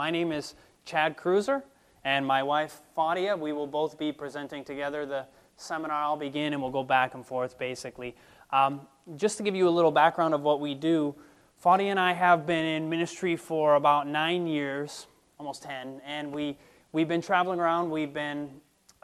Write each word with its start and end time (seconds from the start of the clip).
my 0.00 0.10
name 0.10 0.32
is 0.32 0.54
Chad 0.86 1.14
Kreuzer, 1.14 1.62
and 2.04 2.26
my 2.26 2.42
wife 2.42 2.80
Fadia. 2.96 3.38
We 3.38 3.52
will 3.52 3.66
both 3.66 3.98
be 3.98 4.12
presenting 4.12 4.64
together 4.64 5.04
the 5.04 5.26
seminar. 5.58 6.02
I'll 6.02 6.16
begin, 6.16 6.54
and 6.54 6.62
we'll 6.62 6.70
go 6.70 6.82
back 6.82 7.12
and 7.12 7.22
forth 7.26 7.58
basically. 7.58 8.16
Um, 8.50 8.80
just 9.16 9.36
to 9.36 9.42
give 9.42 9.54
you 9.54 9.68
a 9.68 9.74
little 9.78 9.90
background 9.90 10.32
of 10.32 10.40
what 10.40 10.58
we 10.58 10.74
do, 10.74 11.14
Fadia 11.62 11.90
and 11.90 12.00
I 12.00 12.14
have 12.14 12.46
been 12.46 12.64
in 12.64 12.88
ministry 12.88 13.36
for 13.36 13.74
about 13.74 14.08
nine 14.08 14.46
years, 14.46 15.06
almost 15.38 15.64
ten, 15.64 16.00
and 16.06 16.32
we 16.32 16.56
we've 16.92 17.06
been 17.06 17.20
traveling 17.20 17.60
around. 17.60 17.90
We've 17.90 18.14
been 18.14 18.48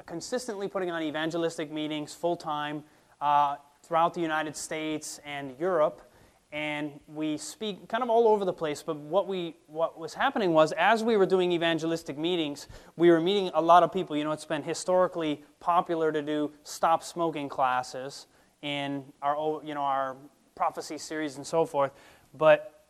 consistently 0.07 0.67
putting 0.67 0.91
on 0.91 1.03
evangelistic 1.03 1.71
meetings 1.71 2.15
full 2.15 2.37
time 2.37 2.83
uh, 3.21 3.57
throughout 3.83 4.15
the 4.15 4.23
United 4.23 4.57
States 4.57 5.21
and 5.27 5.55
Europe 5.61 6.06
and 6.53 7.01
we 7.09 7.37
speak 7.37 7.89
kind 7.89 8.03
of 8.03 8.11
all 8.11 8.29
over 8.29 8.45
the 8.45 8.53
place 8.53 8.83
but 8.83 8.97
what 8.97 9.27
we 9.27 9.57
what 9.67 9.99
was 9.99 10.15
happening 10.15 10.53
was 10.53 10.73
as 10.73 11.03
we 11.03 11.17
were 11.17 11.27
doing 11.27 11.53
evangelistic 11.53 12.17
meetings 12.17 12.69
we 12.97 13.11
were 13.11 13.21
meeting 13.21 13.51
a 13.55 13.61
lot 13.61 13.83
of 13.83 13.93
people. 13.93 14.17
You 14.17 14.25
know 14.25 14.33
it's 14.33 14.45
been 14.45 14.63
historically 14.63 15.43
popular 15.61 16.13
to 16.13 16.23
do 16.23 16.53
stop 16.63 17.03
smoking 17.03 17.49
classes 17.49 18.27
in 18.63 19.05
our 19.23 19.61
you 19.65 19.75
know 19.75 19.83
our 19.83 20.17
prophecy 20.55 20.99
series 20.99 21.37
and 21.37 21.47
so 21.47 21.67
forth 21.67 21.93
but 22.35 22.85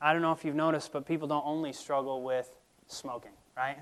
i 0.00 0.12
don't 0.12 0.22
know 0.22 0.32
if 0.32 0.44
you've 0.44 0.54
noticed 0.54 0.92
but 0.92 1.04
people 1.06 1.28
don't 1.28 1.44
only 1.44 1.72
struggle 1.72 2.22
with 2.22 2.50
smoking 2.86 3.32
right 3.56 3.78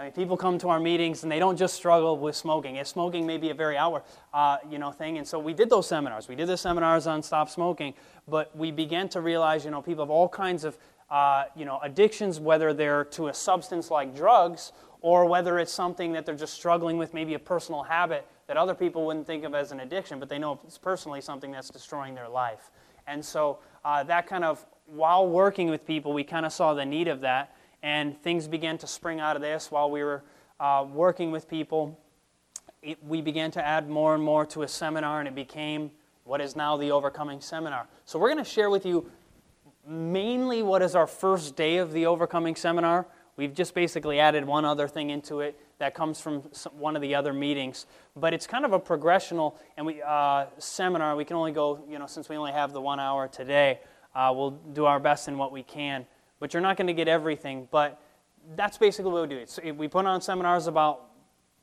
I 0.00 0.04
mean, 0.04 0.12
people 0.12 0.36
come 0.36 0.58
to 0.58 0.68
our 0.68 0.78
meetings 0.78 1.24
and 1.24 1.32
they 1.32 1.40
don't 1.40 1.56
just 1.56 1.74
struggle 1.74 2.16
with 2.16 2.36
smoking. 2.36 2.76
If 2.76 2.86
smoking 2.86 3.26
may 3.26 3.36
be 3.36 3.50
a 3.50 3.54
very 3.54 3.76
hour, 3.76 4.04
uh, 4.32 4.58
you 4.70 4.78
know, 4.78 4.92
thing. 4.92 5.18
And 5.18 5.26
so 5.26 5.40
we 5.40 5.52
did 5.52 5.68
those 5.68 5.88
seminars. 5.88 6.28
We 6.28 6.36
did 6.36 6.46
the 6.46 6.56
seminars 6.56 7.08
on 7.08 7.20
stop 7.20 7.50
smoking, 7.50 7.94
but 8.28 8.56
we 8.56 8.70
began 8.70 9.08
to 9.08 9.20
realize, 9.20 9.64
you 9.64 9.72
know, 9.72 9.82
people 9.82 10.04
have 10.04 10.10
all 10.10 10.28
kinds 10.28 10.62
of, 10.62 10.78
uh, 11.10 11.46
you 11.56 11.64
know, 11.64 11.80
addictions, 11.82 12.38
whether 12.38 12.72
they're 12.72 13.06
to 13.06 13.26
a 13.26 13.34
substance 13.34 13.90
like 13.90 14.14
drugs 14.14 14.70
or 15.00 15.26
whether 15.26 15.58
it's 15.58 15.72
something 15.72 16.12
that 16.12 16.24
they're 16.24 16.36
just 16.36 16.54
struggling 16.54 16.96
with, 16.96 17.12
maybe 17.12 17.34
a 17.34 17.38
personal 17.38 17.82
habit 17.82 18.24
that 18.46 18.56
other 18.56 18.74
people 18.74 19.04
wouldn't 19.04 19.26
think 19.26 19.42
of 19.42 19.52
as 19.52 19.72
an 19.72 19.80
addiction, 19.80 20.20
but 20.20 20.28
they 20.28 20.38
know 20.38 20.60
it's 20.64 20.78
personally 20.78 21.20
something 21.20 21.50
that's 21.50 21.70
destroying 21.70 22.14
their 22.14 22.28
life. 22.28 22.70
And 23.08 23.24
so 23.24 23.58
uh, 23.84 24.04
that 24.04 24.28
kind 24.28 24.44
of, 24.44 24.64
while 24.86 25.26
working 25.28 25.68
with 25.68 25.84
people, 25.84 26.12
we 26.12 26.22
kind 26.22 26.46
of 26.46 26.52
saw 26.52 26.72
the 26.72 26.86
need 26.86 27.08
of 27.08 27.20
that 27.22 27.52
and 27.82 28.20
things 28.22 28.48
began 28.48 28.78
to 28.78 28.86
spring 28.86 29.20
out 29.20 29.36
of 29.36 29.42
this 29.42 29.70
while 29.70 29.90
we 29.90 30.02
were 30.02 30.22
uh, 30.60 30.84
working 30.92 31.30
with 31.30 31.48
people. 31.48 31.98
It, 32.82 33.02
we 33.04 33.20
began 33.20 33.50
to 33.52 33.64
add 33.64 33.88
more 33.88 34.14
and 34.14 34.22
more 34.22 34.46
to 34.46 34.62
a 34.62 34.68
seminar, 34.68 35.20
and 35.20 35.28
it 35.28 35.34
became 35.34 35.90
what 36.24 36.40
is 36.40 36.56
now 36.56 36.76
the 36.76 36.90
Overcoming 36.90 37.40
Seminar. 37.40 37.88
So, 38.04 38.18
we're 38.18 38.28
going 38.28 38.44
to 38.44 38.50
share 38.50 38.70
with 38.70 38.84
you 38.84 39.10
mainly 39.86 40.62
what 40.62 40.82
is 40.82 40.94
our 40.94 41.06
first 41.06 41.56
day 41.56 41.78
of 41.78 41.92
the 41.92 42.06
Overcoming 42.06 42.54
Seminar. 42.54 43.06
We've 43.36 43.54
just 43.54 43.74
basically 43.74 44.18
added 44.18 44.44
one 44.44 44.64
other 44.64 44.88
thing 44.88 45.10
into 45.10 45.40
it 45.40 45.58
that 45.78 45.94
comes 45.94 46.20
from 46.20 46.40
one 46.72 46.96
of 46.96 47.02
the 47.02 47.14
other 47.14 47.32
meetings. 47.32 47.86
But 48.16 48.34
it's 48.34 48.48
kind 48.48 48.64
of 48.64 48.72
a 48.72 48.80
progressional 48.80 49.56
and 49.76 49.86
we, 49.86 50.02
uh, 50.02 50.46
seminar. 50.58 51.14
We 51.14 51.24
can 51.24 51.36
only 51.36 51.52
go, 51.52 51.84
you 51.88 52.00
know, 52.00 52.06
since 52.06 52.28
we 52.28 52.36
only 52.36 52.50
have 52.50 52.72
the 52.72 52.80
one 52.80 52.98
hour 52.98 53.28
today, 53.28 53.78
uh, 54.14 54.32
we'll 54.34 54.50
do 54.50 54.86
our 54.86 54.98
best 54.98 55.28
in 55.28 55.38
what 55.38 55.52
we 55.52 55.62
can 55.62 56.04
but 56.40 56.52
you're 56.52 56.62
not 56.62 56.76
going 56.76 56.86
to 56.86 56.92
get 56.92 57.08
everything. 57.08 57.68
But 57.70 58.00
that's 58.56 58.78
basically 58.78 59.12
what 59.12 59.28
we 59.28 59.36
do. 59.36 59.46
So 59.46 59.72
we 59.72 59.88
put 59.88 60.06
on 60.06 60.20
seminars 60.20 60.66
about 60.66 61.04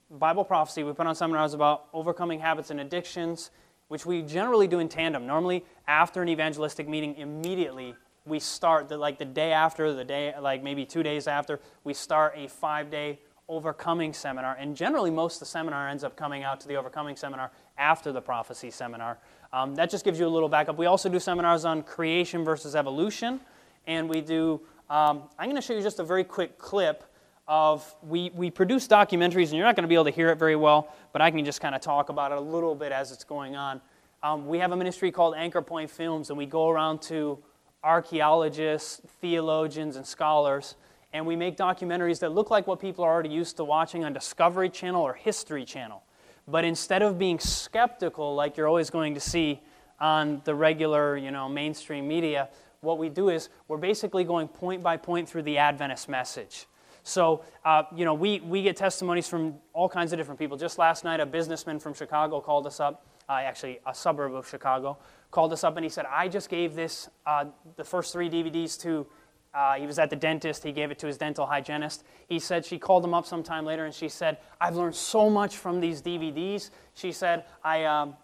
Bible 0.09 0.43
prophecy, 0.43 0.83
we 0.83 0.93
put 0.93 1.07
on 1.07 1.15
seminars 1.15 1.53
about 1.53 1.85
overcoming 1.93 2.39
habits 2.39 2.69
and 2.69 2.79
addictions, 2.79 3.51
which 3.87 4.05
we 4.05 4.21
generally 4.21 4.67
do 4.67 4.79
in 4.79 4.87
tandem. 4.87 5.25
Normally, 5.25 5.65
after 5.87 6.21
an 6.21 6.29
evangelistic 6.29 6.87
meeting, 6.87 7.15
immediately 7.15 7.95
we 8.25 8.39
start, 8.39 8.87
the, 8.87 8.97
like 8.97 9.17
the 9.17 9.25
day 9.25 9.51
after, 9.51 9.93
the 9.93 10.03
day, 10.03 10.33
like 10.39 10.63
maybe 10.63 10.85
two 10.85 11.03
days 11.03 11.27
after, 11.27 11.59
we 11.83 11.93
start 11.93 12.33
a 12.35 12.47
five 12.47 12.89
day 12.89 13.19
overcoming 13.47 14.13
seminar. 14.13 14.55
And 14.59 14.75
generally, 14.75 15.11
most 15.11 15.35
of 15.35 15.39
the 15.41 15.45
seminar 15.45 15.89
ends 15.89 16.03
up 16.03 16.15
coming 16.15 16.43
out 16.43 16.59
to 16.61 16.67
the 16.67 16.75
overcoming 16.75 17.15
seminar 17.15 17.51
after 17.77 18.11
the 18.11 18.21
prophecy 18.21 18.71
seminar. 18.71 19.19
Um, 19.53 19.75
that 19.75 19.89
just 19.89 20.03
gives 20.03 20.19
you 20.19 20.27
a 20.27 20.29
little 20.29 20.49
backup. 20.49 20.77
We 20.77 20.87
also 20.87 21.09
do 21.09 21.19
seminars 21.19 21.65
on 21.65 21.83
creation 21.83 22.43
versus 22.43 22.75
evolution 22.75 23.39
and 23.87 24.09
we 24.09 24.21
do, 24.21 24.61
um, 24.89 25.23
I'm 25.37 25.49
going 25.49 25.55
to 25.55 25.61
show 25.61 25.73
you 25.73 25.81
just 25.81 25.99
a 25.99 26.03
very 26.03 26.23
quick 26.23 26.57
clip 26.57 27.03
of, 27.47 27.95
we, 28.01 28.31
we 28.33 28.49
produce 28.49 28.87
documentaries, 28.87 29.49
and 29.49 29.53
you're 29.53 29.65
not 29.65 29.75
going 29.75 29.83
to 29.83 29.87
be 29.87 29.95
able 29.95 30.05
to 30.05 30.11
hear 30.11 30.29
it 30.29 30.39
very 30.39 30.55
well, 30.55 30.93
but 31.13 31.21
I 31.21 31.29
can 31.31 31.45
just 31.45 31.61
kind 31.61 31.75
of 31.75 31.81
talk 31.81 32.09
about 32.09 32.31
it 32.31 32.37
a 32.37 32.41
little 32.41 32.75
bit 32.75 32.91
as 32.91 33.11
it's 33.11 33.23
going 33.23 33.55
on. 33.55 33.81
Um, 34.23 34.47
we 34.47 34.57
have 34.57 34.71
a 34.71 34.75
ministry 34.75 35.11
called 35.11 35.35
Anchor 35.35 35.61
Point 35.61 35.91
Films, 35.91 36.29
and 36.29 36.37
we 36.37 36.47
go 36.47 36.69
around 36.69 37.01
to 37.03 37.37
archaeologists, 37.83 39.01
theologians, 39.21 39.95
and 39.95 40.05
scholars, 40.05 40.75
and 41.13 41.25
we 41.25 41.35
make 41.35 41.55
documentaries 41.55 42.19
that 42.19 42.31
look 42.31 42.49
like 42.49 42.65
what 42.65 42.79
people 42.79 43.05
are 43.05 43.13
already 43.13 43.29
used 43.29 43.57
to 43.57 43.63
watching 43.63 44.03
on 44.03 44.11
Discovery 44.11 44.69
Channel 44.69 45.01
or 45.01 45.13
History 45.13 45.63
Channel. 45.63 46.01
But 46.47 46.65
instead 46.65 47.01
of 47.03 47.17
being 47.17 47.39
skeptical, 47.39 48.35
like 48.35 48.57
you're 48.57 48.67
always 48.67 48.89
going 48.89 49.13
to 49.13 49.19
see 49.19 49.61
on 49.99 50.41
the 50.43 50.53
regular, 50.53 51.15
you 51.15 51.31
know, 51.31 51.47
mainstream 51.47 52.07
media, 52.07 52.49
what 52.85 52.97
we 52.97 53.09
do 53.09 53.29
is 53.29 53.49
we're 53.67 53.77
basically 53.77 54.23
going 54.23 54.47
point 54.47 54.81
by 54.81 54.97
point 54.97 55.27
through 55.27 55.43
the 55.43 55.57
Adventist 55.57 56.07
message. 56.07 56.67
So, 57.03 57.43
uh, 57.63 57.83
you 57.95 58.03
know, 58.03 58.15
we, 58.15 58.39
we 58.39 58.63
get 58.63 58.75
testimonies 58.75 59.27
from 59.27 59.55
all 59.73 59.87
kinds 59.87 60.11
of 60.11 60.17
different 60.17 60.39
people. 60.39 60.57
Just 60.57 60.79
last 60.79 61.03
night, 61.03 61.19
a 61.19 61.25
businessman 61.25 61.79
from 61.79 61.93
Chicago 61.93 62.41
called 62.41 62.65
us 62.65 62.79
up, 62.79 63.05
uh, 63.29 63.33
actually, 63.33 63.79
a 63.85 63.93
suburb 63.93 64.33
of 64.33 64.47
Chicago, 64.49 64.97
called 65.29 65.53
us 65.53 65.63
up 65.63 65.77
and 65.77 65.83
he 65.83 65.89
said, 65.89 66.05
I 66.09 66.27
just 66.27 66.49
gave 66.49 66.73
this, 66.73 67.07
uh, 67.27 67.45
the 67.75 67.83
first 67.83 68.11
three 68.11 68.27
DVDs 68.27 68.79
to, 68.81 69.05
uh, 69.53 69.75
he 69.75 69.85
was 69.85 69.99
at 69.99 70.09
the 70.09 70.15
dentist, 70.15 70.63
he 70.63 70.71
gave 70.71 70.89
it 70.89 70.97
to 70.97 71.05
his 71.05 71.17
dental 71.17 71.45
hygienist. 71.45 72.03
He 72.27 72.39
said, 72.39 72.65
she 72.65 72.79
called 72.79 73.05
him 73.05 73.13
up 73.13 73.27
sometime 73.27 73.65
later 73.65 73.85
and 73.85 73.93
she 73.93 74.09
said, 74.09 74.39
I've 74.59 74.75
learned 74.75 74.95
so 74.95 75.29
much 75.29 75.57
from 75.57 75.79
these 75.79 76.01
DVDs. 76.01 76.71
She 76.95 77.11
said, 77.11 77.45
I, 77.63 77.85
um, 77.85 78.15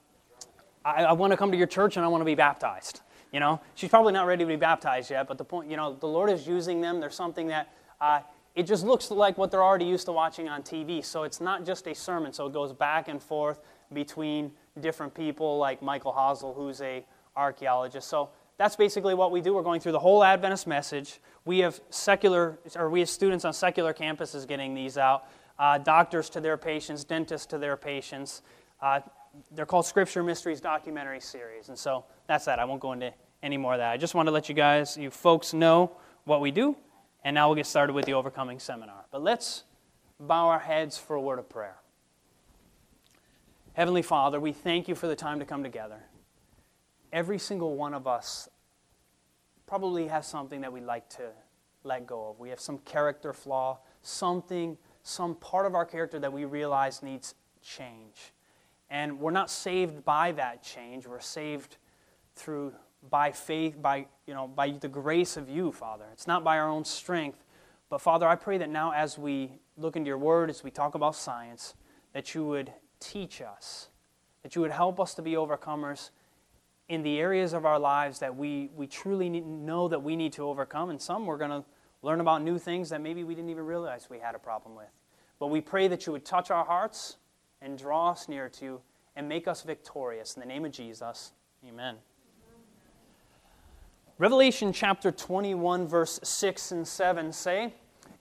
I, 0.84 1.04
I 1.04 1.12
want 1.14 1.32
to 1.32 1.38
come 1.38 1.52
to 1.52 1.58
your 1.58 1.68
church 1.68 1.98
and 1.98 2.06
I 2.06 2.08
want 2.08 2.22
to 2.22 2.26
be 2.26 2.36
baptized. 2.36 3.02
You 3.32 3.40
know, 3.40 3.62
she's 3.76 3.90
probably 3.90 4.14
not 4.14 4.28
ready 4.28 4.44
to 4.44 4.48
be 4.48 4.58
baptized 4.58 5.10
yet, 5.10 5.28
but 5.28 5.38
the 5.38 5.46
point, 5.46 5.70
you 5.70 5.78
know, 5.78 5.94
the 5.94 6.08
Lord 6.08 6.30
is 6.30 6.46
using 6.48 6.82
them. 6.82 7.00
There's 7.00 7.16
something 7.16 7.48
that 7.48 7.74
uh, 8.02 8.22
it 8.56 8.64
just 8.64 8.86
looks 8.86 9.10
like 9.10 9.38
what 9.38 9.52
they're 9.52 9.64
already 9.64 9.86
used 9.86 10.06
to 10.08 10.12
watching 10.12 10.50
on 10.50 10.64
TV. 10.64 11.04
So 11.04 11.24
it's 11.24 11.40
not 11.40 11.66
just 11.66 11.88
a 11.88 11.96
sermon. 11.96 12.34
So 12.34 12.48
it 12.48 12.54
goes 12.54 12.74
back 12.74 13.08
and 13.08 13.24
forth 13.24 13.62
between 13.94 14.52
different 14.80 15.14
people, 15.14 15.58
like 15.58 15.82
Michael 15.82 16.14
Hasel, 16.14 16.56
who's 16.56 16.82
a 16.82 17.06
archaeologist. 17.36 18.10
So 18.10 18.30
that's 18.58 18.76
basically 18.76 19.14
what 19.14 19.32
we 19.32 19.40
do. 19.40 19.54
We're 19.54 19.64
going 19.64 19.80
through 19.80 19.94
the 19.94 20.00
whole 20.00 20.24
Adventist 20.24 20.68
message. 20.68 21.20
We 21.46 21.60
have 21.60 21.80
secular, 21.90 22.60
or 22.76 22.90
we 22.90 23.00
have 23.00 23.10
students 23.10 23.46
on 23.46 23.54
secular 23.54 23.94
campuses 23.94 24.48
getting 24.48 24.74
these 24.74 24.98
out. 24.98 25.26
Uh, 25.58 25.78
doctors 25.78 26.30
to 26.32 26.42
their 26.42 26.58
patients, 26.58 27.04
dentists 27.04 27.48
to 27.48 27.58
their 27.58 27.78
patients. 27.78 28.42
Uh, 28.82 29.00
they're 29.52 29.66
called 29.66 29.86
Scripture 29.86 30.24
Mysteries 30.24 30.60
documentary 30.60 31.22
series. 31.22 31.70
And 31.70 31.78
so 31.78 32.06
that's 32.32 32.46
that. 32.46 32.60
I 32.60 32.66
won't 32.66 32.80
go 32.80 32.94
into 32.94 33.14
any 33.44 33.58
more 33.58 33.74
of 33.74 33.80
that. 33.80 33.92
I 33.92 33.98
just 33.98 34.16
want 34.16 34.28
to 34.28 34.32
let 34.32 34.48
you 34.48 34.56
guys, 34.56 34.96
you 34.96 35.12
folks, 35.12 35.54
know 35.54 35.92
what 36.24 36.40
we 36.40 36.50
do. 36.50 36.78
And 37.26 37.36
now 37.36 37.50
we'll 37.50 37.58
get 37.58 37.66
started 37.66 37.92
with 37.92 38.06
the 38.06 38.14
Overcoming 38.14 38.58
Seminar. 38.58 39.06
But 39.12 39.22
let's 39.22 39.64
bow 40.18 40.48
our 40.48 40.60
heads 40.60 40.98
for 40.98 41.18
a 41.18 41.22
word 41.22 41.40
of 41.40 41.50
prayer. 41.50 41.76
Heavenly 43.74 44.02
Father, 44.02 44.40
we 44.40 44.54
thank 44.54 44.88
you 44.88 44.96
for 44.96 45.08
the 45.08 45.16
time 45.16 45.40
to 45.40 45.46
come 45.46 45.62
together. 45.62 46.04
Every 47.12 47.38
single 47.38 47.76
one 47.76 47.94
of 47.94 48.08
us 48.08 48.48
probably 49.68 50.08
has 50.08 50.26
something 50.26 50.62
that 50.62 50.72
we'd 50.72 50.86
like 50.86 51.10
to 51.10 51.32
let 51.84 52.08
go 52.08 52.30
of. 52.30 52.40
We 52.40 52.50
have 52.50 52.62
some 52.62 52.78
character 52.80 53.34
flaw, 53.34 53.80
something, 54.04 54.78
some 55.04 55.36
part 55.36 55.66
of 55.66 55.76
our 55.76 55.86
character 55.86 56.18
that 56.20 56.32
we 56.32 56.46
realize 56.46 57.04
needs 57.04 57.36
change. 57.62 58.32
And 58.90 59.20
we're 59.20 59.32
not 59.32 59.50
saved 59.50 60.06
by 60.06 60.32
that 60.34 60.64
change. 60.64 61.08
We're 61.08 61.20
saved 61.20 61.78
through 62.36 62.74
by 63.10 63.32
faith, 63.32 63.82
by, 63.82 64.06
you 64.28 64.34
know, 64.34 64.48
by 64.48 64.72
the 64.72 64.88
grace 64.88 65.38
of 65.38 65.50
you, 65.50 65.72
Father. 65.72 66.06
It's 66.14 66.28
not 66.28 66.44
by 66.44 66.58
our 66.60 66.70
own 66.70 66.86
strength. 66.86 67.44
But 67.90 68.00
Father, 68.00 68.28
I 68.28 68.36
pray 68.36 68.58
that 68.60 68.70
now 68.70 68.92
as 68.92 69.18
we 69.18 69.52
look 69.78 69.96
into 69.96 70.08
your 70.08 70.18
word, 70.18 70.50
as 70.50 70.64
we 70.64 70.72
talk 70.72 70.96
about 70.96 71.16
science, 71.16 71.74
that 72.14 72.36
you 72.36 72.46
would 72.46 72.72
teach 73.00 73.42
us, 73.42 73.90
that 74.44 74.56
you 74.56 74.62
would 74.62 74.72
help 74.72 75.00
us 75.00 75.14
to 75.16 75.22
be 75.22 75.32
overcomers 75.32 76.12
in 76.90 77.04
the 77.04 77.20
areas 77.20 77.54
of 77.54 77.66
our 77.66 77.80
lives 77.80 78.20
that 78.20 78.36
we, 78.36 78.70
we 78.76 78.86
truly 78.86 79.30
know 79.30 79.88
that 79.88 80.02
we 80.02 80.16
need 80.16 80.34
to 80.34 80.44
overcome. 80.44 80.90
And 80.90 81.02
some 81.02 81.26
we're 81.26 81.38
going 81.38 81.52
to 81.52 81.64
learn 82.02 82.20
about 82.20 82.44
new 82.44 82.58
things 82.60 82.90
that 82.90 83.02
maybe 83.02 83.24
we 83.24 83.34
didn't 83.34 83.50
even 83.50 83.66
realize 83.66 84.10
we 84.10 84.20
had 84.20 84.36
a 84.36 84.40
problem 84.40 84.76
with. 84.76 84.90
But 85.40 85.48
we 85.48 85.62
pray 85.62 85.88
that 85.88 86.06
you 86.06 86.12
would 86.14 86.26
touch 86.26 86.52
our 86.52 86.66
hearts 86.66 87.18
and 87.62 87.78
draw 87.78 88.12
us 88.12 88.28
near 88.28 88.50
to 88.50 88.66
you 88.66 88.82
and 89.16 89.28
make 89.28 89.48
us 89.48 89.64
victorious. 89.64 90.36
In 90.36 90.40
the 90.40 90.46
name 90.46 90.66
of 90.66 90.72
Jesus, 90.72 91.32
amen. 91.68 91.96
Revelation 94.22 94.72
chapter 94.72 95.12
21, 95.12 95.88
verse 95.88 96.20
6 96.22 96.74
and 96.74 96.88
7 96.88 97.34
say, 97.34 97.74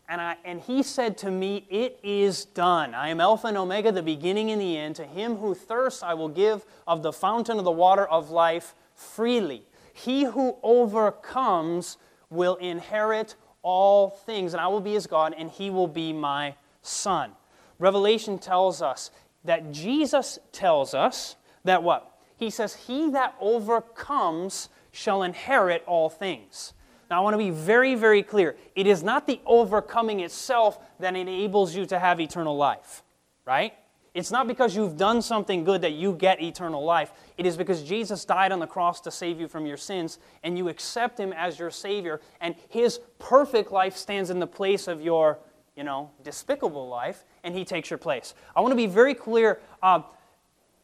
and, 0.08 0.19
I, 0.19 0.37
and 0.47 0.58
he 0.58 0.82
said 0.82 1.19
to 1.19 1.31
me, 1.31 1.67
It 1.69 2.00
is 2.02 2.47
done. 2.47 2.94
I 2.94 3.11
am 3.11 3.20
Alpha 3.20 3.49
and 3.49 3.58
Omega, 3.58 3.93
the 3.93 4.02
beginning 4.02 4.50
and 4.50 4.58
the 4.58 4.79
end. 4.79 4.97
To 4.97 5.05
him 5.05 5.37
who 5.37 5.55
thirsts, 5.55 6.02
I 6.02 6.14
will 6.14 6.31
give 6.31 6.64
of 6.87 7.02
the 7.02 7.12
fountain 7.12 7.58
of 7.58 7.64
the 7.64 7.70
water 7.70 8.06
of 8.06 8.31
life 8.31 8.75
freely. 8.94 9.67
He 9.93 10.25
who 10.25 10.56
overcomes 10.62 11.99
will 12.31 12.56
inherit 12.56 13.35
all 13.61 14.08
things, 14.08 14.55
and 14.55 14.61
I 14.62 14.69
will 14.69 14.81
be 14.81 14.94
his 14.94 15.06
God, 15.06 15.35
and 15.37 15.50
he 15.50 15.69
will 15.69 15.87
be 15.87 16.14
my 16.14 16.55
son. 16.81 17.32
Revelation 17.79 18.38
tells 18.38 18.81
us 18.81 19.11
that 19.44 19.70
Jesus 19.70 20.38
tells 20.50 20.94
us 20.94 21.37
that 21.64 21.82
what? 21.82 22.11
He 22.38 22.49
says, 22.49 22.75
He 22.75 23.11
that 23.11 23.35
overcomes 23.38 24.70
shall 24.93 25.23
inherit 25.23 25.83
all 25.87 26.09
things. 26.09 26.75
Now, 27.11 27.21
I 27.21 27.25
want 27.25 27.35
to 27.35 27.39
be 27.39 27.51
very, 27.51 27.97
very 27.97 28.23
clear. 28.23 28.57
It 28.77 28.87
is 28.87 29.03
not 29.03 29.27
the 29.27 29.41
overcoming 29.45 30.21
itself 30.21 30.79
that 31.01 31.17
enables 31.17 31.75
you 31.75 31.85
to 31.87 31.99
have 31.99 32.21
eternal 32.21 32.57
life, 32.57 33.03
right? 33.45 33.75
It's 34.15 34.31
not 34.31 34.49
because 34.49 34.75
you've 34.75 34.97
done 34.97 35.23
something 35.23 35.65
good 35.65 35.83
that 35.83 35.93
you 35.93 36.13
get 36.13 36.41
eternal 36.41 36.85
life. 36.85 37.13
It 37.37 37.47
is 37.47 37.57
because 37.57 37.83
Jesus 37.83 38.25
died 38.25 38.53
on 38.53 38.59
the 38.59 38.67
cross 38.67 39.01
to 39.03 39.11
save 39.11 39.41
you 39.41 39.49
from 39.49 39.67
your 39.67 39.77
sins, 39.77 40.19
and 40.43 40.57
you 40.57 40.69
accept 40.69 41.19
Him 41.19 41.33
as 41.33 41.59
your 41.59 41.71
Savior, 41.71 42.21
and 42.41 42.55
His 42.69 43.01
perfect 43.19 43.73
life 43.73 43.97
stands 43.97 44.31
in 44.31 44.39
the 44.39 44.47
place 44.47 44.89
of 44.89 45.01
your, 45.01 45.39
you 45.77 45.85
know, 45.85 46.11
despicable 46.25 46.89
life, 46.89 47.25
and 47.45 47.55
He 47.55 47.65
takes 47.65 47.91
your 47.91 47.99
place. 47.99 48.35
I 48.55 48.61
want 48.61 48.73
to 48.73 48.77
be 48.77 48.87
very 48.87 49.15
clear. 49.15 49.61
Uh, 49.83 50.03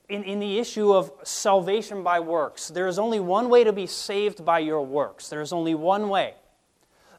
in, 0.09 0.23
in 0.25 0.39
the 0.39 0.59
issue 0.59 0.93
of 0.93 1.13
salvation 1.25 2.03
by 2.03 2.21
works. 2.21 2.69
There 2.69 2.87
is 2.87 2.99
only 2.99 3.21
one 3.21 3.49
way 3.49 3.65
to 3.65 3.73
be 3.73 3.87
saved 3.87 4.45
by 4.45 4.61
your 4.61 4.83
works. 4.83 5.29
There 5.29 5.41
is 5.41 5.53
only 5.53 5.75
one 5.75 6.09
way. 6.09 6.35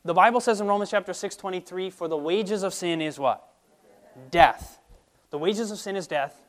The 0.06 0.14
Bible 0.14 0.40
says 0.40 0.62
in 0.62 0.68
Romans 0.68 0.90
chapter 0.90 1.14
6, 1.14 1.36
23, 1.36 1.90
for 1.90 2.08
the 2.08 2.18
wages 2.18 2.64
of 2.64 2.74
sin 2.74 3.02
is 3.02 3.20
what? 3.20 3.46
Death. 4.32 4.80
The 5.32 5.38
wages 5.38 5.70
of 5.70 5.80
sin 5.80 5.96
is 5.96 6.08
death. 6.08 6.42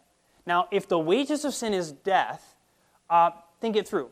Now, 0.46 0.68
if 0.70 0.86
the 0.86 0.98
wages 0.98 1.44
of 1.44 1.54
sin 1.54 1.74
is 1.74 1.90
death, 1.90 2.54
uh, 3.10 3.30
think 3.60 3.74
it 3.74 3.88
through. 3.88 4.10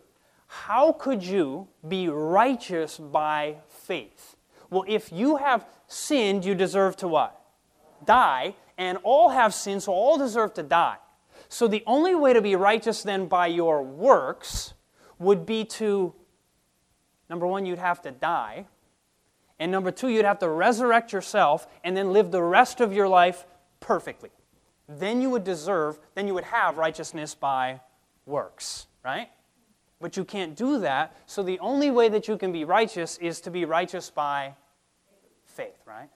How 0.49 0.93
could 0.93 1.23
you 1.23 1.69
be 1.87 2.09
righteous 2.09 2.99
by 2.99 3.57
faith? 3.69 4.37
Well, 4.69 4.85
if 4.89 5.13
you 5.13 5.37
have 5.37 5.65
sinned, 5.87 6.45
you 6.45 6.55
deserve 6.55 6.97
to 6.97 7.09
what? 7.09 7.41
Die. 8.05 8.55
And 8.79 8.99
all 9.05 9.31
have 9.31 9.55
sinned, 9.55 9.83
so 9.85 9.93
all 9.93 10.19
deserve 10.19 10.55
to 10.55 10.63
die. 10.63 10.97
So 11.49 11.69
the 11.69 11.83
only 11.87 12.15
way 12.15 12.33
to 12.33 12.43
be 12.43 12.57
righteous 12.57 13.03
then 13.03 13.27
by 13.27 13.47
your 13.47 13.83
works 13.83 14.75
would 15.19 15.47
be 15.47 15.65
to, 15.65 16.15
number 17.31 17.47
one, 17.47 17.67
you'd 17.67 17.79
have 17.79 18.03
to 18.03 18.11
die. 18.11 18.67
And 19.59 19.73
number 19.73 19.91
two, 19.91 20.09
you'd 20.09 20.25
have 20.25 20.39
to 20.41 20.49
resurrect 20.49 21.13
yourself 21.13 21.67
and 21.83 21.97
then 21.97 22.13
live 22.13 22.31
the 22.31 22.43
rest 22.43 22.81
of 22.81 22.93
your 22.93 23.09
life 23.09 23.47
perfectly. 23.81 24.31
Then 24.89 25.21
you 25.21 25.31
would 25.31 25.45
deserve, 25.45 25.99
then 26.15 26.27
you 26.27 26.35
would 26.35 26.45
have 26.45 26.77
righteousness 26.77 27.35
by 27.35 27.81
works, 28.25 28.87
right? 29.05 29.29
But 30.01 30.17
you 30.17 30.25
can't 30.25 30.55
do 30.55 30.79
that, 30.81 31.17
so 31.27 31.43
the 31.43 31.59
only 31.61 31.91
way 31.91 32.09
that 32.11 32.29
you 32.29 32.37
can 32.37 32.53
be 32.53 32.65
righteous 32.65 33.17
is 33.19 33.41
to 33.43 33.51
be 33.51 33.65
righteous 33.65 34.11
by 34.11 34.55
faith, 35.45 35.81
right? 35.87 36.11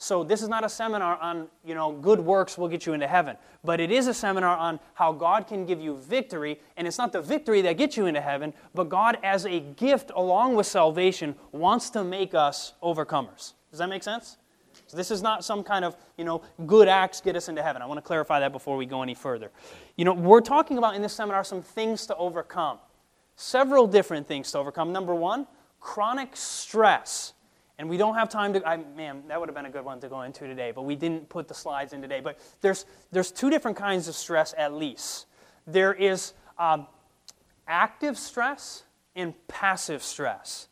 So 0.00 0.22
this 0.22 0.42
is 0.42 0.48
not 0.48 0.64
a 0.64 0.68
seminar 0.68 1.16
on, 1.16 1.48
you 1.64 1.74
know, 1.74 1.90
good 1.90 2.20
works 2.20 2.56
will 2.56 2.68
get 2.68 2.86
you 2.86 2.92
into 2.92 3.08
heaven, 3.08 3.36
but 3.64 3.80
it 3.80 3.90
is 3.90 4.06
a 4.06 4.14
seminar 4.14 4.56
on 4.56 4.78
how 4.94 5.12
God 5.12 5.48
can 5.48 5.66
give 5.66 5.80
you 5.80 5.96
victory, 5.96 6.60
and 6.76 6.86
it's 6.86 6.98
not 6.98 7.12
the 7.12 7.20
victory 7.20 7.62
that 7.62 7.76
gets 7.76 7.96
you 7.96 8.06
into 8.06 8.20
heaven, 8.20 8.54
but 8.74 8.88
God 8.88 9.18
as 9.24 9.44
a 9.44 9.58
gift 9.58 10.12
along 10.14 10.54
with 10.54 10.66
salvation 10.66 11.34
wants 11.50 11.90
to 11.90 12.04
make 12.04 12.32
us 12.32 12.74
overcomers. 12.80 13.54
Does 13.70 13.80
that 13.80 13.88
make 13.88 14.04
sense? 14.04 14.36
So 14.86 14.96
this 14.96 15.10
is 15.10 15.20
not 15.20 15.44
some 15.44 15.64
kind 15.64 15.84
of, 15.84 15.96
you 16.16 16.24
know, 16.24 16.42
good 16.64 16.86
acts 16.86 17.20
get 17.20 17.34
us 17.34 17.48
into 17.48 17.62
heaven. 17.62 17.82
I 17.82 17.86
want 17.86 17.98
to 17.98 18.02
clarify 18.02 18.38
that 18.38 18.52
before 18.52 18.76
we 18.76 18.86
go 18.86 19.02
any 19.02 19.14
further. 19.14 19.50
You 19.96 20.04
know, 20.04 20.14
we're 20.14 20.40
talking 20.40 20.78
about 20.78 20.94
in 20.94 21.02
this 21.02 21.12
seminar 21.12 21.42
some 21.42 21.60
things 21.60 22.06
to 22.06 22.14
overcome. 22.16 22.78
Several 23.34 23.88
different 23.88 24.28
things 24.28 24.52
to 24.52 24.58
overcome. 24.58 24.92
Number 24.92 25.14
1, 25.14 25.46
chronic 25.80 26.36
stress 26.36 27.34
and 27.78 27.88
we 27.88 27.96
don't 27.96 28.14
have 28.14 28.28
time 28.28 28.52
to, 28.54 28.68
I, 28.68 28.76
man, 28.76 29.22
that 29.28 29.38
would 29.38 29.48
have 29.48 29.54
been 29.54 29.66
a 29.66 29.70
good 29.70 29.84
one 29.84 30.00
to 30.00 30.08
go 30.08 30.22
into 30.22 30.46
today, 30.46 30.72
but 30.74 30.82
we 30.82 30.96
didn't 30.96 31.28
put 31.28 31.46
the 31.46 31.54
slides 31.54 31.92
in 31.92 32.02
today. 32.02 32.20
But 32.20 32.38
there's, 32.60 32.86
there's 33.12 33.30
two 33.30 33.50
different 33.50 33.76
kinds 33.76 34.08
of 34.08 34.16
stress 34.16 34.52
at 34.58 34.72
least. 34.72 35.26
There 35.66 35.94
is 35.94 36.32
um, 36.58 36.88
active 37.68 38.18
stress 38.18 38.82
and 39.14 39.32
passive 39.46 40.02
stress. 40.02 40.68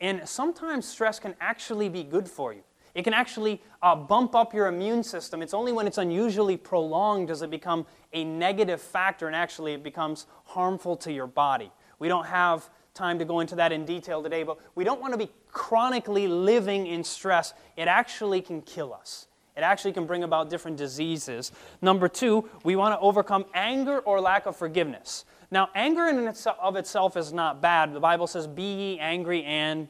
And 0.00 0.28
sometimes 0.28 0.86
stress 0.86 1.18
can 1.18 1.34
actually 1.40 1.88
be 1.88 2.04
good 2.04 2.28
for 2.28 2.52
you. 2.52 2.62
It 2.94 3.02
can 3.02 3.12
actually 3.12 3.60
uh, 3.82 3.94
bump 3.96 4.34
up 4.34 4.54
your 4.54 4.68
immune 4.68 5.02
system. 5.02 5.42
It's 5.42 5.52
only 5.52 5.72
when 5.72 5.86
it's 5.86 5.98
unusually 5.98 6.56
prolonged 6.56 7.28
does 7.28 7.42
it 7.42 7.50
become 7.50 7.86
a 8.12 8.24
negative 8.24 8.80
factor 8.80 9.26
and 9.26 9.36
actually 9.36 9.74
it 9.74 9.82
becomes 9.82 10.26
harmful 10.44 10.96
to 10.98 11.12
your 11.12 11.26
body. 11.26 11.70
We 11.98 12.08
don't 12.08 12.26
have 12.26 12.70
time 12.94 13.18
to 13.18 13.24
go 13.24 13.40
into 13.40 13.54
that 13.56 13.72
in 13.72 13.84
detail 13.84 14.22
today, 14.22 14.42
but 14.42 14.58
we 14.74 14.84
don't 14.84 15.00
want 15.00 15.12
to 15.12 15.18
be 15.18 15.30
chronically 15.56 16.28
living 16.28 16.86
in 16.86 17.02
stress. 17.02 17.54
It 17.78 17.88
actually 17.88 18.42
can 18.42 18.60
kill 18.60 18.92
us. 18.92 19.26
It 19.56 19.62
actually 19.62 19.94
can 19.94 20.04
bring 20.04 20.22
about 20.22 20.50
different 20.50 20.76
diseases. 20.76 21.50
Number 21.80 22.08
two, 22.08 22.46
we 22.62 22.76
want 22.76 22.94
to 22.94 22.98
overcome 23.00 23.46
anger 23.54 24.00
or 24.00 24.20
lack 24.20 24.44
of 24.44 24.54
forgiveness. 24.54 25.24
Now, 25.50 25.70
anger 25.74 26.08
in 26.08 26.18
itself, 26.28 26.58
of 26.60 26.76
itself 26.76 27.16
is 27.16 27.32
not 27.32 27.62
bad. 27.62 27.94
The 27.94 28.00
Bible 28.00 28.26
says, 28.26 28.46
Be 28.46 28.62
ye 28.62 28.98
angry 28.98 29.44
and 29.44 29.88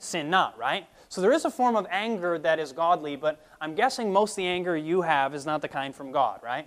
sin 0.00 0.30
not, 0.30 0.58
right? 0.58 0.88
So 1.08 1.20
there 1.20 1.32
is 1.32 1.44
a 1.44 1.50
form 1.50 1.76
of 1.76 1.86
anger 1.90 2.36
that 2.40 2.58
is 2.58 2.72
godly, 2.72 3.14
but 3.14 3.46
I'm 3.60 3.76
guessing 3.76 4.12
most 4.12 4.34
the 4.34 4.44
anger 4.44 4.76
you 4.76 5.02
have 5.02 5.32
is 5.32 5.46
not 5.46 5.62
the 5.62 5.68
kind 5.68 5.94
from 5.94 6.10
God, 6.10 6.40
right? 6.42 6.66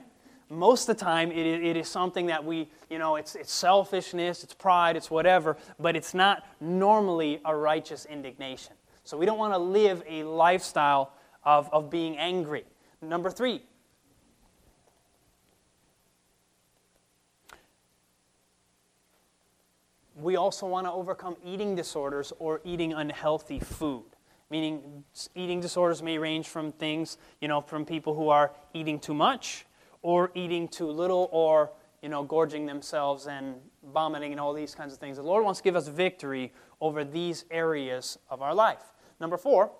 Most 0.49 0.87
of 0.87 0.97
the 0.97 1.03
time 1.03 1.31
it, 1.31 1.45
it 1.45 1.77
is 1.77 1.87
something 1.87 2.27
that 2.27 2.43
we, 2.43 2.69
you 2.89 2.99
know, 2.99 3.15
it's, 3.15 3.35
it's 3.35 3.51
selfishness, 3.51 4.43
it's 4.43 4.53
pride, 4.53 4.95
it's 4.95 5.11
whatever, 5.11 5.57
but 5.79 5.95
it's 5.95 6.13
not 6.13 6.47
normally 6.59 7.41
a 7.45 7.55
righteous 7.55 8.05
indignation. 8.05 8.73
So 9.03 9.17
we 9.17 9.25
don't 9.25 9.37
want 9.37 9.53
to 9.53 9.57
live 9.57 10.03
a 10.07 10.23
lifestyle 10.23 11.13
of, 11.43 11.69
of 11.71 11.89
being 11.89 12.17
angry. 12.17 12.65
Number 13.01 13.29
three, 13.29 13.63
we 20.15 20.35
also 20.35 20.65
want 20.65 20.87
to 20.87 20.91
overcome 20.91 21.37
eating 21.45 21.75
disorders 21.75 22.33
or 22.39 22.61
eating 22.63 22.93
unhealthy 22.93 23.59
food 23.59 24.03
meaning 24.49 25.03
eating 25.35 25.59
disorders 25.59 26.01
may 26.01 26.17
range 26.17 26.47
from 26.47 26.71
things 26.71 27.17
you 27.41 27.47
know 27.47 27.61
from 27.61 27.85
people 27.85 28.15
who 28.15 28.29
are 28.29 28.51
eating 28.73 28.99
too 28.99 29.13
much 29.13 29.66
or 30.01 30.31
eating 30.35 30.67
too 30.67 30.89
little 30.89 31.29
or 31.31 31.71
you 32.01 32.09
know 32.09 32.23
gorging 32.23 32.65
themselves 32.65 33.27
and 33.27 33.55
vomiting 33.91 34.31
and 34.31 34.39
all 34.39 34.53
these 34.53 34.75
kinds 34.75 34.93
of 34.93 34.99
things. 34.99 35.17
The 35.17 35.23
Lord 35.23 35.43
wants 35.43 35.59
to 35.59 35.63
give 35.63 35.75
us 35.75 35.87
victory 35.87 36.53
over 36.81 37.03
these 37.03 37.45
areas 37.51 38.17
of 38.29 38.41
our 38.41 38.53
life. 38.53 38.93
Number 39.19 39.37
4, 39.37 39.71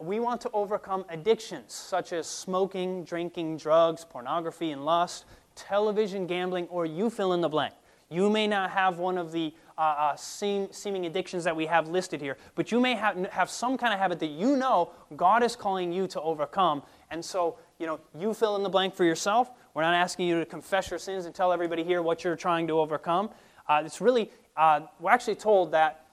we 0.00 0.18
want 0.18 0.40
to 0.40 0.50
overcome 0.52 1.04
addictions 1.08 1.72
such 1.72 2.12
as 2.12 2.26
smoking, 2.26 3.04
drinking, 3.04 3.58
drugs, 3.58 4.04
pornography 4.04 4.72
and 4.72 4.84
lust, 4.84 5.24
television, 5.54 6.26
gambling, 6.26 6.66
or 6.68 6.86
you 6.86 7.10
fill 7.10 7.32
in 7.32 7.40
the 7.40 7.48
blank. 7.48 7.74
You 8.10 8.28
may 8.28 8.46
not 8.46 8.70
have 8.70 8.98
one 8.98 9.16
of 9.16 9.32
the 9.32 9.54
uh, 9.78 9.80
uh, 9.80 10.16
seem, 10.16 10.68
seeming 10.70 11.06
addictions 11.06 11.44
that 11.44 11.56
we 11.56 11.64
have 11.66 11.88
listed 11.88 12.20
here, 12.20 12.36
but 12.54 12.70
you 12.70 12.78
may 12.78 12.94
have, 12.94 13.16
have 13.26 13.48
some 13.48 13.78
kind 13.78 13.94
of 13.94 13.98
habit 13.98 14.20
that 14.20 14.30
you 14.30 14.56
know 14.56 14.90
God 15.16 15.42
is 15.42 15.56
calling 15.56 15.92
you 15.92 16.06
to 16.08 16.20
overcome. 16.20 16.82
And 17.10 17.24
so 17.24 17.58
you 17.82 17.88
know, 17.88 17.98
you 18.16 18.32
fill 18.32 18.54
in 18.54 18.62
the 18.62 18.68
blank 18.68 18.94
for 18.94 19.02
yourself. 19.02 19.50
We're 19.74 19.82
not 19.82 19.94
asking 19.94 20.28
you 20.28 20.38
to 20.38 20.46
confess 20.46 20.88
your 20.88 21.00
sins 21.00 21.26
and 21.26 21.34
tell 21.34 21.52
everybody 21.52 21.82
here 21.82 22.00
what 22.00 22.22
you're 22.22 22.36
trying 22.36 22.68
to 22.68 22.78
overcome. 22.78 23.30
Uh, 23.68 23.82
it's 23.84 24.00
really, 24.00 24.30
uh, 24.56 24.82
we're 25.00 25.10
actually 25.10 25.34
told 25.34 25.72
that 25.72 26.06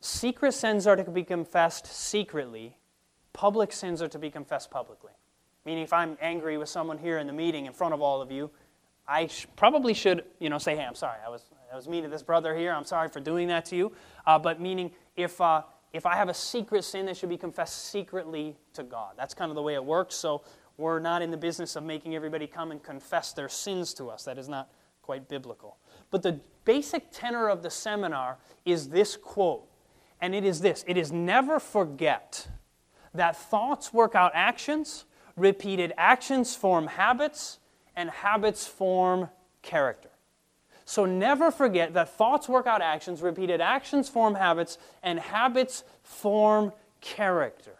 secret 0.00 0.50
sins 0.50 0.84
are 0.84 0.96
to 0.96 1.08
be 1.08 1.22
confessed 1.22 1.86
secretly, 1.86 2.76
public 3.32 3.72
sins 3.72 4.02
are 4.02 4.08
to 4.08 4.18
be 4.18 4.30
confessed 4.30 4.68
publicly. 4.68 5.12
Meaning, 5.64 5.84
if 5.84 5.92
I'm 5.92 6.18
angry 6.20 6.58
with 6.58 6.68
someone 6.68 6.98
here 6.98 7.18
in 7.18 7.28
the 7.28 7.32
meeting 7.32 7.66
in 7.66 7.72
front 7.72 7.94
of 7.94 8.02
all 8.02 8.20
of 8.20 8.32
you, 8.32 8.50
I 9.06 9.28
sh- 9.28 9.46
probably 9.54 9.94
should, 9.94 10.24
you 10.40 10.50
know, 10.50 10.58
say, 10.58 10.74
"Hey, 10.74 10.84
I'm 10.84 10.96
sorry. 10.96 11.18
I 11.24 11.28
was, 11.28 11.44
I 11.72 11.76
was 11.76 11.88
mean 11.88 12.02
to 12.02 12.08
this 12.08 12.22
brother 12.22 12.56
here. 12.56 12.72
I'm 12.72 12.84
sorry 12.84 13.08
for 13.08 13.20
doing 13.20 13.46
that 13.48 13.64
to 13.66 13.76
you." 13.76 13.92
Uh, 14.26 14.38
but 14.38 14.60
meaning, 14.60 14.90
if 15.16 15.40
uh, 15.40 15.62
if 15.92 16.04
I 16.04 16.14
have 16.14 16.28
a 16.28 16.34
secret 16.34 16.84
sin, 16.84 17.06
that 17.06 17.16
should 17.16 17.28
be 17.28 17.38
confessed 17.38 17.86
secretly 17.86 18.56
to 18.74 18.82
God. 18.82 19.14
That's 19.16 19.34
kind 19.34 19.50
of 19.50 19.54
the 19.54 19.62
way 19.62 19.74
it 19.74 19.84
works. 19.84 20.14
So 20.14 20.42
we're 20.76 20.98
not 20.98 21.22
in 21.22 21.30
the 21.30 21.36
business 21.36 21.76
of 21.76 21.84
making 21.84 22.14
everybody 22.14 22.46
come 22.46 22.70
and 22.70 22.82
confess 22.82 23.32
their 23.32 23.48
sins 23.48 23.94
to 23.94 24.08
us. 24.10 24.24
That 24.24 24.38
is 24.38 24.48
not 24.48 24.70
quite 25.02 25.28
biblical. 25.28 25.78
But 26.10 26.22
the 26.22 26.40
basic 26.64 27.10
tenor 27.12 27.48
of 27.48 27.62
the 27.62 27.70
seminar 27.70 28.38
is 28.64 28.88
this 28.88 29.16
quote, 29.16 29.66
and 30.20 30.34
it 30.34 30.44
is 30.44 30.60
this 30.60 30.84
it 30.86 30.96
is 30.96 31.12
never 31.12 31.58
forget 31.58 32.48
that 33.14 33.36
thoughts 33.36 33.92
work 33.92 34.14
out 34.14 34.32
actions, 34.34 35.04
repeated 35.36 35.92
actions 35.96 36.54
form 36.54 36.86
habits, 36.86 37.58
and 37.94 38.10
habits 38.10 38.66
form 38.66 39.28
character. 39.62 40.10
So 40.84 41.04
never 41.04 41.50
forget 41.50 41.94
that 41.94 42.10
thoughts 42.10 42.48
work 42.48 42.66
out 42.66 42.80
actions, 42.80 43.20
repeated 43.20 43.60
actions 43.60 44.08
form 44.08 44.34
habits, 44.34 44.78
and 45.02 45.18
habits 45.18 45.82
form 46.02 46.72
character. 47.00 47.76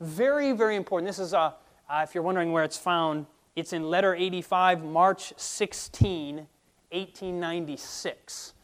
Very, 0.00 0.52
very 0.52 0.76
important. 0.76 1.08
This 1.08 1.18
is 1.18 1.34
a 1.34 1.54
uh, 1.92 2.02
if 2.02 2.14
you're 2.14 2.24
wondering 2.24 2.52
where 2.52 2.64
it's 2.64 2.78
found, 2.78 3.26
it's 3.54 3.74
in 3.74 3.90
letter 3.90 4.14
85, 4.14 4.82
March 4.82 5.34
16, 5.36 6.36
1896. 6.90 8.54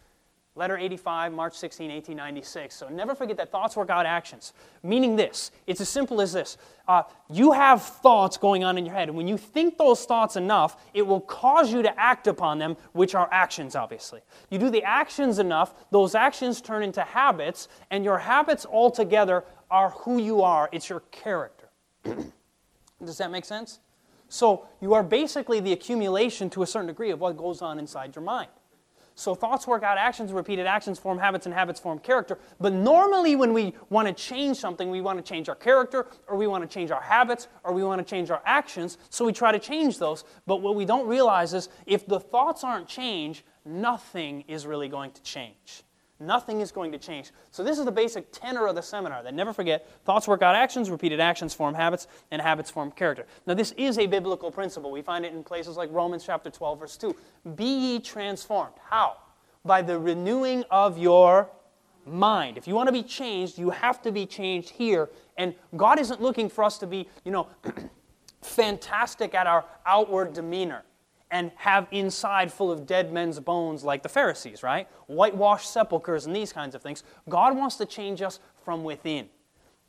Letter 0.54 0.78
85, 0.78 1.34
March 1.34 1.54
16, 1.54 1.90
1896. 1.90 2.74
So 2.74 2.88
never 2.88 3.14
forget 3.14 3.36
that 3.36 3.52
thoughts 3.52 3.76
work 3.76 3.90
out 3.90 4.06
actions. 4.06 4.54
Meaning 4.82 5.14
this, 5.14 5.52
it's 5.68 5.80
as 5.80 5.88
simple 5.88 6.20
as 6.20 6.32
this. 6.32 6.56
Uh, 6.88 7.02
you 7.30 7.52
have 7.52 7.82
thoughts 7.82 8.36
going 8.38 8.64
on 8.64 8.76
in 8.76 8.84
your 8.84 8.94
head, 8.94 9.08
and 9.08 9.16
when 9.16 9.28
you 9.28 9.36
think 9.36 9.78
those 9.78 10.04
thoughts 10.04 10.34
enough, 10.34 10.82
it 10.94 11.02
will 11.06 11.20
cause 11.20 11.72
you 11.72 11.82
to 11.82 12.00
act 12.00 12.26
upon 12.26 12.58
them, 12.58 12.76
which 12.92 13.14
are 13.14 13.28
actions, 13.30 13.76
obviously. 13.76 14.20
You 14.50 14.58
do 14.58 14.68
the 14.68 14.82
actions 14.82 15.38
enough, 15.38 15.74
those 15.92 16.16
actions 16.16 16.60
turn 16.60 16.82
into 16.82 17.02
habits, 17.02 17.68
and 17.90 18.04
your 18.04 18.18
habits 18.18 18.66
altogether 18.66 19.44
are 19.70 19.90
who 19.90 20.18
you 20.18 20.42
are. 20.42 20.68
It's 20.72 20.88
your 20.88 21.00
character. 21.12 21.68
Does 23.04 23.18
that 23.18 23.30
make 23.30 23.44
sense? 23.44 23.80
So 24.28 24.66
you 24.80 24.94
are 24.94 25.02
basically 25.02 25.60
the 25.60 25.72
accumulation 25.72 26.50
to 26.50 26.62
a 26.62 26.66
certain 26.66 26.88
degree 26.88 27.10
of 27.10 27.20
what 27.20 27.36
goes 27.36 27.62
on 27.62 27.78
inside 27.78 28.14
your 28.14 28.24
mind. 28.24 28.50
So 29.14 29.34
thoughts 29.34 29.66
work 29.66 29.82
out 29.82 29.98
actions, 29.98 30.32
repeated 30.32 30.66
actions 30.66 30.96
form 30.96 31.18
habits, 31.18 31.44
and 31.44 31.52
habits 31.52 31.80
form 31.80 31.98
character. 31.98 32.38
But 32.60 32.72
normally, 32.72 33.34
when 33.34 33.52
we 33.52 33.74
want 33.90 34.06
to 34.06 34.14
change 34.14 34.58
something, 34.58 34.90
we 34.90 35.00
want 35.00 35.18
to 35.18 35.28
change 35.28 35.48
our 35.48 35.56
character, 35.56 36.06
or 36.28 36.36
we 36.36 36.46
want 36.46 36.62
to 36.62 36.72
change 36.72 36.92
our 36.92 37.00
habits, 37.00 37.48
or 37.64 37.72
we 37.72 37.82
want 37.82 37.98
to 37.98 38.08
change 38.08 38.30
our 38.30 38.40
actions. 38.44 38.96
So 39.10 39.24
we 39.24 39.32
try 39.32 39.50
to 39.50 39.58
change 39.58 39.98
those. 39.98 40.22
But 40.46 40.62
what 40.62 40.76
we 40.76 40.84
don't 40.84 41.08
realize 41.08 41.52
is 41.52 41.68
if 41.84 42.06
the 42.06 42.20
thoughts 42.20 42.62
aren't 42.62 42.86
changed, 42.86 43.42
nothing 43.64 44.44
is 44.46 44.66
really 44.66 44.88
going 44.88 45.10
to 45.10 45.22
change. 45.22 45.82
Nothing 46.20 46.60
is 46.60 46.72
going 46.72 46.90
to 46.92 46.98
change. 46.98 47.30
So, 47.52 47.62
this 47.62 47.78
is 47.78 47.84
the 47.84 47.92
basic 47.92 48.32
tenor 48.32 48.66
of 48.66 48.74
the 48.74 48.82
seminar 48.82 49.22
that 49.22 49.34
never 49.34 49.52
forget 49.52 49.88
thoughts 50.04 50.26
work 50.26 50.42
out 50.42 50.56
actions, 50.56 50.90
repeated 50.90 51.20
actions 51.20 51.54
form 51.54 51.74
habits, 51.74 52.08
and 52.32 52.42
habits 52.42 52.70
form 52.70 52.90
character. 52.90 53.24
Now, 53.46 53.54
this 53.54 53.72
is 53.72 53.98
a 53.98 54.06
biblical 54.06 54.50
principle. 54.50 54.90
We 54.90 55.02
find 55.02 55.24
it 55.24 55.32
in 55.32 55.44
places 55.44 55.76
like 55.76 55.90
Romans 55.92 56.24
chapter 56.24 56.50
12, 56.50 56.80
verse 56.80 56.96
2. 56.96 57.14
Be 57.54 57.64
ye 57.64 58.00
transformed. 58.00 58.74
How? 58.90 59.16
By 59.64 59.80
the 59.80 59.96
renewing 59.96 60.64
of 60.70 60.98
your 60.98 61.50
mind. 62.04 62.58
If 62.58 62.66
you 62.66 62.74
want 62.74 62.88
to 62.88 62.92
be 62.92 63.04
changed, 63.04 63.56
you 63.56 63.70
have 63.70 64.02
to 64.02 64.10
be 64.10 64.26
changed 64.26 64.70
here. 64.70 65.10
And 65.36 65.54
God 65.76 66.00
isn't 66.00 66.20
looking 66.20 66.48
for 66.48 66.64
us 66.64 66.78
to 66.78 66.86
be, 66.86 67.08
you 67.24 67.30
know, 67.30 67.46
fantastic 68.42 69.34
at 69.34 69.46
our 69.46 69.64
outward 69.86 70.32
demeanor 70.32 70.82
and 71.30 71.50
have 71.56 71.86
inside 71.90 72.52
full 72.52 72.70
of 72.70 72.86
dead 72.86 73.12
men's 73.12 73.38
bones 73.40 73.84
like 73.84 74.02
the 74.02 74.08
Pharisees, 74.08 74.62
right? 74.62 74.88
Whitewashed 75.06 75.72
sepulchres 75.72 76.26
and 76.26 76.34
these 76.34 76.52
kinds 76.52 76.74
of 76.74 76.82
things. 76.82 77.02
God 77.28 77.56
wants 77.56 77.76
to 77.76 77.86
change 77.86 78.22
us 78.22 78.40
from 78.64 78.84
within. 78.84 79.28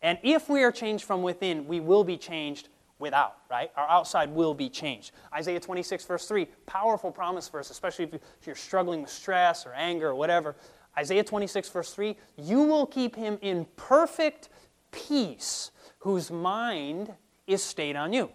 And 0.01 0.17
if 0.23 0.49
we 0.49 0.63
are 0.63 0.71
changed 0.71 1.05
from 1.05 1.23
within, 1.23 1.67
we 1.67 1.79
will 1.79 2.03
be 2.03 2.17
changed 2.17 2.69
without, 2.99 3.37
right? 3.49 3.71
Our 3.75 3.87
outside 3.87 4.29
will 4.29 4.53
be 4.53 4.69
changed. 4.69 5.11
Isaiah 5.33 5.59
26, 5.59 6.05
verse 6.05 6.27
3, 6.27 6.45
powerful 6.65 7.11
promise 7.11 7.47
verse, 7.47 7.69
especially 7.69 8.05
if 8.05 8.45
you're 8.45 8.55
struggling 8.55 9.01
with 9.01 9.09
stress 9.09 9.65
or 9.65 9.73
anger 9.73 10.09
or 10.09 10.15
whatever. 10.15 10.55
Isaiah 10.97 11.23
26, 11.23 11.69
verse 11.69 11.93
3, 11.93 12.15
you 12.37 12.63
will 12.63 12.85
keep 12.85 13.15
him 13.15 13.37
in 13.41 13.65
perfect 13.77 14.49
peace 14.91 15.71
whose 15.99 16.29
mind 16.29 17.13
is 17.47 17.63
stayed 17.63 17.95
on 17.95 18.11
you. 18.11 18.29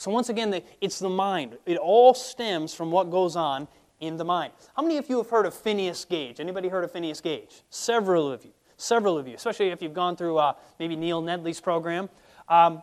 So 0.00 0.10
once 0.10 0.30
again, 0.30 0.62
it's 0.80 0.98
the 0.98 1.10
mind. 1.10 1.58
It 1.66 1.76
all 1.76 2.14
stems 2.14 2.72
from 2.72 2.90
what 2.90 3.10
goes 3.10 3.36
on 3.36 3.68
in 4.00 4.16
the 4.16 4.24
mind. 4.24 4.54
How 4.74 4.80
many 4.80 4.96
of 4.96 5.10
you 5.10 5.18
have 5.18 5.28
heard 5.28 5.44
of 5.44 5.52
Phineas 5.52 6.06
Gage? 6.06 6.40
Anybody 6.40 6.68
heard 6.68 6.84
of 6.84 6.90
Phineas 6.90 7.20
Gage? 7.20 7.60
Several 7.68 8.32
of 8.32 8.42
you. 8.42 8.52
Several 8.78 9.18
of 9.18 9.28
you, 9.28 9.34
especially 9.34 9.68
if 9.68 9.82
you've 9.82 9.92
gone 9.92 10.16
through 10.16 10.38
uh, 10.38 10.54
maybe 10.78 10.96
Neil 10.96 11.20
Nedley's 11.20 11.60
program. 11.60 12.08
Um, 12.48 12.82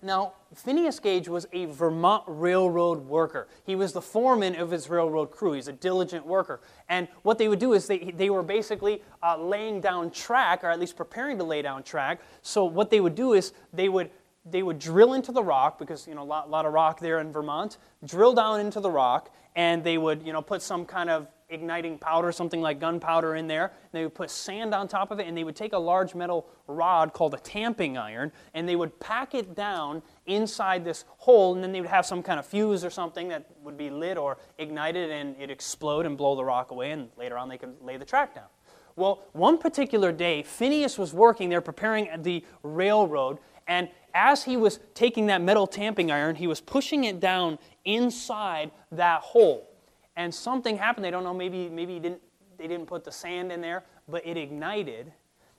now, 0.00 0.32
Phineas 0.54 0.98
Gage 0.98 1.28
was 1.28 1.46
a 1.52 1.66
Vermont 1.66 2.24
railroad 2.26 3.00
worker. 3.06 3.48
He 3.66 3.76
was 3.76 3.92
the 3.92 4.00
foreman 4.00 4.56
of 4.56 4.70
his 4.70 4.88
railroad 4.88 5.30
crew. 5.30 5.52
He's 5.52 5.68
a 5.68 5.72
diligent 5.72 6.24
worker. 6.24 6.62
And 6.88 7.08
what 7.24 7.36
they 7.36 7.48
would 7.48 7.58
do 7.58 7.74
is 7.74 7.86
they, 7.86 8.14
they 8.16 8.30
were 8.30 8.42
basically 8.42 9.02
uh, 9.22 9.36
laying 9.36 9.82
down 9.82 10.10
track, 10.12 10.64
or 10.64 10.70
at 10.70 10.80
least 10.80 10.96
preparing 10.96 11.36
to 11.36 11.44
lay 11.44 11.60
down 11.60 11.82
track. 11.82 12.22
So, 12.40 12.64
what 12.64 12.88
they 12.88 13.00
would 13.00 13.14
do 13.14 13.34
is 13.34 13.52
they 13.74 13.90
would 13.90 14.10
they 14.44 14.62
would 14.62 14.78
drill 14.78 15.14
into 15.14 15.32
the 15.32 15.42
rock 15.42 15.78
because 15.78 16.06
you 16.06 16.14
know 16.14 16.22
a 16.22 16.24
lot, 16.24 16.50
lot, 16.50 16.66
of 16.66 16.72
rock 16.72 17.00
there 17.00 17.18
in 17.18 17.32
Vermont. 17.32 17.78
Drill 18.04 18.34
down 18.34 18.60
into 18.60 18.80
the 18.80 18.90
rock, 18.90 19.34
and 19.56 19.82
they 19.84 19.98
would 19.98 20.22
you 20.26 20.32
know 20.32 20.42
put 20.42 20.62
some 20.62 20.84
kind 20.84 21.10
of 21.10 21.28
igniting 21.50 21.98
powder, 21.98 22.30
something 22.30 22.60
like 22.60 22.78
gunpowder, 22.78 23.34
in 23.34 23.46
there. 23.46 23.72
they 23.92 24.02
would 24.02 24.14
put 24.14 24.30
sand 24.30 24.74
on 24.74 24.86
top 24.86 25.10
of 25.10 25.18
it, 25.18 25.26
and 25.26 25.36
they 25.36 25.44
would 25.44 25.56
take 25.56 25.72
a 25.72 25.78
large 25.78 26.14
metal 26.14 26.46
rod 26.66 27.12
called 27.12 27.34
a 27.34 27.38
tamping 27.38 27.96
iron, 27.96 28.30
and 28.54 28.68
they 28.68 28.76
would 28.76 28.98
pack 29.00 29.34
it 29.34 29.54
down 29.54 30.02
inside 30.26 30.84
this 30.84 31.04
hole, 31.18 31.54
and 31.54 31.62
then 31.62 31.72
they 31.72 31.80
would 31.80 31.90
have 31.90 32.04
some 32.04 32.22
kind 32.22 32.38
of 32.38 32.46
fuse 32.46 32.84
or 32.84 32.90
something 32.90 33.28
that 33.28 33.46
would 33.62 33.78
be 33.78 33.90
lit 33.90 34.18
or 34.18 34.38
ignited, 34.58 35.10
and 35.10 35.36
it'd 35.36 35.50
explode 35.50 36.04
and 36.04 36.16
blow 36.16 36.36
the 36.36 36.44
rock 36.44 36.70
away, 36.70 36.90
and 36.90 37.08
later 37.16 37.38
on 37.38 37.48
they 37.48 37.58
could 37.58 37.74
lay 37.82 37.96
the 37.96 38.04
track 38.04 38.34
down. 38.34 38.46
Well, 38.94 39.22
one 39.32 39.58
particular 39.58 40.10
day, 40.10 40.42
Phineas 40.42 40.98
was 40.98 41.14
working 41.14 41.48
there 41.48 41.60
preparing 41.60 42.10
the 42.22 42.44
railroad, 42.62 43.38
and 43.66 43.88
as 44.14 44.44
he 44.44 44.56
was 44.56 44.80
taking 44.94 45.26
that 45.26 45.40
metal 45.40 45.66
tamping 45.66 46.10
iron, 46.10 46.36
he 46.36 46.46
was 46.46 46.60
pushing 46.60 47.04
it 47.04 47.20
down 47.20 47.58
inside 47.84 48.70
that 48.92 49.20
hole. 49.20 49.68
And 50.16 50.34
something 50.34 50.76
happened. 50.76 51.04
They 51.04 51.10
don't 51.10 51.24
know, 51.24 51.34
maybe, 51.34 51.68
maybe 51.68 51.98
didn't, 51.98 52.20
they 52.56 52.66
didn't 52.66 52.86
put 52.86 53.04
the 53.04 53.12
sand 53.12 53.52
in 53.52 53.60
there, 53.60 53.84
but 54.08 54.26
it 54.26 54.36
ignited. 54.36 55.12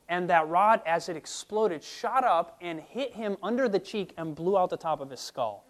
And 0.09 0.29
that 0.29 0.47
rod, 0.47 0.81
as 0.85 1.07
it 1.07 1.15
exploded, 1.15 1.83
shot 1.83 2.23
up 2.23 2.57
and 2.61 2.79
hit 2.79 3.13
him 3.13 3.37
under 3.43 3.69
the 3.69 3.79
cheek 3.79 4.13
and 4.17 4.35
blew 4.35 4.57
out 4.57 4.69
the 4.69 4.77
top 4.77 5.01
of 5.01 5.09
his 5.09 5.19
skull. 5.19 5.65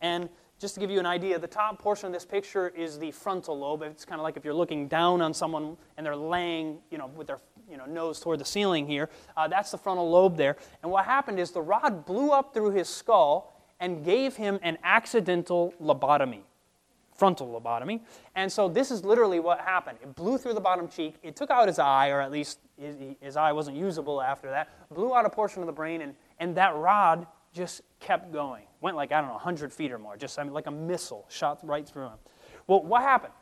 And 0.00 0.28
just 0.58 0.74
to 0.74 0.80
give 0.80 0.90
you 0.90 0.98
an 0.98 1.06
idea, 1.06 1.38
the 1.38 1.46
top 1.46 1.78
portion 1.78 2.06
of 2.06 2.12
this 2.12 2.24
picture 2.24 2.68
is 2.68 2.98
the 2.98 3.10
frontal 3.10 3.58
lobe. 3.58 3.82
It's 3.82 4.04
kind 4.04 4.20
of 4.20 4.22
like 4.22 4.36
if 4.36 4.44
you're 4.44 4.54
looking 4.54 4.88
down 4.88 5.20
on 5.20 5.34
someone 5.34 5.76
and 5.96 6.06
they're 6.06 6.16
laying, 6.16 6.78
you 6.90 6.98
know, 6.98 7.08
with 7.08 7.26
their 7.26 7.40
you 7.70 7.76
know, 7.76 7.86
nose 7.86 8.20
toward 8.20 8.40
the 8.40 8.44
ceiling 8.44 8.86
here. 8.86 9.08
Uh, 9.36 9.48
that's 9.48 9.70
the 9.70 9.78
frontal 9.78 10.10
lobe 10.10 10.36
there. 10.36 10.56
And 10.82 10.90
what 10.90 11.04
happened 11.04 11.38
is 11.38 11.50
the 11.50 11.62
rod 11.62 12.04
blew 12.04 12.30
up 12.30 12.54
through 12.54 12.70
his 12.70 12.88
skull 12.88 13.54
and 13.80 14.04
gave 14.04 14.36
him 14.36 14.58
an 14.62 14.78
accidental 14.84 15.74
lobotomy, 15.82 16.40
frontal 17.14 17.48
lobotomy. 17.48 18.00
And 18.34 18.50
so 18.50 18.68
this 18.68 18.90
is 18.90 19.04
literally 19.04 19.40
what 19.40 19.60
happened. 19.60 19.98
It 20.02 20.14
blew 20.14 20.38
through 20.38 20.54
the 20.54 20.60
bottom 20.60 20.88
cheek. 20.88 21.16
It 21.22 21.36
took 21.36 21.50
out 21.50 21.68
his 21.68 21.78
eye, 21.78 22.10
or 22.10 22.20
at 22.20 22.30
least 22.30 22.60
his, 22.78 22.96
his 23.20 23.36
eye 23.36 23.52
wasn't 23.52 23.76
usable 23.76 24.22
after 24.22 24.50
that. 24.50 24.70
Blew 24.92 25.14
out 25.14 25.26
a 25.26 25.30
portion 25.30 25.62
of 25.62 25.66
the 25.66 25.72
brain, 25.72 26.02
and, 26.02 26.14
and 26.38 26.56
that 26.56 26.74
rod 26.76 27.26
just 27.52 27.82
kept 28.00 28.32
going. 28.32 28.64
Went 28.80 28.96
like, 28.96 29.12
I 29.12 29.20
don't 29.20 29.28
know, 29.28 29.34
100 29.34 29.72
feet 29.72 29.92
or 29.92 29.98
more. 29.98 30.16
Just 30.16 30.38
I 30.38 30.44
mean, 30.44 30.52
like 30.52 30.66
a 30.66 30.72
missile 30.72 31.24
shot 31.28 31.60
right 31.62 31.88
through 31.88 32.06
him. 32.06 32.18
Well, 32.66 32.82
what 32.82 33.02
happened? 33.02 33.32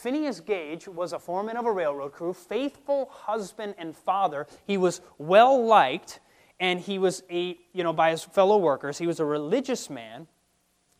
Phineas 0.00 0.40
Gage 0.40 0.88
was 0.88 1.12
a 1.12 1.18
foreman 1.18 1.58
of 1.58 1.66
a 1.66 1.72
railroad 1.72 2.12
crew, 2.12 2.32
faithful 2.32 3.10
husband 3.12 3.74
and 3.76 3.94
father. 3.94 4.46
He 4.66 4.78
was 4.78 5.02
well 5.18 5.62
liked, 5.62 6.20
and 6.58 6.80
he 6.80 6.98
was 6.98 7.22
a, 7.30 7.58
you 7.74 7.84
know, 7.84 7.92
by 7.92 8.10
his 8.10 8.24
fellow 8.24 8.56
workers. 8.56 8.96
He 8.96 9.06
was 9.06 9.20
a 9.20 9.26
religious 9.26 9.90
man, 9.90 10.26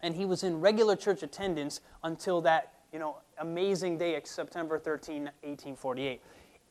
and 0.03 0.15
he 0.15 0.27
was 0.27 0.43
in 0.43 0.61
regular 0.61 0.97
church 0.97 1.23
attendance 1.23 1.81
until 2.05 2.43
that, 2.43 2.75
you 2.93 2.99
know, 2.99 3.17
amazing 3.39 3.97
day, 3.97 4.21
September 4.23 4.79
13, 4.79 5.25
1848. 5.25 6.21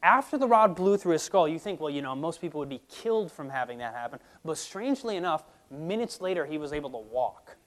After 0.03 0.38
the 0.38 0.48
rod 0.48 0.75
blew 0.75 0.98
through 0.98 1.13
his 1.13 1.24
skull, 1.24 1.48
you 1.48 1.57
think, 1.57 1.79
well, 1.79 1.89
you 1.89 2.03
know, 2.03 2.15
most 2.15 2.41
people 2.41 2.59
would 2.59 2.69
be 2.69 2.81
killed 2.89 3.31
from 3.31 3.50
having 3.50 3.79
that 3.79 3.95
happen. 3.95 4.19
But 4.45 4.59
strangely 4.59 5.15
enough, 5.15 5.45
minutes 5.71 6.21
later, 6.21 6.45
he 6.45 6.59
was 6.59 6.74
able 6.74 6.91
to 6.91 7.00
walk. 7.12 7.57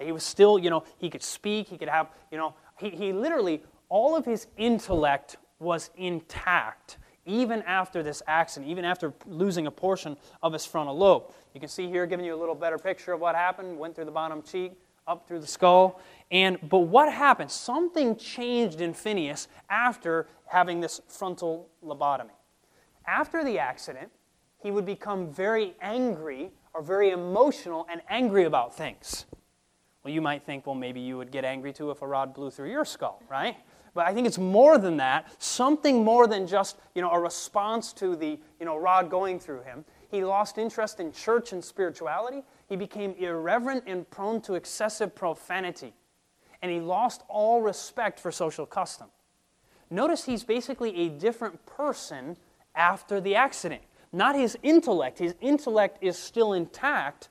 He 0.00 0.10
was 0.10 0.24
still, 0.24 0.58
you 0.58 0.68
know, 0.68 0.82
he 0.98 1.10
could 1.10 1.22
speak, 1.22 1.68
he 1.68 1.78
could 1.78 1.88
have, 1.88 2.08
you 2.32 2.38
know, 2.38 2.54
he, 2.76 2.90
he 2.90 3.12
literally 3.12 3.62
all 3.90 4.16
of 4.16 4.24
his 4.24 4.46
intellect 4.56 5.36
was 5.58 5.90
intact 5.96 6.96
even 7.26 7.62
after 7.62 8.02
this 8.02 8.22
accident, 8.26 8.70
even 8.70 8.84
after 8.84 9.12
losing 9.26 9.66
a 9.66 9.70
portion 9.70 10.16
of 10.42 10.52
his 10.52 10.64
frontal 10.64 10.96
lobe. 10.96 11.24
You 11.54 11.60
can 11.60 11.68
see 11.68 11.86
here, 11.86 12.06
giving 12.06 12.24
you 12.24 12.34
a 12.34 12.40
little 12.40 12.54
better 12.54 12.78
picture 12.78 13.12
of 13.12 13.20
what 13.20 13.34
happened. 13.34 13.78
Went 13.78 13.94
through 13.94 14.06
the 14.06 14.10
bottom 14.10 14.42
cheek, 14.42 14.72
up 15.06 15.28
through 15.28 15.40
the 15.40 15.46
skull. 15.46 16.00
And 16.30 16.58
but 16.68 16.80
what 16.80 17.12
happened? 17.12 17.50
Something 17.50 18.16
changed 18.16 18.80
in 18.80 18.94
Phineas 18.94 19.48
after 19.68 20.26
having 20.46 20.80
this 20.80 21.00
frontal 21.08 21.68
lobotomy. 21.84 22.30
After 23.06 23.44
the 23.44 23.58
accident, 23.58 24.10
he 24.62 24.70
would 24.70 24.86
become 24.86 25.32
very 25.32 25.74
angry 25.80 26.50
or 26.74 26.82
very 26.82 27.10
emotional 27.10 27.86
and 27.90 28.00
angry 28.08 28.44
about 28.44 28.74
things. 28.74 29.26
Well, 30.04 30.14
you 30.14 30.22
might 30.22 30.44
think, 30.44 30.66
well, 30.66 30.74
maybe 30.74 31.00
you 31.00 31.18
would 31.18 31.30
get 31.30 31.44
angry 31.44 31.72
too 31.72 31.90
if 31.90 32.02
a 32.02 32.06
rod 32.06 32.32
blew 32.32 32.50
through 32.50 32.70
your 32.70 32.84
skull, 32.84 33.22
right? 33.28 33.56
But 33.94 34.06
I 34.06 34.14
think 34.14 34.26
it's 34.26 34.38
more 34.38 34.78
than 34.78 34.96
that, 34.98 35.42
something 35.42 36.04
more 36.04 36.26
than 36.26 36.46
just 36.46 36.78
you 36.94 37.02
know, 37.02 37.10
a 37.10 37.18
response 37.18 37.92
to 37.94 38.14
the 38.14 38.38
you 38.58 38.66
know, 38.66 38.76
rod 38.76 39.10
going 39.10 39.38
through 39.38 39.62
him. 39.62 39.84
He 40.10 40.24
lost 40.24 40.58
interest 40.58 41.00
in 41.00 41.12
church 41.12 41.52
and 41.52 41.64
spirituality. 41.64 42.42
He 42.68 42.76
became 42.76 43.14
irreverent 43.18 43.84
and 43.86 44.08
prone 44.10 44.40
to 44.42 44.54
excessive 44.54 45.14
profanity. 45.14 45.94
And 46.62 46.70
he 46.70 46.80
lost 46.80 47.22
all 47.28 47.62
respect 47.62 48.20
for 48.20 48.30
social 48.30 48.66
custom. 48.66 49.08
Notice 49.88 50.24
he's 50.24 50.44
basically 50.44 50.96
a 50.96 51.08
different 51.08 51.64
person 51.66 52.36
after 52.74 53.20
the 53.20 53.34
accident. 53.34 53.82
Not 54.12 54.36
his 54.36 54.56
intellect. 54.62 55.18
His 55.18 55.34
intellect 55.40 55.98
is 56.00 56.18
still 56.18 56.52
intact, 56.52 57.28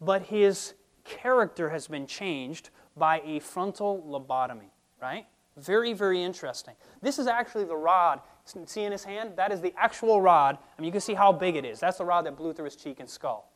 but 0.00 0.22
his 0.22 0.74
character 1.04 1.70
has 1.70 1.86
been 1.86 2.06
changed 2.06 2.70
by 2.96 3.20
a 3.24 3.40
frontal 3.40 4.04
lobotomy, 4.08 4.70
right? 5.00 5.26
Very, 5.56 5.92
very 5.92 6.22
interesting. 6.22 6.74
This 7.00 7.18
is 7.18 7.26
actually 7.26 7.64
the 7.64 7.76
rod 7.76 8.20
see 8.66 8.82
in 8.82 8.92
his 8.92 9.04
hand? 9.04 9.32
That 9.36 9.52
is 9.52 9.60
the 9.60 9.74
actual 9.76 10.20
rod. 10.20 10.58
I 10.76 10.80
mean, 10.80 10.86
you 10.86 10.92
can 10.92 11.00
see 11.00 11.14
how 11.14 11.32
big 11.32 11.56
it 11.56 11.64
is. 11.64 11.80
That's 11.80 11.98
the 11.98 12.04
rod 12.04 12.26
that 12.26 12.36
blew 12.36 12.52
through 12.52 12.66
his 12.66 12.76
cheek 12.76 13.00
and 13.00 13.08
skull. 13.08 13.50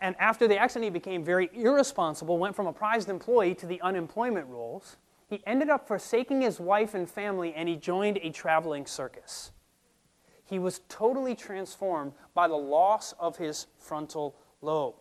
And 0.00 0.14
after 0.18 0.46
the 0.46 0.56
accident, 0.56 0.84
he 0.84 0.90
became 0.90 1.24
very 1.24 1.50
irresponsible, 1.52 2.38
went 2.38 2.54
from 2.54 2.66
a 2.66 2.72
prized 2.72 3.08
employee 3.08 3.54
to 3.56 3.66
the 3.66 3.80
unemployment 3.80 4.46
rolls. 4.46 4.96
He 5.28 5.42
ended 5.46 5.68
up 5.68 5.86
forsaking 5.86 6.40
his 6.40 6.60
wife 6.60 6.94
and 6.94 7.08
family, 7.10 7.52
and 7.52 7.68
he 7.68 7.76
joined 7.76 8.18
a 8.22 8.30
traveling 8.30 8.86
circus. 8.86 9.50
He 10.44 10.58
was 10.58 10.80
totally 10.88 11.34
transformed 11.34 12.12
by 12.32 12.48
the 12.48 12.56
loss 12.56 13.12
of 13.18 13.36
his 13.36 13.66
frontal 13.76 14.36
lobe. 14.62 14.94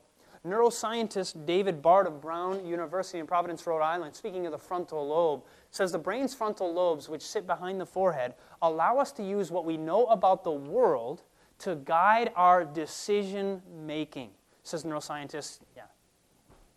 Neuroscientist 0.45 1.45
David 1.45 1.81
Badre 1.81 2.07
of 2.07 2.21
Brown 2.21 2.65
University 2.65 3.19
in 3.19 3.27
Providence, 3.27 3.65
Rhode 3.67 3.81
Island, 3.81 4.15
speaking 4.15 4.45
of 4.45 4.51
the 4.51 4.57
frontal 4.57 5.07
lobe, 5.07 5.43
says 5.77 5.91
the 5.91 5.97
brain's 5.97 6.33
frontal 6.33 6.73
lobes, 6.73 7.07
which 7.07 7.21
sit 7.21 7.47
behind 7.47 7.79
the 7.79 7.85
forehead, 7.85 8.33
allow 8.61 8.97
us 8.97 9.11
to 9.13 9.23
use 9.23 9.51
what 9.51 9.63
we 9.63 9.77
know 9.77 10.05
about 10.07 10.43
the 10.43 10.51
world 10.51 11.23
to 11.59 11.75
guide 11.75 12.31
our 12.35 12.65
decision 12.65 13.61
making 13.85 14.31
says 14.67 14.83
neuroscientist, 14.83 15.59
yeah, 15.75 15.83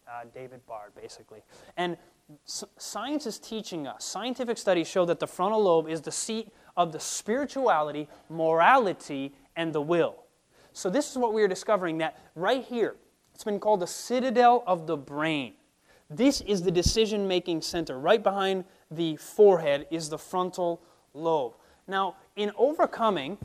uh, 0.08 0.22
David 0.34 0.60
Badre, 0.66 0.94
basically. 0.94 1.42
And 1.76 1.96
science 2.44 3.26
is 3.26 3.38
teaching 3.38 3.86
us, 3.86 4.04
scientific 4.04 4.56
studies 4.58 4.88
show 4.88 5.04
that 5.06 5.18
the 5.18 5.26
frontal 5.26 5.62
lobe 5.62 5.88
is 5.88 6.00
the 6.00 6.12
seat 6.12 6.48
of 6.76 6.92
the 6.92 7.00
spirituality, 7.00 8.08
morality, 8.28 9.34
and 9.56 9.72
the 9.72 9.80
will. 9.80 10.24
So, 10.72 10.88
this 10.88 11.10
is 11.10 11.18
what 11.18 11.34
we 11.34 11.42
are 11.42 11.48
discovering 11.48 11.98
that 11.98 12.18
right 12.36 12.64
here, 12.64 12.94
it's 13.34 13.42
been 13.42 13.58
called 13.58 13.80
the 13.80 13.88
citadel 13.88 14.62
of 14.66 14.86
the 14.86 14.96
brain. 14.96 15.54
This 16.10 16.40
is 16.40 16.62
the 16.62 16.72
decision 16.72 17.28
making 17.28 17.62
center. 17.62 17.98
Right 17.98 18.22
behind 18.22 18.64
the 18.90 19.16
forehead 19.16 19.86
is 19.92 20.08
the 20.08 20.18
frontal 20.18 20.82
lobe. 21.14 21.54
Now, 21.86 22.16
in 22.34 22.50
overcoming, 22.58 23.38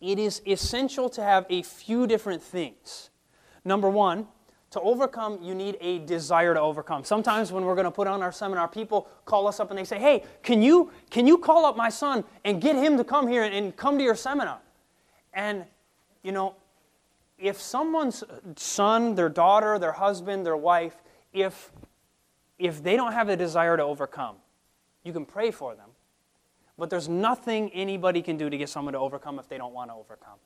it 0.00 0.18
is 0.18 0.42
essential 0.46 1.08
to 1.10 1.22
have 1.22 1.46
a 1.48 1.62
few 1.62 2.08
different 2.08 2.42
things. 2.42 3.10
Number 3.64 3.88
one, 3.88 4.26
to 4.72 4.80
overcome, 4.80 5.38
you 5.42 5.54
need 5.54 5.76
a 5.80 6.00
desire 6.00 6.54
to 6.54 6.60
overcome. 6.60 7.04
Sometimes 7.04 7.52
when 7.52 7.64
we're 7.64 7.74
going 7.74 7.84
to 7.84 7.90
put 7.90 8.08
on 8.08 8.22
our 8.22 8.32
seminar, 8.32 8.66
people 8.66 9.06
call 9.24 9.46
us 9.46 9.60
up 9.60 9.70
and 9.70 9.78
they 9.78 9.84
say, 9.84 9.98
Hey, 9.98 10.24
can 10.42 10.62
you, 10.62 10.90
can 11.10 11.26
you 11.26 11.38
call 11.38 11.64
up 11.64 11.76
my 11.76 11.90
son 11.90 12.24
and 12.44 12.60
get 12.60 12.74
him 12.74 12.96
to 12.96 13.04
come 13.04 13.28
here 13.28 13.44
and, 13.44 13.54
and 13.54 13.76
come 13.76 13.98
to 13.98 14.04
your 14.04 14.16
seminar? 14.16 14.60
And, 15.34 15.64
you 16.22 16.32
know, 16.32 16.56
if 17.38 17.60
someone's 17.60 18.24
son, 18.56 19.14
their 19.14 19.28
daughter, 19.28 19.78
their 19.78 19.92
husband, 19.92 20.46
their 20.46 20.56
wife, 20.56 20.96
if, 21.32 21.72
if 22.58 22.82
they 22.82 22.96
don't 22.96 23.12
have 23.12 23.28
a 23.28 23.36
desire 23.36 23.76
to 23.76 23.82
overcome, 23.82 24.36
you 25.04 25.12
can 25.12 25.24
pray 25.24 25.50
for 25.50 25.74
them. 25.74 25.90
But 26.78 26.90
there's 26.90 27.08
nothing 27.08 27.70
anybody 27.70 28.22
can 28.22 28.36
do 28.36 28.48
to 28.48 28.56
get 28.56 28.68
someone 28.68 28.92
to 28.92 28.98
overcome 28.98 29.38
if 29.38 29.48
they 29.48 29.58
don't 29.58 29.74
want 29.74 29.90
to 29.90 29.94
overcome. 29.94 30.38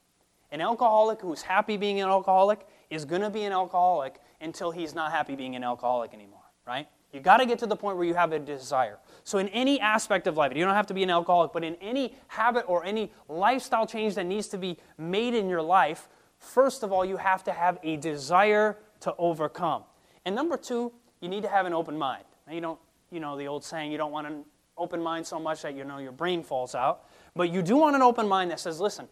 An 0.51 0.61
alcoholic 0.61 1.21
who's 1.21 1.43
happy 1.43 1.77
being 1.77 2.01
an 2.01 2.09
alcoholic 2.09 2.67
is 2.91 3.05
going 3.05 3.23
to 3.23 3.31
be 3.31 3.43
an 3.43 3.53
alcoholic 3.53 4.21
until 4.41 4.71
he's 4.71 4.95
not 4.95 5.11
happy 5.11 5.35
being 5.35 5.57
an 5.57 5.65
alcoholic 5.65 6.15
anymore, 6.15 6.43
right? 6.67 6.89
You 7.13 7.21
got 7.21 7.39
to 7.39 7.47
get 7.47 7.59
to 7.61 7.67
the 7.67 7.77
point 7.77 7.97
where 7.97 8.07
you 8.07 8.15
have 8.15 8.33
a 8.33 8.39
desire. 8.39 8.99
So, 9.25 9.39
in 9.39 9.49
any 9.49 9.81
aspect 9.81 10.27
of 10.27 10.37
life, 10.37 10.53
you 10.55 10.65
don't 10.65 10.75
have 10.75 10.87
to 10.89 10.95
be 10.95 11.03
an 11.03 11.11
alcoholic, 11.11 11.53
but 11.53 11.65
in 11.65 11.75
any 11.77 12.15
habit 12.29 12.65
or 12.69 12.85
any 12.85 13.11
lifestyle 13.29 13.87
change 13.87 14.15
that 14.17 14.27
needs 14.27 14.49
to 14.49 14.59
be 14.59 14.77
made 14.99 15.35
in 15.35 15.49
your 15.49 15.63
life, 15.63 16.09
first 16.39 16.83
of 16.83 16.93
all, 16.93 17.05
you 17.05 17.17
have 17.17 17.43
to 17.45 17.53
have 17.53 17.79
a 17.83 17.97
desire 17.97 18.77
to 19.01 19.15
overcome. 19.17 19.85
And 20.27 20.35
number 20.35 20.59
two, 20.59 20.93
you 21.21 21.31
need 21.31 21.43
to 21.45 21.49
have 21.49 21.65
an 21.65 21.73
open 21.73 21.97
mind. 21.97 22.25
Now, 22.47 22.53
you 22.53 22.61
don't, 22.61 22.79
you 23.11 23.21
know, 23.21 23.39
the 23.39 23.47
old 23.47 23.65
saying, 23.65 23.91
you 23.91 23.97
don't 23.97 24.13
want 24.13 24.27
an 24.27 24.45
open 24.77 25.03
mind 25.03 25.27
so 25.27 25.39
much 25.39 25.63
that 25.63 25.75
you 25.75 25.85
know 25.85 25.97
your 25.97 26.13
brain 26.13 26.43
falls 26.43 26.75
out, 26.75 27.07
but 27.35 27.51
you 27.51 27.63
do 27.63 27.79
want 27.79 27.97
an 27.97 28.03
open 28.03 28.29
mind 28.29 28.51
that 28.51 28.61
says, 28.61 28.79
listen, 28.79 29.09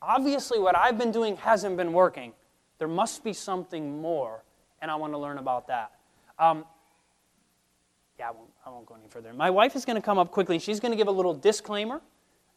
obviously 0.00 0.58
what 0.58 0.76
I've 0.76 0.98
been 0.98 1.10
doing 1.10 1.36
hasn't 1.36 1.76
been 1.76 1.92
working. 1.92 2.32
There 2.78 2.88
must 2.88 3.24
be 3.24 3.32
something 3.32 4.00
more, 4.00 4.44
and 4.80 4.90
I 4.90 4.94
want 4.94 5.12
to 5.12 5.18
learn 5.18 5.38
about 5.38 5.66
that. 5.66 5.92
Um, 6.38 6.64
yeah, 8.18 8.28
I 8.28 8.30
won't, 8.32 8.50
I 8.66 8.70
won't, 8.70 8.86
go 8.86 8.94
any 8.94 9.08
further. 9.08 9.32
My 9.32 9.50
wife 9.50 9.76
is 9.76 9.84
going 9.84 9.96
to 9.96 10.02
come 10.02 10.18
up 10.18 10.30
quickly. 10.30 10.58
She's 10.58 10.80
going 10.80 10.92
to 10.92 10.96
give 10.96 11.08
a 11.08 11.12
little 11.12 11.34
disclaimer 11.34 12.00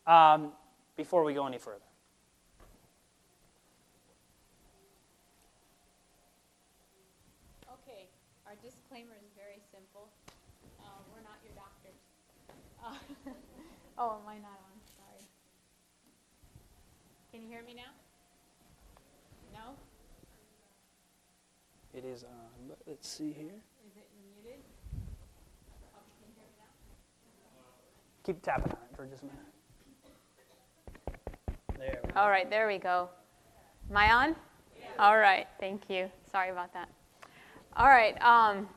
um, 0.05 0.51
before 0.95 1.23
we 1.23 1.33
go 1.33 1.45
any 1.47 1.57
further. 1.57 1.81
Okay, 7.73 8.07
our 8.47 8.55
disclaimer 8.63 9.13
is 9.23 9.29
very 9.35 9.61
simple. 9.71 10.09
Uh, 10.79 10.85
we're 11.13 11.21
not 11.21 11.37
your 11.45 11.53
doctors. 11.55 11.97
Uh, 12.83 13.31
oh, 14.01 14.17
am 14.21 14.27
I 14.27 14.35
not 14.35 14.57
on? 14.57 14.77
Sorry. 14.97 15.21
Can 17.31 17.43
you 17.43 17.47
hear 17.47 17.63
me 17.63 17.75
now? 17.75 17.93
No? 19.53 19.75
It 21.93 22.05
is 22.05 22.23
on, 22.23 22.67
but 22.67 22.79
let's 22.87 23.07
see 23.07 23.31
here. 23.31 23.61
Is 23.87 23.97
it 23.97 24.09
muted? 24.17 24.59
Oh, 25.93 26.01
can 26.17 26.29
you 26.29 26.33
hear 26.35 26.45
me 26.45 26.55
now? 26.57 26.73
Keep 28.23 28.41
tapping 28.41 28.71
on 28.71 28.79
it 28.89 28.95
for 28.95 29.05
just 29.05 29.21
a 29.21 29.25
minute. 29.25 29.39
There 31.77 31.99
we 32.03 32.11
go. 32.11 32.19
All 32.19 32.29
right, 32.29 32.49
there 32.49 32.67
we 32.67 32.79
go. 32.79 33.09
Am 33.89 33.97
I 33.97 34.11
on? 34.11 34.35
All 34.99 35.17
right, 35.17 35.47
thank 35.59 35.89
you. 35.89 36.09
Sorry 36.31 36.49
about 36.49 36.73
that. 36.73 36.89
All 37.75 37.87
right, 37.87 38.19
um, 38.21 38.67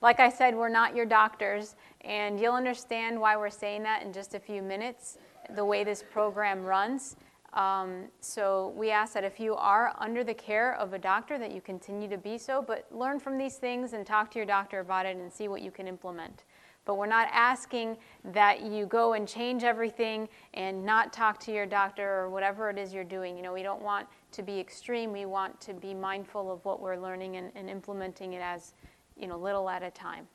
like 0.00 0.20
I 0.20 0.30
said, 0.30 0.54
we're 0.54 0.68
not 0.68 0.96
your 0.96 1.06
doctors, 1.06 1.76
and 2.02 2.40
you'll 2.40 2.54
understand 2.54 3.20
why 3.20 3.36
we're 3.36 3.50
saying 3.50 3.82
that 3.82 4.02
in 4.02 4.12
just 4.12 4.34
a 4.34 4.40
few 4.40 4.62
minutes, 4.62 5.18
the 5.54 5.64
way 5.64 5.84
this 5.84 6.02
program 6.02 6.64
runs. 6.64 7.16
Um, 7.52 8.04
so 8.20 8.72
we 8.76 8.90
ask 8.90 9.12
that 9.14 9.24
if 9.24 9.40
you 9.40 9.56
are 9.56 9.94
under 9.98 10.22
the 10.22 10.34
care 10.34 10.76
of 10.76 10.92
a 10.92 10.98
doctor, 10.98 11.38
that 11.38 11.52
you 11.52 11.60
continue 11.60 12.08
to 12.08 12.16
be 12.16 12.38
so, 12.38 12.62
but 12.62 12.86
learn 12.92 13.18
from 13.18 13.36
these 13.36 13.56
things 13.56 13.92
and 13.92 14.06
talk 14.06 14.30
to 14.32 14.38
your 14.38 14.46
doctor 14.46 14.80
about 14.80 15.04
it 15.04 15.16
and 15.16 15.32
see 15.32 15.48
what 15.48 15.60
you 15.60 15.70
can 15.70 15.88
implement. 15.88 16.44
But 16.84 16.96
we're 16.96 17.06
not 17.06 17.28
asking 17.32 17.98
that 18.32 18.62
you 18.62 18.86
go 18.86 19.12
and 19.12 19.28
change 19.28 19.64
everything 19.64 20.28
and 20.54 20.84
not 20.84 21.12
talk 21.12 21.38
to 21.40 21.52
your 21.52 21.66
doctor 21.66 22.20
or 22.20 22.30
whatever 22.30 22.70
it 22.70 22.78
is 22.78 22.94
you're 22.94 23.04
doing. 23.04 23.36
You 23.36 23.42
know, 23.42 23.52
we 23.52 23.62
don't 23.62 23.82
want 23.82 24.06
to 24.32 24.42
be 24.42 24.58
extreme. 24.58 25.12
We 25.12 25.26
want 25.26 25.60
to 25.62 25.74
be 25.74 25.92
mindful 25.92 26.50
of 26.50 26.64
what 26.64 26.80
we're 26.80 26.96
learning 26.96 27.36
and, 27.36 27.52
and 27.54 27.68
implementing 27.68 28.32
it 28.32 28.42
as, 28.42 28.74
you 29.16 29.26
know, 29.26 29.38
little 29.38 29.68
at 29.68 29.82
a 29.82 29.90
time. 29.90 30.26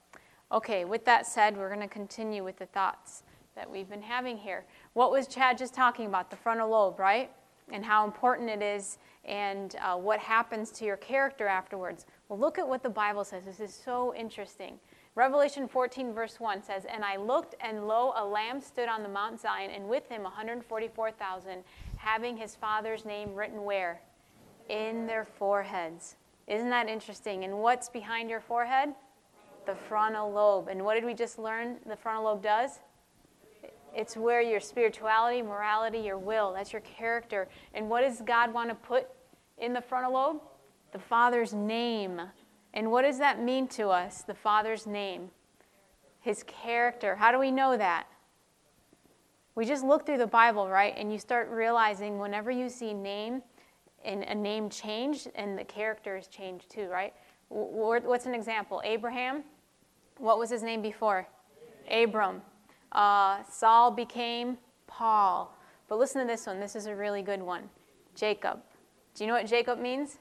Okay, 0.52 0.86
with 0.86 1.06
that 1.06 1.26
said, 1.26 1.58
we're 1.58 1.70
going 1.70 1.82
to 1.82 1.88
continue 1.88 2.44
with 2.44 2.58
the 2.58 2.68
thoughts 2.68 3.24
that 3.56 3.70
we've 3.70 3.90
been 3.90 4.02
having 4.02 4.38
here. 4.38 4.66
What 4.94 5.12
was 5.12 5.28
Chad 5.28 5.58
just 5.58 5.74
talking 5.74 6.06
about? 6.06 6.30
The 6.30 6.36
frontal 6.36 6.70
lobe, 6.70 7.00
right? 7.00 7.32
And 7.72 7.84
how 7.84 8.06
important 8.06 8.50
it 8.50 8.62
is 8.62 9.00
and 9.24 9.76
uh, 9.82 9.96
what 9.96 10.20
happens 10.20 10.70
to 10.72 10.86
your 10.86 10.98
character 10.98 11.48
afterwards. 11.48 12.06
Well, 12.30 12.38
look 12.38 12.60
at 12.60 12.68
what 12.68 12.84
the 12.84 12.90
Bible 12.90 13.24
says. 13.24 13.46
This 13.46 13.60
is 13.60 13.74
so 13.74 14.14
interesting. 14.16 14.80
Revelation 15.16 15.68
14, 15.68 16.14
verse 16.14 16.40
1 16.40 16.62
says, 16.62 16.86
And 16.86 17.04
I 17.04 17.16
looked, 17.16 17.56
and 17.62 17.88
lo, 17.88 18.14
a 18.18 18.26
lamb 18.26 18.62
stood 18.62 18.90
on 18.90 19.02
the 19.02 19.10
Mount 19.10 19.40
Zion, 19.40 19.72
and 19.72 19.88
with 19.88 20.08
him 20.10 20.24
144,000, 20.24 21.64
having 21.98 22.36
his 22.36 22.56
father's 22.56 23.06
name 23.06 23.34
written 23.34 23.64
where? 23.64 24.02
In 24.70 25.08
their 25.08 25.26
foreheads. 25.26 26.16
Isn't 26.48 26.70
that 26.70 26.88
interesting? 26.88 27.44
And 27.44 27.60
what's 27.60 27.90
behind 27.90 28.30
your 28.30 28.40
forehead? 28.40 28.90
The 29.66 29.76
frontal 29.76 30.32
lobe. 30.32 30.68
And 30.68 30.86
what 30.86 30.94
did 30.94 31.06
we 31.06 31.14
just 31.14 31.40
learn 31.40 31.78
the 31.88 31.96
frontal 31.96 32.26
lobe 32.26 32.44
does? 32.44 32.80
It's 33.96 34.18
where 34.18 34.42
your 34.42 34.60
spirituality, 34.60 35.42
morality, 35.42 36.00
your 36.00 36.18
will, 36.18 36.54
that's 36.54 36.74
your 36.74 36.82
character. 36.82 37.48
And 37.74 37.90
what 37.90 38.02
does 38.02 38.22
God 38.22 38.54
want 38.54 38.70
to 38.70 38.76
put 38.76 39.08
in 39.58 39.74
the 39.74 39.82
frontal 39.82 40.14
lobe? 40.14 40.42
The 40.92 41.00
Father's 41.00 41.54
name. 41.54 42.22
And 42.74 42.92
what 42.92 43.04
does 43.04 43.18
that 43.20 43.42
mean 43.42 43.68
to 43.70 43.88
us, 43.88 44.22
the 44.22 44.34
Father's 44.36 44.86
name? 44.86 45.30
His 46.20 46.44
character. 46.44 47.16
How 47.16 47.32
do 47.32 47.40
we 47.40 47.52
know 47.52 47.78
that? 47.78 48.08
We 49.56 49.66
just 49.66 49.86
look 49.86 50.06
through 50.06 50.18
the 50.18 50.28
Bible, 50.28 50.68
right? 50.68 50.94
And 50.98 51.12
you 51.12 51.18
start 51.18 51.50
realizing 51.50 52.20
whenever 52.20 52.52
you 52.52 52.68
see 52.68 52.94
name 52.94 53.42
and 54.06 54.24
a 54.24 54.36
name 54.36 54.70
changed 54.70 55.30
and 55.36 55.58
the 55.58 55.64
character 55.64 56.16
is 56.16 56.28
changed 56.28 56.70
too, 56.70 56.88
right? 56.88 57.14
What's 57.50 58.26
an 58.26 58.34
example? 58.34 58.82
Abraham. 58.84 59.44
What 60.18 60.40
was 60.40 60.50
his 60.50 60.64
name 60.64 60.82
before? 60.82 61.28
Abram. 61.92 62.42
Uh, 62.92 63.44
Saul 63.50 63.92
became 63.92 64.58
Paul. 64.88 65.54
But 65.88 66.00
listen 66.00 66.22
to 66.22 66.28
this 66.28 66.48
one. 66.48 66.60
This 66.60 66.76
is 66.76 66.86
a 66.88 66.96
really 66.96 67.22
good 67.22 67.42
one. 67.42 67.70
Jacob. 68.16 68.62
Do 69.14 69.24
you 69.24 69.28
know 69.28 69.36
what 69.36 69.46
Jacob 69.46 69.80
means? 69.80 70.18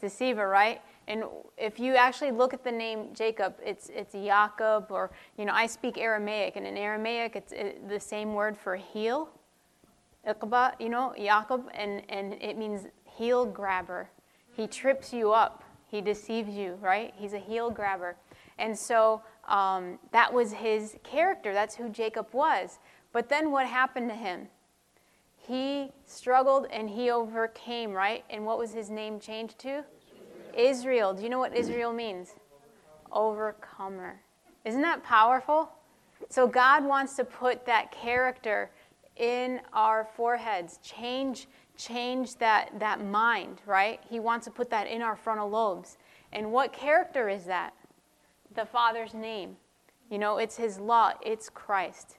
Deceiver 0.00 0.48
right? 0.48 0.82
And 1.08 1.24
if 1.56 1.78
you 1.78 1.94
actually 1.94 2.32
look 2.32 2.52
at 2.52 2.64
the 2.64 2.72
name 2.72 3.14
Jacob, 3.14 3.54
it's 3.64 3.90
it's 3.94 4.12
Jacob, 4.12 4.86
or 4.90 5.12
you 5.38 5.44
know, 5.44 5.52
I 5.52 5.66
speak 5.66 5.98
Aramaic, 5.98 6.56
and 6.56 6.66
in 6.66 6.76
Aramaic, 6.76 7.36
it's 7.36 7.52
it, 7.52 7.88
the 7.88 8.00
same 8.00 8.34
word 8.34 8.58
for 8.58 8.74
heel. 8.74 9.28
Iqba, 10.26 10.72
you 10.80 10.88
know, 10.88 11.14
Jacob, 11.16 11.68
and 11.74 12.02
and 12.08 12.34
it 12.34 12.58
means 12.58 12.86
heel 13.04 13.46
grabber. 13.46 14.10
He 14.52 14.66
trips 14.66 15.12
you 15.12 15.32
up. 15.32 15.62
He 15.86 16.00
deceives 16.00 16.54
you, 16.54 16.78
right? 16.80 17.14
He's 17.16 17.32
a 17.32 17.38
heel 17.38 17.70
grabber. 17.70 18.16
And 18.58 18.76
so 18.76 19.22
um, 19.48 19.98
that 20.12 20.32
was 20.32 20.52
his 20.52 20.96
character. 21.04 21.52
That's 21.52 21.76
who 21.76 21.88
Jacob 21.88 22.28
was. 22.32 22.78
But 23.12 23.28
then 23.28 23.50
what 23.50 23.66
happened 23.66 24.08
to 24.08 24.16
him? 24.16 24.48
He 25.36 25.92
struggled 26.04 26.66
and 26.72 26.90
he 26.90 27.10
overcame, 27.10 27.92
right? 27.92 28.24
And 28.30 28.44
what 28.44 28.58
was 28.58 28.72
his 28.72 28.90
name 28.90 29.20
changed 29.20 29.58
to? 29.60 29.84
Israel. 30.56 31.14
Do 31.14 31.22
you 31.22 31.28
know 31.28 31.38
what 31.38 31.54
Israel 31.54 31.92
means? 31.92 32.34
Overcomer. 33.12 34.20
Isn't 34.64 34.82
that 34.82 35.04
powerful? 35.04 35.70
So 36.28 36.48
God 36.48 36.84
wants 36.84 37.14
to 37.16 37.24
put 37.24 37.64
that 37.66 37.92
character 37.92 38.70
in 39.16 39.60
our 39.72 40.08
foreheads, 40.16 40.78
change 40.82 41.48
change 41.76 42.36
that, 42.36 42.70
that 42.78 43.04
mind, 43.04 43.60
right? 43.66 44.00
He 44.08 44.20
wants 44.20 44.46
to 44.46 44.50
put 44.50 44.70
that 44.70 44.86
in 44.86 45.02
our 45.02 45.16
frontal 45.16 45.48
lobes. 45.48 45.98
And 46.32 46.52
what 46.52 46.72
character 46.72 47.28
is 47.28 47.44
that? 47.44 47.74
The 48.54 48.64
Father's 48.64 49.14
name. 49.14 49.56
You 50.10 50.18
know, 50.18 50.38
it's 50.38 50.56
His 50.56 50.78
law, 50.78 51.12
it's 51.24 51.48
Christ. 51.48 52.18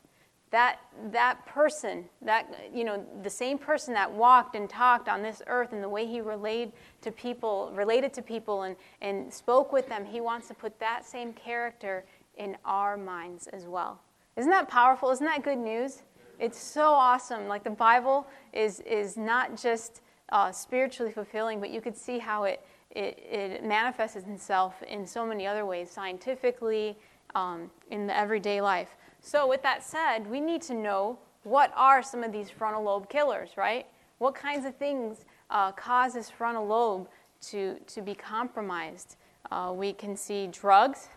That, 0.52 0.80
that 1.12 1.46
person, 1.46 2.06
that, 2.22 2.70
you 2.74 2.86
know, 2.86 3.06
the 3.22 3.30
same 3.30 3.58
person 3.58 3.94
that 3.96 4.10
walked 4.10 4.56
and 4.56 4.70
talked 4.70 5.10
on 5.10 5.22
this 5.22 5.42
earth 5.48 5.74
and 5.74 5.84
the 5.84 5.90
way 5.90 6.06
he 6.06 6.22
related 6.22 6.72
to 7.02 7.12
people, 7.12 7.70
related 7.74 8.14
to 8.14 8.22
people 8.22 8.64
and, 8.64 8.78
and 9.02 9.34
spoke 9.34 9.74
with 9.74 9.90
them, 9.90 10.06
he 10.06 10.22
wants 10.22 10.48
to 10.48 10.54
put 10.54 10.80
that 10.80 11.06
same 11.06 11.34
character 11.34 12.06
in 12.38 12.56
our 12.64 12.96
minds 12.96 13.48
as 13.48 13.66
well. 13.66 14.00
Isn't 14.38 14.52
that 14.52 14.70
powerful? 14.70 15.10
Isn't 15.10 15.26
that 15.26 15.44
good 15.44 15.58
news? 15.58 16.04
It's 16.40 16.60
so 16.60 16.92
awesome. 16.92 17.48
Like 17.48 17.64
the 17.64 17.70
Bible 17.70 18.28
is, 18.54 18.80
is 18.82 19.18
not 19.18 19.60
just 19.60 20.02
uh, 20.30 20.52
spiritually 20.52 21.12
fulfilling, 21.12 21.60
but 21.60 21.70
you 21.70 21.82
could 21.82 21.98
see 21.98 22.20
how 22.20 22.44
it, 22.44 22.62
it, 22.92 23.18
it 23.30 23.64
manifests 23.64 24.16
itself 24.16 24.82
in 24.84 25.06
so 25.06 25.26
many 25.26 25.48
other 25.48 25.66
ways, 25.66 25.90
scientifically, 25.90 26.98
um, 27.36 27.72
in 27.92 28.08
the 28.08 28.16
everyday 28.16 28.62
life. 28.62 28.96
So, 29.22 29.48
with 29.48 29.64
that 29.64 29.84
said, 29.84 30.28
we 30.30 30.40
need 30.40 30.62
to 30.64 30.74
know 30.74 31.18
what 31.44 31.72
are 31.76 32.04
some 32.04 32.24
of 32.24 32.32
these 32.32 32.50
frontal 32.50 32.84
lobe 32.84 33.10
killers, 33.10 33.52
right? 33.58 33.86
What 34.20 34.36
kinds 34.36 34.66
of 34.66 34.76
things 34.76 35.26
uh, 35.50 35.72
cause 35.72 36.14
this 36.14 36.30
frontal 36.30 36.68
lobe 36.68 37.08
to, 37.50 37.78
to 37.88 38.02
be 38.02 38.14
compromised? 38.14 39.16
Uh, 39.52 39.74
we 39.76 39.94
can 39.94 40.16
see 40.16 40.48
drugs 40.48 41.08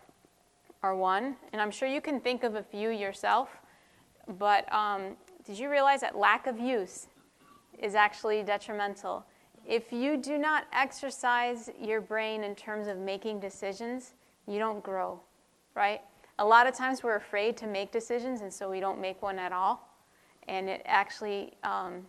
are 0.83 0.95
one, 0.95 1.37
and 1.53 1.61
I'm 1.61 1.71
sure 1.71 1.89
you 1.89 2.01
can 2.01 2.21
think 2.21 2.43
of 2.43 2.55
a 2.55 2.63
few 2.63 2.91
yourself. 2.91 3.51
But 4.38 4.73
um, 4.73 5.16
did 5.45 5.59
you 5.59 5.71
realize 5.71 6.01
that 6.03 6.16
lack 6.16 6.47
of 6.47 6.59
use 6.59 7.09
is 7.79 7.95
actually 7.95 8.43
detrimental? 8.43 9.25
If 9.66 9.93
you 9.93 10.16
do 10.16 10.38
not 10.38 10.64
exercise 10.73 11.71
your 11.81 12.01
brain 12.01 12.45
in 12.45 12.55
terms 12.55 12.87
of 12.87 12.97
making 12.99 13.40
decisions, 13.40 14.14
you 14.47 14.59
don't 14.59 14.83
grow, 14.83 15.21
right? 15.75 16.01
A 16.38 16.45
lot 16.45 16.66
of 16.66 16.75
times 16.75 17.03
we're 17.03 17.16
afraid 17.16 17.57
to 17.59 17.66
make 17.66 17.93
decisions, 17.93 18.40
and 18.40 18.53
so 18.53 18.71
we 18.71 18.81
don't 18.81 19.01
make 19.01 19.21
one 19.23 19.38
at 19.38 19.53
all. 19.53 19.88
And 20.49 20.69
it 20.69 20.83
actually 20.87 21.53
um, 21.62 22.07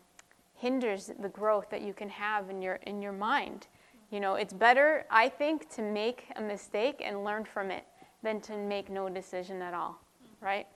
hinders 0.55 1.11
the 1.19 1.29
growth 1.29 1.69
that 1.69 1.81
you 1.81 1.93
can 1.93 2.09
have 2.09 2.49
in 2.49 2.61
your, 2.61 2.75
in 2.83 3.01
your 3.01 3.11
mind. 3.11 3.67
You 4.09 4.19
know, 4.19 4.35
it's 4.35 4.53
better, 4.53 5.05
I 5.09 5.29
think, 5.29 5.69
to 5.75 5.81
make 5.81 6.25
a 6.35 6.41
mistake 6.41 7.01
and 7.03 7.23
learn 7.23 7.45
from 7.45 7.71
it 7.71 7.85
than 8.23 8.39
to 8.41 8.57
make 8.57 8.89
no 8.89 9.09
decision 9.09 9.61
at 9.61 9.73
all, 9.73 9.99
right? 10.39 10.67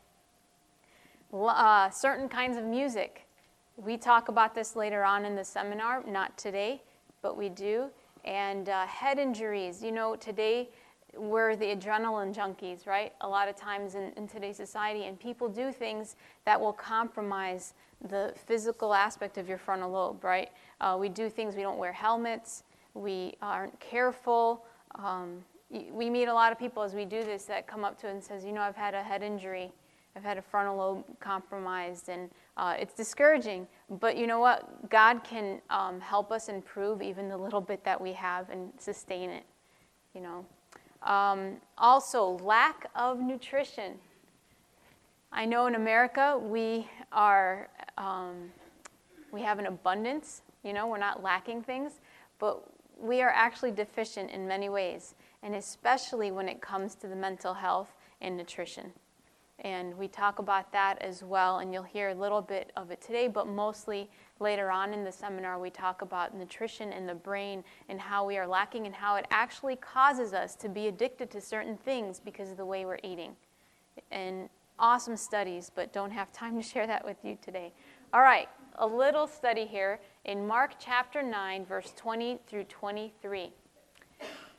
Uh, 1.44 1.90
certain 1.90 2.30
kinds 2.30 2.58
of 2.58 2.64
music. 2.64 3.28
We 3.78 3.98
talk 3.98 4.30
about 4.30 4.56
this 4.56 4.76
later 4.76 5.04
on 5.04 5.26
in 5.26 5.36
the 5.36 5.44
seminar, 5.44 6.04
not 6.08 6.38
today, 6.38 6.82
but 7.22 7.38
we 7.38 7.50
do. 7.50 7.90
And 8.24 8.70
uh, 8.70 8.86
head 8.86 9.20
injuries. 9.20 9.84
You 9.84 9.92
know, 9.92 10.16
today 10.16 10.70
we're 11.18 11.56
the 11.56 11.76
adrenaline 11.76 12.34
junkies, 12.34 12.88
right? 12.88 13.14
A 13.22 13.28
lot 13.28 13.48
of 13.48 13.56
times 13.56 13.96
in, 13.96 14.12
in 14.18 14.28
today's 14.28 14.58
society, 14.58 15.06
and 15.06 15.20
people 15.20 15.48
do 15.48 15.72
things 15.72 16.16
that 16.46 16.60
will 16.60 16.74
compromise 16.74 17.74
the 18.10 18.34
physical 18.36 18.94
aspect 18.94 19.38
of 19.38 19.48
your 19.48 19.58
frontal 19.58 19.92
lobe, 19.92 20.24
right? 20.24 20.50
Uh, 20.82 20.98
we 21.00 21.10
do 21.10 21.30
things, 21.30 21.56
we 21.56 21.62
don't 21.62 21.78
wear 21.78 21.94
helmets, 21.94 22.64
we 22.94 23.34
aren't 23.42 23.78
careful. 23.80 24.66
Um, 24.96 25.44
we 25.92 26.10
meet 26.10 26.28
a 26.28 26.34
lot 26.34 26.52
of 26.52 26.60
people 26.60 26.84
as 26.84 26.94
we 26.94 27.06
do 27.06 27.24
this 27.24 27.46
that 27.46 27.68
come 27.68 27.84
up 27.84 28.00
to 28.02 28.08
us 28.08 28.14
and 28.14 28.24
says, 28.24 28.46
you 28.46 28.52
know, 28.52 28.62
I've 28.62 28.76
had 28.76 28.94
a 28.94 29.04
head 29.04 29.24
injury 29.24 29.72
I've 30.16 30.24
had 30.24 30.38
a 30.38 30.42
frontal 30.42 30.78
lobe 30.78 31.04
compromised, 31.20 32.10
and 32.10 32.30
uh, 32.56 32.76
it's 32.80 32.94
discouraging. 32.94 33.68
But 33.90 34.18
you 34.18 34.28
know 34.28 34.40
what? 34.40 34.90
God 34.90 35.24
can 35.24 35.62
um, 35.70 36.00
help 36.00 36.32
us 36.32 36.48
improve 36.48 37.02
even 37.02 37.28
the 37.28 37.38
little 37.38 37.62
bit 37.62 37.84
that 37.84 38.00
we 38.00 38.14
have 38.14 38.50
and 38.50 38.72
sustain 38.78 39.30
it. 39.30 39.44
You 40.14 40.22
know. 40.22 40.46
Um, 41.04 41.58
also, 41.78 42.38
lack 42.42 42.90
of 42.96 43.20
nutrition. 43.20 44.00
I 45.32 45.46
know 45.46 45.68
in 45.68 45.76
America 45.76 46.40
we 46.42 46.88
are 47.12 47.70
um, 47.98 48.52
we 49.32 49.42
have 49.42 49.60
an 49.60 49.66
abundance. 49.66 50.42
You 50.64 50.74
know, 50.74 50.88
we're 50.88 50.98
not 50.98 51.22
lacking 51.22 51.62
things, 51.62 52.00
but 52.40 52.64
we 52.98 53.22
are 53.22 53.30
actually 53.30 53.72
deficient 53.72 54.32
in 54.32 54.48
many 54.48 54.70
ways, 54.70 55.14
and 55.44 55.56
especially 55.56 56.32
when 56.32 56.48
it 56.48 56.62
comes 56.62 56.96
to 56.96 57.08
the 57.08 57.16
mental 57.16 57.54
health 57.54 57.94
and 58.22 58.38
nutrition. 58.38 58.94
And 59.60 59.98
we 59.98 60.08
talk 60.10 60.40
about 60.40 60.72
that 60.74 61.02
as 61.02 61.24
well, 61.24 61.60
and 61.60 61.74
you'll 61.74 61.84
hear 61.84 62.10
a 62.10 62.14
little 62.14 62.42
bit 62.42 62.72
of 62.76 62.92
it 62.92 63.00
today, 63.02 63.30
but 63.30 63.48
mostly 63.48 64.10
later 64.40 64.70
on 64.70 64.94
in 64.94 65.06
the 65.06 65.12
seminar, 65.12 65.60
we 65.60 65.70
talk 65.70 66.02
about 66.02 66.36
nutrition 66.36 66.92
in 66.92 67.06
the 67.06 67.16
brain 67.16 67.64
and 67.88 68.00
how 68.00 68.26
we 68.26 68.38
are 68.38 68.46
lacking 68.46 68.86
and 68.86 68.94
how 68.94 69.16
it 69.16 69.26
actually 69.32 69.78
causes 69.78 70.34
us 70.34 70.56
to 70.56 70.68
be 70.68 70.88
addicted 70.88 71.32
to 71.32 71.40
certain 71.40 71.78
things 71.78 72.20
because 72.20 72.52
of 72.52 72.58
the 72.58 72.66
way 72.66 72.86
we're 72.86 73.00
eating. 73.02 73.36
And 74.12 74.50
awesome 74.78 75.16
studies, 75.16 75.72
but 75.74 75.94
don't 75.94 76.12
have 76.12 76.32
time 76.34 76.56
to 76.58 76.62
share 76.62 76.86
that 76.88 77.06
with 77.06 77.18
you 77.24 77.38
today. 77.42 77.74
All 78.14 78.22
right, 78.22 78.50
a 78.76 78.86
little 78.86 79.26
study 79.26 79.66
here 79.66 80.02
in 80.26 80.46
Mark 80.46 80.76
chapter 80.80 81.24
9, 81.24 81.66
verse 81.66 81.94
20 81.96 82.40
through 82.48 82.66
23. 82.66 83.54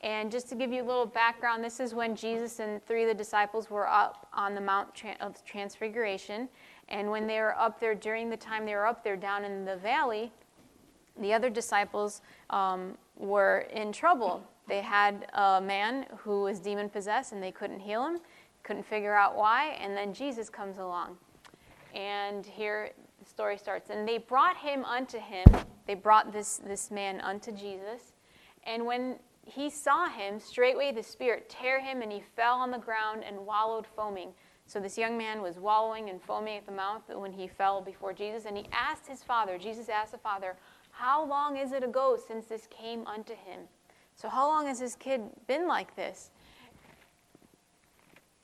And 0.07 0.31
just 0.31 0.49
to 0.51 0.55
give 0.55 0.73
you 0.73 0.85
a 0.85 0.87
little 0.87 1.05
background, 1.05 1.65
this 1.65 1.81
is 1.81 1.93
when 1.93 2.15
Jesus 2.15 2.61
and 2.61 2.81
three 2.87 3.03
of 3.03 3.09
the 3.09 3.15
disciples 3.15 3.71
were 3.71 3.89
up 3.89 4.29
on 4.33 4.55
the 4.55 4.61
Mount 4.61 5.03
of 5.19 5.45
Transfiguration. 5.45 6.49
And 6.89 7.11
when 7.11 7.27
they 7.27 7.41
were 7.41 7.59
up 7.59 7.81
there, 7.81 7.93
during 7.93 8.31
the 8.31 8.37
time 8.37 8.65
they 8.65 8.77
were 8.77 8.87
up 8.87 9.03
there 9.03 9.17
down 9.17 9.45
in 9.45 9.65
the 9.65 9.77
valley, 9.77 10.31
the 11.21 11.33
other 11.33 11.51
disciples 11.51 12.23
um, 12.51 12.97
were 13.17 13.67
in 13.73 13.91
trouble. 13.91 14.45
They 14.69 14.81
had 14.81 15.27
a 15.35 15.61
man 15.61 16.07
who 16.19 16.43
was 16.45 16.61
demon 16.61 16.89
possessed 16.89 17.33
and 17.33 17.43
they 17.43 17.51
couldn't 17.51 17.81
heal 17.81 18.07
him, 18.07 18.21
couldn't 18.63 18.87
figure 18.87 19.17
out 19.17 19.37
why. 19.37 19.77
And 19.81 19.97
then 19.97 20.15
Jesus 20.15 20.49
comes 20.49 20.79
along. 20.79 21.17
And 21.97 22.47
here 22.47 22.91
the 23.19 23.29
story 23.29 23.59
starts. 23.59 23.91
And 23.91 24.07
they 24.07 24.19
brought 24.19 24.57
him 24.57 24.85
unto 24.85 25.19
him, 25.19 25.47
they 25.89 25.95
brought 25.95 26.33
this, 26.33 26.59
this 26.59 26.93
man 26.93 27.21
unto 27.23 27.51
Jesus. 27.51 28.13
And 28.63 28.87
when 28.87 29.17
he 29.47 29.71
saw 29.71 30.09
him, 30.09 30.41
straightway 30.41 30.93
the 30.93 31.03
Spirit 31.03 31.49
tear 31.49 31.81
him, 31.81 32.03
and 32.03 32.11
he 32.11 32.23
fell 32.35 32.57
on 32.57 32.73
the 32.73 32.79
ground 32.79 33.23
and 33.25 33.47
wallowed 33.47 33.87
foaming. 33.87 34.33
So 34.67 34.81
this 34.81 34.99
young 34.99 35.17
man 35.17 35.41
was 35.41 35.59
wallowing 35.59 36.11
and 36.11 36.21
foaming 36.21 36.57
at 36.57 36.67
the 36.67 36.73
mouth 36.73 37.03
when 37.09 37.33
he 37.33 37.47
fell 37.47 37.81
before 37.81 38.13
Jesus, 38.13 38.45
and 38.45 38.57
he 38.57 38.67
asked 38.73 39.07
his 39.07 39.23
father, 39.23 39.57
Jesus 39.57 39.89
asked 39.89 40.11
the 40.11 40.19
father, 40.19 40.57
How 40.91 41.25
long 41.25 41.57
is 41.57 41.71
it 41.71 41.85
ago 41.85 42.19
since 42.27 42.47
this 42.47 42.67
came 42.67 43.07
unto 43.07 43.35
him? 43.35 43.61
So, 44.17 44.29
how 44.29 44.49
long 44.49 44.67
has 44.67 44.81
this 44.81 44.97
kid 44.97 45.23
been 45.47 45.69
like 45.69 45.95
this? 45.95 46.31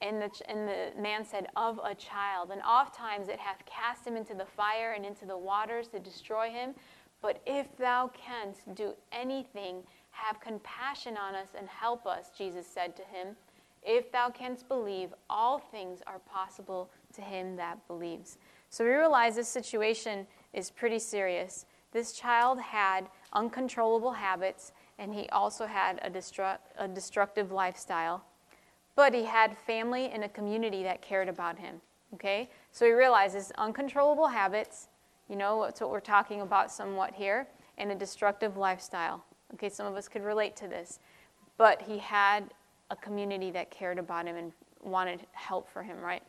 And 0.01 0.21
the, 0.21 0.31
and 0.49 0.69
the 0.69 1.01
man 1.01 1.25
said, 1.25 1.49
Of 1.57 1.81
a 1.83 1.97
child. 1.97 2.51
And 2.53 2.63
oft 2.65 2.95
times 2.95 3.29
it 3.29 3.41
hath 3.41 3.65
cast 3.67 4.07
him 4.07 4.17
into 4.17 4.35
the 4.35 4.47
fire 4.47 4.93
and 4.93 5.05
into 5.05 5.25
the 5.25 5.37
waters 5.37 5.89
to 5.89 5.99
destroy 5.99 6.51
him. 6.51 6.75
But 7.21 7.41
if 7.47 7.77
thou 7.77 8.11
canst 8.15 8.75
do 8.75 8.95
anything, 9.13 9.83
have 10.13 10.41
compassion 10.41 11.17
on 11.17 11.35
us 11.35 11.49
and 11.59 11.69
help 11.69 12.07
us, 12.07 12.31
Jesus 12.37 12.67
said 12.67 12.97
to 12.97 13.03
him. 13.03 13.37
If 13.83 14.13
thou 14.13 14.31
canst 14.31 14.69
believe, 14.69 15.13
all 15.29 15.59
things 15.59 16.01
are 16.07 16.21
possible 16.21 16.91
to 17.15 17.21
him 17.21 17.57
that 17.57 17.87
believes. 17.89 18.39
So 18.71 18.85
we 18.85 18.91
realize 18.91 19.35
this 19.35 19.49
situation 19.49 20.27
is 20.53 20.71
pretty 20.71 21.01
serious. 21.01 21.67
This 21.91 22.13
child 22.13 22.61
had 22.61 23.09
uncontrollable 23.33 24.13
habits, 24.13 24.73
and 24.99 25.13
he 25.13 25.29
also 25.31 25.67
had 25.67 25.99
a, 25.99 26.59
a 26.79 26.89
destructive 26.89 27.51
lifestyle. 27.51 28.25
But 28.95 29.15
he 29.15 29.25
had 29.25 29.59
family 29.59 30.11
and 30.11 30.25
a 30.25 30.29
community 30.29 30.83
that 30.85 31.03
cared 31.03 31.29
about 31.29 31.59
him. 31.59 31.81
Okay? 32.15 32.51
So 32.71 32.87
he 32.87 32.93
realizes 32.93 33.51
uncontrollable 33.59 34.29
habits, 34.29 34.89
you 35.29 35.37
know, 35.37 35.65
that's 35.65 35.81
what 35.81 35.91
we're 35.91 36.01
talking 36.01 36.43
about 36.43 36.71
somewhat 36.71 37.15
here, 37.15 37.49
and 37.79 37.91
a 37.91 37.95
destructive 37.95 38.57
lifestyle. 38.57 39.25
Okay, 39.55 39.69
some 39.69 39.87
of 39.87 39.95
us 39.97 40.09
could 40.09 40.23
relate 40.23 40.57
to 40.57 40.69
this. 40.69 40.99
But 41.59 41.83
he 41.83 41.99
had 41.99 42.45
a 42.91 42.97
community 42.97 43.51
that 43.51 43.71
cared 43.71 43.99
about 43.99 44.27
him 44.27 44.37
and 44.37 44.53
wanted 44.83 45.21
help 45.33 45.69
for 45.71 45.83
him, 45.83 46.01
right? 46.01 46.23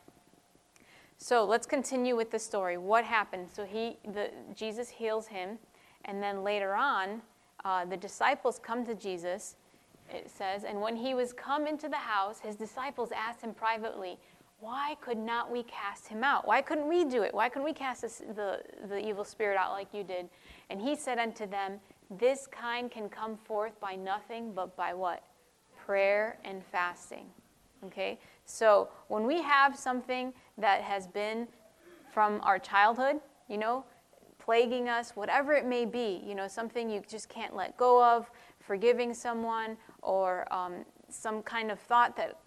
So 1.18 1.44
let's 1.44 1.66
continue 1.66 2.16
with 2.16 2.30
the 2.30 2.38
story. 2.38 2.76
What 2.76 3.04
happened? 3.04 3.48
So 3.54 3.64
he, 3.64 3.96
the, 4.12 4.30
Jesus 4.54 4.88
heals 4.88 5.26
him, 5.26 5.58
and 6.04 6.22
then 6.22 6.42
later 6.42 6.74
on, 6.74 7.22
uh, 7.64 7.84
the 7.84 7.96
disciples 7.96 8.58
come 8.62 8.84
to 8.86 8.94
Jesus 8.94 9.56
it 10.12 10.30
says, 10.30 10.64
and 10.64 10.80
when 10.80 10.96
he 10.96 11.14
was 11.14 11.32
come 11.32 11.66
into 11.66 11.88
the 11.88 11.96
house, 11.96 12.38
his 12.40 12.56
disciples 12.56 13.10
asked 13.12 13.40
him 13.40 13.54
privately, 13.54 14.18
Why 14.60 14.96
could 15.00 15.18
not 15.18 15.50
we 15.50 15.62
cast 15.64 16.08
him 16.08 16.22
out? 16.22 16.46
Why 16.46 16.62
couldn't 16.62 16.88
we 16.88 17.04
do 17.04 17.22
it? 17.22 17.34
Why 17.34 17.48
couldn't 17.48 17.64
we 17.64 17.72
cast 17.72 18.02
this, 18.02 18.22
the, 18.34 18.60
the 18.88 18.98
evil 18.98 19.24
spirit 19.24 19.56
out 19.56 19.72
like 19.72 19.88
you 19.92 20.04
did? 20.04 20.28
And 20.70 20.80
he 20.80 20.94
said 20.94 21.18
unto 21.18 21.46
them, 21.46 21.80
This 22.18 22.46
kind 22.46 22.90
can 22.90 23.08
come 23.08 23.36
forth 23.36 23.78
by 23.80 23.94
nothing 23.94 24.52
but 24.54 24.76
by 24.76 24.94
what? 24.94 25.22
Prayer 25.76 26.38
and 26.44 26.62
fasting. 26.64 27.26
Okay? 27.84 28.18
So 28.44 28.88
when 29.08 29.26
we 29.26 29.42
have 29.42 29.76
something 29.76 30.32
that 30.58 30.82
has 30.82 31.06
been 31.06 31.48
from 32.12 32.40
our 32.42 32.58
childhood, 32.58 33.20
you 33.48 33.58
know, 33.58 33.84
plaguing 34.38 34.88
us, 34.88 35.12
whatever 35.16 35.54
it 35.54 35.66
may 35.66 35.84
be, 35.84 36.22
you 36.26 36.34
know, 36.34 36.46
something 36.46 36.90
you 36.90 37.02
just 37.08 37.28
can't 37.28 37.56
let 37.56 37.76
go 37.76 38.04
of, 38.04 38.30
forgiving 38.60 39.14
someone, 39.14 39.76
or 40.02 40.52
um, 40.52 40.84
some 41.08 41.42
kind 41.42 41.70
of 41.70 41.78
thought 41.78 42.16
that 42.16 42.38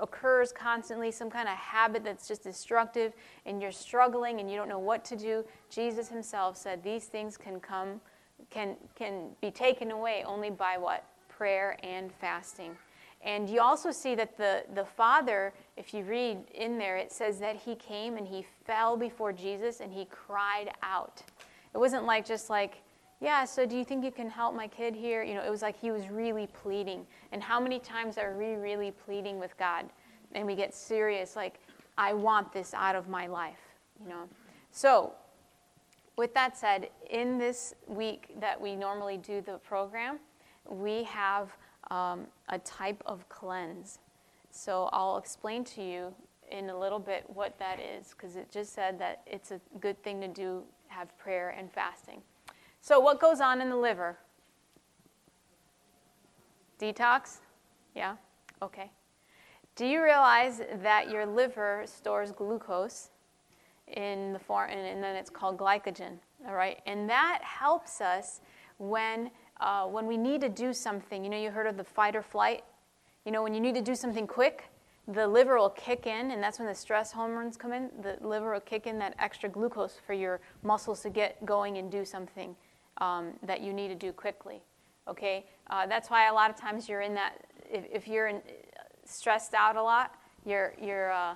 occurs 0.00 0.52
constantly, 0.52 1.10
some 1.10 1.30
kind 1.30 1.48
of 1.48 1.56
habit 1.56 2.04
that's 2.04 2.28
just 2.28 2.44
destructive, 2.44 3.12
and 3.46 3.60
you're 3.60 3.72
struggling 3.72 4.40
and 4.40 4.50
you 4.50 4.56
don't 4.56 4.68
know 4.68 4.78
what 4.78 5.04
to 5.04 5.16
do, 5.16 5.44
Jesus 5.70 6.08
Himself 6.08 6.56
said 6.56 6.82
these 6.82 7.06
things 7.06 7.36
can 7.36 7.58
come, 7.58 8.00
can, 8.52 8.76
can 8.94 9.30
be 9.40 9.50
taken 9.50 9.90
away 9.90 10.24
only 10.26 10.50
by 10.50 10.76
what? 10.76 11.04
Prayer 11.28 11.76
and 11.82 12.12
fasting. 12.12 12.76
And 13.24 13.48
you 13.48 13.60
also 13.60 13.90
see 13.92 14.14
that 14.16 14.36
the, 14.36 14.64
the 14.74 14.84
Father, 14.84 15.52
if 15.76 15.94
you 15.94 16.02
read 16.04 16.38
in 16.54 16.76
there, 16.76 16.96
it 16.96 17.12
says 17.12 17.38
that 17.38 17.56
he 17.56 17.76
came 17.76 18.16
and 18.16 18.26
he 18.26 18.44
fell 18.64 18.96
before 18.96 19.32
Jesus 19.32 19.80
and 19.80 19.92
he 19.92 20.06
cried 20.06 20.70
out. 20.82 21.22
It 21.72 21.78
wasn't 21.78 22.04
like 22.04 22.26
just 22.26 22.50
like, 22.50 22.82
yeah, 23.20 23.44
so 23.44 23.64
do 23.64 23.76
you 23.76 23.84
think 23.84 24.04
you 24.04 24.10
can 24.10 24.28
help 24.28 24.56
my 24.56 24.66
kid 24.66 24.96
here? 24.96 25.22
You 25.22 25.34
know, 25.34 25.44
it 25.44 25.50
was 25.50 25.62
like 25.62 25.78
he 25.80 25.92
was 25.92 26.08
really 26.08 26.48
pleading. 26.48 27.06
And 27.30 27.40
how 27.40 27.60
many 27.60 27.78
times 27.78 28.18
are 28.18 28.36
we 28.36 28.54
really 28.54 28.90
pleading 28.90 29.38
with 29.38 29.56
God? 29.56 29.86
And 30.32 30.44
we 30.44 30.56
get 30.56 30.74
serious, 30.74 31.36
like, 31.36 31.60
I 31.96 32.14
want 32.14 32.52
this 32.52 32.74
out 32.74 32.96
of 32.96 33.08
my 33.08 33.28
life, 33.28 33.60
you 34.02 34.08
know? 34.08 34.24
So, 34.72 35.12
with 36.16 36.34
that 36.34 36.56
said, 36.56 36.90
in 37.10 37.38
this 37.38 37.74
week 37.86 38.34
that 38.40 38.60
we 38.60 38.76
normally 38.76 39.16
do 39.16 39.40
the 39.40 39.58
program, 39.58 40.18
we 40.68 41.04
have 41.04 41.50
um, 41.90 42.26
a 42.48 42.58
type 42.58 43.02
of 43.06 43.28
cleanse. 43.28 43.98
So 44.50 44.88
I'll 44.92 45.16
explain 45.16 45.64
to 45.64 45.82
you 45.82 46.14
in 46.50 46.68
a 46.68 46.78
little 46.78 46.98
bit 46.98 47.24
what 47.28 47.58
that 47.58 47.80
is 47.80 48.10
because 48.10 48.36
it 48.36 48.50
just 48.50 48.74
said 48.74 48.98
that 48.98 49.22
it's 49.26 49.50
a 49.50 49.60
good 49.80 50.00
thing 50.02 50.20
to 50.20 50.28
do, 50.28 50.62
have 50.88 51.16
prayer 51.18 51.54
and 51.58 51.72
fasting. 51.72 52.20
So, 52.82 53.00
what 53.00 53.20
goes 53.20 53.40
on 53.40 53.60
in 53.60 53.70
the 53.70 53.76
liver? 53.76 54.18
Detox? 56.78 57.38
Yeah? 57.94 58.16
Okay. 58.60 58.90
Do 59.76 59.86
you 59.86 60.02
realize 60.02 60.60
that 60.82 61.08
your 61.08 61.24
liver 61.24 61.84
stores 61.86 62.32
glucose 62.32 63.10
in 63.92 64.32
the 64.32 64.38
form, 64.38 64.70
and, 64.70 65.02
then 65.02 65.16
it's 65.16 65.30
called 65.30 65.56
glycogen? 65.56 66.18
All 66.46 66.54
right, 66.54 66.80
and 66.86 67.08
that 67.08 67.40
helps 67.42 68.00
us 68.00 68.40
when 68.78 69.30
uh, 69.60 69.86
when 69.86 70.06
we 70.06 70.16
need 70.16 70.40
to 70.40 70.48
do 70.48 70.72
something, 70.72 71.22
you 71.22 71.30
know, 71.30 71.38
you 71.38 71.50
heard 71.50 71.68
of 71.68 71.76
the 71.76 71.84
fight 71.84 72.16
or 72.16 72.22
flight? 72.22 72.64
You 73.24 73.30
know, 73.30 73.42
when 73.42 73.54
you 73.54 73.60
need 73.60 73.76
to 73.76 73.82
do 73.82 73.94
something 73.94 74.26
quick, 74.26 74.64
the 75.08 75.26
liver 75.26 75.56
will 75.56 75.70
kick 75.70 76.06
in, 76.06 76.32
and 76.32 76.42
that's 76.42 76.58
when 76.58 76.66
the 76.66 76.74
stress 76.74 77.12
hormones 77.12 77.56
come 77.56 77.72
in. 77.72 77.90
The 78.02 78.18
liver 78.20 78.52
will 78.52 78.60
kick 78.60 78.86
in 78.86 78.98
that 78.98 79.14
extra 79.18 79.48
glucose 79.48 80.00
for 80.04 80.14
your 80.14 80.40
muscles 80.62 81.00
to 81.02 81.10
get 81.10 81.44
going 81.44 81.78
and 81.78 81.90
do 81.90 82.04
something 82.04 82.56
um, 82.98 83.32
that 83.42 83.60
you 83.60 83.72
need 83.72 83.88
to 83.88 83.94
do 83.94 84.12
quickly. 84.12 84.62
Okay? 85.08 85.46
Uh, 85.70 85.86
that's 85.86 86.10
why 86.10 86.28
a 86.28 86.32
lot 86.32 86.50
of 86.50 86.56
times 86.56 86.88
you're 86.88 87.00
in 87.00 87.14
that, 87.14 87.44
if, 87.70 87.84
if 87.92 88.08
you're 88.08 88.28
in, 88.28 88.40
stressed 89.04 89.54
out 89.54 89.76
a 89.76 89.82
lot, 89.82 90.14
your, 90.44 90.74
your, 90.80 91.12
uh, 91.12 91.34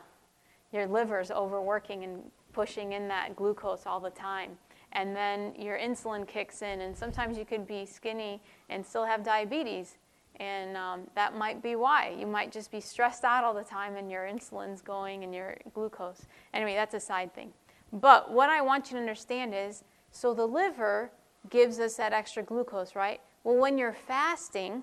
your 0.73 0.87
liver's 0.87 1.31
overworking 1.31 2.05
and 2.05 2.23
pushing 2.57 2.95
in 2.95 3.07
that 3.07 3.37
glucose 3.37 3.87
all 3.87 4.01
the 4.01 4.11
time 4.11 4.59
and 4.97 5.15
then 5.15 5.55
your 5.59 5.79
insulin 5.79 6.27
kicks 6.27 6.63
in, 6.63 6.81
and 6.81 6.97
sometimes 6.97 7.37
you 7.37 7.45
could 7.45 7.67
be 7.67 7.85
skinny 7.85 8.41
and 8.71 8.85
still 8.85 9.05
have 9.05 9.23
diabetes. 9.23 9.99
And 10.37 10.77
um, 10.77 11.03
that 11.15 11.37
might 11.37 11.63
be 11.63 11.77
why. 11.77 12.15
You 12.19 12.27
might 12.27 12.51
just 12.51 12.71
be 12.71 12.81
stressed 12.81 13.23
out 13.23 13.45
all 13.45 13.55
the 13.55 13.63
time 13.63 13.97
and 13.97 14.11
your 14.11 14.25
insulin's 14.25 14.81
going 14.81 15.23
and 15.23 15.35
your 15.35 15.57
glucose. 15.75 16.23
Anyway, 16.53 16.75
that's 16.75 16.95
a 16.95 17.01
side 17.01 17.35
thing. 17.35 17.53
But 17.93 18.33
what 18.33 18.51
I 18.51 18.63
want 18.63 18.87
you 18.87 18.93
to 18.95 19.01
understand 19.01 19.55
is 19.55 19.85
so 20.11 20.35
the 20.35 20.47
liver 20.47 21.11
gives 21.51 21.79
us 21.79 21.95
that 21.97 22.13
extra 22.13 22.43
glucose, 22.43 22.95
right? 22.95 23.21
Well, 23.45 23.57
when 23.57 23.79
you're 23.79 23.97
fasting, 24.07 24.83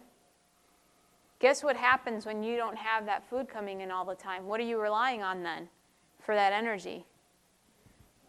guess 1.39 1.63
what 1.63 1.75
happens 1.75 2.25
when 2.25 2.41
you 2.43 2.55
don't 2.55 2.77
have 2.77 3.05
that 3.05 3.27
food 3.29 3.47
coming 3.47 3.81
in 3.81 3.91
all 3.91 4.05
the 4.05 4.15
time? 4.15 4.45
What 4.45 4.59
are 4.59 4.63
you 4.63 4.79
relying 4.79 5.21
on 5.21 5.43
then 5.43 5.69
for 6.19 6.33
that 6.33 6.53
energy? 6.53 7.05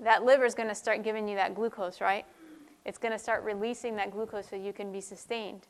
That 0.00 0.24
liver 0.24 0.44
is 0.44 0.54
going 0.54 0.68
to 0.68 0.74
start 0.74 1.02
giving 1.02 1.28
you 1.28 1.36
that 1.36 1.54
glucose, 1.54 2.00
right? 2.00 2.24
It's 2.84 2.98
going 2.98 3.12
to 3.12 3.18
start 3.18 3.42
releasing 3.44 3.96
that 3.96 4.10
glucose 4.10 4.48
so 4.48 4.56
you 4.56 4.72
can 4.72 4.92
be 4.92 5.00
sustained. 5.00 5.68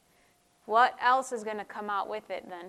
What 0.66 0.96
else 1.00 1.32
is 1.32 1.44
going 1.44 1.58
to 1.58 1.64
come 1.64 1.90
out 1.90 2.08
with 2.08 2.30
it 2.30 2.48
then? 2.48 2.66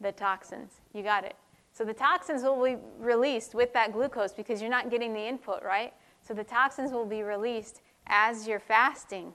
The 0.00 0.12
toxins. 0.12 0.72
You 0.92 1.02
got 1.02 1.24
it. 1.24 1.36
So 1.72 1.84
the 1.84 1.92
toxins 1.92 2.42
will 2.42 2.62
be 2.62 2.76
released 2.98 3.54
with 3.54 3.72
that 3.72 3.92
glucose 3.92 4.32
because 4.32 4.60
you're 4.60 4.70
not 4.70 4.90
getting 4.90 5.12
the 5.12 5.26
input, 5.26 5.62
right? 5.62 5.92
So 6.22 6.32
the 6.34 6.44
toxins 6.44 6.92
will 6.92 7.06
be 7.06 7.22
released 7.22 7.82
as 8.06 8.46
you're 8.46 8.60
fasting. 8.60 9.34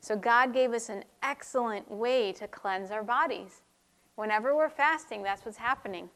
So 0.00 0.16
God 0.16 0.52
gave 0.52 0.72
us 0.72 0.88
an 0.88 1.04
excellent 1.22 1.90
way 1.90 2.32
to 2.32 2.48
cleanse 2.48 2.90
our 2.90 3.02
bodies. 3.04 3.62
Whenever 4.16 4.56
we're 4.56 4.70
fasting, 4.70 5.22
that's 5.22 5.44
what's 5.44 5.58
happening. 5.58 6.08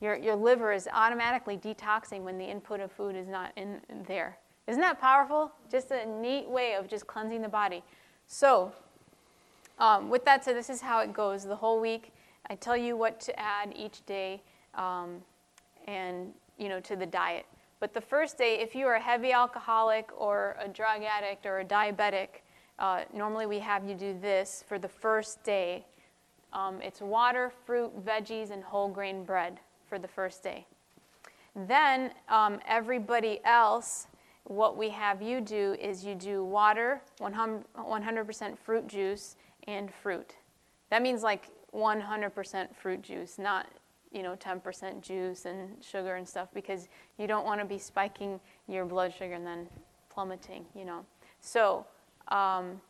Your, 0.00 0.16
your 0.16 0.36
liver 0.36 0.72
is 0.72 0.88
automatically 0.92 1.56
detoxing 1.56 2.22
when 2.22 2.38
the 2.38 2.44
input 2.44 2.80
of 2.80 2.92
food 2.92 3.16
is 3.16 3.28
not 3.28 3.52
in 3.56 3.80
there. 4.06 4.38
Isn't 4.66 4.80
that 4.80 5.00
powerful? 5.00 5.52
Just 5.70 5.90
a 5.90 6.06
neat 6.06 6.48
way 6.48 6.74
of 6.74 6.88
just 6.88 7.06
cleansing 7.06 7.42
the 7.42 7.48
body. 7.48 7.82
So, 8.26 8.72
um, 9.78 10.08
with 10.08 10.24
that 10.24 10.44
said, 10.44 10.56
this 10.56 10.70
is 10.70 10.80
how 10.80 11.00
it 11.00 11.12
goes 11.12 11.44
the 11.44 11.56
whole 11.56 11.80
week. 11.80 12.12
I 12.48 12.54
tell 12.54 12.76
you 12.76 12.96
what 12.96 13.20
to 13.20 13.38
add 13.38 13.72
each 13.76 14.04
day, 14.06 14.42
um, 14.74 15.22
and 15.86 16.32
you 16.58 16.68
know 16.68 16.80
to 16.80 16.96
the 16.96 17.06
diet. 17.06 17.46
But 17.80 17.92
the 17.92 18.00
first 18.00 18.38
day, 18.38 18.60
if 18.60 18.74
you 18.74 18.86
are 18.86 18.94
a 18.94 19.00
heavy 19.00 19.32
alcoholic 19.32 20.10
or 20.16 20.56
a 20.60 20.68
drug 20.68 21.02
addict 21.02 21.44
or 21.44 21.60
a 21.60 21.64
diabetic, 21.64 22.28
uh, 22.78 23.02
normally 23.12 23.46
we 23.46 23.58
have 23.58 23.88
you 23.88 23.94
do 23.94 24.16
this 24.20 24.64
for 24.66 24.78
the 24.78 24.88
first 24.88 25.42
day. 25.44 25.84
Um, 26.52 26.80
it's 26.80 27.00
water, 27.00 27.52
fruit, 27.66 28.04
veggies, 28.04 28.50
and 28.50 28.62
whole 28.62 28.88
grain 28.88 29.24
bread 29.24 29.60
for 29.94 30.00
the 30.00 30.08
first 30.08 30.42
day. 30.42 30.66
Then 31.54 32.10
um, 32.28 32.58
everybody 32.66 33.38
else, 33.44 34.08
what 34.42 34.76
we 34.76 34.90
have 34.90 35.22
you 35.22 35.40
do 35.40 35.76
is 35.80 36.04
you 36.04 36.16
do 36.16 36.44
water, 36.44 37.00
100% 37.20 38.58
fruit 38.58 38.88
juice, 38.88 39.36
and 39.68 39.94
fruit. 39.94 40.34
That 40.90 41.00
means 41.00 41.22
like 41.22 41.48
100% 41.72 42.74
fruit 42.74 43.02
juice, 43.02 43.38
not 43.38 43.68
you 44.10 44.24
know 44.24 44.34
10% 44.34 45.00
juice 45.00 45.44
and 45.44 45.76
sugar 45.80 46.16
and 46.16 46.28
stuff 46.28 46.48
because 46.52 46.88
you 47.16 47.28
don't 47.28 47.44
want 47.44 47.60
to 47.60 47.66
be 47.66 47.78
spiking 47.78 48.40
your 48.66 48.84
blood 48.84 49.12
sugar 49.12 49.34
and 49.34 49.44
then 49.44 49.66
plummeting 50.08 50.64
you 50.72 50.84
know 50.84 51.04
so 51.40 51.84
um, 52.28 52.80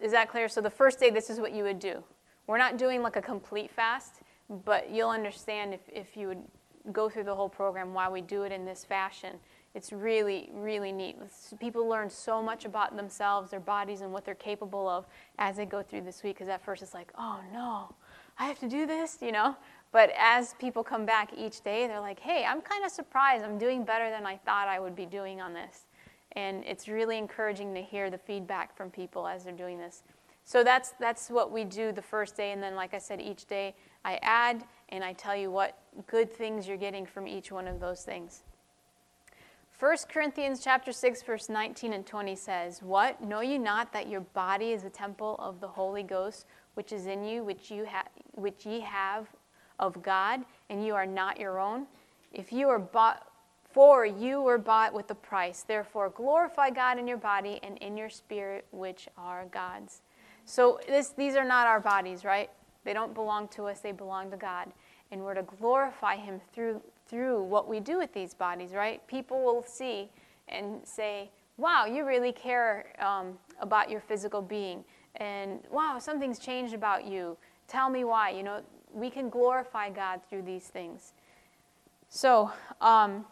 is 0.00 0.10
that 0.10 0.28
clear 0.28 0.48
so 0.48 0.60
the 0.60 0.68
first 0.68 0.98
day 0.98 1.10
this 1.10 1.30
is 1.30 1.38
what 1.38 1.52
you 1.52 1.62
would 1.62 1.78
do 1.78 2.02
we're 2.48 2.58
not 2.58 2.76
doing 2.76 3.02
like 3.02 3.14
a 3.14 3.22
complete 3.22 3.70
fast 3.70 4.22
but 4.64 4.90
you'll 4.90 5.10
understand 5.10 5.74
if, 5.74 5.80
if 5.92 6.16
you 6.16 6.28
would 6.28 6.42
go 6.92 7.08
through 7.08 7.24
the 7.24 7.34
whole 7.34 7.48
program 7.48 7.92
why 7.92 8.08
we 8.08 8.20
do 8.20 8.42
it 8.42 8.52
in 8.52 8.64
this 8.64 8.84
fashion. 8.84 9.36
It's 9.74 9.92
really, 9.92 10.50
really 10.54 10.92
neat. 10.92 11.16
People 11.60 11.86
learn 11.86 12.08
so 12.08 12.42
much 12.42 12.64
about 12.64 12.96
themselves, 12.96 13.50
their 13.50 13.60
bodies, 13.60 14.00
and 14.00 14.12
what 14.12 14.24
they're 14.24 14.34
capable 14.34 14.88
of 14.88 15.06
as 15.38 15.56
they 15.56 15.66
go 15.66 15.82
through 15.82 16.02
this 16.02 16.22
week. 16.22 16.36
Because 16.36 16.48
at 16.48 16.64
first 16.64 16.82
it's 16.82 16.94
like, 16.94 17.12
oh 17.18 17.40
no, 17.52 17.94
I 18.38 18.46
have 18.46 18.58
to 18.60 18.68
do 18.68 18.86
this, 18.86 19.18
you 19.20 19.32
know? 19.32 19.56
But 19.92 20.10
as 20.18 20.54
people 20.54 20.82
come 20.82 21.06
back 21.06 21.32
each 21.36 21.62
day, 21.62 21.86
they're 21.86 22.00
like, 22.00 22.20
hey, 22.20 22.44
I'm 22.46 22.60
kind 22.60 22.84
of 22.84 22.90
surprised. 22.90 23.44
I'm 23.44 23.58
doing 23.58 23.84
better 23.84 24.10
than 24.10 24.26
I 24.26 24.36
thought 24.36 24.68
I 24.68 24.80
would 24.80 24.96
be 24.96 25.06
doing 25.06 25.40
on 25.40 25.54
this. 25.54 25.86
And 26.32 26.62
it's 26.64 26.88
really 26.88 27.16
encouraging 27.16 27.74
to 27.74 27.82
hear 27.82 28.10
the 28.10 28.18
feedback 28.18 28.76
from 28.76 28.90
people 28.90 29.26
as 29.26 29.44
they're 29.44 29.52
doing 29.52 29.78
this. 29.78 30.02
So 30.44 30.64
that's, 30.64 30.92
that's 30.98 31.30
what 31.30 31.52
we 31.52 31.64
do 31.64 31.92
the 31.92 32.02
first 32.02 32.36
day. 32.36 32.52
And 32.52 32.62
then, 32.62 32.74
like 32.74 32.94
I 32.94 32.98
said, 32.98 33.20
each 33.20 33.46
day 33.46 33.74
I 34.04 34.18
add 34.22 34.64
and 34.90 35.04
I 35.04 35.12
tell 35.12 35.36
you 35.36 35.50
what 35.50 35.78
good 36.06 36.32
things 36.32 36.66
you're 36.66 36.76
getting 36.76 37.06
from 37.06 37.26
each 37.26 37.52
one 37.52 37.68
of 37.68 37.80
those 37.80 38.02
things. 38.02 38.42
1 39.78 39.96
Corinthians 40.08 40.60
chapter 40.62 40.90
6 40.90 41.22
verse 41.22 41.48
19 41.48 41.92
and 41.92 42.04
20 42.04 42.34
says, 42.34 42.82
"What 42.82 43.20
know 43.20 43.40
you 43.40 43.58
not 43.58 43.92
that 43.92 44.08
your 44.08 44.22
body 44.22 44.72
is 44.72 44.82
a 44.84 44.90
temple 44.90 45.36
of 45.38 45.60
the 45.60 45.68
Holy 45.68 46.02
Ghost 46.02 46.46
which 46.74 46.92
is 46.92 47.06
in 47.06 47.24
you 47.24 47.44
which 47.44 47.70
you 47.70 47.86
ha- 47.86 48.08
which 48.32 48.66
ye 48.66 48.80
have 48.80 49.28
of 49.78 50.02
God 50.02 50.44
and 50.68 50.84
you 50.84 50.96
are 50.96 51.06
not 51.06 51.38
your 51.38 51.60
own? 51.60 51.86
If 52.32 52.52
you 52.52 52.68
are 52.68 52.78
bought 52.80 53.30
for 53.62 54.04
you 54.04 54.40
were 54.40 54.58
bought 54.58 54.94
with 54.94 55.10
a 55.10 55.14
price. 55.14 55.62
Therefore 55.62 56.10
glorify 56.10 56.70
God 56.70 56.98
in 56.98 57.06
your 57.06 57.18
body 57.18 57.60
and 57.62 57.78
in 57.78 57.96
your 57.96 58.08
spirit 58.08 58.66
which 58.72 59.08
are 59.16 59.44
God's." 59.44 60.02
So 60.44 60.80
this, 60.88 61.10
these 61.10 61.36
are 61.36 61.44
not 61.44 61.66
our 61.66 61.78
bodies, 61.78 62.24
right? 62.24 62.50
They 62.88 62.94
don't 62.94 63.12
belong 63.12 63.48
to 63.48 63.66
us, 63.66 63.80
they 63.80 63.92
belong 63.92 64.30
to 64.30 64.38
God. 64.38 64.72
And 65.12 65.20
we're 65.20 65.34
to 65.34 65.42
glorify 65.42 66.16
Him 66.16 66.40
through, 66.54 66.80
through 67.06 67.42
what 67.42 67.68
we 67.68 67.80
do 67.80 67.98
with 67.98 68.14
these 68.14 68.32
bodies, 68.32 68.72
right? 68.72 69.06
People 69.06 69.44
will 69.44 69.62
see 69.62 70.08
and 70.48 70.80
say, 70.84 71.28
wow, 71.58 71.84
you 71.84 72.06
really 72.06 72.32
care 72.32 72.86
um, 72.98 73.38
about 73.60 73.90
your 73.90 74.00
physical 74.00 74.40
being. 74.40 74.82
And 75.16 75.60
wow, 75.70 75.98
something's 76.00 76.38
changed 76.38 76.72
about 76.72 77.04
you. 77.04 77.36
Tell 77.66 77.90
me 77.90 78.04
why. 78.04 78.30
You 78.30 78.42
know, 78.42 78.62
we 78.90 79.10
can 79.10 79.28
glorify 79.28 79.90
God 79.90 80.22
through 80.30 80.44
these 80.44 80.68
things. 80.68 81.12
So, 82.08 82.50
um, 82.80 83.26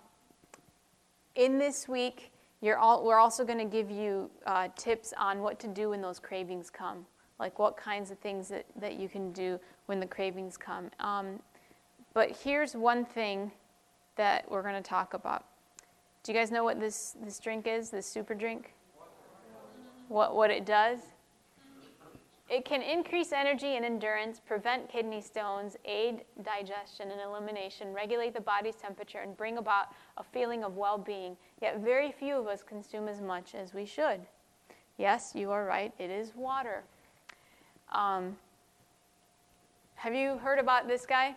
in 1.34 1.56
this 1.56 1.88
week, 1.88 2.30
all, 2.78 3.06
we're 3.06 3.18
also 3.18 3.42
going 3.42 3.58
to 3.58 3.64
give 3.64 3.90
you 3.90 4.30
uh, 4.44 4.68
tips 4.76 5.14
on 5.16 5.40
what 5.40 5.58
to 5.60 5.66
do 5.66 5.88
when 5.88 6.02
those 6.02 6.18
cravings 6.18 6.68
come, 6.68 7.06
like 7.38 7.58
what 7.58 7.76
kinds 7.76 8.10
of 8.10 8.18
things 8.18 8.48
that, 8.48 8.66
that 8.76 8.98
you 8.98 9.08
can 9.08 9.32
do 9.32 9.58
when 9.86 10.00
the 10.00 10.06
cravings 10.06 10.56
come. 10.56 10.90
Um, 11.00 11.40
but 12.14 12.36
here's 12.42 12.74
one 12.74 13.04
thing 13.04 13.52
that 14.16 14.50
we're 14.50 14.62
going 14.62 14.82
to 14.82 14.88
talk 14.88 15.14
about. 15.14 15.44
Do 16.22 16.32
you 16.32 16.38
guys 16.38 16.50
know 16.50 16.64
what 16.64 16.80
this, 16.80 17.14
this 17.22 17.38
drink 17.38 17.66
is, 17.66 17.90
this 17.90 18.06
super 18.06 18.34
drink? 18.34 18.72
What, 20.08 20.34
what 20.34 20.50
it 20.50 20.64
does? 20.64 21.00
It 22.48 22.64
can 22.64 22.80
increase 22.80 23.32
energy 23.32 23.76
and 23.76 23.84
endurance, 23.84 24.40
prevent 24.40 24.88
kidney 24.88 25.20
stones, 25.20 25.76
aid 25.84 26.22
digestion 26.44 27.10
and 27.10 27.20
elimination, 27.20 27.92
regulate 27.92 28.34
the 28.34 28.40
body's 28.40 28.76
temperature, 28.76 29.18
and 29.18 29.36
bring 29.36 29.58
about 29.58 29.86
a 30.16 30.22
feeling 30.22 30.62
of 30.62 30.76
well 30.76 30.96
being. 30.96 31.36
Yet, 31.60 31.80
very 31.80 32.12
few 32.12 32.36
of 32.36 32.46
us 32.46 32.62
consume 32.62 33.08
as 33.08 33.20
much 33.20 33.56
as 33.56 33.74
we 33.74 33.84
should. 33.84 34.20
Yes, 34.96 35.32
you 35.34 35.50
are 35.50 35.64
right, 35.64 35.92
it 35.98 36.08
is 36.08 36.36
water. 36.36 36.84
Um, 37.92 38.36
have 39.96 40.14
you 40.14 40.38
heard 40.38 40.58
about 40.58 40.88
this 40.88 41.06
guy? 41.06 41.34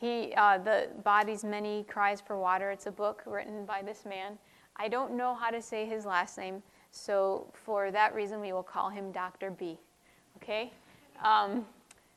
He, 0.00 0.32
uh, 0.36 0.58
the 0.58 0.88
body's 1.04 1.44
many 1.44 1.84
cries 1.84 2.20
for 2.20 2.38
water. 2.38 2.70
It's 2.70 2.86
a 2.86 2.90
book 2.90 3.22
written 3.26 3.64
by 3.64 3.82
this 3.82 4.04
man. 4.04 4.38
I 4.76 4.88
don't 4.88 5.16
know 5.16 5.34
how 5.34 5.50
to 5.50 5.62
say 5.62 5.86
his 5.86 6.04
last 6.06 6.38
name, 6.38 6.62
so 6.90 7.46
for 7.52 7.90
that 7.90 8.14
reason, 8.14 8.40
we 8.40 8.52
will 8.52 8.62
call 8.62 8.90
him 8.90 9.12
Dr. 9.12 9.50
B. 9.50 9.78
Okay? 10.38 10.72
Um, 11.22 11.66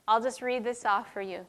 I'll 0.07 0.21
just 0.21 0.41
read 0.41 0.63
this 0.63 0.85
off 0.85 1.11
for 1.13 1.21
you. 1.21 1.45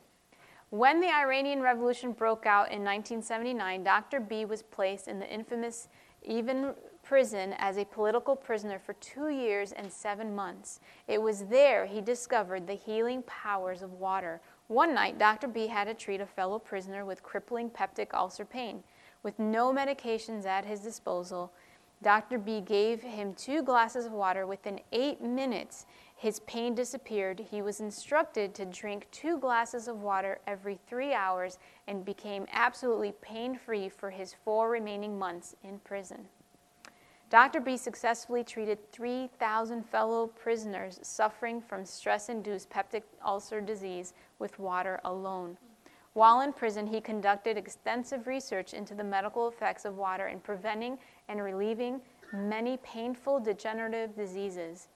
When 0.71 1.01
the 1.01 1.09
Iranian 1.09 1.63
Revolution 1.63 2.13
broke 2.13 2.45
out 2.45 2.73
in 2.73 2.83
1979, 2.83 3.85
Dr. 3.85 4.21
B 4.21 4.45
was 4.45 4.63
placed 4.63 5.09
in 5.09 5.19
the 5.19 5.33
infamous 5.33 5.89
Evin 6.29 6.75
prison 7.07 7.55
as 7.59 7.77
a 7.77 7.85
political 7.85 8.35
prisoner 8.35 8.79
for 8.79 8.95
two 8.95 9.29
years 9.29 9.71
and 9.73 9.92
seven 9.92 10.35
months. 10.35 10.81
It 11.07 11.23
was 11.23 11.45
there 11.45 11.87
he 11.87 12.01
discovered 12.01 12.66
the 12.66 12.75
healing 12.75 13.23
powers 13.23 13.83
of 13.83 13.92
water. 13.92 14.40
One 14.66 14.92
night, 14.92 15.19
Dr. 15.19 15.47
B 15.47 15.69
had 15.69 15.85
to 15.85 15.95
treat 15.95 16.21
a 16.21 16.27
fellow 16.27 16.59
prisoner 16.59 17.05
with 17.05 17.23
crippling 17.23 17.71
peptic 17.71 18.12
ulcer 18.12 18.45
pain. 18.45 18.83
With 19.23 19.38
no 19.38 19.73
medications 19.73 20.47
at 20.47 20.64
his 20.64 20.81
disposal, 20.81 21.53
Dr. 22.03 22.38
B 22.38 22.61
gave 22.61 23.03
him 23.03 23.35
two 23.35 23.62
glasses 23.62 24.07
of 24.07 24.12
water. 24.12 24.47
Within 24.47 24.81
eight 24.92 25.23
minutes, 25.23 25.87
his 26.16 26.40
pain 26.40 26.75
disappeared. 26.75 27.47
He 27.51 27.62
was 27.62 27.81
instructed 27.81 28.55
to 28.55 28.64
drink 28.64 29.07
two 29.12 29.38
glasses 29.38 29.87
of 29.87 30.03
water 30.03 30.40
every 30.47 30.79
three 30.88 31.14
hours 31.14 31.59
and 31.87 32.05
became 32.05 32.47
absolutely 32.53 33.12
pain 33.23 33.57
free 33.57 33.88
for 33.88 34.11
his 34.11 34.35
four 34.45 34.71
remaining 34.71 35.19
months 35.19 35.55
in 35.62 35.79
prison. 35.79 36.27
Dr. 37.29 37.61
B 37.61 37.77
successfully 37.77 38.45
treated 38.45 38.93
3,000 38.93 39.83
fellow 39.85 40.29
prisoners 40.29 41.01
suffering 41.03 41.61
from 41.61 41.85
stress 41.85 42.29
induced 42.29 42.71
peptic 42.71 43.03
ulcer 43.25 43.61
disease 43.61 44.15
with 44.39 44.59
water 44.61 45.01
alone. 45.05 45.59
While 46.12 46.41
in 46.43 46.53
prison, 46.53 46.87
he 46.87 47.01
conducted 47.01 47.57
extensive 47.57 48.27
research 48.27 48.75
into 48.75 48.95
the 48.95 49.05
medical 49.05 49.49
effects 49.49 49.85
of 49.85 49.97
water 49.97 50.29
in 50.29 50.39
preventing 50.41 50.99
and 51.29 51.43
relieving 51.43 52.01
many 52.33 52.79
painful 52.79 53.41
degenerative 53.41 54.15
diseases. 54.15 54.89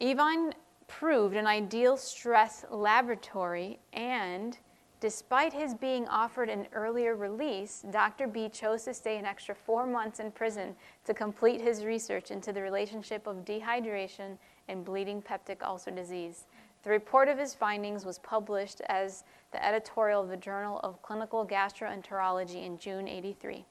Evin 0.00 0.52
proved 0.86 1.34
an 1.34 1.46
ideal 1.46 1.96
stress 1.96 2.64
laboratory, 2.70 3.80
and 3.92 4.58
despite 5.00 5.52
his 5.52 5.74
being 5.74 6.06
offered 6.08 6.48
an 6.48 6.66
earlier 6.72 7.14
release, 7.14 7.84
Dr. 7.90 8.26
B 8.26 8.48
chose 8.48 8.84
to 8.84 8.94
stay 8.94 9.18
an 9.18 9.26
extra 9.26 9.54
four 9.54 9.86
months 9.86 10.20
in 10.20 10.30
prison 10.30 10.74
to 11.04 11.14
complete 11.14 11.60
his 11.60 11.84
research 11.84 12.30
into 12.30 12.52
the 12.52 12.62
relationship 12.62 13.26
of 13.26 13.44
dehydration 13.44 14.38
and 14.68 14.84
bleeding 14.84 15.22
peptic 15.22 15.62
ulcer 15.62 15.90
disease. 15.90 16.46
The 16.82 16.90
report 16.90 17.28
of 17.28 17.38
his 17.38 17.54
findings 17.54 18.04
was 18.04 18.18
published 18.18 18.80
as 18.88 19.24
the 19.52 19.64
editorial 19.64 20.22
of 20.22 20.28
the 20.28 20.36
Journal 20.36 20.80
of 20.82 21.00
Clinical 21.02 21.46
Gastroenterology 21.46 22.64
in 22.64 22.78
June 22.78 23.08
83. 23.08 23.64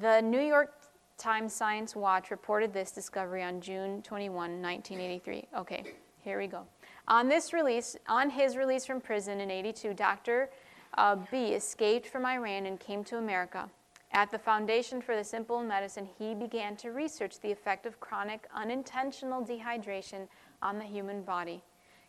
The 0.00 0.20
New 0.20 0.40
York 0.40 0.74
Times 1.16 1.54
Science 1.54 1.96
Watch 1.96 2.30
reported 2.30 2.74
this 2.74 2.90
discovery 2.90 3.42
on 3.42 3.60
June 3.60 4.02
21, 4.02 4.60
1983. 4.60 5.48
Okay, 5.56 5.84
here 6.22 6.38
we 6.38 6.46
go. 6.46 6.66
On 7.08 7.28
this 7.28 7.52
release, 7.52 7.96
on 8.08 8.30
his 8.30 8.56
release 8.56 8.84
from 8.84 9.00
prison 9.00 9.40
in 9.40 9.50
82, 9.50 9.94
Dr. 9.94 10.50
Uh, 10.98 11.16
B 11.30 11.52
escaped 11.52 12.08
from 12.08 12.26
Iran 12.26 12.66
and 12.66 12.80
came 12.80 13.04
to 13.04 13.18
America. 13.18 13.70
At 14.12 14.30
the 14.30 14.38
Foundation 14.38 15.00
for 15.00 15.14
the 15.14 15.22
Simple 15.22 15.62
Medicine, 15.62 16.08
he 16.18 16.34
began 16.34 16.74
to 16.76 16.90
research 16.90 17.38
the 17.38 17.52
effect 17.52 17.86
of 17.86 18.00
chronic 18.00 18.48
unintentional 18.54 19.44
dehydration 19.44 20.26
on 20.62 20.78
the 20.78 20.84
human 20.84 21.22
body. 21.22 21.62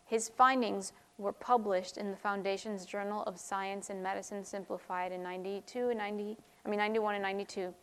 His 0.04 0.28
findings 0.28 0.92
were 1.18 1.32
published 1.32 1.96
in 1.96 2.10
the 2.10 2.16
Foundation's 2.16 2.86
Journal 2.86 3.22
of 3.24 3.38
Science 3.38 3.90
and 3.90 4.02
Medicine 4.02 4.44
Simplified 4.44 5.12
in 5.12 5.22
92 5.22 5.90
and 5.90 5.98
90, 5.98 6.36
I 6.64 6.68
mean 6.68 6.78
91 6.78 7.14
and 7.16 7.22
92. 7.22 7.74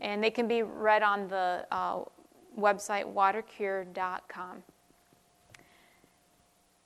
And 0.00 0.22
they 0.22 0.30
can 0.30 0.48
be 0.48 0.62
read 0.62 1.02
on 1.02 1.28
the 1.28 1.66
uh, 1.70 2.00
website 2.58 3.06
watercure.com. 3.06 4.62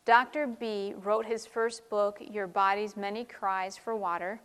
Dr. 0.07 0.47
B 0.47 0.95
wrote 0.97 1.27
his 1.27 1.47
first 1.47 1.89
book, 1.91 2.19
Your 2.21 2.47
Body's 2.47 2.97
Many 2.97 3.25
Cries 3.25 3.77
for 3.77 3.95
Water, 3.95 4.41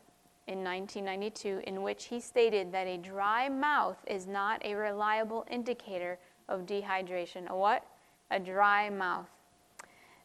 in 0.48 0.64
1992, 0.64 1.62
in 1.66 1.82
which 1.82 2.06
he 2.06 2.20
stated 2.20 2.72
that 2.72 2.88
a 2.88 2.98
dry 2.98 3.50
mouth 3.50 3.98
is 4.06 4.28
not 4.28 4.64
a 4.64 4.76
reliable 4.76 5.46
indicator 5.50 6.20
of 6.50 6.66
dehydration. 6.66 7.48
A 7.48 7.56
what? 7.56 7.84
A 8.32 8.40
dry 8.40 8.90
mouth. 8.90 9.30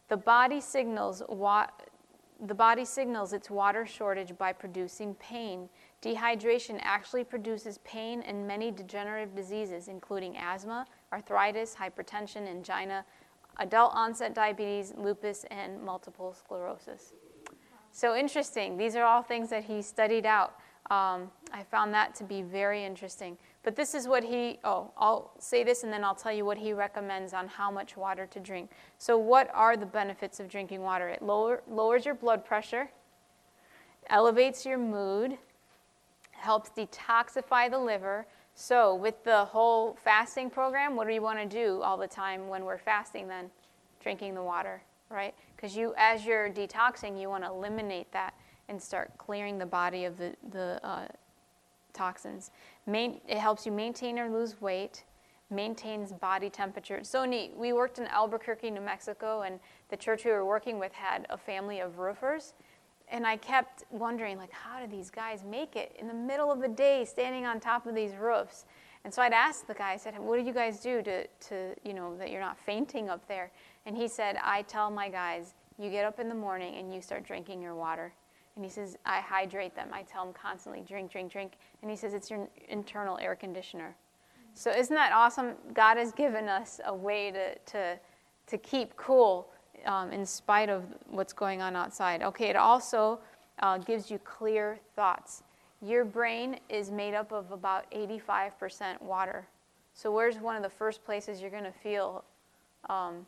The 0.09 0.17
body 0.17 0.61
signals 0.61 1.23
the 2.47 2.55
body 2.55 2.87
signals 2.87 3.35
its 3.35 3.51
water 3.51 3.85
shortage 3.85 4.37
by 4.39 4.53
producing 4.53 5.15
pain. 5.17 5.69
Dehydration 6.03 6.79
actually 6.81 7.23
produces 7.23 7.79
pain 7.85 8.23
in 8.23 8.47
many 8.47 8.71
degenerative 8.71 9.37
diseases, 9.37 9.89
including 9.89 10.39
asthma, 10.39 10.87
arthritis, 11.13 11.77
hypertension, 11.79 12.49
angina, 12.49 13.05
adult 13.59 13.93
onset 13.95 14.35
diabetes, 14.35 14.93
lupus, 14.97 15.45
and 15.51 15.83
multiple 15.83 16.33
sclerosis. 16.33 17.13
So 17.93 18.17
interesting. 18.17 18.77
These 18.77 18.97
are 18.97 19.05
all 19.05 19.23
things 19.23 19.51
that 19.51 19.65
he 19.65 19.83
studied 19.83 20.27
out. 20.27 20.55
Um, 20.91 21.31
I 21.53 21.63
found 21.71 21.95
that 21.95 22.15
to 22.17 22.25
be 22.25 22.43
very 22.43 22.85
interesting. 22.85 23.37
But 23.63 23.77
this 23.77 23.95
is 23.95 24.09
what 24.09 24.25
he, 24.25 24.59
oh, 24.65 24.91
I'll 24.97 25.33
say 25.39 25.63
this 25.63 25.85
and 25.85 25.93
then 25.93 26.03
I'll 26.03 26.15
tell 26.15 26.33
you 26.33 26.45
what 26.45 26.57
he 26.57 26.73
recommends 26.73 27.35
on 27.35 27.47
how 27.47 27.71
much 27.71 27.97
water 27.97 28.27
to 28.27 28.41
drink. 28.41 28.71
So, 28.99 29.19
what 29.19 29.51
are 29.55 29.77
the 29.77 29.87
benefits 29.87 30.41
of 30.41 30.49
drinking 30.49 30.81
water? 30.81 31.09
It 31.09 31.23
lower, 31.23 31.63
lowers 31.69 32.07
your 32.07 32.15
blood 32.15 32.45
pressure, 32.45 32.91
elevates 34.09 34.65
your 34.65 34.79
mood, 34.79 35.37
helps 36.31 36.71
detoxify 36.71 37.71
the 37.71 37.79
liver. 37.79 38.27
So, 38.63 38.95
with 38.95 39.25
the 39.25 39.47
whole 39.47 39.97
fasting 40.05 40.51
program, 40.51 40.95
what 40.95 41.07
do 41.07 41.15
you 41.15 41.23
want 41.23 41.39
to 41.39 41.47
do 41.47 41.81
all 41.81 41.97
the 41.97 42.07
time 42.07 42.47
when 42.47 42.67
we're 42.67 42.77
fasting 42.77 43.27
then? 43.27 43.51
Drinking 44.03 44.35
the 44.35 44.43
water, 44.43 44.83
right? 45.09 45.35
Because 45.57 45.75
you, 45.75 45.95
as 45.97 46.27
you're 46.27 46.51
detoxing, 46.51 47.19
you 47.19 47.31
want 47.31 47.43
to 47.43 47.49
eliminate 47.49 48.13
that 48.13 48.35
and 48.69 48.81
start 48.81 49.17
clearing 49.17 49.57
the 49.57 49.65
body 49.65 50.05
of 50.05 50.19
the, 50.19 50.37
the 50.53 50.79
uh, 50.87 51.07
toxins. 51.95 52.51
Main, 52.87 53.23
it 53.27 53.39
helps 53.39 53.65
you 53.65 53.73
maintain 53.73 54.19
or 54.19 54.29
lose 54.29 54.61
weight, 54.61 55.05
maintains 55.49 56.13
body 56.13 56.51
temperature. 56.51 57.03
So 57.03 57.25
neat. 57.25 57.57
We 57.57 57.73
worked 57.73 57.99
in 57.99 58.09
Albuquerque, 58.09 58.71
New 58.73 58.83
Mexico, 58.83 59.41
and 59.41 59.59
the 59.89 59.97
church 59.97 60.27
we 60.27 60.33
were 60.33 60.45
working 60.45 60.79
with 60.79 60.93
had 60.93 61.27
a 61.31 61.39
family 61.39 61.81
of 61.81 61.99
roofers. 61.99 62.53
And 63.11 63.27
I 63.27 63.37
kept 63.37 63.85
wondering, 63.91 64.39
like, 64.39 64.53
how 64.53 64.81
do 64.81 64.87
these 64.87 65.11
guys 65.11 65.45
make 65.45 65.75
it 65.75 65.97
in 65.99 66.07
the 66.07 66.15
middle 66.15 66.51
of 66.51 66.61
the 66.61 66.69
day 66.69 67.05
standing 67.05 67.45
on 67.45 67.59
top 67.59 67.87
of 67.87 67.95
these 67.95 68.15
roofs? 68.15 68.67
And 69.05 69.13
so 69.13 69.21
I'd 69.23 69.33
ask 69.33 69.67
the 69.67 69.75
guy, 69.75 69.93
I 69.93 69.97
said, 69.97 70.19
what 70.19 70.39
do 70.39 70.45
you 70.45 70.53
guys 70.53 70.81
do 70.81 71.03
to, 71.03 71.27
to, 71.27 71.75
you 71.85 71.95
know, 71.95 72.17
that 72.19 72.31
you're 72.31 72.41
not 72.41 72.59
fainting 72.59 73.09
up 73.09 73.27
there? 73.27 73.51
And 73.87 73.97
he 73.97 74.07
said, 74.07 74.37
I 74.43 74.63
tell 74.63 74.91
my 74.91 75.09
guys, 75.09 75.55
you 75.79 75.91
get 75.91 76.05
up 76.05 76.21
in 76.21 76.29
the 76.29 76.35
morning 76.35 76.77
and 76.77 76.95
you 76.95 77.01
start 77.01 77.25
drinking 77.25 77.63
your 77.63 77.75
water. 77.75 78.13
And 78.57 78.65
he 78.65 78.71
says, 78.71 78.97
I 79.07 79.21
hydrate 79.21 79.75
them. 79.75 79.89
I 79.93 80.03
tell 80.03 80.25
them 80.25 80.35
constantly, 80.35 80.83
drink, 80.83 81.11
drink, 81.11 81.33
drink. 81.33 81.53
And 81.81 81.91
he 81.91 81.97
says, 81.97 82.15
it's 82.15 82.31
your 82.31 82.47
internal 82.69 83.19
air 83.19 83.35
conditioner. 83.35 83.97
So 84.55 84.71
isn't 84.71 84.95
that 84.95 85.13
awesome? 85.13 85.55
God 85.73 85.97
has 85.97 86.13
given 86.13 86.49
us 86.49 86.81
a 86.85 86.95
way 86.95 87.31
to, 87.31 87.55
to, 87.73 87.99
to 88.49 88.59
keep 88.59 88.97
cool 88.97 89.49
um, 89.87 90.13
in 90.13 90.25
spite 90.27 90.69
of 90.69 90.85
what's 91.09 91.33
going 91.33 91.63
on 91.63 91.77
outside. 91.77 92.23
Okay, 92.23 92.49
it 92.49 92.57
also 92.57 93.21
uh, 93.61 93.79
gives 93.79 94.11
you 94.11 94.19
clear 94.19 94.79
thoughts. 94.97 95.43
Your 95.83 96.05
brain 96.05 96.59
is 96.69 96.91
made 96.91 97.15
up 97.15 97.33
of 97.33 97.53
about 97.53 97.91
85% 97.91 99.01
water. 99.01 99.47
So, 99.95 100.11
where's 100.13 100.37
one 100.37 100.57
of 100.57 100.63
the 100.63 100.71
first 100.71 101.05
places 101.05 101.41
you're 101.41 101.51
going 101.51 101.65
to 101.65 101.73
feel 101.73 102.25
um, 102.89 103.27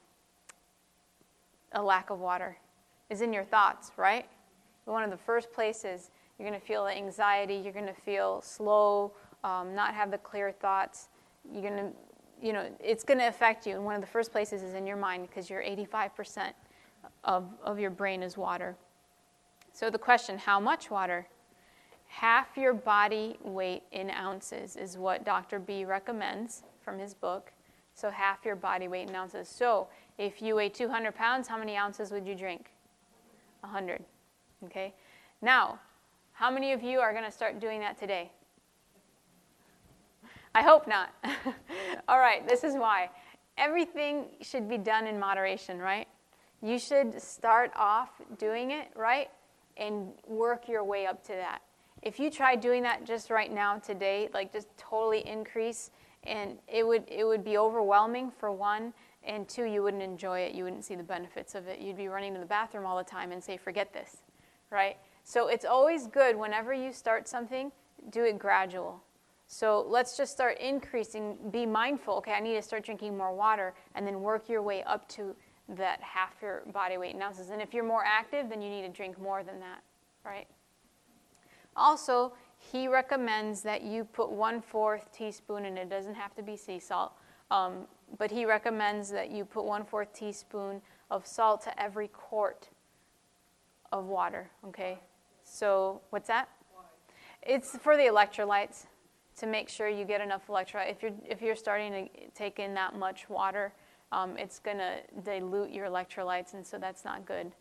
a 1.73 1.83
lack 1.83 2.11
of 2.11 2.19
water? 2.19 2.57
Is 3.11 3.21
in 3.21 3.33
your 3.33 3.45
thoughts, 3.45 3.91
right? 3.97 4.27
One 4.85 5.03
of 5.03 5.11
the 5.11 5.17
first 5.17 5.53
places 5.53 6.11
you're 6.39 6.49
going 6.49 6.59
to 6.59 6.67
feel 6.67 6.87
anxiety, 6.87 7.55
you're 7.55 7.73
going 7.73 7.87
to 7.87 8.01
feel 8.01 8.41
slow, 8.43 9.13
um, 9.45 9.75
not 9.75 9.95
have 9.95 10.11
the 10.11 10.19
clear 10.19 10.51
thoughts. 10.51 11.09
You're 11.53 11.63
going 11.63 11.77
to, 11.77 11.93
you 12.43 12.53
know, 12.53 12.67
it's 12.81 13.05
going 13.05 13.19
to 13.19 13.29
affect 13.29 13.67
you. 13.67 13.75
And 13.75 13.85
one 13.85 13.95
of 13.95 14.01
the 14.01 14.07
first 14.07 14.33
places 14.33 14.63
is 14.63 14.75
in 14.75 14.87
your 14.87 14.97
mind 14.97 15.29
because 15.29 15.49
you're 15.49 15.63
85% 15.63 16.53
of, 17.25 17.45
of 17.65 17.79
your 17.79 17.91
brain 17.91 18.23
is 18.23 18.37
water. 18.37 18.77
So 19.73 19.89
the 19.89 19.99
question, 19.99 20.39
how 20.39 20.61
much 20.61 20.91
water? 20.91 21.27
Half 22.09 22.57
your 22.57 22.75
body 22.75 23.39
weight 23.43 23.85
in 23.93 24.11
ounces 24.11 24.77
is 24.77 24.99
what 24.99 25.25
Dr. 25.25 25.59
B 25.59 25.85
recommends 25.85 26.65
from 26.85 26.99
his 26.99 27.15
book. 27.15 27.53
So 27.95 28.11
half 28.11 28.45
your 28.45 28.57
body 28.57 28.89
weight 28.89 29.09
in 29.09 29.15
ounces. 29.15 29.49
So 29.49 29.89
if 30.19 30.43
you 30.43 30.57
weigh 30.57 30.69
200 30.69 31.15
pounds, 31.15 31.49
how 31.49 31.59
many 31.59 31.77
ounces 31.77 32.11
would 32.11 32.27
you 32.27 32.35
drink? 32.35 32.71
100. 33.61 34.03
Okay? 34.65 34.93
Now, 35.41 35.79
how 36.33 36.51
many 36.51 36.73
of 36.73 36.83
you 36.83 37.01
are 37.01 37.13
going 37.13 37.25
to 37.25 37.31
start 37.31 37.61
doing 37.61 37.81
that 37.81 37.99
today? 37.99 38.31
I 40.55 40.63
hope 40.63 40.87
not. 40.87 41.15
All 42.09 42.19
right, 42.19 42.47
this 42.47 42.65
is 42.65 42.75
why. 42.75 43.11
Everything 43.57 44.27
should 44.41 44.69
be 44.69 44.79
done 44.79 45.07
in 45.07 45.19
moderation, 45.19 45.79
right? 45.79 46.09
You 46.63 46.79
should 46.79 47.21
start 47.21 47.73
off 47.75 48.11
doing 48.39 48.71
it, 48.71 48.89
right? 48.95 49.29
And 49.77 50.13
work 50.27 50.69
your 50.69 50.85
way 50.85 51.07
up 51.07 51.23
to 51.25 51.33
that. 51.33 51.61
If 52.03 52.19
you 52.19 52.31
try 52.31 52.57
doing 52.57 52.83
that 52.83 53.05
just 53.05 53.31
right 53.31 53.53
now 53.53 53.79
today, 53.79 54.29
like 54.35 54.53
just 54.53 54.69
totally 54.77 55.27
increase, 55.27 55.91
and 56.25 56.59
it 56.69 56.87
would 56.87 57.05
it 57.09 57.25
would 57.25 57.45
be 57.45 57.57
overwhelming 57.59 58.31
for 58.31 58.53
one, 58.53 58.93
and 59.25 59.49
two, 59.49 59.65
you 59.65 59.83
wouldn't 59.83 60.03
enjoy 60.03 60.41
it. 60.41 60.53
You 60.53 60.65
wouldn't 60.65 60.85
see 60.85 60.97
the 60.97 61.03
benefits 61.03 61.55
of 61.55 61.69
it. 61.69 61.79
You'd 61.81 61.97
be 61.97 62.09
running 62.09 62.35
to 62.35 62.41
the 62.41 62.47
bathroom 62.47 62.87
all 62.87 62.99
the 62.99 63.05
time 63.05 63.33
and 63.33 63.43
say, 63.43 63.57
"Forget 63.57 63.93
this," 63.93 64.19
right? 64.71 64.97
So 65.25 65.49
it's 65.49 65.65
always 65.65 66.07
good 66.09 66.37
whenever 66.37 66.75
you 66.75 66.93
start 66.93 67.29
something, 67.29 67.71
do 68.11 68.25
it 68.25 68.39
gradual. 68.39 69.03
So 69.53 69.85
let's 69.87 70.17
just 70.17 70.33
start 70.33 70.59
increasing. 70.61 71.37
Be 71.51 71.67
mindful. 71.67 72.15
Okay, 72.15 72.33
I 72.33 72.41
need 72.41 72.55
to 72.55 72.63
start 72.63 72.87
drinking 72.87 73.19
more 73.19 73.35
water, 73.35 73.75
and 73.95 74.07
then 74.07 74.23
work 74.23 74.49
your 74.49 74.63
way 74.63 74.83
up 74.85 75.07
to 75.11 75.37
that 75.69 76.01
half 76.01 76.31
your 76.41 76.63
body 76.73 76.97
weight 76.97 77.15
in 77.15 77.21
ounces. 77.21 77.51
And 77.51 77.61
if 77.61 77.75
you're 77.75 77.85
more 77.85 78.03
active, 78.03 78.49
then 78.49 78.63
you 78.63 78.71
need 78.71 78.81
to 78.81 78.89
drink 78.89 79.21
more 79.21 79.43
than 79.43 79.61
that, 79.61 79.83
right? 80.25 80.47
Also, 81.77 82.33
he 82.57 82.89
recommends 82.89 83.61
that 83.61 83.83
you 83.83 84.05
put 84.05 84.31
one 84.31 84.63
fourth 84.63 85.13
teaspoon, 85.13 85.67
and 85.67 85.77
it 85.77 85.91
doesn't 85.91 86.15
have 86.15 86.35
to 86.37 86.43
be 86.43 86.57
sea 86.57 86.79
salt, 86.79 87.13
um, 87.51 87.87
but 88.17 88.31
he 88.31 88.47
recommends 88.47 89.11
that 89.11 89.31
you 89.31 89.45
put 89.45 89.67
one 89.67 89.85
fourth 89.85 90.15
teaspoon 90.15 90.81
of 91.11 91.27
salt 91.27 91.63
to 91.65 91.83
every 91.83 92.09
quart 92.09 92.71
of 93.93 94.07
water. 94.07 94.49
Okay, 94.69 94.99
so 95.45 96.01
what's 96.09 96.29
that? 96.29 96.49
It's 97.43 97.77
for 97.77 97.99
the 97.99 98.05
electrolytes 98.05 98.87
to 99.37 99.47
make 99.47 99.69
sure 99.69 99.89
you 99.89 100.05
get 100.05 100.21
enough 100.21 100.47
electrolyte. 100.49 100.91
If 100.91 101.03
you're 101.03 101.13
if 101.29 101.43
you're 101.43 101.57
starting 101.57 101.93
to 101.93 102.09
take 102.35 102.59
in 102.59 102.75
that 102.75 102.95
much 102.95 103.29
water, 103.29 103.73
um, 104.13 104.37
it's 104.37 104.59
going 104.59 104.79
to 104.79 104.97
dilute 105.25 105.71
your 105.71 105.87
electrolytes, 105.87 106.55
and 106.55 106.67
so 106.67 106.79
that's 106.79 107.05
not 107.05 107.25
good. 107.25 107.53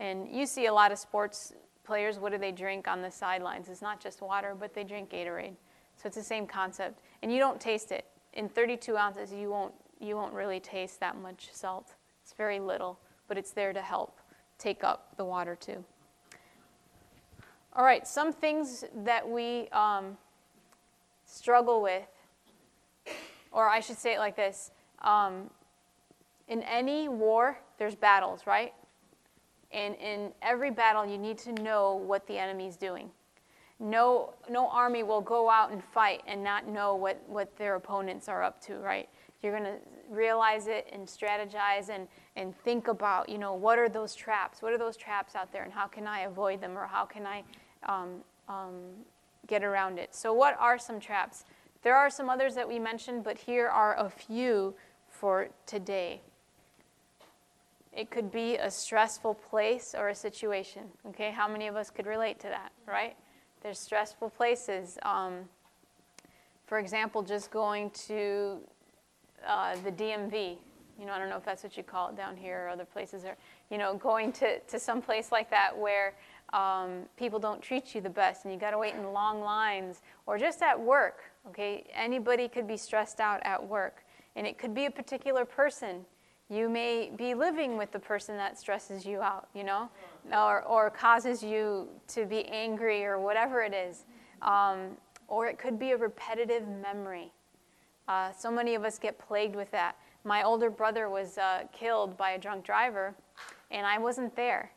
And 0.00 0.28
you 0.28 0.46
see 0.46 0.66
a 0.66 0.72
lot 0.72 0.92
of 0.92 0.98
sports 0.98 1.52
players, 1.84 2.18
what 2.18 2.32
do 2.32 2.38
they 2.38 2.52
drink 2.52 2.88
on 2.88 3.02
the 3.02 3.10
sidelines? 3.10 3.68
It's 3.68 3.82
not 3.82 4.00
just 4.00 4.22
water, 4.22 4.56
but 4.58 4.74
they 4.74 4.84
drink 4.84 5.10
Gatorade. 5.10 5.54
So 5.96 6.06
it's 6.06 6.16
the 6.16 6.22
same 6.22 6.46
concept. 6.46 7.00
And 7.22 7.32
you 7.32 7.38
don't 7.38 7.60
taste 7.60 7.92
it. 7.92 8.06
In 8.32 8.48
32 8.48 8.96
ounces, 8.96 9.32
you 9.32 9.50
won't, 9.50 9.74
you 10.00 10.16
won't 10.16 10.32
really 10.32 10.60
taste 10.60 11.00
that 11.00 11.16
much 11.16 11.50
salt. 11.52 11.94
It's 12.22 12.32
very 12.32 12.60
little, 12.60 12.98
but 13.28 13.36
it's 13.36 13.50
there 13.50 13.72
to 13.72 13.82
help 13.82 14.20
take 14.58 14.84
up 14.84 15.16
the 15.16 15.24
water 15.24 15.56
too. 15.56 15.84
All 17.74 17.84
right, 17.84 18.06
some 18.06 18.32
things 18.32 18.84
that 19.04 19.28
we 19.28 19.68
um, 19.68 20.16
struggle 21.30 21.82
with, 21.82 22.06
or 23.52 23.68
I 23.68 23.80
should 23.80 23.98
say 23.98 24.14
it 24.14 24.18
like 24.18 24.36
this 24.36 24.70
um, 25.02 25.50
in 26.48 26.62
any 26.62 27.08
war, 27.08 27.58
there's 27.78 27.94
battles, 27.94 28.46
right? 28.46 28.74
And 29.72 29.94
in 29.96 30.32
every 30.42 30.70
battle, 30.70 31.06
you 31.06 31.16
need 31.16 31.38
to 31.38 31.52
know 31.52 31.94
what 31.94 32.26
the 32.26 32.36
enemy's 32.36 32.76
doing. 32.76 33.10
No, 33.78 34.34
no 34.50 34.68
army 34.68 35.04
will 35.04 35.22
go 35.22 35.48
out 35.48 35.70
and 35.70 35.82
fight 35.82 36.22
and 36.26 36.42
not 36.42 36.66
know 36.68 36.96
what, 36.96 37.22
what 37.26 37.56
their 37.56 37.76
opponents 37.76 38.28
are 38.28 38.42
up 38.42 38.60
to, 38.62 38.74
right? 38.78 39.08
You're 39.42 39.52
going 39.52 39.64
to 39.64 39.78
realize 40.10 40.66
it 40.66 40.86
and 40.92 41.06
strategize 41.06 41.88
and, 41.88 42.06
and 42.36 42.54
think 42.58 42.88
about, 42.88 43.28
you 43.28 43.38
know, 43.38 43.54
what 43.54 43.78
are 43.78 43.88
those 43.88 44.14
traps? 44.14 44.60
What 44.60 44.72
are 44.72 44.78
those 44.78 44.96
traps 44.96 45.34
out 45.34 45.50
there 45.50 45.62
and 45.62 45.72
how 45.72 45.86
can 45.86 46.06
I 46.06 46.20
avoid 46.20 46.60
them 46.60 46.76
or 46.76 46.86
how 46.86 47.06
can 47.06 47.26
I 47.26 47.42
um, 47.84 48.16
um, 48.48 48.74
get 49.50 49.62
around 49.62 49.98
it? 49.98 50.14
So, 50.14 50.32
what 50.32 50.56
are 50.58 50.78
some 50.78 51.00
traps? 51.00 51.44
There 51.82 51.96
are 51.96 52.08
some 52.08 52.30
others 52.30 52.54
that 52.54 52.66
we 52.66 52.78
mentioned, 52.78 53.24
but 53.24 53.36
here 53.36 53.68
are 53.68 53.98
a 53.98 54.08
few 54.08 54.74
for 55.08 55.48
today. 55.66 56.20
It 57.92 58.10
could 58.10 58.30
be 58.30 58.56
a 58.56 58.70
stressful 58.70 59.34
place 59.34 59.94
or 59.98 60.10
a 60.10 60.14
situation. 60.14 60.82
Okay, 61.08 61.32
how 61.32 61.48
many 61.48 61.66
of 61.66 61.76
us 61.76 61.90
could 61.90 62.06
relate 62.06 62.38
to 62.40 62.48
that, 62.48 62.70
right? 62.86 63.16
There's 63.62 63.78
stressful 63.78 64.30
places. 64.30 64.98
Um, 65.02 65.48
for 66.66 66.78
example, 66.78 67.22
just 67.22 67.50
going 67.50 67.90
to 68.06 68.58
uh, 69.46 69.74
the 69.84 69.90
DMV. 69.90 70.56
You 70.98 71.06
know, 71.06 71.12
I 71.12 71.18
don't 71.18 71.30
know 71.30 71.36
if 71.36 71.44
that's 71.44 71.64
what 71.64 71.76
you 71.76 71.82
call 71.82 72.10
it 72.10 72.16
down 72.16 72.36
here 72.36 72.66
or 72.66 72.68
other 72.68 72.84
places. 72.84 73.24
Or 73.24 73.36
you 73.70 73.78
know, 73.78 73.94
going 73.96 74.32
to 74.32 74.60
to 74.60 74.78
some 74.78 75.02
place 75.02 75.32
like 75.32 75.50
that 75.50 75.76
where 75.76 76.14
um, 76.52 77.02
people 77.16 77.38
don't 77.38 77.62
treat 77.62 77.94
you 77.94 78.00
the 78.00 78.10
best, 78.10 78.44
and 78.44 78.52
you 78.52 78.58
got 78.58 78.72
to 78.72 78.78
wait 78.78 78.94
in 78.94 79.12
long 79.12 79.40
lines, 79.40 80.02
or 80.26 80.38
just 80.38 80.62
at 80.62 80.78
work. 80.78 81.20
Okay, 81.48 81.84
anybody 81.94 82.48
could 82.48 82.66
be 82.66 82.76
stressed 82.76 83.20
out 83.20 83.40
at 83.44 83.64
work, 83.66 84.04
and 84.36 84.46
it 84.46 84.58
could 84.58 84.74
be 84.74 84.86
a 84.86 84.90
particular 84.90 85.44
person 85.44 86.04
you 86.50 86.68
may 86.68 87.12
be 87.16 87.32
living 87.32 87.78
with 87.78 87.92
the 87.92 87.98
person 88.00 88.36
that 88.36 88.58
stresses 88.58 89.06
you 89.06 89.22
out, 89.22 89.48
you 89.54 89.62
know, 89.62 89.88
or, 90.32 90.62
or 90.64 90.90
causes 90.90 91.44
you 91.44 91.88
to 92.08 92.26
be 92.26 92.44
angry 92.46 93.04
or 93.04 93.20
whatever 93.20 93.62
it 93.62 93.72
is. 93.72 94.04
Um, 94.42 94.96
or 95.28 95.46
it 95.46 95.58
could 95.58 95.78
be 95.78 95.92
a 95.92 95.96
repetitive 95.96 96.66
memory. 96.66 97.30
Uh, 98.08 98.32
so 98.32 98.50
many 98.50 98.74
of 98.74 98.84
us 98.84 98.98
get 98.98 99.16
plagued 99.16 99.54
with 99.54 99.70
that. 99.70 99.96
My 100.24 100.42
older 100.42 100.70
brother 100.70 101.08
was 101.08 101.38
uh, 101.38 101.62
killed 101.72 102.16
by 102.16 102.32
a 102.32 102.38
drunk 102.38 102.64
driver, 102.64 103.14
and 103.70 103.86
I 103.86 103.98
wasn't 103.98 104.34
there. 104.34 104.72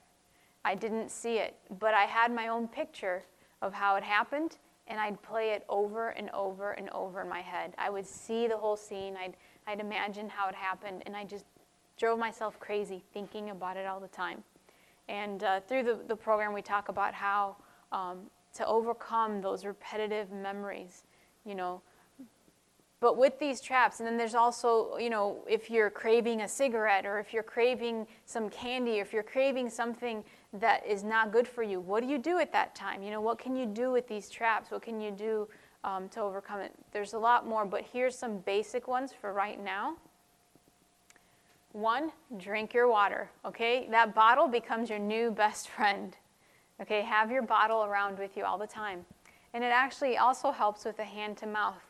I 0.66 0.76
didn't 0.76 1.12
see 1.12 1.38
it, 1.38 1.56
but 1.80 1.94
I 1.94 2.04
had 2.04 2.34
my 2.34 2.48
own 2.48 2.68
picture 2.68 3.24
of 3.62 3.74
how 3.74 3.96
it 3.96 4.04
happened, 4.04 4.58
and 4.88 5.00
I'd 5.00 5.22
play 5.22 5.52
it 5.52 5.66
over 5.70 6.10
and 6.10 6.30
over 6.32 6.72
and 6.72 6.90
over 6.90 7.22
in 7.22 7.30
my 7.30 7.42
head. 7.42 7.74
I 7.78 7.90
would 7.90 8.06
see 8.06 8.48
the 8.48 8.58
whole 8.58 8.78
scene, 8.78 9.16
I'd, 9.18 9.36
I'd 9.68 9.80
imagine 9.80 10.30
how 10.30 10.48
it 10.50 10.56
happened, 10.56 11.04
and 11.06 11.16
I 11.16 11.26
just 11.26 11.46
drove 11.98 12.18
myself 12.20 12.60
crazy 12.60 13.04
thinking 13.14 13.50
about 13.50 13.78
it 13.78 13.86
all 13.86 14.00
the 14.00 14.08
time. 14.08 14.44
And 15.10 15.44
uh, 15.44 15.60
through 15.62 15.84
the, 15.84 16.00
the 16.08 16.16
program, 16.16 16.54
we 16.54 16.62
talk 16.62 16.90
about 16.90 17.14
how 17.14 17.58
um, 17.92 18.20
to 18.56 18.66
overcome 18.66 19.42
those 19.42 19.66
repetitive 19.66 20.32
memories, 20.32 21.04
you 21.46 21.56
know. 21.56 21.82
But 23.00 23.18
with 23.18 23.38
these 23.38 23.60
traps, 23.60 24.00
and 24.00 24.08
then 24.08 24.18
there's 24.18 24.36
also, 24.36 24.98
you 24.98 25.10
know, 25.10 25.44
if 25.48 25.70
you're 25.70 25.90
craving 25.90 26.42
a 26.42 26.48
cigarette 26.48 27.06
or 27.06 27.20
if 27.20 27.34
you're 27.34 27.44
craving 27.44 28.08
some 28.26 28.50
candy, 28.50 29.00
or 29.00 29.02
if 29.02 29.12
you're 29.12 29.24
craving 29.24 29.70
something 29.70 30.24
that 30.54 30.86
is 30.86 31.04
not 31.04 31.32
good 31.32 31.48
for 31.48 31.64
you, 31.64 31.80
what 31.80 32.04
do 32.04 32.10
you 32.10 32.18
do 32.18 32.38
at 32.40 32.52
that 32.52 32.76
time? 32.76 33.02
You 33.02 33.12
know, 33.12 33.22
what 33.22 33.40
can 33.40 33.56
you 33.56 33.66
do 33.66 33.92
with 33.92 34.08
these 34.08 34.30
traps? 34.30 34.72
What 34.72 34.84
can 34.84 35.02
you 35.02 35.12
do 35.12 35.48
um, 35.84 36.08
to 36.10 36.22
overcome 36.22 36.60
it? 36.60 36.72
There's 36.92 37.14
a 37.14 37.20
lot 37.20 37.48
more, 37.48 37.66
but 37.66 37.84
here's 37.92 38.18
some 38.18 38.38
basic 38.40 38.88
ones 38.88 39.12
for 39.20 39.34
right 39.34 39.62
now. 39.62 39.96
One, 41.72 42.12
drink 42.38 42.72
your 42.74 42.88
water, 42.88 43.32
okay? 43.44 43.88
That 43.90 44.14
bottle 44.14 44.48
becomes 44.48 44.92
your 44.92 45.00
new 45.00 45.32
best 45.32 45.70
friend. 45.70 46.16
Okay, 46.82 47.02
have 47.02 47.32
your 47.32 47.42
bottle 47.42 47.84
around 47.84 48.20
with 48.20 48.38
you 48.38 48.46
all 48.46 48.58
the 48.58 48.68
time. 48.68 49.06
And 49.54 49.64
it 49.64 49.72
actually 49.72 50.18
also 50.18 50.52
helps 50.52 50.86
with 50.86 50.98
the 50.98 51.04
hand 51.04 51.38
to 51.38 51.48
mouth. 51.48 51.82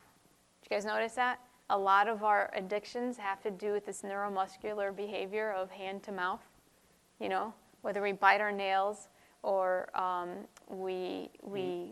Did 0.61 0.71
you 0.71 0.77
guys 0.77 0.85
notice 0.85 1.13
that? 1.13 1.39
A 1.69 1.77
lot 1.77 2.07
of 2.07 2.23
our 2.23 2.51
addictions 2.55 3.17
have 3.17 3.41
to 3.43 3.51
do 3.51 3.71
with 3.71 3.85
this 3.85 4.03
neuromuscular 4.03 4.95
behavior 4.95 5.51
of 5.51 5.71
hand 5.71 6.03
to 6.03 6.11
mouth. 6.11 6.41
You 7.19 7.29
know, 7.29 7.53
whether 7.83 8.01
we 8.01 8.11
bite 8.11 8.41
our 8.41 8.51
nails 8.51 9.07
or 9.43 9.89
um, 9.95 10.29
we, 10.67 11.29
we 11.43 11.91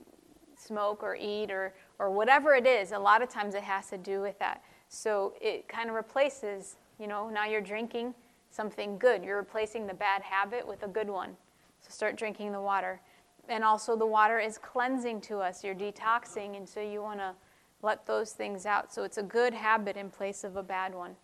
smoke 0.57 1.03
or 1.03 1.15
eat 1.15 1.51
or, 1.51 1.73
or 1.99 2.09
whatever 2.09 2.55
it 2.55 2.65
is, 2.65 2.91
a 2.91 2.99
lot 2.99 3.21
of 3.21 3.29
times 3.29 3.53
it 3.53 3.63
has 3.63 3.89
to 3.89 3.97
do 3.97 4.21
with 4.21 4.39
that. 4.39 4.63
So 4.89 5.33
it 5.39 5.67
kind 5.67 5.89
of 5.89 5.95
replaces, 5.95 6.77
you 6.99 7.07
know, 7.07 7.29
now 7.29 7.45
you're 7.45 7.61
drinking 7.61 8.15
something 8.49 8.97
good. 8.97 9.23
You're 9.23 9.37
replacing 9.37 9.87
the 9.87 9.93
bad 9.93 10.21
habit 10.21 10.67
with 10.67 10.83
a 10.83 10.87
good 10.87 11.09
one. 11.09 11.35
So 11.81 11.89
start 11.89 12.15
drinking 12.17 12.51
the 12.51 12.61
water. 12.61 13.01
And 13.49 13.63
also, 13.63 13.97
the 13.97 14.05
water 14.05 14.39
is 14.39 14.57
cleansing 14.57 15.21
to 15.21 15.39
us. 15.39 15.63
You're 15.63 15.75
detoxing, 15.75 16.55
and 16.55 16.69
so 16.69 16.79
you 16.79 17.01
want 17.01 17.19
to 17.19 17.33
let 17.81 18.05
those 18.05 18.33
things 18.33 18.65
out. 18.65 18.93
So 18.93 19.03
it's 19.03 19.17
a 19.17 19.23
good 19.23 19.53
habit 19.53 19.97
in 19.97 20.09
place 20.09 20.43
of 20.43 20.55
a 20.55 20.63
bad 20.63 20.93
one. 20.93 21.15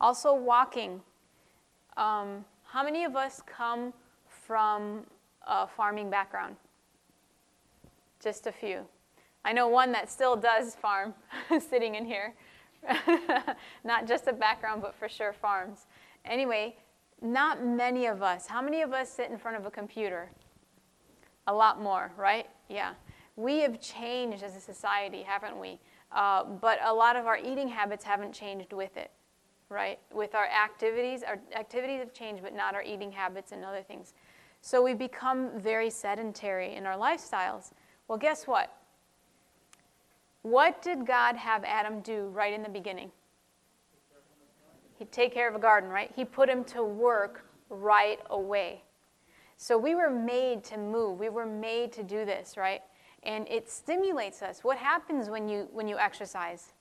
Also, 0.00 0.34
walking. 0.34 1.00
Um, 1.96 2.44
how 2.72 2.84
many 2.84 3.04
of 3.04 3.16
us 3.16 3.42
come 3.46 3.92
from 4.28 5.04
a 5.46 5.66
farming 5.66 6.08
background? 6.08 6.54
Just 8.22 8.46
a 8.46 8.52
few. 8.52 8.86
I 9.44 9.52
know 9.52 9.68
one 9.68 9.90
that 9.92 10.10
still 10.10 10.36
does 10.36 10.76
farm, 10.76 11.14
sitting 11.70 11.96
in 11.96 12.04
here. 12.04 12.34
Not 13.84 14.06
just 14.06 14.28
a 14.28 14.32
background, 14.32 14.82
but 14.82 14.94
for 14.94 15.08
sure 15.08 15.32
farms. 15.32 15.86
Anyway, 16.24 16.76
not 17.20 17.64
many 17.64 18.06
of 18.06 18.22
us. 18.22 18.46
How 18.46 18.62
many 18.62 18.82
of 18.82 18.92
us 18.92 19.10
sit 19.10 19.30
in 19.30 19.38
front 19.38 19.56
of 19.56 19.66
a 19.66 19.70
computer? 19.70 20.30
A 21.46 21.52
lot 21.52 21.82
more, 21.82 22.12
right? 22.16 22.46
Yeah. 22.68 22.92
We 23.36 23.58
have 23.60 23.80
changed 23.80 24.42
as 24.42 24.56
a 24.56 24.60
society, 24.60 25.22
haven't 25.22 25.58
we? 25.58 25.80
Uh, 26.12 26.44
but 26.44 26.78
a 26.84 26.92
lot 26.92 27.16
of 27.16 27.26
our 27.26 27.36
eating 27.36 27.68
habits 27.68 28.04
haven't 28.04 28.32
changed 28.32 28.72
with 28.72 28.96
it, 28.96 29.10
right? 29.70 29.98
With 30.12 30.34
our 30.34 30.46
activities, 30.46 31.22
our 31.22 31.38
activities 31.56 32.00
have 32.00 32.12
changed, 32.12 32.42
but 32.42 32.54
not 32.54 32.74
our 32.74 32.82
eating 32.82 33.12
habits 33.12 33.52
and 33.52 33.64
other 33.64 33.82
things. 33.82 34.12
So 34.60 34.82
we 34.82 34.92
become 34.92 35.58
very 35.58 35.88
sedentary 35.88 36.74
in 36.74 36.84
our 36.84 36.98
lifestyles. 36.98 37.70
Well, 38.08 38.18
guess 38.18 38.46
what? 38.46 38.76
What 40.42 40.82
did 40.82 41.06
God 41.06 41.36
have 41.36 41.64
Adam 41.64 42.00
do 42.00 42.26
right 42.32 42.52
in 42.52 42.62
the 42.62 42.68
beginning? 42.68 43.10
He'd 44.98 45.12
take 45.12 45.32
care 45.32 45.48
of 45.48 45.54
a 45.54 45.58
garden, 45.58 45.88
right? 45.88 46.10
He 46.14 46.24
put 46.24 46.48
him 46.48 46.64
to 46.64 46.82
work 46.84 47.46
right 47.70 48.18
away. 48.28 48.82
So 49.56 49.78
we 49.78 49.94
were 49.94 50.10
made 50.10 50.64
to 50.64 50.78
move. 50.78 51.18
We 51.18 51.28
were 51.28 51.46
made 51.46 51.92
to 51.92 52.02
do 52.02 52.24
this, 52.24 52.56
right? 52.56 52.82
And 53.22 53.46
it 53.48 53.70
stimulates 53.70 54.42
us. 54.42 54.64
What 54.64 54.78
happens 54.78 55.30
when 55.30 55.48
you 55.48 55.68
when 55.72 55.86
you 55.86 55.98
exercise? 55.98 56.72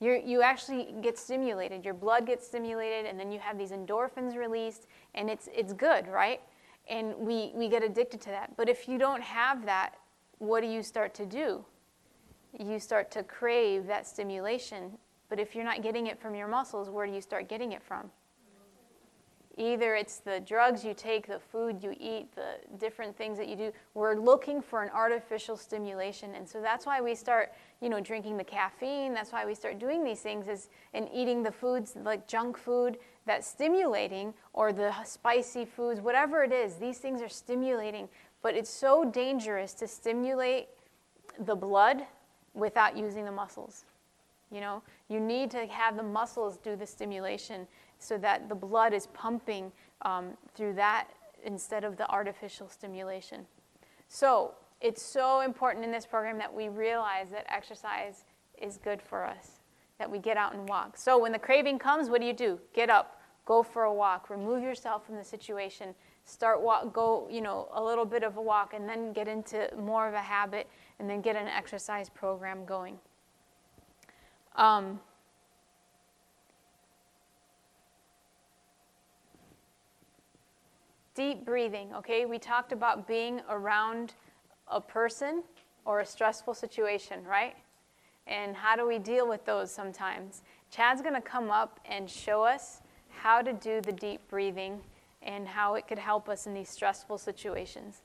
You 0.00 0.20
you 0.24 0.42
actually 0.42 0.94
get 1.00 1.18
stimulated. 1.18 1.84
Your 1.84 1.94
blood 1.94 2.26
gets 2.26 2.46
stimulated, 2.46 3.06
and 3.06 3.18
then 3.18 3.32
you 3.32 3.38
have 3.38 3.56
these 3.56 3.70
endorphins 3.70 4.36
released, 4.36 4.86
and 5.14 5.30
it's 5.30 5.48
it's 5.54 5.72
good, 5.72 6.06
right? 6.06 6.40
And 6.88 7.14
we 7.16 7.52
we 7.54 7.68
get 7.68 7.82
addicted 7.82 8.20
to 8.22 8.30
that. 8.30 8.56
But 8.56 8.68
if 8.68 8.88
you 8.88 8.98
don't 8.98 9.22
have 9.22 9.64
that, 9.66 9.94
what 10.38 10.60
do 10.60 10.66
you 10.66 10.82
start 10.82 11.14
to 11.14 11.26
do? 11.26 11.64
You 12.58 12.78
start 12.78 13.10
to 13.12 13.22
crave 13.22 13.86
that 13.86 14.06
stimulation. 14.06 14.98
But 15.28 15.40
if 15.40 15.54
you're 15.54 15.64
not 15.64 15.82
getting 15.82 16.06
it 16.06 16.20
from 16.20 16.34
your 16.34 16.46
muscles, 16.46 16.88
where 16.88 17.06
do 17.06 17.12
you 17.12 17.20
start 17.20 17.48
getting 17.48 17.72
it 17.72 17.82
from? 17.82 18.10
Either 19.58 19.94
it's 19.94 20.18
the 20.18 20.40
drugs 20.40 20.84
you 20.84 20.92
take, 20.92 21.26
the 21.26 21.38
food 21.38 21.82
you 21.82 21.94
eat, 21.98 22.30
the 22.34 22.56
different 22.78 23.16
things 23.16 23.38
that 23.38 23.48
you 23.48 23.56
do. 23.56 23.72
We're 23.94 24.16
looking 24.16 24.60
for 24.60 24.82
an 24.82 24.90
artificial 24.90 25.56
stimulation. 25.56 26.34
And 26.34 26.46
so 26.46 26.60
that's 26.60 26.84
why 26.84 27.00
we 27.00 27.14
start, 27.14 27.52
you 27.80 27.88
know, 27.88 27.98
drinking 27.98 28.36
the 28.36 28.44
caffeine. 28.44 29.14
That's 29.14 29.32
why 29.32 29.46
we 29.46 29.54
start 29.54 29.78
doing 29.78 30.04
these 30.04 30.20
things 30.20 30.46
is 30.46 30.68
and 30.92 31.08
eating 31.12 31.42
the 31.42 31.52
foods 31.52 31.96
like 32.04 32.28
junk 32.28 32.58
food 32.58 32.98
that's 33.24 33.46
stimulating 33.46 34.34
or 34.52 34.74
the 34.74 34.92
spicy 35.04 35.64
foods, 35.64 36.02
whatever 36.02 36.42
it 36.42 36.52
is. 36.52 36.76
These 36.76 36.98
things 36.98 37.22
are 37.22 37.28
stimulating, 37.28 38.10
but 38.42 38.54
it's 38.54 38.70
so 38.70 39.04
dangerous 39.04 39.72
to 39.74 39.88
stimulate 39.88 40.68
the 41.38 41.56
blood 41.56 42.02
without 42.52 42.94
using 42.96 43.24
the 43.24 43.32
muscles. 43.32 43.84
You 44.50 44.60
know, 44.60 44.82
you 45.08 45.18
need 45.18 45.50
to 45.52 45.66
have 45.66 45.96
the 45.96 46.02
muscles 46.02 46.56
do 46.58 46.76
the 46.76 46.86
stimulation 46.86 47.66
so 47.98 48.18
that 48.18 48.48
the 48.48 48.54
blood 48.54 48.92
is 48.92 49.06
pumping 49.08 49.72
um, 50.02 50.36
through 50.54 50.74
that 50.74 51.08
instead 51.44 51.84
of 51.84 51.96
the 51.96 52.08
artificial 52.10 52.68
stimulation. 52.68 53.46
So 54.08 54.54
it's 54.80 55.02
so 55.02 55.40
important 55.40 55.84
in 55.84 55.92
this 55.92 56.06
program 56.06 56.38
that 56.38 56.52
we 56.52 56.68
realize 56.68 57.30
that 57.30 57.46
exercise 57.48 58.24
is 58.60 58.76
good 58.76 59.00
for 59.00 59.24
us, 59.24 59.60
that 59.98 60.10
we 60.10 60.18
get 60.18 60.36
out 60.36 60.54
and 60.54 60.68
walk. 60.68 60.96
So 60.96 61.18
when 61.18 61.32
the 61.32 61.38
craving 61.38 61.78
comes, 61.78 62.10
what 62.10 62.20
do 62.20 62.26
you 62.26 62.32
do? 62.32 62.60
Get 62.74 62.90
up, 62.90 63.20
go 63.44 63.62
for 63.62 63.84
a 63.84 63.94
walk, 63.94 64.28
remove 64.28 64.62
yourself 64.62 65.06
from 65.06 65.16
the 65.16 65.24
situation, 65.24 65.94
start 66.24 66.60
walk, 66.60 66.92
go, 66.92 67.28
you 67.30 67.40
know, 67.40 67.68
a 67.72 67.82
little 67.82 68.04
bit 68.04 68.22
of 68.22 68.36
a 68.36 68.42
walk, 68.42 68.74
and 68.74 68.88
then 68.88 69.12
get 69.12 69.28
into 69.28 69.68
more 69.78 70.08
of 70.08 70.14
a 70.14 70.20
habit, 70.20 70.68
and 70.98 71.08
then 71.08 71.20
get 71.20 71.36
an 71.36 71.48
exercise 71.48 72.08
program 72.08 72.64
going. 72.64 72.98
Um, 74.56 75.00
deep 81.16 81.44
breathing, 81.44 81.92
okay? 81.94 82.26
We 82.26 82.38
talked 82.38 82.70
about 82.70 83.08
being 83.08 83.40
around 83.48 84.14
a 84.68 84.80
person 84.80 85.42
or 85.84 86.00
a 86.00 86.06
stressful 86.06 86.54
situation, 86.54 87.24
right? 87.24 87.56
And 88.26 88.54
how 88.54 88.76
do 88.76 88.86
we 88.86 88.98
deal 88.98 89.28
with 89.28 89.44
those 89.44 89.72
sometimes? 89.72 90.42
Chad's 90.70 91.00
to 91.00 91.20
come 91.20 91.50
up 91.50 91.80
and 91.86 92.08
show 92.08 92.42
us 92.42 92.82
how 93.08 93.40
to 93.40 93.52
do 93.52 93.80
the 93.80 93.92
deep 93.92 94.20
breathing 94.28 94.80
and 95.22 95.48
how 95.48 95.74
it 95.74 95.88
could 95.88 95.98
help 95.98 96.28
us 96.28 96.46
in 96.46 96.54
these 96.54 96.68
stressful 96.68 97.18
situations. 97.18 98.02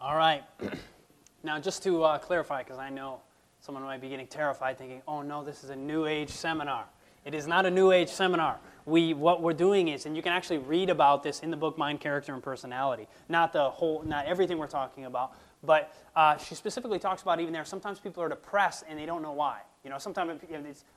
All 0.00 0.16
right. 0.16 0.42
now, 1.42 1.58
just 1.58 1.82
to 1.82 2.02
uh, 2.04 2.18
clarify, 2.18 2.62
because 2.62 2.78
I 2.78 2.88
know 2.88 3.20
someone 3.60 3.84
might 3.84 4.00
be 4.00 4.08
getting 4.08 4.26
terrified 4.26 4.78
thinking, 4.78 5.02
oh 5.06 5.20
no, 5.20 5.44
this 5.44 5.62
is 5.62 5.70
a 5.70 5.76
New 5.76 6.06
Age 6.06 6.30
seminar. 6.30 6.86
It 7.24 7.34
is 7.34 7.46
not 7.46 7.66
a 7.66 7.70
New 7.70 7.92
Age 7.92 8.08
seminar 8.08 8.58
we 8.90 9.14
what 9.14 9.40
we're 9.40 9.52
doing 9.52 9.88
is, 9.88 10.04
and 10.04 10.16
you 10.16 10.22
can 10.22 10.32
actually 10.32 10.58
read 10.58 10.90
about 10.90 11.22
this 11.22 11.40
in 11.40 11.50
the 11.50 11.56
book 11.56 11.78
Mind, 11.78 12.00
Character, 12.00 12.34
and 12.34 12.42
Personality. 12.42 13.06
Not 13.28 13.52
the 13.52 13.70
whole, 13.70 14.02
not 14.02 14.26
everything 14.26 14.58
we're 14.58 14.66
talking 14.66 15.04
about, 15.06 15.32
but 15.62 15.94
uh, 16.16 16.36
she 16.36 16.54
specifically 16.54 16.98
talks 16.98 17.22
about 17.22 17.40
even 17.40 17.52
there. 17.52 17.64
Sometimes 17.64 18.00
people 18.00 18.22
are 18.22 18.28
depressed 18.28 18.84
and 18.88 18.98
they 18.98 19.06
don't 19.06 19.22
know 19.22 19.32
why. 19.32 19.60
You 19.84 19.90
know, 19.90 19.98
sometimes 19.98 20.40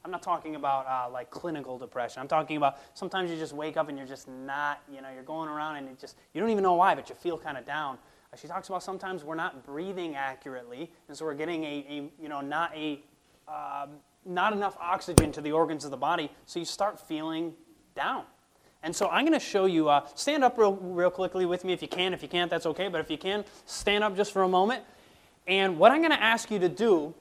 I'm 0.03 0.11
not 0.11 0.21
talking 0.21 0.55
about 0.55 0.85
uh, 0.87 1.09
like 1.11 1.29
clinical 1.29 1.77
depression. 1.77 2.21
I'm 2.21 2.27
talking 2.27 2.57
about 2.57 2.79
sometimes 2.93 3.31
you 3.31 3.37
just 3.37 3.53
wake 3.53 3.77
up 3.77 3.87
and 3.87 3.97
you're 3.97 4.07
just 4.07 4.27
not. 4.27 4.81
You 4.91 5.01
know, 5.01 5.09
you're 5.13 5.23
going 5.23 5.49
around 5.49 5.77
and 5.77 5.87
it 5.87 5.99
just 5.99 6.17
you 6.33 6.41
don't 6.41 6.49
even 6.49 6.63
know 6.63 6.73
why, 6.73 6.95
but 6.95 7.07
you 7.09 7.15
feel 7.15 7.37
kind 7.37 7.57
of 7.57 7.65
down. 7.65 7.97
Uh, 8.31 8.35
she 8.35 8.47
talks 8.47 8.67
about 8.67 8.83
sometimes 8.83 9.23
we're 9.23 9.35
not 9.35 9.65
breathing 9.65 10.15
accurately, 10.15 10.91
and 11.07 11.15
so 11.15 11.23
we're 11.23 11.33
getting 11.33 11.63
a, 11.63 11.85
a 11.89 12.11
you 12.21 12.27
know 12.27 12.41
not 12.41 12.75
a 12.75 13.01
um, 13.47 13.91
not 14.25 14.53
enough 14.53 14.77
oxygen 14.79 15.31
to 15.33 15.41
the 15.41 15.51
organs 15.51 15.85
of 15.85 15.91
the 15.91 15.97
body, 15.97 16.31
so 16.45 16.59
you 16.59 16.65
start 16.65 16.99
feeling 16.99 17.53
down. 17.95 18.23
And 18.83 18.93
so 18.93 19.07
I'm 19.07 19.25
going 19.25 19.39
to 19.39 19.45
show 19.45 19.65
you, 19.65 19.87
uh, 19.87 20.05
stand 20.13 20.43
up 20.43 20.57
real, 20.57 20.75
real 20.75 21.09
quickly 21.09 21.45
with 21.45 21.63
me 21.63 21.71
if 21.71 21.81
you 21.81 21.87
can. 21.87 22.13
If 22.13 22.21
you 22.21 22.27
can't, 22.27 22.51
that's 22.51 22.65
okay. 22.65 22.89
But 22.89 22.99
if 22.99 23.09
you 23.09 23.17
can, 23.17 23.45
stand 23.65 24.03
up 24.03 24.15
just 24.15 24.33
for 24.33 24.43
a 24.43 24.49
moment. 24.49 24.83
And 25.47 25.77
what 25.77 25.91
I'm 25.91 25.99
going 25.99 26.11
to 26.11 26.21
ask 26.21 26.51
you 26.51 26.59
to 26.59 26.69
do 26.69 27.13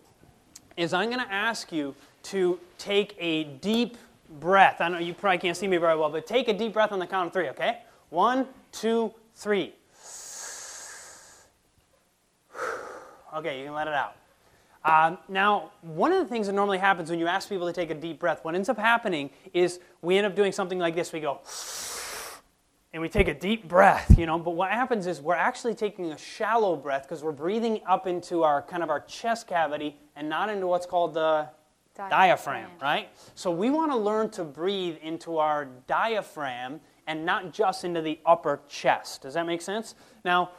is 0.76 0.92
I'm 0.92 1.08
going 1.08 1.24
to 1.24 1.32
ask 1.32 1.70
you 1.70 1.94
to 2.24 2.58
take 2.78 3.16
a 3.18 3.44
deep 3.44 3.96
breath. 4.40 4.80
I 4.80 4.88
know 4.88 4.98
you 4.98 5.14
probably 5.14 5.38
can't 5.38 5.56
see 5.56 5.68
me 5.68 5.76
very 5.76 5.96
well, 5.96 6.10
but 6.10 6.26
take 6.26 6.48
a 6.48 6.52
deep 6.52 6.72
breath 6.72 6.92
on 6.92 6.98
the 6.98 7.06
count 7.06 7.28
of 7.28 7.32
three, 7.32 7.48
okay? 7.50 7.78
One, 8.10 8.46
two, 8.72 9.12
three. 9.34 9.72
Okay, 13.34 13.60
you 13.60 13.64
can 13.64 13.72
let 13.72 13.88
it 13.88 13.94
out. 13.94 14.14
Um, 14.84 15.18
now, 15.28 15.70
one 15.82 16.12
of 16.12 16.18
the 16.18 16.28
things 16.28 16.48
that 16.48 16.54
normally 16.54 16.78
happens 16.78 17.08
when 17.08 17.18
you 17.18 17.28
ask 17.28 17.48
people 17.48 17.66
to 17.66 17.72
take 17.72 17.90
a 17.90 17.94
deep 17.94 18.18
breath, 18.18 18.40
what 18.44 18.54
ends 18.54 18.68
up 18.68 18.78
happening 18.78 19.30
is 19.52 19.78
we 20.00 20.16
end 20.16 20.26
up 20.26 20.34
doing 20.34 20.52
something 20.52 20.78
like 20.78 20.96
this. 20.96 21.12
We 21.12 21.20
go, 21.20 21.40
and 22.92 23.00
we 23.00 23.08
take 23.08 23.28
a 23.28 23.34
deep 23.34 23.68
breath, 23.68 24.18
you 24.18 24.26
know. 24.26 24.38
But 24.38 24.50
what 24.50 24.70
happens 24.70 25.06
is 25.06 25.20
we're 25.20 25.34
actually 25.34 25.74
taking 25.74 26.12
a 26.12 26.18
shallow 26.18 26.76
breath 26.76 27.02
because 27.02 27.22
we're 27.22 27.32
breathing 27.32 27.80
up 27.86 28.06
into 28.06 28.42
our 28.42 28.60
kind 28.60 28.82
of 28.82 28.90
our 28.90 29.00
chest 29.00 29.46
cavity 29.46 29.96
and 30.16 30.28
not 30.28 30.50
into 30.50 30.66
what's 30.66 30.86
called 30.86 31.14
the 31.14 31.48
diaphragm, 31.94 32.10
diaphragm 32.10 32.70
right? 32.80 33.08
So 33.34 33.50
we 33.50 33.70
want 33.70 33.92
to 33.92 33.96
learn 33.96 34.30
to 34.30 34.44
breathe 34.44 34.96
into 35.02 35.38
our 35.38 35.66
diaphragm 35.86 36.80
and 37.06 37.24
not 37.24 37.52
just 37.52 37.84
into 37.84 38.02
the 38.02 38.18
upper 38.26 38.60
chest. 38.68 39.22
Does 39.22 39.34
that 39.34 39.46
make 39.46 39.62
sense? 39.62 39.94
Now, 40.24 40.50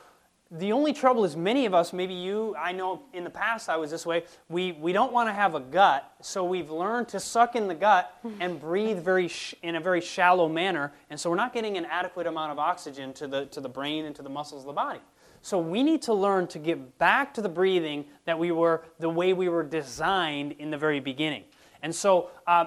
the 0.55 0.71
only 0.71 0.93
trouble 0.93 1.25
is 1.25 1.35
many 1.35 1.65
of 1.65 1.73
us, 1.73 1.93
maybe 1.93 2.13
you, 2.13 2.55
I 2.57 2.73
know 2.73 3.01
in 3.11 3.23
the 3.23 3.29
past 3.29 3.69
I 3.69 3.77
was 3.77 3.89
this 3.89 4.05
way, 4.05 4.23
we, 4.49 4.73
we 4.73 4.93
don't 4.93 5.11
want 5.11 5.27
to 5.27 5.33
have 5.33 5.55
a 5.55 5.59
gut, 5.59 6.13
so 6.21 6.43
we've 6.43 6.69
learned 6.69 7.07
to 7.09 7.19
suck 7.19 7.55
in 7.55 7.67
the 7.67 7.73
gut 7.73 8.15
and 8.39 8.61
breathe 8.61 8.99
very 8.99 9.27
sh- 9.27 9.55
in 9.63 9.75
a 9.75 9.79
very 9.79 9.99
shallow 9.99 10.47
manner, 10.47 10.93
and 11.09 11.19
so 11.19 11.31
we're 11.31 11.35
not 11.35 11.53
getting 11.53 11.75
an 11.77 11.85
adequate 11.85 12.27
amount 12.27 12.51
of 12.51 12.59
oxygen 12.59 13.13
to 13.13 13.27
the, 13.27 13.47
to 13.47 13.61
the 13.61 13.69
brain 13.69 14.05
and 14.05 14.15
to 14.15 14.21
the 14.21 14.29
muscles 14.29 14.61
of 14.61 14.67
the 14.67 14.73
body. 14.73 14.99
So 15.41 15.57
we 15.57 15.81
need 15.81 16.03
to 16.03 16.13
learn 16.13 16.45
to 16.47 16.59
get 16.59 16.99
back 16.99 17.33
to 17.33 17.41
the 17.41 17.49
breathing 17.49 18.05
that 18.25 18.37
we 18.37 18.51
were, 18.51 18.83
the 18.99 19.09
way 19.09 19.33
we 19.33 19.49
were 19.49 19.63
designed 19.63 20.53
in 20.59 20.69
the 20.69 20.77
very 20.77 20.99
beginning. 20.99 21.43
And 21.81 21.93
so 21.93 22.29
uh, 22.45 22.65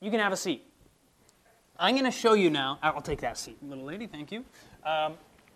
you 0.00 0.10
can 0.10 0.20
have 0.20 0.32
a 0.32 0.36
seat. 0.36 0.70
I'm 1.78 1.94
going 1.94 2.04
to 2.04 2.12
show 2.12 2.34
you 2.34 2.50
now, 2.50 2.78
I'll 2.82 3.00
take 3.00 3.22
that 3.22 3.38
seat, 3.38 3.56
little 3.62 3.84
lady, 3.84 4.06
thank 4.06 4.30
you. 4.30 4.44
Um, 4.84 5.14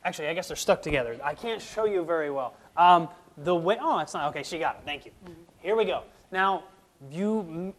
Actually, 0.09 0.29
I 0.29 0.33
guess 0.33 0.49
they're 0.49 0.57
stuck 0.57 0.81
together. 0.81 1.19
I 1.23 1.35
can't 1.35 1.61
show 1.61 1.85
you 1.85 2.03
very 2.03 2.31
well. 2.31 2.55
Um, 2.79 3.11
the 3.37 3.55
way, 3.55 3.77
oh, 3.79 3.99
it's 3.99 4.15
not, 4.15 4.31
okay, 4.31 4.43
she 4.43 4.59
got 4.59 4.77
it, 4.77 4.83
thank 4.87 5.05
you. 5.05 5.11
Mm-hmm. 5.11 5.33
Here 5.59 5.77
we 5.77 5.85
go. 5.85 6.05
Now, 6.33 6.65
you 7.11 7.75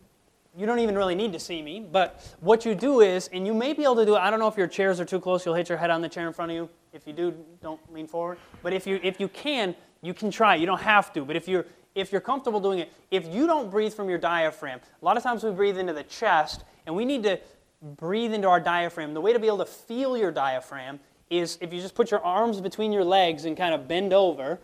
you 0.55 0.67
don't 0.67 0.77
even 0.77 0.95
really 0.95 1.15
need 1.15 1.33
to 1.33 1.39
see 1.39 1.63
me, 1.63 1.79
but 1.79 2.35
what 2.39 2.65
you 2.65 2.75
do 2.75 3.01
is, 3.01 3.29
and 3.33 3.47
you 3.47 3.53
may 3.55 3.73
be 3.73 3.83
able 3.83 3.95
to 3.95 4.05
do 4.05 4.15
it. 4.15 4.19
I 4.19 4.29
don't 4.29 4.39
know 4.39 4.47
if 4.47 4.57
your 4.57 4.67
chairs 4.67 4.99
are 4.99 5.05
too 5.05 5.19
close, 5.19 5.43
you'll 5.43 5.55
hit 5.55 5.69
your 5.69 5.77
head 5.79 5.89
on 5.89 6.01
the 6.01 6.09
chair 6.09 6.27
in 6.27 6.33
front 6.33 6.51
of 6.51 6.55
you. 6.55 6.69
If 6.93 7.07
you 7.07 7.13
do, 7.13 7.33
don't 7.63 7.81
lean 7.91 8.05
forward. 8.05 8.37
But 8.61 8.73
if 8.73 8.85
you 8.85 8.99
if 9.01 9.19
you 9.19 9.27
can, 9.27 9.75
you 10.03 10.13
can 10.13 10.29
try. 10.29 10.53
You 10.53 10.67
don't 10.67 10.81
have 10.81 11.11
to, 11.13 11.25
but 11.25 11.35
if 11.35 11.47
you're 11.47 11.65
if 11.95 12.11
you're 12.11 12.21
comfortable 12.21 12.59
doing 12.59 12.77
it, 12.77 12.93
if 13.09 13.25
you 13.25 13.47
don't 13.47 13.71
breathe 13.71 13.93
from 13.95 14.07
your 14.07 14.19
diaphragm, 14.19 14.81
a 15.01 15.05
lot 15.05 15.17
of 15.17 15.23
times 15.23 15.43
we 15.43 15.49
breathe 15.49 15.79
into 15.79 15.93
the 15.93 16.03
chest, 16.03 16.63
and 16.85 16.95
we 16.95 17.05
need 17.05 17.23
to 17.23 17.39
breathe 17.81 18.33
into 18.33 18.47
our 18.47 18.59
diaphragm. 18.59 19.15
The 19.15 19.21
way 19.21 19.33
to 19.33 19.39
be 19.39 19.47
able 19.47 19.59
to 19.59 19.65
feel 19.65 20.15
your 20.15 20.31
diaphragm 20.31 20.99
is 21.29 21.57
if 21.61 21.73
you 21.73 21.81
just 21.81 21.95
put 21.95 22.11
your 22.11 22.23
arms 22.23 22.59
between 22.61 22.91
your 22.91 23.03
legs 23.03 23.45
and 23.45 23.55
kind 23.55 23.73
of 23.73 23.87
bend 23.87 24.13
over 24.13 24.59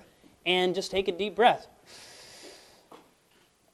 and 0.46 0.74
just 0.74 0.92
take 0.92 1.08
a 1.08 1.12
deep 1.12 1.36
breath. 1.36 1.68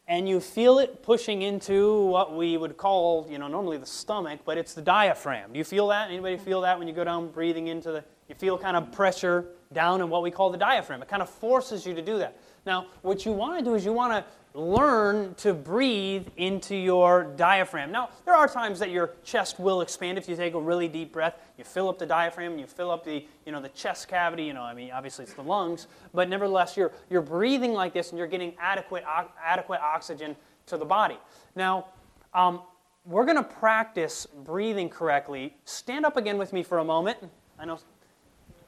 And 0.07 0.27
you 0.27 0.41
feel 0.41 0.79
it 0.79 1.03
pushing 1.03 1.41
into 1.41 2.05
what 2.07 2.35
we 2.35 2.57
would 2.57 2.75
call, 2.75 3.27
you 3.29 3.37
know, 3.37 3.47
normally 3.47 3.77
the 3.77 3.85
stomach, 3.85 4.41
but 4.43 4.57
it's 4.57 4.73
the 4.73 4.81
diaphragm. 4.81 5.53
Do 5.53 5.57
you 5.57 5.63
feel 5.63 5.87
that? 5.87 6.09
Anybody 6.09 6.37
feel 6.37 6.59
that 6.61 6.77
when 6.77 6.87
you 6.87 6.93
go 6.93 7.05
down 7.05 7.29
breathing 7.31 7.67
into 7.67 7.91
the, 7.91 8.03
you 8.27 8.35
feel 8.35 8.57
kind 8.57 8.75
of 8.75 8.91
pressure 8.91 9.45
down 9.71 10.01
in 10.01 10.09
what 10.09 10.21
we 10.21 10.29
call 10.29 10.49
the 10.49 10.57
diaphragm. 10.57 11.01
It 11.01 11.07
kind 11.07 11.21
of 11.21 11.29
forces 11.29 11.85
you 11.85 11.93
to 11.93 12.01
do 12.01 12.17
that. 12.17 12.37
Now, 12.65 12.87
what 13.03 13.25
you 13.25 13.31
want 13.31 13.59
to 13.59 13.63
do 13.63 13.73
is 13.75 13.85
you 13.85 13.93
want 13.93 14.11
to 14.11 14.31
learn 14.53 15.33
to 15.35 15.53
breathe 15.53 16.27
into 16.37 16.75
your 16.75 17.23
diaphragm. 17.23 17.91
Now, 17.91 18.09
there 18.25 18.33
are 18.33 18.47
times 18.47 18.79
that 18.79 18.89
your 18.89 19.11
chest 19.23 19.59
will 19.59 19.81
expand 19.81 20.17
if 20.17 20.27
you 20.27 20.35
take 20.35 20.53
a 20.53 20.59
really 20.59 20.87
deep 20.87 21.13
breath. 21.13 21.35
You 21.57 21.63
fill 21.63 21.87
up 21.87 21.97
the 21.97 22.05
diaphragm, 22.05 22.59
you 22.59 22.67
fill 22.67 22.91
up 22.91 23.05
the, 23.05 23.25
you 23.45 23.51
know, 23.51 23.61
the 23.61 23.69
chest 23.69 24.07
cavity, 24.07 24.43
you 24.43 24.53
know, 24.53 24.63
I 24.63 24.73
mean, 24.73 24.91
obviously 24.91 25.23
it's 25.23 25.33
the 25.33 25.43
lungs, 25.43 25.87
but 26.13 26.27
nevertheless 26.27 26.75
you're 26.75 26.91
you're 27.09 27.21
breathing 27.21 27.73
like 27.73 27.93
this 27.93 28.09
and 28.09 28.17
you're 28.17 28.27
getting 28.27 28.53
adequate 28.59 29.03
adequate 29.41 29.79
oxygen 29.79 30.35
to 30.65 30.77
the 30.77 30.85
body. 30.85 31.17
Now, 31.55 31.87
um, 32.33 32.61
we're 33.05 33.25
going 33.25 33.37
to 33.37 33.43
practice 33.43 34.27
breathing 34.43 34.89
correctly. 34.89 35.55
Stand 35.65 36.05
up 36.05 36.17
again 36.17 36.37
with 36.37 36.53
me 36.53 36.61
for 36.61 36.79
a 36.79 36.83
moment. 36.83 37.17
I 37.57 37.65
know 37.65 37.79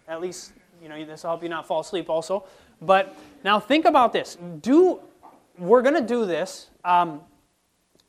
at 0.08 0.22
least, 0.22 0.54
you 0.82 0.90
know, 0.90 1.06
this 1.06 1.24
will 1.24 1.32
help 1.32 1.44
you 1.44 1.50
not 1.50 1.68
fall 1.68 1.82
asleep 1.82 2.10
also. 2.10 2.46
But 2.82 3.16
now 3.44 3.60
think 3.60 3.86
about 3.86 4.12
this. 4.12 4.38
Do 4.62 5.00
we're 5.58 5.82
going 5.82 5.95
to 5.95 6.01
do 6.01 6.26
this. 6.26 6.70
Um, 6.84 7.22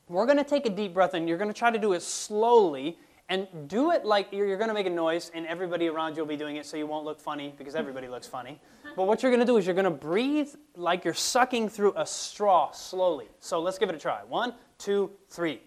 we're 0.08 0.26
going 0.26 0.38
to 0.38 0.44
take 0.44 0.66
a 0.66 0.70
deep 0.70 0.94
breath 0.94 1.14
and 1.14 1.28
you're 1.28 1.38
going 1.38 1.50
to 1.50 1.58
try 1.58 1.70
to 1.70 1.78
do 1.78 1.92
it 1.92 2.02
slowly 2.02 2.98
and 3.28 3.48
do 3.68 3.90
it 3.90 4.04
like 4.04 4.28
you're, 4.32 4.46
you're 4.46 4.58
going 4.58 4.68
to 4.68 4.74
make 4.74 4.86
a 4.86 4.90
noise 4.90 5.30
and 5.34 5.46
everybody 5.46 5.88
around 5.88 6.16
you 6.16 6.22
will 6.22 6.28
be 6.28 6.36
doing 6.36 6.56
it 6.56 6.66
so 6.66 6.76
you 6.76 6.86
won't 6.86 7.04
look 7.04 7.18
funny 7.18 7.54
because 7.56 7.74
everybody 7.74 8.08
looks 8.08 8.26
funny. 8.26 8.60
But 8.96 9.08
what 9.08 9.24
you're 9.24 9.32
going 9.32 9.40
to 9.40 9.46
do 9.46 9.56
is 9.56 9.66
you're 9.66 9.74
going 9.74 9.86
to 9.86 9.90
breathe 9.90 10.50
like 10.76 11.04
you're 11.04 11.14
sucking 11.14 11.68
through 11.68 11.94
a 11.96 12.06
straw 12.06 12.70
slowly. 12.70 13.26
So 13.40 13.60
let's 13.60 13.76
give 13.76 13.88
it 13.88 13.94
a 13.96 13.98
try. 13.98 14.20
One, 14.22 14.54
two, 14.78 15.10
three. 15.30 15.60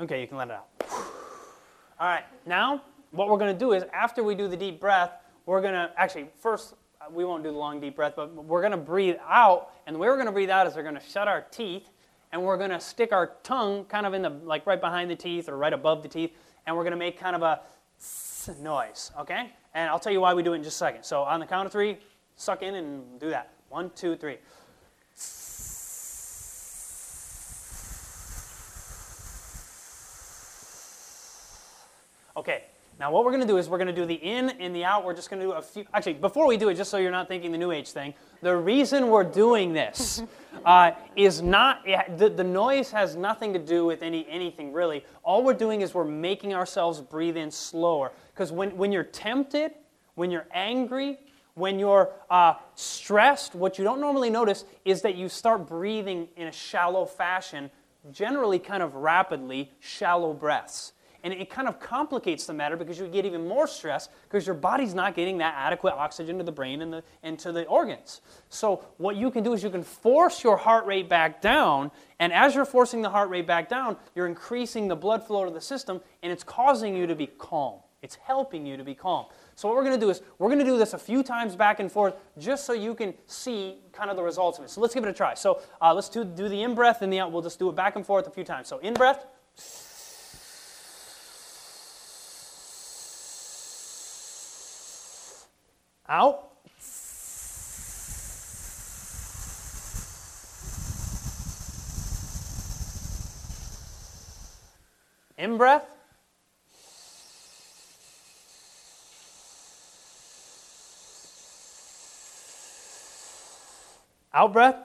Okay, 0.00 0.20
you 0.20 0.26
can 0.26 0.36
let 0.36 0.48
it 0.48 0.54
out. 0.54 1.17
All 2.00 2.06
right, 2.06 2.22
now 2.46 2.82
what 3.10 3.28
we're 3.28 3.38
going 3.38 3.52
to 3.52 3.58
do 3.58 3.72
is 3.72 3.82
after 3.92 4.22
we 4.22 4.36
do 4.36 4.46
the 4.46 4.56
deep 4.56 4.78
breath, 4.78 5.10
we're 5.46 5.60
going 5.60 5.74
to 5.74 5.90
actually 5.96 6.28
first 6.38 6.74
uh, 7.00 7.06
we 7.10 7.24
won't 7.24 7.42
do 7.42 7.50
the 7.50 7.58
long 7.58 7.80
deep 7.80 7.96
breath, 7.96 8.12
but 8.14 8.32
we're 8.32 8.60
going 8.60 8.70
to 8.70 8.76
breathe 8.76 9.16
out, 9.26 9.72
and 9.84 9.96
the 9.96 9.98
way 9.98 10.06
we're 10.06 10.14
going 10.14 10.26
to 10.26 10.32
breathe 10.32 10.48
out 10.48 10.68
is 10.68 10.76
we're 10.76 10.84
going 10.84 10.94
to 10.94 11.00
shut 11.00 11.26
our 11.26 11.42
teeth, 11.50 11.90
and 12.30 12.40
we're 12.40 12.56
going 12.56 12.70
to 12.70 12.78
stick 12.78 13.10
our 13.10 13.32
tongue 13.42 13.84
kind 13.86 14.06
of 14.06 14.14
in 14.14 14.22
the 14.22 14.30
like 14.30 14.64
right 14.64 14.80
behind 14.80 15.10
the 15.10 15.16
teeth 15.16 15.48
or 15.48 15.56
right 15.56 15.72
above 15.72 16.04
the 16.04 16.08
teeth, 16.08 16.30
and 16.66 16.76
we're 16.76 16.84
going 16.84 16.92
to 16.92 16.96
make 16.96 17.18
kind 17.18 17.34
of 17.34 17.42
a 17.42 17.62
noise, 18.62 19.10
okay? 19.18 19.50
And 19.74 19.90
I'll 19.90 19.98
tell 19.98 20.12
you 20.12 20.20
why 20.20 20.34
we 20.34 20.44
do 20.44 20.52
it 20.52 20.56
in 20.56 20.62
just 20.62 20.76
a 20.76 20.78
second. 20.78 21.02
So 21.02 21.22
on 21.22 21.40
the 21.40 21.46
count 21.46 21.66
of 21.66 21.72
three, 21.72 21.98
suck 22.36 22.62
in 22.62 22.76
and 22.76 23.18
do 23.18 23.28
that. 23.30 23.50
One, 23.70 23.90
two, 23.96 24.14
three. 24.14 24.36
Okay, 32.38 32.62
now 33.00 33.10
what 33.10 33.24
we're 33.24 33.32
going 33.32 33.42
to 33.42 33.48
do 33.48 33.56
is 33.56 33.68
we're 33.68 33.78
going 33.78 33.88
to 33.88 33.92
do 33.92 34.06
the 34.06 34.14
in 34.14 34.50
and 34.50 34.72
the 34.72 34.84
out. 34.84 35.04
We're 35.04 35.12
just 35.12 35.28
going 35.28 35.40
to 35.40 35.46
do 35.46 35.52
a 35.54 35.60
few. 35.60 35.84
Actually, 35.92 36.12
before 36.14 36.46
we 36.46 36.56
do 36.56 36.68
it, 36.68 36.76
just 36.76 36.88
so 36.88 36.96
you're 36.96 37.10
not 37.10 37.26
thinking 37.26 37.50
the 37.50 37.58
New 37.58 37.72
Age 37.72 37.90
thing, 37.90 38.14
the 38.42 38.56
reason 38.56 39.08
we're 39.08 39.24
doing 39.24 39.72
this 39.72 40.22
uh, 40.64 40.92
is 41.16 41.42
not 41.42 41.84
the, 41.84 42.28
the 42.28 42.44
noise 42.44 42.92
has 42.92 43.16
nothing 43.16 43.52
to 43.54 43.58
do 43.58 43.84
with 43.84 44.02
any 44.02 44.24
anything 44.30 44.72
really. 44.72 45.04
All 45.24 45.42
we're 45.42 45.52
doing 45.52 45.80
is 45.80 45.94
we're 45.94 46.04
making 46.04 46.54
ourselves 46.54 47.00
breathe 47.00 47.36
in 47.36 47.50
slower. 47.50 48.12
Because 48.32 48.52
when, 48.52 48.76
when 48.76 48.92
you're 48.92 49.02
tempted, 49.02 49.72
when 50.14 50.30
you're 50.30 50.46
angry, 50.54 51.18
when 51.54 51.80
you're 51.80 52.12
uh, 52.30 52.54
stressed, 52.76 53.56
what 53.56 53.78
you 53.78 53.84
don't 53.84 54.00
normally 54.00 54.30
notice 54.30 54.64
is 54.84 55.02
that 55.02 55.16
you 55.16 55.28
start 55.28 55.66
breathing 55.66 56.28
in 56.36 56.46
a 56.46 56.52
shallow 56.52 57.04
fashion, 57.04 57.68
generally 58.12 58.60
kind 58.60 58.80
of 58.80 58.94
rapidly, 58.94 59.72
shallow 59.80 60.32
breaths. 60.32 60.92
And 61.28 61.38
it 61.38 61.50
kind 61.50 61.68
of 61.68 61.78
complicates 61.78 62.46
the 62.46 62.54
matter 62.54 62.74
because 62.74 62.98
you 62.98 63.06
get 63.06 63.26
even 63.26 63.46
more 63.46 63.66
stress 63.66 64.08
because 64.22 64.46
your 64.46 64.54
body's 64.54 64.94
not 64.94 65.14
getting 65.14 65.36
that 65.38 65.54
adequate 65.58 65.92
oxygen 65.92 66.38
to 66.38 66.42
the 66.42 66.50
brain 66.50 66.80
and, 66.80 66.90
the, 66.90 67.04
and 67.22 67.38
to 67.40 67.52
the 67.52 67.66
organs. 67.66 68.22
So, 68.48 68.82
what 68.96 69.16
you 69.16 69.30
can 69.30 69.44
do 69.44 69.52
is 69.52 69.62
you 69.62 69.68
can 69.68 69.82
force 69.82 70.42
your 70.42 70.56
heart 70.56 70.86
rate 70.86 71.06
back 71.06 71.42
down. 71.42 71.90
And 72.18 72.32
as 72.32 72.54
you're 72.54 72.64
forcing 72.64 73.02
the 73.02 73.10
heart 73.10 73.28
rate 73.28 73.46
back 73.46 73.68
down, 73.68 73.98
you're 74.14 74.26
increasing 74.26 74.88
the 74.88 74.96
blood 74.96 75.22
flow 75.22 75.44
to 75.44 75.50
the 75.50 75.60
system 75.60 76.00
and 76.22 76.32
it's 76.32 76.42
causing 76.42 76.96
you 76.96 77.06
to 77.06 77.14
be 77.14 77.26
calm. 77.26 77.80
It's 78.00 78.14
helping 78.14 78.64
you 78.64 78.78
to 78.78 78.84
be 78.84 78.94
calm. 78.94 79.26
So, 79.54 79.68
what 79.68 79.76
we're 79.76 79.84
going 79.84 80.00
to 80.00 80.00
do 80.00 80.08
is 80.08 80.22
we're 80.38 80.48
going 80.48 80.60
to 80.60 80.64
do 80.64 80.78
this 80.78 80.94
a 80.94 80.98
few 80.98 81.22
times 81.22 81.56
back 81.56 81.78
and 81.78 81.92
forth 81.92 82.14
just 82.38 82.64
so 82.64 82.72
you 82.72 82.94
can 82.94 83.12
see 83.26 83.80
kind 83.92 84.08
of 84.08 84.16
the 84.16 84.22
results 84.22 84.58
of 84.58 84.64
it. 84.64 84.70
So, 84.70 84.80
let's 84.80 84.94
give 84.94 85.04
it 85.04 85.10
a 85.10 85.12
try. 85.12 85.34
So, 85.34 85.60
uh, 85.82 85.92
let's 85.92 86.08
do, 86.08 86.24
do 86.24 86.48
the 86.48 86.62
in 86.62 86.74
breath 86.74 87.02
and 87.02 87.12
the 87.12 87.20
out. 87.20 87.32
We'll 87.32 87.42
just 87.42 87.58
do 87.58 87.68
it 87.68 87.76
back 87.76 87.96
and 87.96 88.06
forth 88.06 88.26
a 88.26 88.30
few 88.30 88.44
times. 88.44 88.66
So, 88.66 88.78
in 88.78 88.94
Out. 96.08 96.44
In 105.36 105.58
breath. 105.58 105.84
Out 114.32 114.52
breath. 114.52 114.76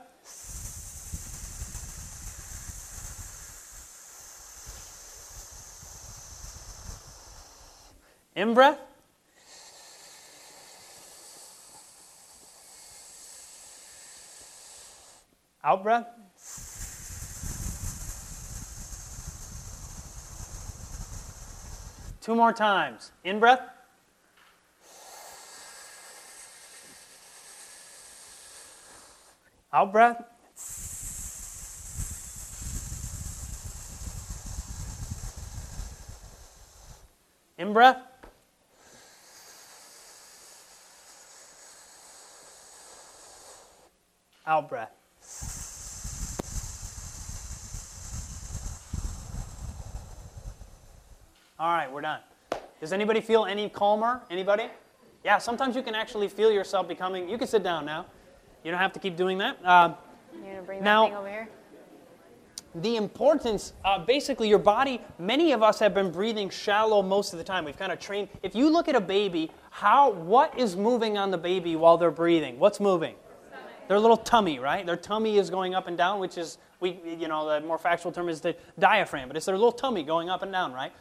In 8.35 8.53
breath. 8.53 8.92
Out 15.65 15.81
breath. 15.81 16.07
Two 22.19 22.35
more 22.35 22.51
times. 22.51 23.13
In 23.23 23.39
breath. 23.39 23.61
Out 29.71 29.93
breath. 29.93 30.21
In 37.57 37.71
breath. 37.71 38.01
Out 44.45 44.67
breath. 44.67 45.02
All 51.59 51.71
right, 51.71 51.89
we're 51.89 52.01
done. 52.01 52.19
Does 52.81 52.91
anybody 52.91 53.21
feel 53.21 53.45
any 53.45 53.69
calmer? 53.69 54.21
Anybody? 54.29 54.67
Yeah, 55.23 55.37
sometimes 55.37 55.75
you 55.75 55.81
can 55.81 55.95
actually 55.95 56.27
feel 56.27 56.51
yourself 56.51 56.89
becoming. 56.89 57.29
You 57.29 57.37
can 57.37 57.47
sit 57.47 57.63
down 57.63 57.85
now. 57.85 58.05
You 58.65 58.71
don't 58.71 58.79
have 58.81 58.91
to 58.93 58.99
keep 58.99 59.15
doing 59.15 59.37
that. 59.37 59.57
Uh, 59.63 59.93
you 60.33 60.41
gonna 60.41 60.61
bring 60.63 60.83
now, 60.83 61.03
that 61.03 61.09
thing 61.09 61.17
over 61.17 61.29
here? 61.29 61.49
The 62.75 62.97
importance, 62.97 63.73
uh, 63.85 63.99
basically, 63.99 64.49
your 64.49 64.59
body. 64.59 64.99
Many 65.19 65.53
of 65.53 65.63
us 65.63 65.79
have 65.79 65.93
been 65.93 66.11
breathing 66.11 66.49
shallow 66.49 67.01
most 67.01 67.31
of 67.31 67.37
the 67.37 67.45
time. 67.45 67.65
We've 67.65 67.77
kind 67.77 67.91
of 67.91 67.99
trained. 67.99 68.29
If 68.41 68.55
you 68.55 68.69
look 68.69 68.89
at 68.89 68.95
a 68.95 69.01
baby, 69.01 69.51
how 69.69 70.11
what 70.11 70.57
is 70.59 70.75
moving 70.75 71.17
on 71.17 71.31
the 71.31 71.37
baby 71.37 71.75
while 71.75 71.97
they're 71.97 72.11
breathing? 72.11 72.59
What's 72.59 72.79
moving? 72.79 73.15
Their 73.87 73.99
little 73.99 74.17
tummy, 74.17 74.59
right? 74.59 74.85
Their 74.85 74.97
tummy 74.97 75.37
is 75.37 75.49
going 75.49 75.75
up 75.75 75.87
and 75.87 75.97
down, 75.97 76.19
which 76.19 76.37
is 76.37 76.57
we, 76.79 76.99
you 77.05 77.27
know, 77.27 77.47
the 77.47 77.65
more 77.65 77.77
factual 77.77 78.11
term 78.11 78.29
is 78.29 78.41
the 78.41 78.55
diaphragm, 78.77 79.27
but 79.27 79.37
it's 79.37 79.45
their 79.45 79.55
little 79.55 79.71
tummy 79.71 80.03
going 80.03 80.29
up 80.29 80.43
and 80.43 80.51
down, 80.51 80.73
right? 80.73 80.91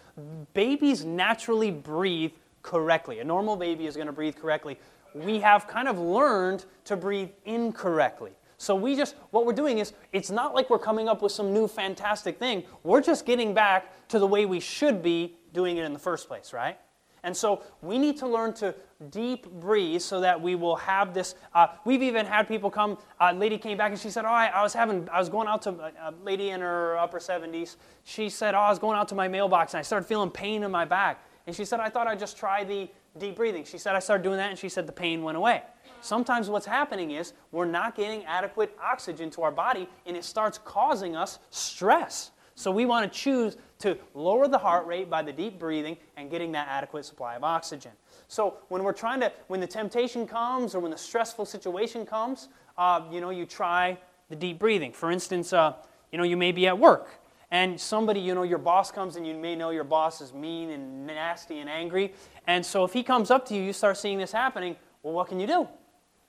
Babies 0.55 1.05
naturally 1.05 1.71
breathe 1.71 2.33
correctly. 2.63 3.19
A 3.21 3.25
normal 3.25 3.57
baby 3.57 3.87
is 3.87 3.97
going 3.97 4.07
to 4.07 4.13
breathe 4.13 4.37
correctly. 4.37 4.79
We 5.15 5.41
have 5.41 5.67
kind 5.67 5.89
of 5.89 5.99
learned 5.99 6.65
to 6.85 6.97
breathe 6.97 7.31
incorrectly. 7.45 8.33
So 8.59 8.77
we 8.77 8.95
just, 8.95 9.17
what 9.31 9.45
we're 9.45 9.53
doing 9.53 9.79
is, 9.79 9.93
it's 10.13 10.31
not 10.31 10.55
like 10.55 10.71
we're 10.71 10.79
coming 10.79 11.09
up 11.09 11.21
with 11.21 11.33
some 11.33 11.53
new 11.53 11.67
fantastic 11.67 12.39
thing. 12.39 12.63
We're 12.85 13.01
just 13.01 13.27
getting 13.27 13.53
back 13.53 14.09
to 14.09 14.21
the 14.21 14.27
way 14.27 14.47
we 14.47 14.61
should 14.61 15.03
be 15.03 15.37
doing 15.53 15.79
it 15.79 15.85
in 15.85 15.93
the 15.93 15.99
first 15.99 16.29
place, 16.29 16.53
right? 16.53 16.79
And 17.25 17.37
so 17.37 17.63
we 17.83 17.99
need 17.99 18.17
to 18.19 18.29
learn 18.29 18.53
to 18.55 18.75
deep 19.11 19.51
breathe 19.51 20.01
so 20.01 20.21
that 20.21 20.41
we 20.41 20.55
will 20.55 20.77
have 20.77 21.15
this. 21.15 21.35
Uh, 21.55 21.69
we've 21.85 22.03
even 22.03 22.27
had 22.27 22.49
people 22.49 22.71
come. 22.71 22.99
A 23.21 23.33
lady 23.33 23.59
came 23.59 23.77
back 23.77 23.91
and 23.93 24.01
she 24.01 24.11
said, 24.11 24.25
"Oh, 24.25 24.29
I, 24.29 24.47
I 24.47 24.63
was 24.63 24.73
having, 24.73 25.09
I 25.11 25.19
was 25.19 25.29
going 25.29 25.49
out 25.49 25.63
to 25.63 25.71
a 25.71 26.15
lady 26.23 26.51
in 26.51 26.61
her 26.61 26.97
upper 26.99 27.19
70s. 27.19 27.77
She 28.05 28.29
said, 28.29 28.55
"Oh, 28.55 28.59
I 28.59 28.71
was 28.71 28.79
going 28.79 28.99
out 28.99 29.09
to 29.09 29.15
my 29.15 29.29
mailbox 29.29 29.75
and 29.75 29.79
I 29.79 29.83
started 29.83 30.07
feeling 30.07 30.31
pain 30.31 30.63
in 30.63 30.71
my 30.71 30.85
back." 30.85 31.25
And 31.47 31.55
she 31.55 31.65
said, 31.65 31.81
"I 31.81 31.89
thought 31.89 32.07
I'd 32.07 32.19
just 32.19 32.37
try 32.37 32.65
the 32.65 32.89
deep 33.19 33.37
breathing." 33.37 33.65
She 33.65 33.79
said, 33.79 33.95
"I 33.95 33.99
started 33.99 34.23
doing 34.23 34.39
that 34.39 34.51
and 34.51 34.59
she 34.59 34.69
said 34.69 34.87
the 34.87 34.93
pain 34.93 35.23
went 35.23 35.37
away." 35.37 35.63
Sometimes 36.01 36.51
what's 36.51 36.67
happening 36.67 37.13
is 37.13 37.33
we're 37.53 37.65
not 37.65 37.95
getting 37.95 38.25
adequate 38.25 38.77
oxygen 38.83 39.31
to 39.31 39.43
our 39.43 39.53
body 39.53 39.89
and 40.05 40.17
it 40.17 40.25
starts 40.25 40.59
causing 40.59 41.15
us 41.15 41.39
stress. 41.51 42.33
So 42.55 42.71
we 42.71 42.85
want 42.85 43.11
to 43.11 43.19
choose 43.19 43.57
to 43.81 43.99
lower 44.15 44.47
the 44.47 44.59
heart 44.59 44.87
rate 44.87 45.11
by 45.11 45.23
the 45.23 45.33
deep 45.33 45.59
breathing 45.59 45.97
and 46.17 46.31
getting 46.31 46.53
that 46.53 46.69
adequate 46.69 47.05
supply 47.05 47.35
of 47.35 47.45
oxygen. 47.45 47.93
So 48.29 48.59
when 48.69 48.85
we're 48.85 48.93
trying 48.93 49.21
to, 49.21 49.33
when 49.49 49.61
the 49.61 49.67
temptation 49.67 50.27
comes 50.27 50.75
or 50.75 50.81
when 50.81 50.91
the 50.91 50.99
stressful 50.99 51.47
situation 51.47 52.07
comes, 52.07 52.49
uh, 52.79 53.03
you 53.11 53.21
know, 53.21 53.31
you 53.31 53.47
try 53.47 53.99
the 54.29 54.37
deep 54.37 54.59
breathing. 54.59 54.93
For 54.93 55.11
instance, 55.11 55.53
uh, 55.53 55.75
you 56.11 56.19
know, 56.19 56.25
you 56.25 56.37
may 56.37 56.53
be 56.53 56.67
at 56.67 56.79
work 56.79 57.09
and 57.51 57.79
somebody, 57.81 58.21
you 58.21 58.35
know, 58.35 58.45
your 58.45 58.59
boss 58.59 58.91
comes 58.91 59.17
and 59.17 59.27
you 59.27 59.35
may 59.35 59.55
know 59.55 59.71
your 59.71 59.85
boss 59.85 60.21
is 60.21 60.33
mean 60.33 60.71
and 60.71 61.07
nasty 61.07 61.59
and 61.59 61.69
angry. 61.69 62.15
And 62.47 62.65
so 62.65 62.85
if 62.85 62.93
he 62.93 63.03
comes 63.03 63.31
up 63.31 63.47
to 63.49 63.55
you, 63.55 63.63
you 63.63 63.73
start 63.73 63.99
seeing 63.99 64.19
this 64.19 64.33
happening, 64.33 64.77
well, 65.03 65.15
what 65.15 65.29
can 65.29 65.41
you 65.41 65.47
do? 65.47 65.69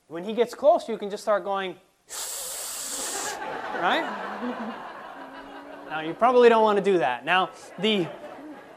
When 0.08 0.24
he 0.24 0.34
gets 0.34 0.54
close, 0.54 0.90
you 0.90 0.98
can 0.98 1.10
just 1.10 1.24
start 1.24 1.44
going, 1.44 1.76
right? 3.76 4.74
Now, 5.94 6.00
you 6.00 6.16
probably 6.16 6.50
don't 6.50 6.64
want 6.64 6.80
to 6.80 6.84
do 6.84 6.98
that. 6.98 7.24
Now, 7.24 7.52
the, 7.78 8.08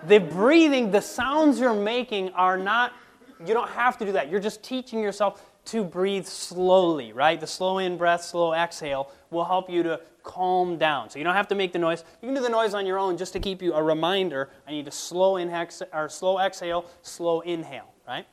the 0.07 0.19
breathing, 0.19 0.91
the 0.91 1.01
sounds 1.01 1.59
you're 1.59 1.73
making 1.73 2.29
are 2.33 2.59
not, 2.59 2.93
you 3.41 3.55
don't 3.55 3.71
have 3.71 3.97
to 3.97 4.05
do 4.05 4.13
that. 4.13 4.31
You're 4.31 4.39
just 4.39 4.63
teaching 4.63 4.99
yourself 4.99 5.43
to 5.65 5.83
breathe 5.83 6.27
slowly, 6.27 7.15
right? 7.15 7.41
The 7.41 7.47
slow 7.47 7.79
in 7.79 7.97
breath, 7.97 8.23
slow 8.23 8.53
exhale 8.53 9.11
will 9.31 9.47
help 9.47 9.71
you 9.71 9.83
to 9.85 9.99
calm 10.25 10.77
down. 10.77 11.09
So 11.09 11.19
you 11.19 11.25
don't 11.25 11.35
have 11.35 11.49
to 11.49 11.55
make 11.55 11.73
the 11.73 11.79
noise. 11.79 12.05
You 12.21 12.29
can 12.29 12.35
do 12.35 12.43
the 12.43 12.51
noise 12.51 12.75
on 12.75 12.85
your 12.85 12.99
own 12.99 13.17
just 13.17 13.33
to 13.33 13.41
keep 13.41 13.63
you 13.63 13.73
a 13.73 13.83
reminder. 13.83 14.51
I 14.69 14.73
need 14.73 14.85
to 14.85 14.91
slow 14.91 15.39
in 15.39 15.49
or 15.95 16.11
slow 16.11 16.39
exhale, 16.39 16.85
slow 17.01 17.41
inhale, 17.41 17.95
right? 18.07 18.27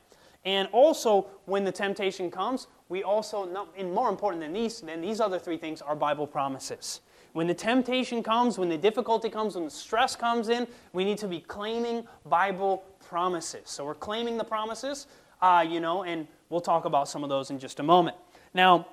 And 0.44 0.68
also, 0.72 1.28
when 1.46 1.64
the 1.64 1.72
temptation 1.72 2.30
comes, 2.30 2.66
we 2.90 3.02
also, 3.02 3.66
and 3.78 3.94
more 3.94 4.10
important 4.10 4.42
than 4.42 4.52
these, 4.52 4.82
than 4.82 5.00
these 5.00 5.20
other 5.20 5.38
three 5.38 5.56
things, 5.56 5.80
are 5.80 5.96
Bible 5.96 6.26
promises. 6.26 7.00
When 7.34 7.48
the 7.48 7.54
temptation 7.54 8.22
comes, 8.22 8.58
when 8.58 8.68
the 8.68 8.78
difficulty 8.78 9.28
comes, 9.28 9.56
when 9.56 9.64
the 9.64 9.70
stress 9.70 10.14
comes 10.14 10.48
in, 10.48 10.68
we 10.92 11.04
need 11.04 11.18
to 11.18 11.26
be 11.26 11.40
claiming 11.40 12.06
Bible 12.24 12.84
promises. 13.08 13.62
So 13.64 13.84
we're 13.84 13.96
claiming 13.96 14.38
the 14.38 14.44
promises, 14.44 15.08
uh, 15.42 15.66
you 15.68 15.80
know, 15.80 16.04
and 16.04 16.28
we'll 16.48 16.60
talk 16.60 16.84
about 16.84 17.08
some 17.08 17.24
of 17.24 17.28
those 17.28 17.50
in 17.50 17.58
just 17.58 17.80
a 17.80 17.82
moment. 17.82 18.16
Now, 18.54 18.86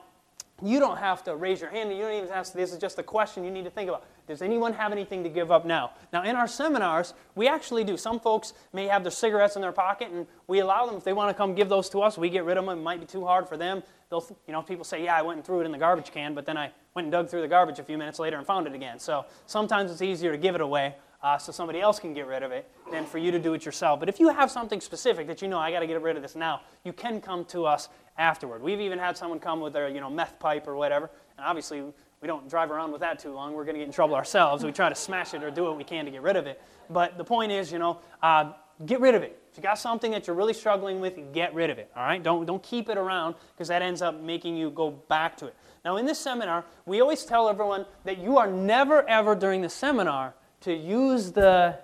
you 0.64 0.80
don't 0.80 0.98
have 0.98 1.24
to 1.26 1.36
raise 1.36 1.62
your 1.62 1.70
hand. 1.70 1.92
You 1.92 2.02
don't 2.02 2.14
even 2.14 2.30
have 2.30 2.48
to. 2.48 2.58
This 2.58 2.72
is 2.72 2.80
just 2.80 2.98
a 2.98 3.04
question 3.04 3.44
you 3.44 3.52
need 3.52 3.64
to 3.66 3.70
think 3.70 3.90
about. 3.90 4.06
Does 4.28 4.42
anyone 4.42 4.74
have 4.74 4.92
anything 4.92 5.22
to 5.24 5.30
give 5.30 5.52
up 5.52 5.64
now? 5.64 5.92
Now, 6.12 6.24
in 6.24 6.36
our 6.36 6.48
seminars, 6.48 7.14
we 7.36 7.48
actually 7.48 7.84
do. 7.84 7.96
Some 7.96 8.20
folks 8.20 8.54
may 8.74 8.88
have 8.88 9.04
their 9.04 9.12
cigarettes 9.12 9.56
in 9.56 9.62
their 9.62 9.72
pocket, 9.72 10.10
and 10.12 10.26
we 10.48 10.60
allow 10.60 10.88
them, 10.88 10.96
if 10.96 11.04
they 11.04 11.14
want 11.14 11.30
to 11.30 11.36
come 11.36 11.54
give 11.54 11.70
those 11.70 11.90
to 11.90 12.02
us, 12.02 12.18
we 12.18 12.30
get 12.30 12.44
rid 12.44 12.58
of 12.58 12.66
them. 12.66 12.76
It 12.80 12.82
might 12.82 13.00
be 13.00 13.06
too 13.06 13.24
hard 13.24 13.48
for 13.48 13.56
them. 13.56 13.84
They'll, 14.10 14.26
you 14.48 14.54
know, 14.54 14.64
people 14.64 14.84
say, 14.84 15.04
Yeah, 15.04 15.16
I 15.16 15.22
went 15.22 15.38
and 15.38 15.46
threw 15.46 15.62
it 15.62 15.66
in 15.66 15.72
the 15.72 15.78
garbage 15.78 16.12
can, 16.12 16.34
but 16.34 16.48
then 16.48 16.58
I 16.58 16.72
went 16.94 17.06
and 17.06 17.12
dug 17.12 17.30
through 17.30 17.42
the 17.42 17.48
garbage 17.48 17.80
a 17.80 17.84
few 17.84 17.98
minutes 17.98 18.20
later 18.20 18.38
and 18.38 18.46
found 18.46 18.68
it 18.68 18.74
again. 18.74 19.00
So 19.00 19.26
sometimes 19.46 19.92
it's 19.92 20.02
easier 20.02 20.32
to 20.32 20.38
give 20.38 20.56
it 20.56 20.62
away 20.62 20.96
uh, 21.24 21.38
so 21.38 21.52
somebody 21.52 21.80
else 21.80 22.00
can 22.00 22.14
get 22.14 22.26
rid 22.28 22.44
of 22.44 22.52
it 22.52 22.70
than 22.92 23.06
for 23.06 23.18
you 23.18 23.32
to 23.32 23.40
do 23.40 23.54
it 23.54 23.66
yourself. 23.66 24.00
But 24.00 24.10
if 24.10 24.20
you 24.20 24.30
have 24.30 24.50
something 24.50 24.82
specific 24.82 25.28
that 25.28 25.42
you 25.42 25.48
know, 25.48 25.60
I 25.60 25.72
got 25.72 25.82
to 25.82 25.88
get 25.88 26.02
rid 26.02 26.16
of 26.16 26.24
this 26.24 26.36
now, 26.36 26.62
you 26.84 26.94
can 26.94 27.22
come 27.22 27.46
to 27.46 27.66
us 27.66 27.90
afterward. 28.18 28.62
We've 28.62 28.82
even 28.82 29.00
had 29.00 29.16
someone 29.16 29.40
come 29.40 29.62
with 29.62 29.74
their, 29.74 29.88
you 29.88 30.02
know, 30.02 30.10
meth 30.10 30.40
pipe 30.40 30.68
or 30.68 30.76
whatever, 30.76 31.10
and 31.38 31.46
obviously 31.46 31.82
we 32.22 32.28
don't 32.28 32.50
drive 32.50 32.72
around 32.72 32.92
with 32.92 33.02
that 33.02 33.20
too 33.20 33.34
long. 33.34 33.54
We're 33.54 33.64
going 33.64 33.76
to 33.76 33.80
get 33.80 33.88
in 33.88 33.94
trouble 33.94 34.16
ourselves. 34.16 34.64
We 34.64 34.72
try 34.72 34.90
to 34.90 34.96
smash 34.96 35.34
it 35.34 35.44
or 35.44 35.52
do 35.52 35.64
what 35.64 35.78
we 35.78 35.84
can 35.84 36.06
to 36.06 36.12
get 36.12 36.22
rid 36.22 36.36
of 36.36 36.46
it. 36.46 36.62
But 36.90 37.18
the 37.18 37.24
point 37.24 37.52
is, 37.52 37.72
you 37.72 37.80
know, 37.80 38.00
uh, 38.22 38.54
get 38.86 39.00
rid 39.00 39.16
of 39.16 39.24
it. 39.24 39.42
If 39.52 39.58
you 39.58 39.64
got 39.64 39.80
something 39.80 40.12
that 40.12 40.28
you're 40.28 40.36
really 40.36 40.54
struggling 40.54 41.00
with, 41.00 41.20
get 41.34 41.54
rid 41.54 41.70
of 41.70 41.78
it. 41.78 41.92
All 41.96 42.04
right? 42.04 42.22
Don't, 42.22 42.46
don't 42.46 42.64
keep 42.64 42.90
it 42.90 42.98
around 42.98 43.36
because 43.54 43.68
that 43.68 43.82
ends 43.82 44.02
up 44.02 44.22
making 44.22 44.56
you 44.56 44.70
go 44.70 44.92
back 44.92 45.36
to 45.38 45.48
it. 45.48 45.56
Now, 45.84 45.98
in 45.98 46.06
this 46.06 46.20
seminar, 46.20 46.64
we 46.86 47.02
always 47.02 47.26
tell 47.26 47.50
everyone 47.50 47.86
that 48.04 48.20
you 48.20 48.38
are 48.38 48.48
never, 48.48 49.08
ever 49.08 49.36
during 49.36 49.62
the 49.62 49.70
seminar 49.70 50.36
to 50.62 50.74
use 50.74 51.32
the, 51.32 51.76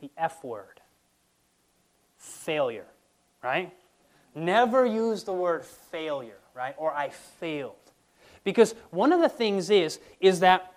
the 0.00 0.10
F 0.16 0.44
word 0.44 0.80
failure, 2.16 2.86
right? 3.42 3.72
Never 4.34 4.84
use 4.84 5.24
the 5.24 5.32
word 5.32 5.64
failure, 5.64 6.38
right? 6.54 6.74
Or 6.76 6.92
I 6.92 7.08
failed. 7.08 7.74
Because 8.44 8.74
one 8.90 9.12
of 9.12 9.20
the 9.20 9.28
things 9.28 9.70
is, 9.70 9.98
is 10.20 10.40
that 10.40 10.72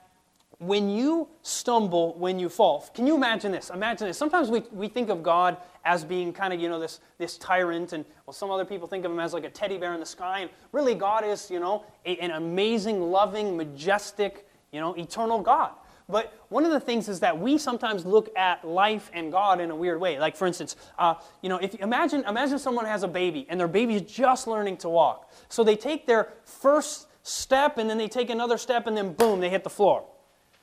when 0.59 0.89
you 0.89 1.29
stumble, 1.41 2.15
when 2.15 2.37
you 2.37 2.49
fall, 2.49 2.85
can 2.93 3.07
you 3.07 3.15
imagine 3.15 3.51
this? 3.51 3.69
Imagine 3.69 4.07
this. 4.07 4.17
Sometimes 4.17 4.49
we, 4.49 4.61
we 4.71 4.89
think 4.89 5.09
of 5.09 5.23
God 5.23 5.57
as 5.85 6.03
being 6.03 6.33
kind 6.33 6.53
of, 6.53 6.59
you 6.59 6.67
know, 6.67 6.79
this, 6.79 6.99
this 7.17 7.37
tyrant, 7.37 7.93
and 7.93 8.03
well, 8.25 8.33
some 8.33 8.51
other 8.51 8.65
people 8.65 8.85
think 8.85 9.05
of 9.05 9.11
him 9.11 9.19
as 9.21 9.33
like 9.33 9.45
a 9.45 9.49
teddy 9.49 9.77
bear 9.77 9.93
in 9.93 10.01
the 10.01 10.05
sky. 10.05 10.41
And 10.41 10.49
really, 10.73 10.95
God 10.95 11.23
is, 11.23 11.49
you 11.49 11.61
know, 11.61 11.85
a, 12.05 12.17
an 12.17 12.31
amazing, 12.31 13.01
loving, 13.01 13.55
majestic, 13.55 14.47
you 14.71 14.81
know, 14.81 14.93
eternal 14.95 15.41
God. 15.41 15.71
But 16.09 16.33
one 16.49 16.65
of 16.65 16.71
the 16.71 16.79
things 16.79 17.07
is 17.07 17.21
that 17.21 17.39
we 17.39 17.57
sometimes 17.57 18.03
look 18.03 18.35
at 18.35 18.67
life 18.67 19.11
and 19.13 19.31
God 19.31 19.61
in 19.61 19.71
a 19.71 19.75
weird 19.75 20.01
way. 20.01 20.19
Like, 20.19 20.35
for 20.35 20.47
instance, 20.47 20.75
uh, 20.97 21.13
you 21.41 21.49
know, 21.49 21.57
if 21.57 21.75
imagine 21.75 22.25
imagine 22.25 22.59
someone 22.59 22.85
has 22.85 23.03
a 23.03 23.07
baby 23.07 23.45
and 23.47 23.59
their 23.59 23.67
baby 23.67 23.95
is 23.95 24.01
just 24.01 24.47
learning 24.47 24.77
to 24.77 24.89
walk. 24.89 25.31
So 25.47 25.63
they 25.63 25.75
take 25.75 26.05
their 26.05 26.33
first 26.43 27.07
step 27.21 27.77
and 27.77 27.89
then 27.89 27.97
they 27.97 28.07
take 28.07 28.29
another 28.29 28.57
step 28.57 28.87
and 28.87 28.97
then 28.97 29.13
boom, 29.13 29.39
they 29.39 29.49
hit 29.49 29.63
the 29.63 29.69
floor. 29.69 30.03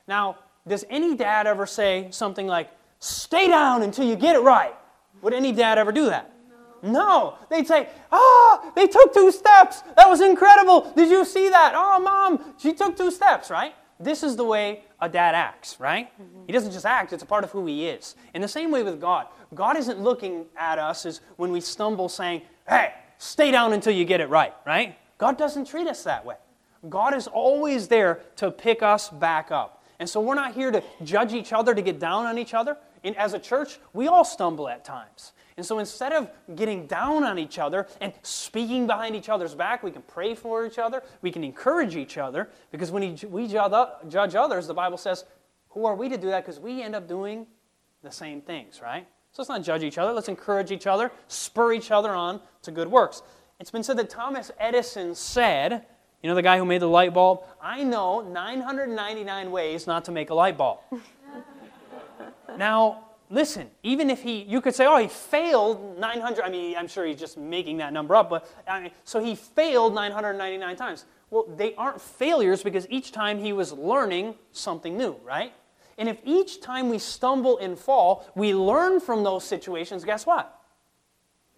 Now, 0.09 0.37
does 0.67 0.85
any 0.91 1.17
dad 1.17 1.47
ever 1.47 1.67
say 1.67 2.09
something 2.11 2.47
like, 2.47 2.71
stay 2.99 3.49
down 3.49 3.83
until 3.83 4.07
you 4.07 4.17
get 4.17 4.37
it 4.37 4.41
right? 4.41 4.75
Would 5.23 5.33
any 5.33 5.53
dad 5.53 5.79
ever 5.79 5.93
do 5.93 6.07
that? 6.07 6.33
No. 6.83 7.39
They'd 7.51 7.67
say, 7.67 7.89
ah, 8.13 8.17
oh, 8.19 8.73
they 8.75 8.87
took 8.87 9.13
two 9.13 9.33
steps. 9.33 9.83
That 9.97 10.09
was 10.09 10.21
incredible. 10.21 10.93
Did 10.97 11.11
you 11.11 11.25
see 11.25 11.49
that? 11.49 11.73
Oh, 11.75 12.01
mom, 12.01 12.55
she 12.59 12.73
took 12.73 12.97
two 12.97 13.11
steps, 13.11 13.51
right? 13.51 13.75
This 13.99 14.23
is 14.23 14.37
the 14.37 14.45
way 14.45 14.85
a 15.01 15.09
dad 15.09 15.35
acts, 15.35 15.81
right? 15.81 16.11
Mm-hmm. 16.21 16.45
He 16.47 16.53
doesn't 16.53 16.73
just 16.73 16.85
act, 16.85 17.13
it's 17.13 17.23
a 17.23 17.27
part 17.27 17.45
of 17.45 17.51
who 17.51 17.67
he 17.67 17.89
is. 17.89 18.15
In 18.35 18.43
the 18.43 18.49
same 18.49 18.71
way 18.71 18.83
with 18.83 19.01
God, 19.01 19.27
God 19.55 19.77
isn't 19.77 20.01
looking 20.01 20.45
at 20.57 20.79
us 20.79 21.07
as 21.07 21.21
when 21.37 21.51
we 21.51 21.61
stumble 21.61 22.09
saying, 22.09 22.43
hey, 22.69 22.93
stay 23.19 23.51
down 23.51 23.73
until 23.73 23.95
you 23.95 24.05
get 24.05 24.21
it 24.21 24.29
right, 24.29 24.55
right? 24.67 24.99
God 25.19 25.39
doesn't 25.39 25.67
treat 25.67 25.87
us 25.87 26.05
that 26.05 26.25
way. 26.25 26.37
God 26.89 27.15
is 27.15 27.27
always 27.27 27.89
there 27.89 28.21
to 28.37 28.51
pick 28.51 28.83
us 28.83 29.09
back 29.09 29.51
up. 29.51 29.76
And 29.99 30.09
so 30.09 30.21
we're 30.21 30.35
not 30.35 30.55
here 30.55 30.71
to 30.71 30.83
judge 31.03 31.33
each 31.33 31.53
other, 31.53 31.75
to 31.75 31.83
get 31.83 31.99
down 31.99 32.27
on 32.27 32.39
each 32.39 32.55
other. 32.55 32.77
And 33.03 33.17
as 33.17 33.33
a 33.35 33.39
church, 33.39 33.79
we 33.93 34.09
all 34.09 34.25
stumble 34.25 34.69
at 34.69 34.85
times. 34.85 35.33
And 35.57 35.65
so 35.65 35.79
instead 35.79 36.13
of 36.13 36.29
getting 36.55 36.87
down 36.87 37.25
on 37.25 37.39
each 37.39 37.59
other 37.59 37.87
and 38.01 38.13
speaking 38.23 38.87
behind 38.87 39.17
each 39.17 39.31
other's 39.31 39.55
back, 39.55 39.83
we 39.83 39.91
can 39.91 40.03
pray 40.03 40.35
for 40.35 40.67
each 40.67 40.79
other, 40.79 41.03
we 41.23 41.31
can 41.31 41.43
encourage 41.43 41.97
each 41.97 42.19
other, 42.19 42.51
because 42.71 42.91
when 42.91 43.17
we 43.31 43.49
judge 43.49 44.35
others, 44.35 44.67
the 44.67 44.75
Bible 44.75 44.99
says, 44.99 45.25
who 45.71 45.87
are 45.87 45.95
we 45.95 46.11
to 46.11 46.19
do 46.19 46.29
that? 46.29 46.45
Because 46.45 46.61
we 46.61 46.83
end 46.83 46.95
up 46.95 47.09
doing 47.09 47.47
the 48.03 48.11
same 48.11 48.43
things, 48.43 48.83
right? 48.83 49.07
So 49.33 49.43
let's 49.43 49.49
not 49.49 49.63
judge 49.63 49.83
each 49.83 49.99
other. 49.99 50.13
Let's 50.13 50.29
encourage 50.29 50.71
each 50.71 50.87
other, 50.87 51.11
spur 51.29 51.73
each 51.73 51.91
other 51.91 52.11
on 52.11 52.41
to 52.63 52.71
good 52.71 52.89
works. 52.89 53.23
It's 53.59 53.71
been 53.71 53.83
said 53.83 53.97
that 53.97 54.11
Thomas 54.11 54.51
Edison 54.59 55.15
said, 55.15 55.87
you 56.27 56.31
know 56.31 56.35
the 56.35 56.43
guy 56.43 56.59
who 56.59 56.65
made 56.65 56.83
the 56.83 56.89
light 56.89 57.15
bulb? 57.15 57.45
I 57.63 57.85
know 57.85 58.21
999 58.21 59.49
ways 59.49 59.87
not 59.87 60.05
to 60.07 60.11
make 60.11 60.31
a 60.31 60.35
light 60.35 60.59
bulb. 60.59 60.81
now, 62.59 63.05
listen, 63.31 63.71
even 63.85 64.11
if 64.11 64.25
he, 64.25 64.43
you 64.43 64.61
could 64.61 64.75
say, 64.75 64.87
oh, 64.87 64.97
he 64.97 65.07
failed 65.07 66.01
900, 66.01 66.45
I 66.45 66.51
mean, 66.51 66.77
I'm 66.77 66.89
sure 66.89 67.07
he's 67.07 67.21
just 67.21 67.39
making 67.39 67.77
that 67.77 67.93
number 67.93 68.17
up, 68.17 68.29
but 68.29 68.53
I 68.67 68.81
mean, 68.81 68.91
so 69.05 69.23
he 69.23 69.37
failed 69.37 69.95
999 69.95 70.75
times. 70.75 71.05
Well, 71.31 71.45
they 71.57 71.77
aren't 71.77 72.01
failures 72.01 72.61
because 72.61 72.89
each 72.91 73.13
time 73.13 73.39
he 73.39 73.53
was 73.53 73.73
learning 73.73 74.35
something 74.51 74.99
new, 74.99 75.15
right? 75.25 75.53
And 75.97 76.09
if 76.09 76.19
each 76.25 76.61
time 76.61 76.89
we 76.89 76.99
stumble 76.99 77.57
and 77.59 77.79
fall, 77.79 78.27
we 78.35 78.53
learn 78.53 78.99
from 78.99 79.23
those 79.23 79.45
situations, 79.45 80.05
guess 80.05 80.27
what? 80.27 80.61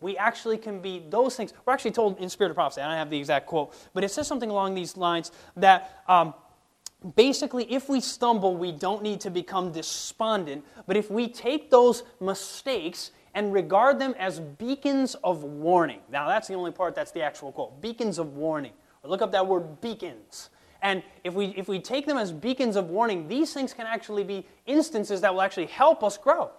We 0.01 0.17
actually 0.17 0.59
can 0.59 0.81
be 0.81 1.05
those 1.09 1.37
things. 1.37 1.53
We're 1.65 1.73
actually 1.73 1.93
told 1.93 2.19
in 2.19 2.29
Spirit 2.29 2.51
of 2.51 2.57
Prophecy, 2.57 2.81
I 2.81 2.89
don't 2.89 2.97
have 2.97 3.11
the 3.11 3.19
exact 3.19 3.47
quote, 3.47 3.75
but 3.95 4.05
it 4.05 4.11
says 4.11 4.27
something 4.27 4.51
along 4.51 4.75
these 4.75 4.97
lines 4.97 5.33
that 5.57 6.03
um, 6.09 6.35
basically, 7.17 7.73
if 7.73 7.89
we 7.89 8.01
stumble, 8.01 8.57
we 8.57 8.73
don't 8.73 9.03
need 9.03 9.21
to 9.23 9.31
become 9.31 9.73
despondent, 9.73 10.65
but 10.87 10.97
if 10.97 11.11
we 11.11 11.29
take 11.29 11.71
those 11.71 12.05
mistakes 12.21 13.11
and 13.35 13.53
regard 13.53 13.99
them 13.99 14.15
as 14.19 14.41
beacons 14.41 15.15
of 15.23 15.45
warning. 15.45 16.01
Now, 16.11 16.27
that's 16.27 16.49
the 16.49 16.55
only 16.55 16.73
part 16.73 16.95
that's 16.95 17.13
the 17.13 17.23
actual 17.23 17.53
quote 17.53 17.81
beacons 17.81 18.19
of 18.19 18.35
warning. 18.35 18.73
Or 19.03 19.11
look 19.11 19.23
up 19.23 19.33
that 19.33 19.47
word 19.47 19.81
beacons. 19.81 20.51
And 20.83 21.03
if 21.25 21.35
we, 21.35 21.47
if 21.57 21.69
we 21.69 21.79
take 21.81 22.07
them 22.07 22.17
as 22.17 22.33
beacons 22.33 22.77
of 22.77 22.89
warning, 22.89 23.29
these 23.29 23.53
things 23.53 23.73
can 23.73 23.87
actually 23.87 24.25
be 24.25 24.47
instances 24.67 25.21
that 25.21 25.33
will 25.33 25.43
actually 25.43 25.67
help 25.67 26.03
us 26.03 26.17
grow. 26.17 26.51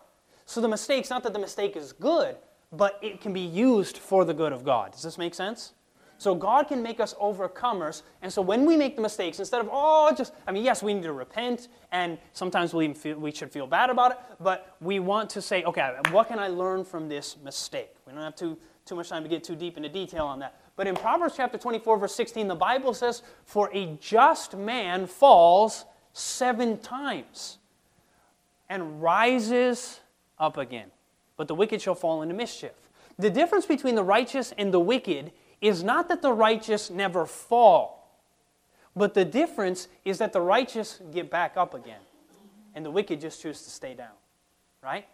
So 0.46 0.62
the 0.62 0.68
mistakes, 0.68 1.10
not 1.10 1.24
that 1.24 1.34
the 1.34 1.40
mistake 1.40 1.76
is 1.76 1.94
good, 1.94 2.36
but 2.72 3.00
it 3.02 3.22
can 3.22 3.34
be 3.34 3.42
used 3.42 3.98
for 3.98 4.26
the 4.26 4.34
good 4.34 4.54
of 4.54 4.64
God. 4.64 4.92
Does 4.92 5.04
this 5.04 5.18
make 5.18 5.34
sense? 5.34 5.74
So 6.20 6.36
God 6.36 6.68
can 6.68 6.84
make 6.84 7.00
us 7.00 7.14
overcomers. 7.14 8.02
And 8.22 8.32
so 8.32 8.42
when 8.42 8.66
we 8.66 8.76
make 8.76 8.98
the 8.98 9.02
mistakes, 9.02 9.40
instead 9.40 9.62
of, 9.62 9.70
oh, 9.72 10.14
just, 10.16 10.34
I 10.46 10.52
mean, 10.52 10.66
yes, 10.66 10.84
we 10.84 10.94
need 10.94 11.04
to 11.04 11.14
repent, 11.14 11.70
and 11.94 12.18
sometimes 12.34 12.74
we, 12.74 12.94
feel, 12.94 13.18
we 13.18 13.32
should 13.32 13.52
feel 13.52 13.66
bad 13.66 13.90
about 13.90 14.12
it, 14.12 14.18
but 14.42 14.76
we 14.82 15.00
want 15.00 15.30
to 15.32 15.42
say, 15.42 15.64
okay, 15.64 15.96
what 16.12 16.28
can 16.28 16.38
I 16.38 16.50
learn 16.50 16.84
from 16.84 17.08
this 17.08 17.38
mistake? 17.42 17.96
We 18.06 18.12
don't 18.12 18.22
have 18.22 18.36
too, 18.36 18.58
too 18.86 18.96
much 18.96 19.08
time 19.08 19.24
to 19.24 19.30
get 19.30 19.46
too 19.46 19.56
deep 19.56 19.78
into 19.78 19.88
detail 19.88 20.26
on 20.26 20.40
that. 20.40 20.60
But 20.76 20.88
in 20.88 20.96
Proverbs 20.96 21.36
chapter 21.38 21.58
24, 21.58 21.98
verse 21.98 22.16
16, 22.16 22.50
the 22.50 22.56
Bible 22.56 22.94
says, 22.94 23.24
For 23.46 23.70
a 23.74 23.98
just 24.02 24.58
man 24.58 25.08
falls 25.08 25.86
seven 26.12 26.80
times 26.80 27.60
and 28.68 29.02
rises 29.02 30.02
up 30.38 30.58
again, 30.58 30.92
but 31.40 31.48
the 31.48 31.56
wicked 31.56 31.82
shall 31.82 31.96
fall 31.96 32.22
into 32.22 32.36
mischief. 32.36 32.90
The 33.18 33.30
difference 33.30 33.66
between 33.66 33.96
the 33.96 34.04
righteous 34.04 34.54
and 34.58 34.74
the 34.74 34.80
wicked 34.80 35.32
is 35.62 35.86
not 35.86 36.10
that 36.10 36.22
the 36.22 36.34
righteous 36.34 36.90
never 36.90 37.26
fall, 37.26 38.20
but 38.94 39.14
the 39.14 39.24
difference 39.24 39.88
is 40.04 40.18
that 40.18 40.34
the 40.34 40.42
righteous 40.42 41.00
get 41.14 41.32
back 41.32 41.56
up 41.56 41.74
again, 41.74 42.02
and 42.76 42.86
the 42.86 42.92
wicked 42.92 43.22
just 43.22 43.42
choose 43.42 43.62
to 43.62 43.70
stay 43.70 43.94
down. 43.94 44.12
Right? 44.84 45.08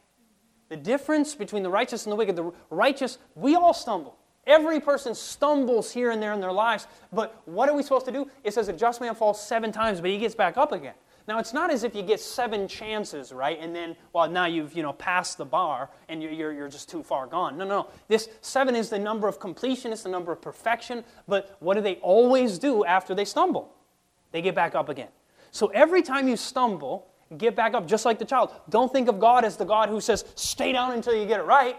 The 0.69 0.77
difference 0.77 1.35
between 1.35 1.61
the 1.61 1.69
righteous 1.69 2.07
and 2.07 2.11
the 2.11 2.15
wicked, 2.15 2.35
the 2.35 2.51
righteous, 2.71 3.19
we 3.35 3.55
all 3.55 3.75
stumble. 3.75 4.17
Every 4.47 4.79
person 4.79 5.13
stumbles 5.13 5.91
here 5.91 6.09
and 6.09 6.19
there 6.19 6.33
in 6.33 6.41
their 6.41 6.51
lives, 6.51 6.87
but 7.13 7.39
what 7.45 7.69
are 7.69 7.75
we 7.75 7.83
supposed 7.83 8.07
to 8.07 8.11
do? 8.11 8.27
It 8.43 8.51
says 8.55 8.67
a 8.67 8.73
just 8.73 8.99
man 8.99 9.13
falls 9.13 9.39
seven 9.39 9.71
times, 9.71 10.01
but 10.01 10.09
he 10.09 10.17
gets 10.17 10.33
back 10.33 10.57
up 10.57 10.71
again. 10.71 10.95
Now, 11.27 11.39
it's 11.39 11.53
not 11.53 11.71
as 11.71 11.83
if 11.83 11.95
you 11.95 12.03
get 12.03 12.19
seven 12.19 12.67
chances, 12.67 13.31
right? 13.31 13.57
And 13.59 13.75
then, 13.75 13.95
well, 14.13 14.29
now 14.29 14.45
you've, 14.45 14.73
you 14.73 14.83
know, 14.83 14.93
passed 14.93 15.37
the 15.37 15.45
bar 15.45 15.89
and 16.07 16.21
you're, 16.21 16.31
you're, 16.31 16.53
you're 16.53 16.67
just 16.67 16.87
too 16.87 17.01
far 17.01 17.25
gone. 17.25 17.57
No, 17.57 17.65
no. 17.65 17.81
No. 17.81 17.87
This 18.07 18.29
seven 18.41 18.75
is 18.75 18.89
the 18.89 18.99
number 18.99 19.27
of 19.27 19.39
completion, 19.39 19.91
it's 19.91 20.03
the 20.03 20.09
number 20.09 20.31
of 20.31 20.41
perfection. 20.41 21.03
But 21.27 21.57
what 21.59 21.73
do 21.73 21.81
they 21.81 21.95
always 21.95 22.59
do 22.59 22.85
after 22.85 23.15
they 23.15 23.25
stumble? 23.25 23.73
They 24.31 24.41
get 24.41 24.55
back 24.55 24.75
up 24.75 24.87
again. 24.87 25.09
So 25.51 25.67
every 25.67 26.01
time 26.01 26.27
you 26.27 26.37
stumble, 26.37 27.07
get 27.37 27.55
back 27.55 27.73
up, 27.73 27.87
just 27.87 28.05
like 28.05 28.19
the 28.19 28.25
child. 28.25 28.51
Don't 28.69 28.91
think 28.91 29.07
of 29.07 29.19
God 29.19 29.43
as 29.45 29.57
the 29.57 29.65
God 29.65 29.89
who 29.89 29.99
says, 29.99 30.25
stay 30.35 30.71
down 30.71 30.91
until 30.91 31.15
you 31.15 31.25
get 31.25 31.39
it 31.39 31.43
right. 31.43 31.75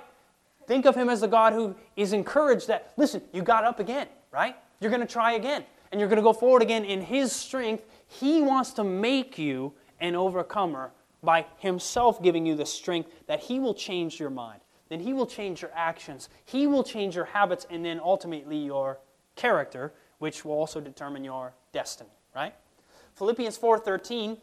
Think 0.67 0.87
of 0.87 0.97
Him 0.97 1.09
as 1.09 1.21
the 1.21 1.29
God 1.29 1.53
who 1.53 1.77
is 1.95 2.13
encouraged 2.13 2.69
that, 2.69 2.93
listen, 2.97 3.23
you 3.33 3.43
got 3.43 3.65
up 3.65 3.79
again, 3.79 4.09
right? 4.33 4.57
You're 4.81 4.91
going 4.91 5.07
to 5.07 5.07
try 5.07 5.33
again. 5.33 5.65
And 5.93 6.01
you're 6.01 6.09
going 6.09 6.17
to 6.17 6.23
go 6.23 6.33
forward 6.33 6.63
again 6.63 6.85
in 6.85 7.01
His 7.01 7.33
strength 7.33 7.85
he 8.09 8.43
wants 8.43 8.73
to 8.75 8.85
make 8.85 9.39
you 9.39 9.73
an 10.01 10.15
overcomer 10.15 10.93
by 11.23 11.47
Himself 11.59 12.23
giving 12.23 12.47
you 12.47 12.55
the 12.55 12.67
strength 12.67 13.11
that 13.27 13.41
He 13.41 13.59
will 13.59 13.75
change 13.75 14.21
your 14.21 14.31
mind. 14.31 14.61
Then 14.89 15.01
He 15.01 15.13
will 15.13 15.27
change 15.27 15.63
your 15.63 15.73
actions. 15.75 16.29
He 16.45 16.67
will 16.67 16.85
change 16.85 17.17
your 17.17 17.25
habits 17.25 17.67
and 17.69 17.85
then 17.85 18.01
ultimately 18.03 18.59
your 18.59 19.01
character, 19.35 19.93
which 20.19 20.45
will 20.45 20.53
also 20.53 20.81
determine 20.81 21.25
your 21.25 21.53
destiny, 21.73 22.11
right? 22.35 22.55
Philippians 23.15 23.59
4.13 23.59 24.39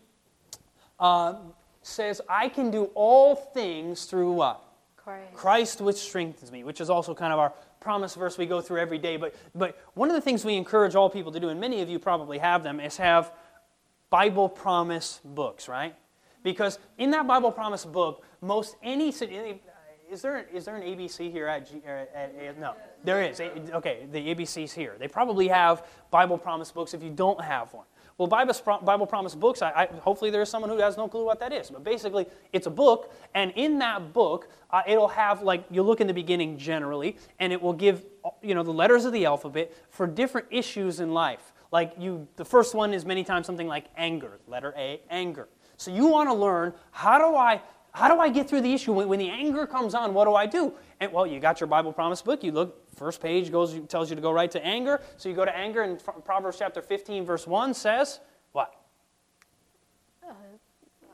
uh, 1.00 1.36
says, 1.82 2.22
I 2.28 2.50
can 2.50 2.72
do 2.72 2.86
all 2.96 3.36
things 3.36 4.06
through 4.06 4.34
what? 4.34 4.62
Christ. 4.98 5.34
Christ 5.34 5.82
which 5.82 5.98
strengthens 5.98 6.52
me, 6.52 6.64
which 6.64 6.82
is 6.82 6.90
also 6.90 7.14
kind 7.14 7.34
of 7.34 7.40
our 7.40 7.54
promise 7.80 8.16
verse 8.16 8.38
we 8.38 8.46
go 8.46 8.62
through 8.62 8.80
every 8.80 8.98
day. 8.98 9.18
But, 9.18 9.36
but 9.54 9.78
one 9.94 10.10
of 10.10 10.16
the 10.16 10.22
things 10.22 10.46
we 10.46 10.56
encourage 10.56 10.96
all 10.96 11.10
people 11.10 11.32
to 11.34 11.40
do, 11.40 11.50
and 11.50 11.60
many 11.60 11.82
of 11.82 11.90
you 11.90 12.00
probably 12.00 12.38
have 12.38 12.64
them, 12.64 12.80
is 12.80 12.98
have 12.98 13.32
Bible 14.14 14.48
promise 14.48 15.22
books, 15.26 15.68
right? 15.68 15.96
Because 16.44 16.78
in 17.00 17.10
that 17.10 17.26
Bible 17.26 17.52
promise 17.52 17.84
book, 17.84 18.24
most 18.42 18.76
any 18.84 19.10
is 19.10 20.22
there 20.22 20.46
is 20.54 20.66
there 20.66 20.76
an 20.76 20.84
ABC 20.84 21.32
here 21.32 21.48
at, 21.48 21.68
G, 21.68 21.82
at, 21.84 22.14
at 22.16 22.60
no 22.60 22.76
there 23.04 23.24
is 23.24 23.42
okay 23.42 24.06
the 24.12 24.36
ABC's 24.36 24.72
here. 24.72 24.98
They 25.00 25.08
probably 25.08 25.48
have 25.48 25.88
Bible 26.12 26.38
promise 26.38 26.72
books 26.72 26.94
if 26.94 27.02
you 27.02 27.10
don't 27.10 27.42
have 27.42 27.74
one. 27.74 27.88
Well, 28.20 28.28
Bible, 28.28 28.54
Bible 28.84 29.08
promise 29.08 29.34
books, 29.34 29.64
I, 29.64 29.72
I, 29.72 29.86
hopefully 30.02 30.30
there's 30.30 30.48
someone 30.48 30.70
who 30.70 30.78
has 30.78 30.98
no 30.98 31.08
clue 31.08 31.26
what 31.26 31.40
that 31.40 31.52
is. 31.52 31.72
But 31.72 31.84
basically, 31.84 32.28
it's 32.52 32.68
a 32.68 32.70
book, 32.70 33.12
and 33.34 33.52
in 33.56 33.80
that 33.80 34.14
book, 34.14 34.50
uh, 34.70 34.84
it'll 34.86 35.08
have, 35.08 35.42
like, 35.42 35.66
you 35.72 35.82
look 35.82 36.00
in 36.00 36.06
the 36.06 36.14
beginning 36.14 36.56
generally, 36.60 37.18
and 37.40 37.52
it 37.52 37.60
will 37.60 37.74
give, 37.74 38.06
you 38.44 38.54
know, 38.54 38.62
the 38.62 38.72
letters 38.72 39.06
of 39.06 39.14
the 39.14 39.26
alphabet 39.26 39.74
for 39.90 40.06
different 40.06 40.46
issues 40.52 41.00
in 41.00 41.12
life. 41.12 41.53
Like 41.74 41.94
you, 41.98 42.28
the 42.36 42.46
first 42.46 42.76
one 42.76 42.94
is 42.94 43.04
many 43.04 43.24
times 43.24 43.48
something 43.48 43.68
like 43.68 43.86
anger, 43.98 44.40
letter 44.48 44.76
A, 44.78 45.02
anger. 45.10 45.50
So 45.76 45.90
you 45.90 46.06
want 46.06 46.30
to 46.30 46.34
learn 46.36 46.72
how 46.92 47.18
do 47.18 47.36
I 47.36 47.64
how 47.94 48.14
do 48.14 48.20
I 48.22 48.30
get 48.30 48.48
through 48.48 48.62
the 48.62 48.72
issue 48.74 48.94
when, 48.94 49.08
when 49.08 49.18
the 49.18 49.30
anger 49.30 49.66
comes 49.66 49.96
on? 49.96 50.14
What 50.14 50.26
do 50.26 50.36
I 50.36 50.46
do? 50.46 50.74
And 51.00 51.12
well, 51.12 51.26
you 51.26 51.40
got 51.40 51.60
your 51.60 51.66
Bible 51.68 51.92
promise 51.92 52.22
book. 52.22 52.44
You 52.44 52.52
look 52.52 52.96
first 52.96 53.22
page 53.22 53.52
goes 53.52 53.76
tells 53.88 54.12
you 54.12 54.16
to 54.16 54.22
go 54.22 54.32
right 54.32 54.52
to 54.52 54.64
anger. 54.64 55.02
So 55.18 55.30
you 55.30 55.36
go 55.36 55.46
to 55.46 55.58
anger, 55.58 55.82
and 55.82 56.00
Proverbs 56.24 56.60
chapter 56.60 56.80
15 56.80 57.26
verse 57.26 57.48
1 57.48 57.74
says 57.74 58.20
what? 58.52 58.76
Uh, 60.24 60.32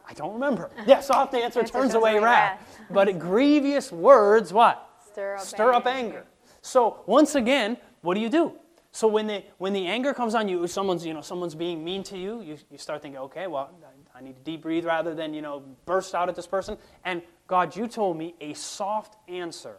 I 0.10 0.14
don't 0.14 0.34
remember. 0.34 0.72
Yes, 0.80 0.88
Yeah, 0.88 1.00
soft 1.00 1.34
answer 1.36 1.64
turns 1.76 1.94
away 1.94 2.16
wrath. 2.16 2.60
wrath. 2.60 2.80
but 2.92 3.18
grievous 3.18 3.94
words, 3.94 4.52
what? 4.52 4.90
Stir 5.10 5.36
up, 5.36 5.42
Stir 5.42 5.72
up 5.72 5.88
anger. 5.88 6.18
anger. 6.18 6.26
So 6.62 7.00
once 7.06 7.36
again, 7.36 7.78
what 8.02 8.16
do 8.16 8.20
you 8.20 8.30
do? 8.30 8.54
So 8.92 9.08
when 9.08 9.28
the, 9.28 9.44
when 9.60 9.74
the 9.74 9.86
anger 9.88 10.14
comes 10.14 10.34
on 10.34 10.48
you, 10.50 10.66
someone's, 10.68 11.06
you 11.06 11.14
know, 11.14 11.22
someone's 11.22 11.56
being 11.56 11.84
mean 11.84 12.04
to 12.04 12.18
you, 12.18 12.42
you, 12.42 12.58
you 12.72 12.78
start 12.78 13.02
thinking, 13.02 13.20
okay, 13.22 13.48
well, 13.48 13.70
I 14.16 14.22
need 14.22 14.36
to 14.36 14.42
deep 14.42 14.64
breathe 14.64 14.86
rather 14.86 15.14
than, 15.14 15.34
you 15.34 15.42
know, 15.42 15.64
burst 15.86 16.16
out 16.16 16.28
at 16.28 16.36
this 16.36 16.48
person. 16.48 16.78
And 17.06 17.22
God, 17.48 17.76
you 17.76 17.88
told 17.88 18.18
me 18.18 18.36
a 18.42 18.54
soft 18.54 19.16
answer 19.30 19.78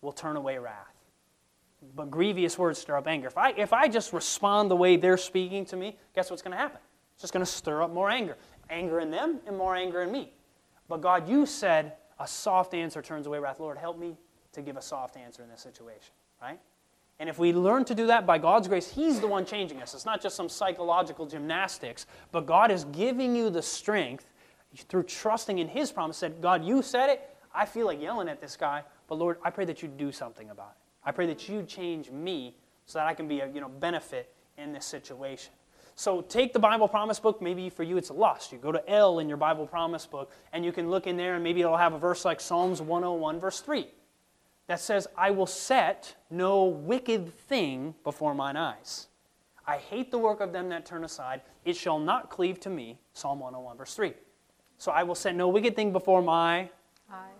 will 0.00 0.12
turn 0.12 0.36
away 0.36 0.58
wrath. 0.58 0.94
But 1.94 2.10
grievous 2.10 2.58
words 2.58 2.80
stir 2.80 2.96
up 2.96 3.06
anger. 3.06 3.28
If 3.28 3.38
I, 3.38 3.50
if 3.50 3.72
I 3.72 3.86
just 3.86 4.12
respond 4.12 4.70
the 4.70 4.76
way 4.76 4.96
they're 4.96 5.16
speaking 5.16 5.64
to 5.66 5.76
me, 5.76 5.96
guess 6.14 6.28
what's 6.28 6.42
going 6.42 6.52
to 6.52 6.58
happen? 6.58 6.80
It's 7.14 7.22
just 7.22 7.32
going 7.32 7.44
to 7.44 7.50
stir 7.50 7.82
up 7.82 7.92
more 7.92 8.10
anger. 8.10 8.36
Anger 8.70 9.00
in 9.00 9.10
them 9.10 9.38
and 9.46 9.56
more 9.56 9.76
anger 9.76 10.02
in 10.02 10.10
me. 10.10 10.32
But 10.88 11.00
God, 11.00 11.28
you 11.28 11.46
said 11.46 11.94
a 12.18 12.26
soft 12.26 12.74
answer 12.74 13.02
turns 13.02 13.26
away 13.26 13.38
wrath. 13.38 13.60
Lord, 13.60 13.78
help 13.78 13.98
me 13.98 14.16
to 14.52 14.62
give 14.62 14.76
a 14.76 14.82
soft 14.82 15.16
answer 15.16 15.42
in 15.42 15.48
this 15.48 15.60
situation, 15.60 16.12
right? 16.42 16.58
And 17.20 17.28
if 17.28 17.38
we 17.38 17.52
learn 17.52 17.84
to 17.86 17.94
do 17.94 18.06
that 18.06 18.26
by 18.26 18.38
God's 18.38 18.68
grace, 18.68 18.92
He's 18.92 19.20
the 19.20 19.26
one 19.26 19.44
changing 19.44 19.82
us. 19.82 19.92
It's 19.94 20.04
not 20.04 20.20
just 20.20 20.36
some 20.36 20.48
psychological 20.48 21.26
gymnastics, 21.26 22.06
but 22.30 22.46
God 22.46 22.70
is 22.70 22.84
giving 22.84 23.34
you 23.34 23.50
the 23.50 23.62
strength 23.62 24.26
through 24.88 25.02
trusting 25.04 25.58
in 25.58 25.66
His 25.66 25.90
promise. 25.90 26.16
Said, 26.16 26.40
God, 26.40 26.64
you 26.64 26.80
said 26.80 27.10
it. 27.10 27.36
I 27.52 27.66
feel 27.66 27.86
like 27.86 28.00
yelling 28.00 28.28
at 28.28 28.40
this 28.40 28.56
guy, 28.56 28.82
but 29.08 29.16
Lord, 29.16 29.38
I 29.42 29.50
pray 29.50 29.64
that 29.64 29.82
you 29.82 29.88
do 29.88 30.12
something 30.12 30.50
about 30.50 30.70
it. 30.70 31.08
I 31.08 31.10
pray 31.10 31.26
that 31.26 31.48
you 31.48 31.62
change 31.64 32.10
me 32.10 32.54
so 32.86 32.98
that 32.98 33.06
I 33.06 33.14
can 33.14 33.26
be 33.26 33.40
a 33.40 33.48
you 33.48 33.60
know, 33.60 33.68
benefit 33.68 34.32
in 34.56 34.72
this 34.72 34.86
situation. 34.86 35.52
So 35.96 36.20
take 36.20 36.52
the 36.52 36.60
Bible 36.60 36.86
promise 36.86 37.18
book. 37.18 37.42
Maybe 37.42 37.68
for 37.68 37.82
you 37.82 37.96
it's 37.96 38.10
lust. 38.10 38.52
You 38.52 38.58
go 38.58 38.70
to 38.70 38.88
L 38.88 39.18
in 39.18 39.26
your 39.26 39.38
Bible 39.38 39.66
promise 39.66 40.06
book, 40.06 40.30
and 40.52 40.64
you 40.64 40.70
can 40.70 40.88
look 40.88 41.08
in 41.08 41.16
there, 41.16 41.34
and 41.34 41.42
maybe 41.42 41.62
it'll 41.62 41.76
have 41.76 41.94
a 41.94 41.98
verse 41.98 42.24
like 42.24 42.40
Psalms 42.40 42.80
101, 42.80 43.40
verse 43.40 43.60
3 43.60 43.88
that 44.68 44.80
says, 44.80 45.08
I 45.16 45.30
will 45.30 45.46
set 45.46 46.14
no 46.30 46.64
wicked 46.64 47.32
thing 47.34 47.94
before 48.04 48.34
mine 48.34 48.56
eyes. 48.56 49.08
I 49.66 49.78
hate 49.78 50.10
the 50.10 50.18
work 50.18 50.40
of 50.40 50.52
them 50.52 50.68
that 50.68 50.86
turn 50.86 51.04
aside. 51.04 51.40
It 51.64 51.76
shall 51.76 51.98
not 51.98 52.30
cleave 52.30 52.60
to 52.60 52.70
me. 52.70 52.98
Psalm 53.14 53.40
101, 53.40 53.76
verse 53.76 53.94
3. 53.94 54.14
So 54.76 54.92
I 54.92 55.02
will 55.02 55.14
set 55.14 55.34
no 55.34 55.48
wicked 55.48 55.74
thing 55.74 55.92
before 55.92 56.22
my 56.22 56.70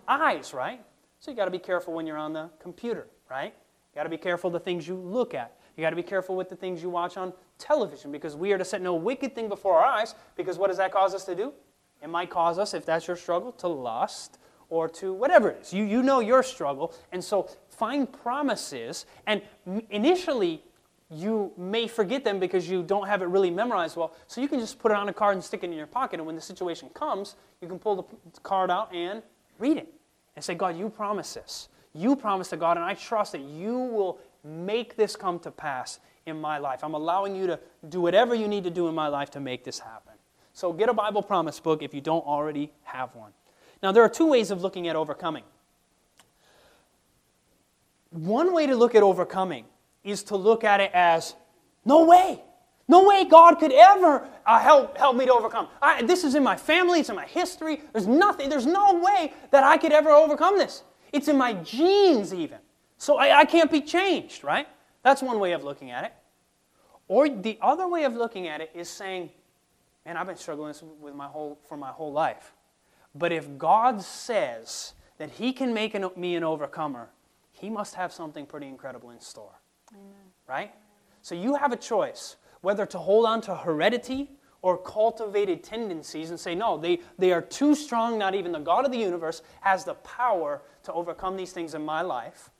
eyes, 0.08 0.52
right? 0.52 0.84
So 1.20 1.30
you 1.30 1.36
got 1.36 1.44
to 1.44 1.50
be 1.50 1.58
careful 1.58 1.94
when 1.94 2.06
you're 2.06 2.16
on 2.16 2.32
the 2.32 2.50
computer, 2.60 3.06
right? 3.30 3.54
You 3.92 3.94
got 3.94 4.04
to 4.04 4.08
be 4.08 4.18
careful 4.18 4.50
the 4.50 4.60
things 4.60 4.88
you 4.88 4.96
look 4.96 5.34
at. 5.34 5.54
You 5.76 5.82
got 5.82 5.90
to 5.90 5.96
be 5.96 6.02
careful 6.02 6.34
with 6.34 6.48
the 6.48 6.56
things 6.56 6.82
you 6.82 6.90
watch 6.90 7.16
on 7.16 7.32
television 7.58 8.10
because 8.10 8.36
we 8.36 8.52
are 8.52 8.58
to 8.58 8.64
set 8.64 8.80
no 8.82 8.94
wicked 8.94 9.34
thing 9.34 9.48
before 9.48 9.78
our 9.78 9.86
eyes 9.86 10.14
because 10.36 10.58
what 10.58 10.68
does 10.68 10.78
that 10.78 10.92
cause 10.92 11.14
us 11.14 11.24
to 11.26 11.34
do? 11.34 11.52
It 12.02 12.08
might 12.08 12.30
cause 12.30 12.58
us, 12.58 12.74
if 12.74 12.86
that's 12.86 13.06
your 13.06 13.16
struggle, 13.16 13.52
to 13.52 13.68
lust 13.68 14.38
or 14.70 14.88
to 14.88 15.12
whatever 15.12 15.50
it 15.50 15.60
is. 15.62 15.72
You, 15.72 15.84
you 15.84 16.02
know 16.02 16.20
your 16.20 16.42
struggle. 16.42 16.94
And 17.12 17.22
so 17.22 17.48
find 17.68 18.10
promises. 18.10 19.06
And 19.26 19.42
initially, 19.90 20.62
you 21.10 21.52
may 21.56 21.88
forget 21.88 22.24
them 22.24 22.38
because 22.38 22.68
you 22.68 22.82
don't 22.82 23.06
have 23.06 23.22
it 23.22 23.26
really 23.26 23.50
memorized 23.50 23.96
well. 23.96 24.12
So 24.26 24.40
you 24.40 24.48
can 24.48 24.60
just 24.60 24.78
put 24.78 24.92
it 24.92 24.96
on 24.96 25.08
a 25.08 25.12
card 25.12 25.36
and 25.36 25.44
stick 25.44 25.64
it 25.64 25.70
in 25.70 25.72
your 25.72 25.86
pocket. 25.86 26.20
And 26.20 26.26
when 26.26 26.36
the 26.36 26.42
situation 26.42 26.90
comes, 26.90 27.36
you 27.60 27.68
can 27.68 27.78
pull 27.78 27.96
the 27.96 28.40
card 28.40 28.70
out 28.70 28.94
and 28.94 29.22
read 29.58 29.78
it 29.78 29.92
and 30.36 30.44
say, 30.44 30.54
God, 30.54 30.76
you 30.76 30.88
promise 30.90 31.34
this. 31.34 31.68
You 31.94 32.14
promise 32.14 32.48
to 32.50 32.56
God, 32.56 32.76
and 32.76 32.84
I 32.84 32.94
trust 32.94 33.32
that 33.32 33.40
you 33.40 33.78
will 33.78 34.18
make 34.44 34.96
this 34.96 35.16
come 35.16 35.38
to 35.40 35.50
pass 35.50 35.98
in 36.26 36.38
my 36.38 36.58
life. 36.58 36.84
I'm 36.84 36.94
allowing 36.94 37.34
you 37.34 37.46
to 37.46 37.58
do 37.88 38.00
whatever 38.00 38.34
you 38.34 38.46
need 38.46 38.64
to 38.64 38.70
do 38.70 38.88
in 38.88 38.94
my 38.94 39.08
life 39.08 39.30
to 39.30 39.40
make 39.40 39.64
this 39.64 39.78
happen. 39.78 40.12
So 40.52 40.72
get 40.72 40.88
a 40.88 40.92
Bible 40.92 41.22
promise 41.22 41.58
book 41.58 41.82
if 41.82 41.94
you 41.94 42.00
don't 42.00 42.24
already 42.26 42.70
have 42.82 43.14
one. 43.14 43.32
Now, 43.82 43.92
there 43.92 44.02
are 44.02 44.08
two 44.08 44.26
ways 44.26 44.50
of 44.50 44.60
looking 44.62 44.88
at 44.88 44.96
overcoming. 44.96 45.44
one 48.10 48.52
way 48.52 48.66
to 48.66 48.74
look 48.74 48.94
at 48.94 49.02
overcoming 49.02 49.64
is 50.02 50.22
to 50.24 50.36
look 50.36 50.64
at 50.64 50.80
it 50.80 50.90
as 50.94 51.34
no 51.84 52.04
way. 52.04 52.42
No 52.88 53.04
way 53.04 53.26
God 53.26 53.56
could 53.56 53.72
ever 53.72 54.26
uh, 54.46 54.58
help, 54.58 54.96
help 54.96 55.14
me 55.14 55.26
to 55.26 55.32
overcome. 55.32 55.68
I, 55.82 56.02
this 56.02 56.24
is 56.24 56.34
in 56.34 56.42
my 56.42 56.56
family, 56.56 57.00
it's 57.00 57.10
in 57.10 57.16
my 57.16 57.26
history. 57.26 57.82
There's 57.92 58.06
nothing, 58.06 58.48
there's 58.48 58.66
no 58.66 58.94
way 58.94 59.34
that 59.50 59.62
I 59.62 59.76
could 59.76 59.92
ever 59.92 60.08
overcome 60.08 60.56
this. 60.56 60.84
It's 61.12 61.28
in 61.28 61.36
my 61.36 61.52
genes, 61.52 62.32
even. 62.32 62.58
So 62.96 63.18
I, 63.18 63.40
I 63.40 63.44
can't 63.44 63.70
be 63.70 63.82
changed, 63.82 64.42
right? 64.42 64.66
That's 65.02 65.22
one 65.22 65.38
way 65.38 65.52
of 65.52 65.64
looking 65.64 65.90
at 65.90 66.04
it. 66.04 66.12
Or 67.08 67.28
the 67.28 67.58
other 67.60 67.86
way 67.86 68.04
of 68.04 68.14
looking 68.14 68.48
at 68.48 68.60
it 68.62 68.70
is 68.74 68.88
saying, 68.88 69.30
man, 70.06 70.16
I've 70.16 70.26
been 70.26 70.36
struggling 70.36 70.74
with 71.00 71.14
my 71.14 71.26
whole, 71.26 71.58
for 71.68 71.76
my 71.76 71.90
whole 71.90 72.12
life. 72.12 72.54
But 73.18 73.32
if 73.32 73.58
God 73.58 74.00
says 74.02 74.94
that 75.18 75.30
He 75.30 75.52
can 75.52 75.74
make 75.74 75.94
an, 75.94 76.08
me 76.16 76.36
an 76.36 76.44
overcomer, 76.44 77.10
He 77.50 77.68
must 77.68 77.94
have 77.94 78.12
something 78.12 78.46
pretty 78.46 78.68
incredible 78.68 79.10
in 79.10 79.20
store. 79.20 79.60
Amen. 79.92 80.32
Right? 80.46 80.74
So 81.22 81.34
you 81.34 81.56
have 81.56 81.72
a 81.72 81.76
choice 81.76 82.36
whether 82.60 82.86
to 82.86 82.98
hold 82.98 83.26
on 83.26 83.40
to 83.42 83.54
heredity 83.54 84.30
or 84.62 84.76
cultivated 84.76 85.62
tendencies 85.62 86.30
and 86.30 86.38
say, 86.38 86.54
no, 86.54 86.76
they, 86.76 87.00
they 87.18 87.32
are 87.32 87.42
too 87.42 87.74
strong, 87.74 88.18
not 88.18 88.34
even 88.34 88.50
the 88.50 88.58
God 88.58 88.84
of 88.84 88.90
the 88.90 88.98
universe 88.98 89.42
has 89.60 89.84
the 89.84 89.94
power 89.94 90.62
to 90.82 90.92
overcome 90.92 91.36
these 91.36 91.52
things 91.52 91.74
in 91.74 91.84
my 91.84 92.02
life. 92.02 92.50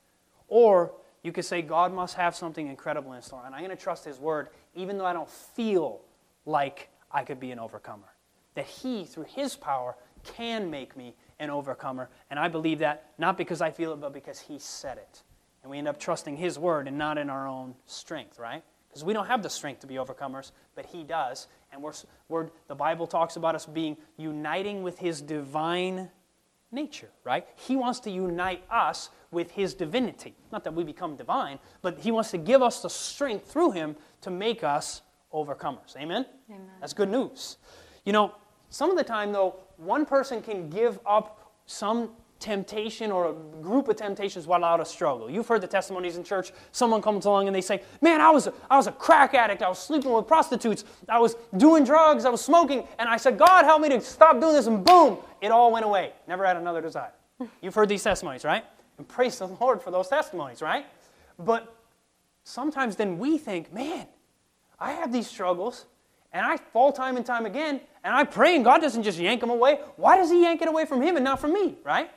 Or 0.47 0.93
you 1.23 1.31
could 1.31 1.45
say, 1.45 1.61
God 1.61 1.93
must 1.93 2.15
have 2.15 2.35
something 2.35 2.67
incredible 2.67 3.13
in 3.13 3.21
store, 3.21 3.43
and 3.45 3.53
I'm 3.53 3.63
going 3.63 3.75
to 3.75 3.81
trust 3.81 4.05
His 4.05 4.19
word, 4.19 4.49
even 4.75 4.97
though 4.97 5.05
I 5.05 5.13
don't 5.13 5.29
feel 5.29 6.01
like 6.45 6.89
I 7.11 7.23
could 7.23 7.39
be 7.39 7.51
an 7.51 7.59
overcomer. 7.59 8.07
That 8.55 8.65
He, 8.65 9.03
through 9.03 9.25
His 9.25 9.55
power, 9.55 9.95
can 10.23 10.69
make 10.69 10.95
me 10.95 11.15
an 11.39 11.49
overcomer. 11.49 12.09
And 12.29 12.39
I 12.39 12.47
believe 12.47 12.79
that 12.79 13.11
not 13.17 13.37
because 13.37 13.61
I 13.61 13.71
feel 13.71 13.93
it, 13.93 14.01
but 14.01 14.13
because 14.13 14.39
He 14.39 14.59
said 14.59 14.97
it. 14.97 15.23
And 15.63 15.71
we 15.71 15.77
end 15.77 15.87
up 15.87 15.99
trusting 15.99 16.37
His 16.37 16.57
word 16.57 16.87
and 16.87 16.97
not 16.97 17.17
in 17.17 17.29
our 17.29 17.47
own 17.47 17.75
strength, 17.85 18.39
right? 18.39 18.63
Because 18.87 19.03
we 19.03 19.13
don't 19.13 19.27
have 19.27 19.43
the 19.43 19.49
strength 19.49 19.81
to 19.81 19.87
be 19.87 19.95
overcomers, 19.95 20.51
but 20.75 20.85
He 20.85 21.03
does. 21.03 21.47
And 21.71 21.81
we're, 21.81 21.93
we're, 22.27 22.49
the 22.67 22.75
Bible 22.75 23.07
talks 23.07 23.35
about 23.35 23.55
us 23.55 23.65
being 23.65 23.97
uniting 24.17 24.83
with 24.83 24.99
His 24.99 25.21
divine 25.21 26.09
nature, 26.71 27.09
right? 27.23 27.47
He 27.55 27.75
wants 27.75 27.99
to 28.01 28.11
unite 28.11 28.63
us 28.69 29.09
with 29.31 29.51
His 29.51 29.73
divinity. 29.73 30.35
Not 30.51 30.63
that 30.63 30.73
we 30.73 30.83
become 30.83 31.15
divine, 31.15 31.59
but 31.81 31.99
He 31.99 32.11
wants 32.11 32.31
to 32.31 32.37
give 32.37 32.61
us 32.61 32.81
the 32.81 32.89
strength 32.89 33.51
through 33.51 33.71
Him 33.71 33.95
to 34.21 34.31
make 34.31 34.63
us 34.63 35.01
overcomers. 35.33 35.95
Amen? 35.95 36.25
Amen. 36.49 36.67
That's 36.79 36.93
good 36.93 37.09
news. 37.09 37.57
You 38.05 38.13
know, 38.13 38.33
some 38.69 38.89
of 38.91 38.97
the 38.97 39.03
time, 39.03 39.31
though, 39.31 39.55
one 39.79 40.05
person 40.05 40.41
can 40.41 40.69
give 40.69 40.99
up 41.05 41.53
some 41.65 42.09
temptation 42.39 43.11
or 43.11 43.29
a 43.29 43.33
group 43.61 43.89
of 43.89 43.97
temptations 43.97 44.47
without 44.47 44.79
a 44.79 44.85
struggle. 44.85 45.29
You've 45.29 45.47
heard 45.47 45.61
the 45.61 45.67
testimonies 45.67 46.15
in 46.15 46.23
church. 46.23 46.51
Someone 46.71 47.01
comes 47.01 47.25
along 47.25 47.47
and 47.47 47.55
they 47.55 47.61
say, 47.61 47.81
Man, 48.01 48.21
I 48.21 48.29
was, 48.29 48.47
a, 48.47 48.53
I 48.69 48.77
was 48.77 48.87
a 48.87 48.91
crack 48.93 49.33
addict. 49.33 49.61
I 49.61 49.69
was 49.69 49.79
sleeping 49.79 50.11
with 50.11 50.25
prostitutes. 50.25 50.85
I 51.07 51.19
was 51.19 51.35
doing 51.57 51.83
drugs. 51.83 52.25
I 52.25 52.29
was 52.29 52.41
smoking. 52.41 52.87
And 52.97 53.09
I 53.09 53.17
said, 53.17 53.37
God, 53.37 53.65
help 53.65 53.81
me 53.81 53.89
to 53.89 54.01
stop 54.01 54.39
doing 54.39 54.53
this. 54.53 54.67
And 54.67 54.83
boom, 54.83 55.17
it 55.41 55.51
all 55.51 55.71
went 55.71 55.85
away. 55.85 56.13
Never 56.27 56.45
had 56.45 56.57
another 56.57 56.81
desire. 56.81 57.11
You've 57.61 57.75
heard 57.75 57.89
these 57.89 58.03
testimonies, 58.03 58.45
right? 58.45 58.63
And 58.97 59.07
praise 59.07 59.37
the 59.39 59.47
Lord 59.47 59.81
for 59.81 59.91
those 59.91 60.07
testimonies, 60.07 60.61
right? 60.61 60.85
But 61.37 61.75
sometimes 62.43 62.95
then 62.95 63.17
we 63.17 63.37
think, 63.37 63.73
Man, 63.73 64.07
I 64.79 64.93
have 64.93 65.11
these 65.11 65.27
struggles. 65.27 65.85
And 66.31 66.45
I 66.45 66.57
fall 66.57 66.91
time 66.91 67.17
and 67.17 67.25
time 67.25 67.45
again, 67.45 67.81
and 68.03 68.15
I 68.15 68.23
pray, 68.23 68.55
and 68.55 68.63
God 68.63 68.81
doesn't 68.81 69.03
just 69.03 69.17
yank 69.17 69.41
them 69.41 69.49
away. 69.49 69.79
Why 69.95 70.17
does 70.17 70.29
He 70.29 70.43
yank 70.43 70.61
it 70.61 70.67
away 70.67 70.85
from 70.85 71.01
him 71.01 71.15
and 71.15 71.23
not 71.23 71.39
from 71.39 71.53
me, 71.53 71.75
right? 71.83 72.11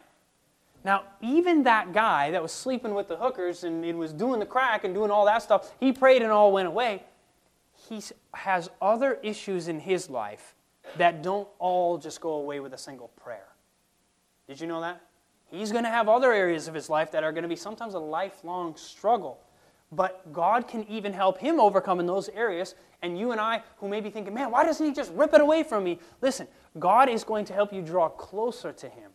Now, 0.84 1.04
even 1.20 1.62
that 1.62 1.92
guy 1.92 2.30
that 2.32 2.42
was 2.42 2.52
sleeping 2.52 2.94
with 2.94 3.08
the 3.08 3.16
hookers 3.16 3.64
and, 3.64 3.84
and 3.84 3.98
was 3.98 4.12
doing 4.12 4.40
the 4.40 4.46
crack 4.46 4.84
and 4.84 4.92
doing 4.94 5.10
all 5.10 5.24
that 5.26 5.42
stuff, 5.42 5.72
he 5.78 5.92
prayed 5.92 6.22
and 6.22 6.32
all 6.32 6.52
went 6.52 6.66
away. 6.66 7.04
He 7.88 8.02
has 8.34 8.68
other 8.80 9.18
issues 9.22 9.68
in 9.68 9.78
his 9.78 10.10
life 10.10 10.54
that 10.96 11.22
don't 11.22 11.48
all 11.58 11.98
just 11.98 12.20
go 12.20 12.32
away 12.32 12.60
with 12.60 12.74
a 12.74 12.78
single 12.78 13.08
prayer. 13.08 13.46
Did 14.48 14.60
you 14.60 14.66
know 14.66 14.80
that? 14.80 15.00
He's 15.50 15.70
going 15.70 15.84
to 15.84 15.90
have 15.90 16.08
other 16.08 16.32
areas 16.32 16.66
of 16.66 16.74
his 16.74 16.90
life 16.90 17.12
that 17.12 17.22
are 17.22 17.30
going 17.30 17.42
to 17.42 17.48
be 17.48 17.56
sometimes 17.56 17.94
a 17.94 17.98
lifelong 17.98 18.74
struggle. 18.74 19.38
But 19.92 20.32
God 20.32 20.66
can 20.66 20.84
even 20.88 21.12
help 21.12 21.38
him 21.38 21.60
overcome 21.60 22.00
in 22.00 22.06
those 22.06 22.28
areas. 22.30 22.74
And 23.02 23.18
you 23.18 23.32
and 23.32 23.40
I, 23.40 23.62
who 23.76 23.88
may 23.88 24.00
be 24.00 24.10
thinking, 24.10 24.32
man, 24.32 24.50
why 24.50 24.64
doesn't 24.64 24.84
he 24.84 24.92
just 24.92 25.12
rip 25.12 25.34
it 25.34 25.40
away 25.40 25.62
from 25.62 25.84
me? 25.84 25.98
Listen, 26.20 26.48
God 26.78 27.08
is 27.08 27.22
going 27.24 27.44
to 27.46 27.52
help 27.52 27.72
you 27.72 27.82
draw 27.82 28.08
closer 28.08 28.72
to 28.72 28.88
him 28.88 29.12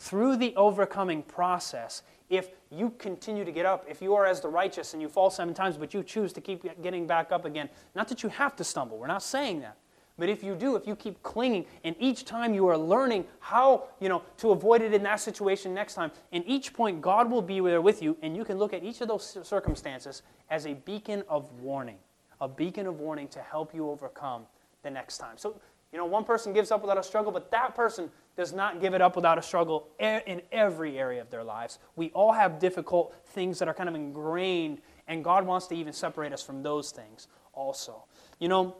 through 0.00 0.34
the 0.38 0.56
overcoming 0.56 1.22
process, 1.22 2.02
if 2.30 2.48
you 2.70 2.90
continue 2.98 3.44
to 3.44 3.52
get 3.52 3.66
up, 3.66 3.84
if 3.86 4.00
you 4.00 4.14
are 4.14 4.24
as 4.24 4.40
the 4.40 4.48
righteous 4.48 4.94
and 4.94 5.02
you 5.02 5.10
fall 5.10 5.28
seven 5.28 5.52
times, 5.52 5.76
but 5.76 5.92
you 5.92 6.02
choose 6.02 6.32
to 6.32 6.40
keep 6.40 6.64
getting 6.82 7.06
back 7.06 7.30
up 7.30 7.44
again, 7.44 7.68
not 7.94 8.08
that 8.08 8.22
you 8.22 8.30
have 8.30 8.56
to 8.56 8.64
stumble, 8.64 8.96
we're 8.96 9.06
not 9.06 9.22
saying 9.22 9.60
that. 9.60 9.76
But 10.20 10.28
if 10.28 10.44
you 10.44 10.54
do, 10.54 10.76
if 10.76 10.86
you 10.86 10.94
keep 10.94 11.22
clinging, 11.22 11.64
and 11.82 11.96
each 11.98 12.26
time 12.26 12.52
you 12.52 12.68
are 12.68 12.76
learning 12.76 13.24
how, 13.40 13.84
you 14.00 14.10
know, 14.10 14.22
to 14.36 14.50
avoid 14.50 14.82
it 14.82 14.92
in 14.92 15.02
that 15.04 15.18
situation 15.18 15.72
next 15.72 15.94
time, 15.94 16.12
in 16.30 16.44
each 16.44 16.74
point, 16.74 17.00
God 17.00 17.30
will 17.30 17.40
be 17.40 17.58
there 17.60 17.80
with 17.80 18.02
you, 18.02 18.18
and 18.20 18.36
you 18.36 18.44
can 18.44 18.58
look 18.58 18.74
at 18.74 18.84
each 18.84 19.00
of 19.00 19.08
those 19.08 19.38
circumstances 19.42 20.22
as 20.50 20.66
a 20.66 20.74
beacon 20.74 21.24
of 21.26 21.50
warning, 21.60 21.96
a 22.40 22.46
beacon 22.46 22.86
of 22.86 23.00
warning 23.00 23.28
to 23.28 23.40
help 23.40 23.74
you 23.74 23.88
overcome 23.88 24.42
the 24.82 24.90
next 24.90 25.16
time. 25.16 25.38
So, 25.38 25.58
you 25.90 25.98
know, 25.98 26.04
one 26.04 26.24
person 26.24 26.52
gives 26.52 26.70
up 26.70 26.82
without 26.82 26.98
a 26.98 27.02
struggle, 27.02 27.32
but 27.32 27.50
that 27.50 27.74
person 27.74 28.10
does 28.36 28.52
not 28.52 28.80
give 28.80 28.92
it 28.92 29.00
up 29.00 29.16
without 29.16 29.38
a 29.38 29.42
struggle 29.42 29.88
in 29.98 30.42
every 30.52 30.98
area 30.98 31.22
of 31.22 31.30
their 31.30 31.42
lives. 31.42 31.78
We 31.96 32.10
all 32.10 32.32
have 32.32 32.58
difficult 32.58 33.14
things 33.28 33.58
that 33.58 33.68
are 33.68 33.74
kind 33.74 33.88
of 33.88 33.94
ingrained, 33.94 34.82
and 35.08 35.24
God 35.24 35.46
wants 35.46 35.66
to 35.68 35.74
even 35.74 35.94
separate 35.94 36.34
us 36.34 36.42
from 36.42 36.62
those 36.62 36.90
things 36.90 37.26
also. 37.54 38.04
You 38.38 38.48
know, 38.48 38.76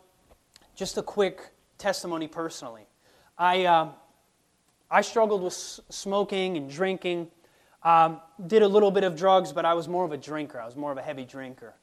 just 0.81 0.97
a 0.97 1.03
quick 1.03 1.51
testimony 1.76 2.26
personally. 2.26 2.87
I, 3.37 3.66
uh, 3.66 3.89
I 4.91 5.03
struggled 5.03 5.43
with 5.43 5.53
smoking 5.53 6.57
and 6.57 6.70
drinking. 6.70 7.28
Um, 7.83 8.22
did 8.47 8.62
a 8.62 8.66
little 8.66 8.91
bit 8.91 9.05
of 9.05 9.14
drugs, 9.14 9.53
but 9.53 9.66
I 9.66 9.74
was 9.74 9.89
more 9.89 10.07
of 10.07 10.12
a 10.12 10.16
drinker. 10.16 10.59
I 10.59 10.64
was 10.64 10.76
more 10.76 10.91
of 10.91 10.97
a 10.97 11.03
heavy 11.03 11.26
drinker. 11.26 11.74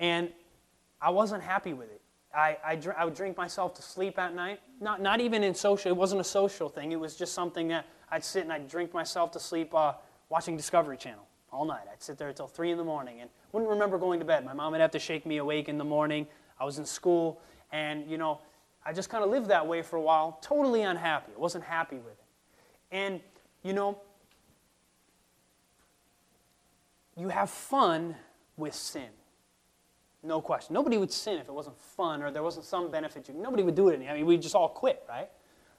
And 0.00 0.30
I 0.98 1.10
wasn't 1.10 1.42
happy 1.42 1.74
with 1.74 1.90
it. 1.90 2.00
I, 2.34 2.56
I, 2.64 2.80
I, 2.96 3.04
would 3.04 3.14
drink 3.14 3.36
myself 3.36 3.74
to 3.74 3.82
sleep 3.82 4.18
at 4.18 4.34
night. 4.34 4.60
Not, 4.80 5.02
not 5.02 5.20
even 5.20 5.44
in 5.44 5.54
social, 5.54 5.90
it 5.90 5.96
wasn't 5.96 6.22
a 6.22 6.24
social 6.24 6.70
thing. 6.70 6.92
It 6.92 7.00
was 7.00 7.16
just 7.16 7.34
something 7.34 7.68
that 7.68 7.84
I'd 8.10 8.24
sit 8.24 8.44
and 8.44 8.52
I'd 8.52 8.66
drink 8.66 8.94
myself 8.94 9.30
to 9.32 9.40
sleep 9.40 9.74
uh, 9.74 9.92
watching 10.30 10.56
Discovery 10.56 10.96
Channel 10.96 11.26
all 11.52 11.66
night. 11.66 11.84
I'd 11.92 12.02
sit 12.02 12.16
there 12.16 12.28
until 12.28 12.46
3 12.46 12.70
in 12.70 12.78
the 12.78 12.84
morning 12.84 13.20
and 13.20 13.28
wouldn't 13.52 13.68
remember 13.68 13.98
going 13.98 14.20
to 14.20 14.24
bed. 14.24 14.42
My 14.42 14.54
mom 14.54 14.72
would 14.72 14.80
have 14.80 14.92
to 14.92 14.98
shake 14.98 15.26
me 15.26 15.36
awake 15.36 15.68
in 15.68 15.76
the 15.76 15.84
morning. 15.84 16.26
I 16.58 16.64
was 16.64 16.78
in 16.78 16.86
school 16.86 17.42
and, 17.72 18.10
you 18.10 18.18
know, 18.18 18.40
I 18.84 18.92
just 18.92 19.10
kind 19.10 19.22
of 19.22 19.30
lived 19.30 19.48
that 19.48 19.66
way 19.66 19.82
for 19.82 19.96
a 19.96 20.00
while, 20.00 20.38
totally 20.40 20.82
unhappy. 20.82 21.32
I 21.36 21.40
wasn't 21.40 21.64
happy 21.64 21.96
with 21.96 22.14
it. 22.14 22.24
And, 22.90 23.20
you 23.62 23.72
know, 23.72 23.98
you 27.16 27.28
have 27.28 27.50
fun 27.50 28.16
with 28.56 28.74
sin. 28.74 29.08
No 30.22 30.40
question. 30.40 30.74
Nobody 30.74 30.96
would 30.96 31.12
sin 31.12 31.38
if 31.38 31.48
it 31.48 31.52
wasn't 31.52 31.78
fun 31.78 32.22
or 32.22 32.30
there 32.30 32.42
wasn't 32.42 32.64
some 32.64 32.90
benefit. 32.90 33.24
To, 33.26 33.36
nobody 33.36 33.62
would 33.62 33.74
do 33.74 33.88
it. 33.88 34.00
I 34.08 34.14
mean, 34.14 34.26
we 34.26 34.36
just 34.36 34.54
all 34.54 34.68
quit, 34.68 35.02
right? 35.08 35.28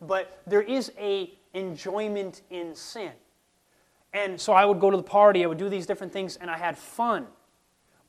But 0.01 0.41
there 0.47 0.61
is 0.61 0.91
a 0.97 1.33
enjoyment 1.53 2.41
in 2.49 2.75
sin. 2.75 3.11
And 4.13 4.39
so 4.39 4.53
I 4.53 4.65
would 4.65 4.79
go 4.79 4.89
to 4.89 4.97
the 4.97 5.03
party, 5.03 5.43
I 5.43 5.47
would 5.47 5.57
do 5.57 5.69
these 5.69 5.85
different 5.85 6.13
things, 6.13 6.35
and 6.37 6.49
I 6.49 6.57
had 6.57 6.77
fun. 6.77 7.27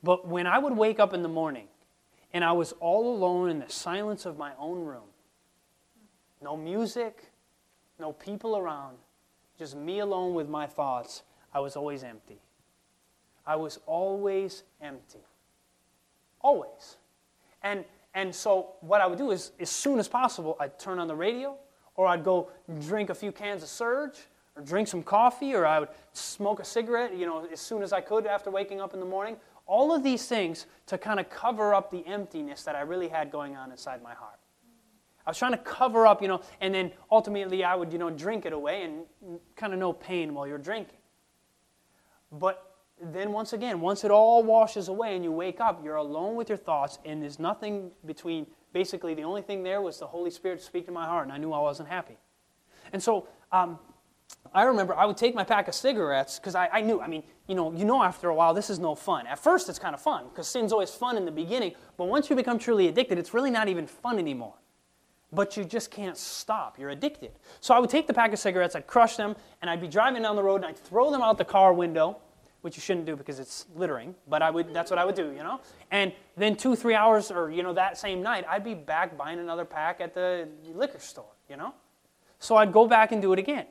But 0.02 0.26
when 0.26 0.46
I 0.46 0.58
would 0.58 0.76
wake 0.76 0.98
up 0.98 1.12
in 1.12 1.22
the 1.22 1.28
morning 1.28 1.66
and 2.32 2.44
I 2.44 2.52
was 2.52 2.72
all 2.80 3.14
alone 3.14 3.50
in 3.50 3.58
the 3.58 3.68
silence 3.68 4.26
of 4.26 4.38
my 4.38 4.52
own 4.58 4.84
room, 4.84 5.08
no 6.42 6.56
music, 6.56 7.30
no 7.98 8.12
people 8.12 8.56
around, 8.56 8.96
just 9.58 9.76
me 9.76 9.98
alone 9.98 10.34
with 10.34 10.48
my 10.48 10.66
thoughts, 10.66 11.22
I 11.52 11.60
was 11.60 11.76
always 11.76 12.02
empty. 12.02 12.38
I 13.46 13.56
was 13.56 13.78
always 13.86 14.62
empty. 14.80 15.20
Always. 16.40 16.96
And, 17.62 17.84
and 18.14 18.34
so 18.34 18.72
what 18.80 19.00
I 19.00 19.06
would 19.06 19.18
do 19.18 19.32
is, 19.32 19.52
as 19.60 19.70
soon 19.70 19.98
as 19.98 20.08
possible, 20.08 20.56
I'd 20.60 20.78
turn 20.78 20.98
on 20.98 21.08
the 21.08 21.14
radio, 21.14 21.56
or 21.96 22.06
I'd 22.06 22.24
go 22.24 22.48
drink 22.86 23.10
a 23.10 23.14
few 23.14 23.32
cans 23.32 23.62
of 23.62 23.68
Surge, 23.68 24.16
or 24.56 24.62
drink 24.62 24.88
some 24.88 25.02
coffee, 25.02 25.54
or 25.54 25.66
I 25.66 25.80
would 25.80 25.88
smoke 26.12 26.60
a 26.60 26.64
cigarette, 26.64 27.14
you 27.14 27.26
know, 27.26 27.46
as 27.52 27.60
soon 27.60 27.82
as 27.82 27.92
I 27.92 28.00
could 28.00 28.26
after 28.26 28.50
waking 28.50 28.80
up 28.80 28.94
in 28.94 29.00
the 29.00 29.06
morning. 29.06 29.36
All 29.70 29.94
of 29.94 30.02
these 30.02 30.26
things 30.26 30.66
to 30.86 30.98
kind 30.98 31.20
of 31.20 31.30
cover 31.30 31.76
up 31.76 31.92
the 31.92 32.04
emptiness 32.04 32.64
that 32.64 32.74
I 32.74 32.80
really 32.80 33.06
had 33.06 33.30
going 33.30 33.54
on 33.54 33.70
inside 33.70 34.02
my 34.02 34.14
heart. 34.14 34.40
I 35.24 35.30
was 35.30 35.38
trying 35.38 35.52
to 35.52 35.58
cover 35.58 36.08
up, 36.08 36.20
you 36.20 36.26
know, 36.26 36.40
and 36.60 36.74
then 36.74 36.90
ultimately 37.08 37.62
I 37.62 37.76
would, 37.76 37.92
you 37.92 37.98
know, 38.00 38.10
drink 38.10 38.46
it 38.46 38.52
away 38.52 38.82
and 38.82 39.38
kind 39.54 39.72
of 39.72 39.78
no 39.78 39.92
pain 39.92 40.34
while 40.34 40.44
you're 40.44 40.58
drinking. 40.58 40.98
But 42.32 42.74
then 43.00 43.30
once 43.30 43.52
again, 43.52 43.80
once 43.80 44.02
it 44.02 44.10
all 44.10 44.42
washes 44.42 44.88
away 44.88 45.14
and 45.14 45.22
you 45.22 45.30
wake 45.30 45.60
up, 45.60 45.84
you're 45.84 45.94
alone 45.94 46.34
with 46.34 46.48
your 46.48 46.58
thoughts, 46.58 46.98
and 47.04 47.22
there's 47.22 47.38
nothing 47.38 47.92
between. 48.06 48.48
Basically, 48.72 49.14
the 49.14 49.22
only 49.22 49.42
thing 49.42 49.62
there 49.62 49.80
was 49.80 50.00
the 50.00 50.06
Holy 50.06 50.32
Spirit 50.32 50.60
speak 50.62 50.86
to 50.86 50.92
my 50.92 51.06
heart, 51.06 51.26
and 51.26 51.32
I 51.32 51.38
knew 51.38 51.52
I 51.52 51.60
wasn't 51.60 51.88
happy. 51.88 52.18
And 52.92 53.00
so, 53.00 53.28
um, 53.52 53.78
I 54.52 54.64
remember 54.64 54.94
I 54.96 55.06
would 55.06 55.16
take 55.16 55.34
my 55.34 55.44
pack 55.44 55.68
of 55.68 55.74
cigarettes 55.74 56.38
because 56.38 56.54
I, 56.54 56.68
I, 56.72 56.80
knew, 56.80 57.00
I 57.00 57.06
mean, 57.06 57.22
you 57.46 57.54
know, 57.54 57.72
you 57.72 57.84
know 57.84 58.02
after 58.02 58.28
a 58.28 58.34
while 58.34 58.52
this 58.52 58.68
is 58.68 58.78
no 58.78 58.94
fun. 58.94 59.26
At 59.26 59.38
first 59.38 59.68
it's 59.68 59.78
kind 59.78 59.94
of 59.94 60.00
fun 60.00 60.24
because 60.28 60.48
sin's 60.48 60.72
always 60.72 60.90
fun 60.90 61.16
in 61.16 61.24
the 61.24 61.30
beginning, 61.30 61.72
but 61.96 62.06
once 62.06 62.28
you 62.28 62.36
become 62.36 62.58
truly 62.58 62.88
addicted, 62.88 63.18
it's 63.18 63.32
really 63.32 63.50
not 63.50 63.68
even 63.68 63.86
fun 63.86 64.18
anymore. 64.18 64.54
But 65.32 65.56
you 65.56 65.64
just 65.64 65.92
can't 65.92 66.16
stop. 66.16 66.78
You're 66.78 66.90
addicted. 66.90 67.30
So 67.60 67.72
I 67.74 67.78
would 67.78 67.90
take 67.90 68.08
the 68.08 68.14
pack 68.14 68.32
of 68.32 68.40
cigarettes, 68.40 68.74
I'd 68.74 68.88
crush 68.88 69.16
them, 69.16 69.36
and 69.62 69.70
I'd 69.70 69.80
be 69.80 69.86
driving 69.86 70.22
down 70.22 70.34
the 70.34 70.42
road 70.42 70.56
and 70.56 70.66
I'd 70.66 70.78
throw 70.78 71.12
them 71.12 71.22
out 71.22 71.38
the 71.38 71.44
car 71.44 71.72
window, 71.72 72.16
which 72.62 72.76
you 72.76 72.80
shouldn't 72.80 73.06
do 73.06 73.14
because 73.14 73.38
it's 73.38 73.66
littering, 73.76 74.16
but 74.28 74.42
I 74.42 74.50
would, 74.50 74.74
that's 74.74 74.90
what 74.90 74.98
I 74.98 75.04
would 75.04 75.14
do, 75.14 75.30
you 75.30 75.44
know? 75.44 75.60
And 75.92 76.12
then 76.36 76.56
two, 76.56 76.74
three 76.74 76.94
hours 76.94 77.30
or, 77.30 77.50
you 77.50 77.62
know, 77.62 77.72
that 77.74 77.96
same 77.96 78.22
night, 78.22 78.44
I'd 78.48 78.64
be 78.64 78.74
back 78.74 79.16
buying 79.16 79.38
another 79.38 79.64
pack 79.64 80.00
at 80.00 80.12
the 80.12 80.48
liquor 80.74 80.98
store, 80.98 81.32
you 81.48 81.56
know? 81.56 81.72
So 82.40 82.56
I'd 82.56 82.72
go 82.72 82.88
back 82.88 83.12
and 83.12 83.22
do 83.22 83.32
it 83.32 83.38
again. 83.38 83.66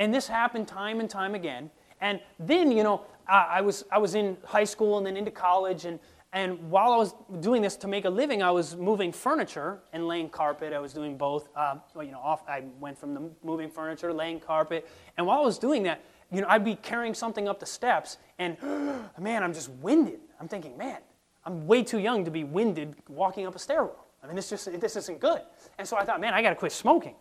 And 0.00 0.12
this 0.12 0.26
happened 0.26 0.66
time 0.66 0.98
and 0.98 1.08
time 1.08 1.34
again. 1.34 1.70
And 2.00 2.20
then, 2.40 2.72
you 2.72 2.82
know, 2.82 3.02
I, 3.28 3.46
I, 3.50 3.60
was, 3.60 3.84
I 3.92 3.98
was 3.98 4.14
in 4.14 4.38
high 4.44 4.64
school 4.64 4.96
and 4.96 5.06
then 5.06 5.14
into 5.16 5.30
college. 5.30 5.84
And, 5.84 6.00
and 6.32 6.70
while 6.70 6.90
I 6.92 6.96
was 6.96 7.14
doing 7.40 7.60
this 7.60 7.76
to 7.76 7.86
make 7.86 8.06
a 8.06 8.10
living, 8.10 8.42
I 8.42 8.50
was 8.50 8.74
moving 8.74 9.12
furniture 9.12 9.80
and 9.92 10.08
laying 10.08 10.30
carpet. 10.30 10.72
I 10.72 10.78
was 10.78 10.94
doing 10.94 11.18
both. 11.18 11.50
Uh, 11.54 11.76
well, 11.94 12.04
you 12.04 12.12
know, 12.12 12.18
off, 12.18 12.48
I 12.48 12.64
went 12.80 12.98
from 12.98 13.12
the 13.12 13.30
moving 13.44 13.68
furniture, 13.70 14.10
laying 14.12 14.40
carpet. 14.40 14.88
And 15.18 15.26
while 15.26 15.38
I 15.38 15.44
was 15.44 15.58
doing 15.58 15.82
that, 15.82 16.02
you 16.32 16.40
know, 16.40 16.46
I'd 16.48 16.64
be 16.64 16.76
carrying 16.76 17.12
something 17.12 17.46
up 17.46 17.60
the 17.60 17.66
steps. 17.66 18.16
And 18.38 18.56
man, 19.20 19.42
I'm 19.42 19.52
just 19.52 19.68
winded. 19.68 20.20
I'm 20.40 20.48
thinking, 20.48 20.78
man, 20.78 20.98
I'm 21.44 21.66
way 21.66 21.82
too 21.82 21.98
young 21.98 22.24
to 22.24 22.30
be 22.30 22.42
winded 22.42 22.94
walking 23.06 23.46
up 23.46 23.54
a 23.54 23.58
stairwell. 23.58 24.06
I 24.22 24.26
mean, 24.26 24.36
this, 24.36 24.48
just, 24.48 24.80
this 24.80 24.96
isn't 24.96 25.20
good. 25.20 25.42
And 25.78 25.86
so 25.86 25.98
I 25.98 26.04
thought, 26.04 26.22
man, 26.22 26.32
I 26.32 26.40
got 26.40 26.50
to 26.50 26.56
quit 26.56 26.72
smoking. 26.72 27.16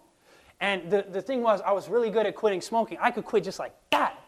And 0.62 0.89
the, 0.91 1.05
the 1.10 1.22
thing 1.22 1.41
was, 1.41 1.62
I 1.62 1.72
was 1.72 1.88
really 1.88 2.10
good 2.10 2.26
at 2.26 2.36
quitting 2.36 2.62
smoking. 2.62 2.97
I 3.01 3.12
could 3.12 3.26
quit 3.26 3.43
just 3.43 3.60
like 3.60 3.74
that. 3.91 4.20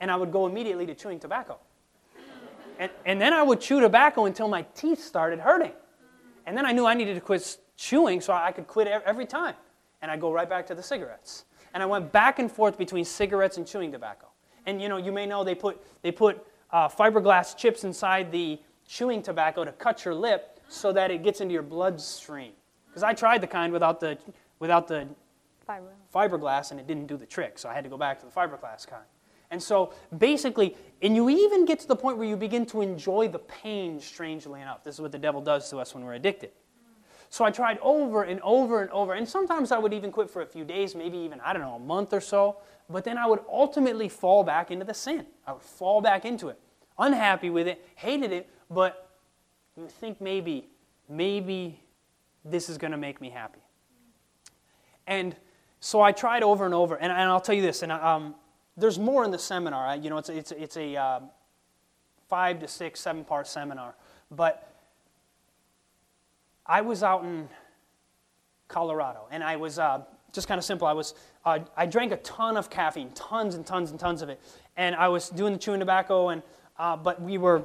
And 0.00 0.10
I 0.10 0.16
would 0.16 0.32
go 0.32 0.46
immediately 0.46 0.86
to 0.86 0.94
chewing 0.94 1.20
tobacco. 1.20 1.58
And, 2.78 2.90
and 3.04 3.20
then 3.20 3.32
I 3.32 3.42
would 3.42 3.60
chew 3.60 3.80
tobacco 3.80 4.26
until 4.26 4.48
my 4.48 4.62
teeth 4.74 5.02
started 5.02 5.38
hurting. 5.40 5.72
And 6.46 6.56
then 6.56 6.66
I 6.66 6.72
knew 6.72 6.86
I 6.86 6.94
needed 6.94 7.14
to 7.14 7.20
quit 7.20 7.58
chewing 7.76 8.20
so 8.20 8.32
I 8.32 8.52
could 8.52 8.66
quit 8.66 8.86
every 8.86 9.26
time. 9.26 9.54
And 10.02 10.10
I'd 10.10 10.20
go 10.20 10.32
right 10.32 10.48
back 10.48 10.66
to 10.68 10.74
the 10.74 10.82
cigarettes. 10.82 11.44
And 11.74 11.82
I 11.82 11.86
went 11.86 12.12
back 12.12 12.38
and 12.38 12.50
forth 12.50 12.78
between 12.78 13.04
cigarettes 13.04 13.56
and 13.56 13.66
chewing 13.66 13.92
tobacco. 13.92 14.28
And 14.66 14.80
you 14.80 14.88
know, 14.88 14.96
you 14.96 15.12
may 15.12 15.26
know 15.26 15.44
they 15.44 15.54
put, 15.54 15.82
they 16.02 16.12
put 16.12 16.46
uh, 16.70 16.88
fiberglass 16.88 17.56
chips 17.56 17.84
inside 17.84 18.30
the 18.30 18.58
chewing 18.86 19.22
tobacco 19.22 19.64
to 19.64 19.72
cut 19.72 20.04
your 20.04 20.14
lip 20.14 20.60
so 20.68 20.92
that 20.92 21.10
it 21.10 21.22
gets 21.22 21.40
into 21.40 21.52
your 21.52 21.62
bloodstream. 21.62 22.52
Because 22.88 23.02
I 23.02 23.12
tried 23.12 23.40
the 23.40 23.46
kind 23.46 23.72
without 23.72 24.00
the, 24.00 24.18
without 24.58 24.88
the. 24.88 25.06
Fiberglass 25.68 26.70
and 26.70 26.80
it 26.80 26.86
didn't 26.86 27.06
do 27.06 27.16
the 27.16 27.26
trick. 27.26 27.58
So 27.58 27.68
I 27.68 27.74
had 27.74 27.84
to 27.84 27.90
go 27.90 27.96
back 27.96 28.20
to 28.20 28.26
the 28.26 28.32
fiberglass 28.32 28.86
kind. 28.86 29.04
And 29.50 29.62
so 29.62 29.92
basically, 30.18 30.76
and 31.02 31.14
you 31.14 31.30
even 31.30 31.64
get 31.64 31.78
to 31.80 31.88
the 31.88 31.96
point 31.96 32.18
where 32.18 32.26
you 32.26 32.36
begin 32.36 32.66
to 32.66 32.82
enjoy 32.82 33.28
the 33.28 33.38
pain, 33.38 34.00
strangely 34.00 34.60
enough. 34.60 34.82
This 34.82 34.96
is 34.96 35.00
what 35.00 35.12
the 35.12 35.18
devil 35.18 35.40
does 35.40 35.70
to 35.70 35.78
us 35.78 35.94
when 35.94 36.04
we're 36.04 36.14
addicted. 36.14 36.50
So 37.28 37.44
I 37.44 37.50
tried 37.50 37.78
over 37.82 38.22
and 38.22 38.40
over 38.40 38.82
and 38.82 38.90
over. 38.90 39.14
And 39.14 39.28
sometimes 39.28 39.72
I 39.72 39.78
would 39.78 39.92
even 39.92 40.10
quit 40.12 40.30
for 40.30 40.42
a 40.42 40.46
few 40.46 40.64
days, 40.64 40.94
maybe 40.94 41.18
even, 41.18 41.40
I 41.40 41.52
don't 41.52 41.62
know, 41.62 41.74
a 41.74 41.80
month 41.80 42.12
or 42.12 42.20
so. 42.20 42.58
But 42.88 43.04
then 43.04 43.18
I 43.18 43.26
would 43.26 43.40
ultimately 43.50 44.08
fall 44.08 44.44
back 44.44 44.70
into 44.70 44.84
the 44.84 44.94
sin. 44.94 45.26
I 45.46 45.52
would 45.52 45.62
fall 45.62 46.00
back 46.00 46.24
into 46.24 46.48
it. 46.48 46.58
Unhappy 46.98 47.50
with 47.50 47.66
it, 47.66 47.86
hated 47.96 48.32
it, 48.32 48.48
but 48.70 49.10
you 49.76 49.86
think 49.88 50.20
maybe, 50.20 50.68
maybe 51.08 51.80
this 52.44 52.68
is 52.68 52.78
going 52.78 52.92
to 52.92 52.96
make 52.96 53.20
me 53.20 53.28
happy. 53.28 53.60
And 55.06 55.36
so 55.80 56.00
I 56.00 56.12
tried 56.12 56.42
over 56.42 56.64
and 56.64 56.74
over, 56.74 56.96
and, 56.96 57.12
and 57.12 57.22
I'll 57.22 57.40
tell 57.40 57.54
you 57.54 57.62
this, 57.62 57.82
and 57.82 57.92
um, 57.92 58.34
there's 58.76 58.98
more 58.98 59.24
in 59.24 59.30
the 59.30 59.38
seminar. 59.38 59.96
You 59.96 60.10
know, 60.10 60.18
it's, 60.18 60.28
it's, 60.28 60.52
it's 60.52 60.76
a 60.76 60.96
uh, 60.96 61.20
five 62.28 62.60
to 62.60 62.68
six, 62.68 63.00
seven 63.00 63.24
part 63.24 63.46
seminar. 63.46 63.94
But 64.30 64.72
I 66.66 66.80
was 66.80 67.02
out 67.02 67.24
in 67.24 67.48
Colorado, 68.68 69.26
and 69.30 69.42
I 69.42 69.56
was 69.56 69.78
uh, 69.78 70.02
just 70.32 70.48
kind 70.48 70.58
of 70.58 70.64
simple. 70.64 70.86
I 70.86 70.92
was 70.92 71.14
uh, 71.44 71.60
I 71.76 71.86
drank 71.86 72.12
a 72.12 72.16
ton 72.18 72.56
of 72.56 72.68
caffeine, 72.68 73.10
tons 73.12 73.54
and 73.54 73.64
tons 73.64 73.90
and 73.90 74.00
tons 74.00 74.22
of 74.22 74.28
it, 74.28 74.40
and 74.76 74.94
I 74.96 75.08
was 75.08 75.28
doing 75.30 75.52
the 75.52 75.58
chewing 75.58 75.80
tobacco, 75.80 76.30
and 76.30 76.42
uh, 76.78 76.96
but 76.96 77.20
we 77.20 77.38
were. 77.38 77.62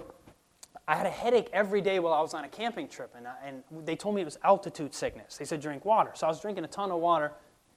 I 0.88 0.96
had 0.96 1.06
a 1.06 1.12
headache 1.12 1.48
every 1.54 1.80
day 1.80 2.00
while 2.00 2.12
I 2.12 2.22
was 2.22 2.34
on 2.34 2.44
a 2.44 2.50
camping 2.50 2.90
trip, 2.90 3.14
and, 3.16 3.26
uh, 3.26 3.32
and 3.46 3.64
they 3.86 3.96
told 3.96 4.16
me 4.16 4.22
it 4.22 4.26
was 4.26 4.38
altitude 4.44 4.94
sickness. 4.94 5.38
They 5.38 5.46
said 5.46 5.62
drink 5.62 5.86
water, 5.86 6.12
so 6.16 6.28
I 6.28 6.30
was 6.30 6.42
drinking 6.42 6.66
a 6.66 6.68
ton 6.68 6.92
of 6.92 7.00
water 7.00 7.32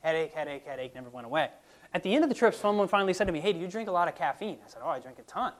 Headache, 0.04 0.34
headache, 0.34 0.66
headache, 0.66 0.94
never 0.94 1.08
went 1.08 1.24
away. 1.24 1.48
At 1.94 2.02
the 2.02 2.14
end 2.14 2.24
of 2.24 2.28
the 2.28 2.36
trip, 2.36 2.54
someone 2.54 2.88
finally 2.88 3.14
said 3.14 3.26
to 3.26 3.32
me, 3.32 3.40
Hey, 3.40 3.54
do 3.54 3.58
you 3.58 3.66
drink 3.66 3.88
a 3.88 3.92
lot 3.92 4.06
of 4.06 4.14
caffeine? 4.14 4.58
I 4.62 4.68
said, 4.68 4.82
Oh, 4.84 4.90
I 4.90 4.98
drink 4.98 5.18
a 5.18 5.22
ton. 5.22 5.54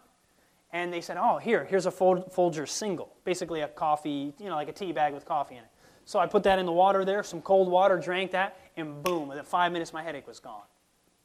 And 0.71 0.93
they 0.93 1.01
said, 1.01 1.17
Oh, 1.19 1.39
here, 1.39 1.65
here's 1.65 1.87
a 1.87 1.91
Folgers 1.91 2.69
single, 2.69 3.15
basically 3.25 3.63
a 3.63 3.69
coffee, 3.69 4.35
you 4.39 4.51
know, 4.51 4.57
like 4.57 4.69
a 4.69 4.73
tea 4.73 4.93
bag 4.93 5.15
with 5.15 5.25
coffee 5.25 5.55
in 5.55 5.63
it. 5.63 5.71
So 6.05 6.19
I 6.19 6.27
put 6.27 6.43
that 6.43 6.59
in 6.59 6.67
the 6.67 6.73
water 6.73 7.07
there, 7.07 7.23
some 7.23 7.41
cold 7.41 7.71
water, 7.71 7.97
drank 7.97 8.33
that, 8.33 8.59
and 8.77 9.03
boom, 9.03 9.29
within 9.29 9.45
five 9.45 9.73
minutes, 9.73 9.95
my 9.95 10.03
headache 10.03 10.27
was 10.27 10.41
gone. 10.41 10.65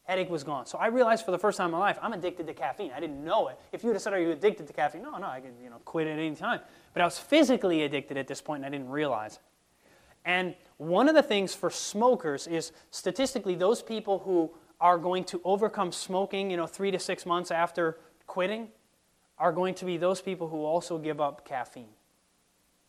Headache 0.04 0.30
was 0.30 0.46
gone. 0.46 0.66
So 0.66 0.78
I 0.78 0.88
realized 0.88 1.26
for 1.26 1.32
the 1.32 1.38
first 1.38 1.58
time 1.58 1.66
in 1.66 1.72
my 1.74 1.80
life, 1.80 2.00
I'm 2.02 2.14
addicted 2.14 2.48
to 2.48 2.54
caffeine. 2.54 2.92
I 2.96 3.02
didn't 3.02 3.22
know 3.22 3.50
it. 3.50 3.60
If 3.74 3.84
you 3.84 3.88
would 3.88 3.96
have 3.96 4.02
said, 4.02 4.14
Are 4.14 4.22
you 4.22 4.32
addicted 4.32 4.66
to 4.68 4.72
caffeine? 4.72 5.04
No, 5.04 5.18
no, 5.18 5.28
I 5.28 5.42
could 5.42 5.56
you 5.62 5.70
know, 5.70 5.82
quit 5.84 6.08
at 6.08 6.18
any 6.18 6.36
time. 6.36 6.62
But 6.94 7.02
I 7.02 7.06
was 7.06 7.18
physically 7.18 7.84
addicted 7.84 8.16
at 8.16 8.28
this 8.28 8.40
point, 8.40 8.64
and 8.64 8.74
I 8.74 8.78
didn't 8.78 8.90
realize 8.90 9.34
it. 9.34 9.42
And 10.24 10.56
one 10.80 11.10
of 11.10 11.14
the 11.14 11.22
things 11.22 11.54
for 11.54 11.70
smokers 11.70 12.48
is 12.48 12.72
statistically, 12.90 13.54
those 13.54 13.82
people 13.82 14.20
who 14.20 14.50
are 14.80 14.98
going 14.98 15.26
to 15.26 15.42
overcome 15.44 15.92
smoking, 15.92 16.50
you 16.50 16.56
know, 16.56 16.66
three 16.66 16.90
to 16.90 16.98
six 16.98 17.26
months 17.26 17.52
after 17.52 18.00
quitting, 18.28 18.70
are 19.38 19.52
going 19.52 19.76
to 19.76 19.86
be 19.86 19.98
those 19.98 20.22
people 20.22 20.48
who 20.48 20.64
also 20.64 20.98
give 20.98 21.20
up 21.20 21.46
caffeine. 21.46 21.90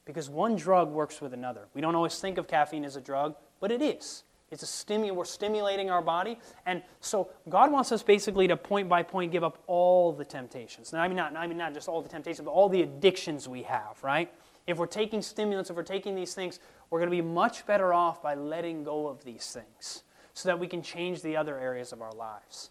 Because 0.05 0.31
one 0.31 0.55
drug 0.55 0.91
works 0.91 1.21
with 1.21 1.35
another. 1.35 1.67
We 1.75 1.81
don't 1.81 1.97
always 1.97 2.19
think 2.21 2.39
of 2.39 2.47
caffeine 2.47 2.85
as 2.85 2.95
a 2.95 3.01
drug, 3.01 3.35
but 3.59 3.73
it 3.73 3.83
is. 3.83 4.23
It's 4.53 4.63
a 4.63 4.67
stimulant. 4.67 5.17
We're 5.17 5.25
stimulating 5.25 5.91
our 5.91 6.03
body. 6.03 6.39
And 6.67 6.83
so 7.01 7.31
God 7.49 7.73
wants 7.73 7.91
us 7.91 8.05
basically 8.05 8.47
to 8.49 8.57
point 8.57 8.89
by 8.89 9.03
point 9.03 9.33
give 9.33 9.43
up 9.43 9.63
all 9.67 10.13
the 10.13 10.25
temptations. 10.25 10.93
Now, 10.93 11.03
I 11.03 11.09
mean, 11.09 11.17
not, 11.17 11.35
I 11.35 11.49
mean, 11.49 11.59
not 11.59 11.75
just 11.75 11.89
all 11.89 12.03
the 12.03 12.09
temptations, 12.09 12.45
but 12.45 12.53
all 12.53 12.69
the 12.69 12.83
addictions 12.83 13.49
we 13.49 13.63
have, 13.65 13.99
right? 14.03 14.33
If 14.67 14.79
we're 14.79 14.87
taking 14.87 15.23
stimulants, 15.23 15.71
if 15.71 15.77
we're 15.77 15.83
taking 15.83 16.15
these 16.15 16.35
things, 16.35 16.61
we're 16.91 16.99
going 16.99 17.11
to 17.11 17.17
be 17.17 17.23
much 17.23 17.67
better 17.67 17.93
off 17.93 18.23
by 18.23 18.35
letting 18.35 18.85
go 18.85 19.09
of 19.09 19.25
these 19.25 19.53
things 19.53 20.03
so 20.35 20.49
that 20.49 20.59
we 20.59 20.67
can 20.67 20.83
change 20.83 21.23
the 21.23 21.37
other 21.37 21.59
areas 21.59 21.93
of 21.93 22.03
our 22.03 22.13
lives. 22.13 22.71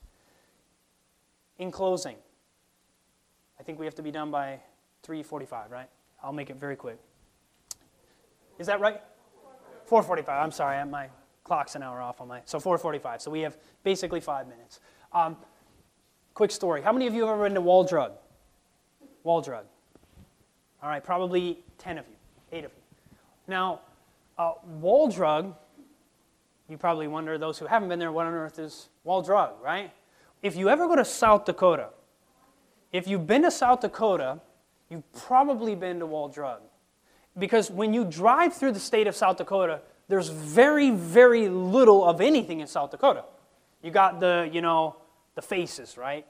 In 1.58 1.72
closing, 1.72 2.16
I 3.60 3.64
think 3.64 3.80
we 3.80 3.86
have 3.86 3.96
to 3.96 4.02
be 4.02 4.12
done 4.12 4.32
by 4.32 4.60
3:45, 5.04 5.72
right? 5.72 5.90
I'll 6.24 6.34
make 6.34 6.50
it 6.50 6.56
very 6.56 6.76
quick. 6.76 7.00
Is 8.58 8.68
that 8.68 8.80
right? 8.80 9.02
4:45. 9.90 10.30
I'm 10.30 10.52
sorry, 10.52 10.84
my 10.86 11.10
clock's 11.44 11.76
an 11.76 11.84
hour 11.84 12.02
off 12.02 12.22
on 12.22 12.28
my. 12.28 12.42
So 12.46 12.60
4:45. 12.60 13.22
So 13.22 13.32
we 13.32 13.42
have 13.42 13.58
basically 13.84 14.20
five 14.20 14.48
minutes. 14.48 14.80
Um, 15.12 15.38
quick 16.34 16.52
story. 16.52 16.82
How 16.82 16.94
many 16.94 17.08
of 17.08 17.14
you 17.14 17.22
have 17.22 17.34
ever 17.34 17.44
been 17.44 17.56
to 17.56 17.62
Wall 17.62 17.84
Drug? 17.84 18.14
Wall 19.24 19.42
Drug. 19.42 19.66
All 20.82 20.90
right, 20.90 21.04
probably 21.04 21.64
10 21.80 21.98
of 21.98 22.06
you, 22.08 22.16
8 22.58 22.66
of 22.66 22.72
you. 22.72 23.18
Now, 23.48 23.82
uh, 24.38 24.54
Wall 24.80 25.10
Drug, 25.10 25.56
you 26.70 26.78
probably 26.78 27.08
wonder, 27.08 27.38
those 27.38 27.58
who 27.58 27.66
haven't 27.66 27.90
been 27.90 28.00
there, 28.00 28.12
what 28.12 28.28
on 28.28 28.34
earth 28.34 28.60
is 28.60 28.90
Wall 29.04 29.22
Drug, 29.22 29.54
right? 29.62 29.92
If 30.44 30.56
you 30.56 30.70
ever 30.70 30.88
go 30.88 30.96
to 30.96 31.06
South 31.06 31.46
Dakota, 31.46 31.90
if 32.92 33.08
you've 33.08 33.28
been 33.28 33.42
to 33.44 33.52
South 33.52 33.82
Dakota, 33.82 34.40
you've 34.90 35.12
probably 35.14 35.76
been 35.76 36.00
to 36.00 36.06
Wall 36.06 36.30
Drug. 36.30 36.62
Because 37.38 37.72
when 37.72 37.94
you 37.94 38.06
drive 38.06 38.54
through 38.54 38.74
the 38.74 38.80
state 38.80 39.08
of 39.08 39.16
South 39.16 39.38
Dakota, 39.38 39.82
there's 40.08 40.30
very, 40.30 40.92
very 40.92 41.50
little 41.50 42.04
of 42.04 42.20
anything 42.22 42.60
in 42.60 42.68
South 42.68 42.92
Dakota. 42.92 43.24
You 43.82 43.92
got 43.92 44.20
the, 44.20 44.50
you 44.52 44.62
know, 44.62 44.98
the 45.36 45.42
faces, 45.42 45.98
right? 45.98 46.26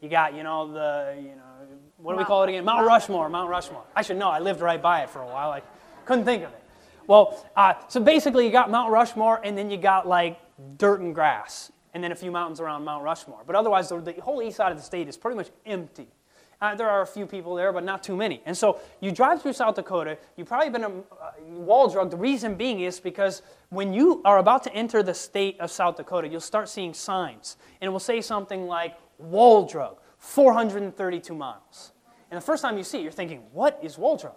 You 0.00 0.08
got, 0.08 0.34
you 0.34 0.42
know, 0.42 0.70
the, 0.70 1.14
you 1.16 1.34
know, 1.36 1.42
what 1.96 2.12
do 2.12 2.18
we 2.18 2.24
call 2.24 2.42
it 2.42 2.50
again? 2.50 2.64
Mount 2.64 2.86
Rushmore, 2.86 3.28
Mount 3.28 3.48
Rushmore. 3.48 3.84
I 3.96 4.02
should 4.02 4.18
know. 4.18 4.28
I 4.28 4.38
lived 4.38 4.60
right 4.60 4.80
by 4.80 5.02
it 5.02 5.10
for 5.10 5.22
a 5.22 5.26
while. 5.26 5.50
I 5.50 5.62
couldn't 6.04 6.24
think 6.24 6.42
of 6.44 6.50
it. 6.50 6.62
Well, 7.06 7.46
uh, 7.56 7.74
so 7.88 8.00
basically, 8.00 8.46
you 8.46 8.52
got 8.52 8.70
Mount 8.70 8.90
Rushmore, 8.90 9.40
and 9.42 9.56
then 9.56 9.70
you 9.70 9.76
got 9.76 10.06
like 10.06 10.38
dirt 10.76 11.00
and 11.00 11.14
grass, 11.14 11.72
and 11.94 12.02
then 12.02 12.12
a 12.12 12.14
few 12.14 12.30
mountains 12.30 12.60
around 12.60 12.84
Mount 12.84 13.02
Rushmore. 13.04 13.42
But 13.46 13.56
otherwise, 13.56 13.88
the, 13.88 14.00
the 14.00 14.12
whole 14.20 14.42
east 14.42 14.56
side 14.56 14.72
of 14.72 14.78
the 14.78 14.84
state 14.84 15.08
is 15.08 15.16
pretty 15.16 15.36
much 15.36 15.50
empty. 15.64 16.08
Uh, 16.60 16.74
there 16.74 16.88
are 16.88 17.02
a 17.02 17.06
few 17.06 17.26
people 17.26 17.54
there, 17.54 17.72
but 17.72 17.84
not 17.84 18.02
too 18.02 18.16
many. 18.16 18.40
And 18.46 18.56
so 18.56 18.80
you 19.00 19.12
drive 19.12 19.42
through 19.42 19.52
South 19.52 19.74
Dakota, 19.74 20.16
you've 20.36 20.48
probably 20.48 20.70
been 20.70 20.84
a 20.84 20.88
uh, 20.88 21.32
wall 21.46 21.88
drug. 21.88 22.10
The 22.10 22.16
reason 22.16 22.54
being 22.54 22.80
is 22.80 23.00
because 23.00 23.42
when 23.68 23.92
you 23.92 24.22
are 24.24 24.38
about 24.38 24.62
to 24.64 24.72
enter 24.72 25.02
the 25.02 25.12
state 25.12 25.60
of 25.60 25.70
South 25.70 25.96
Dakota, 25.96 26.28
you'll 26.28 26.40
start 26.40 26.68
seeing 26.68 26.94
signs. 26.94 27.56
And 27.80 27.88
it 27.88 27.90
will 27.90 27.98
say 28.00 28.20
something 28.20 28.66
like, 28.66 28.96
wall 29.18 29.66
drug, 29.66 29.98
432 30.18 31.34
miles. 31.34 31.92
And 32.30 32.36
the 32.36 32.44
first 32.44 32.62
time 32.62 32.76
you 32.76 32.84
see 32.84 32.98
it, 32.98 33.02
you're 33.02 33.12
thinking, 33.12 33.42
what 33.52 33.78
is 33.82 33.98
wall 33.98 34.16
drug? 34.16 34.34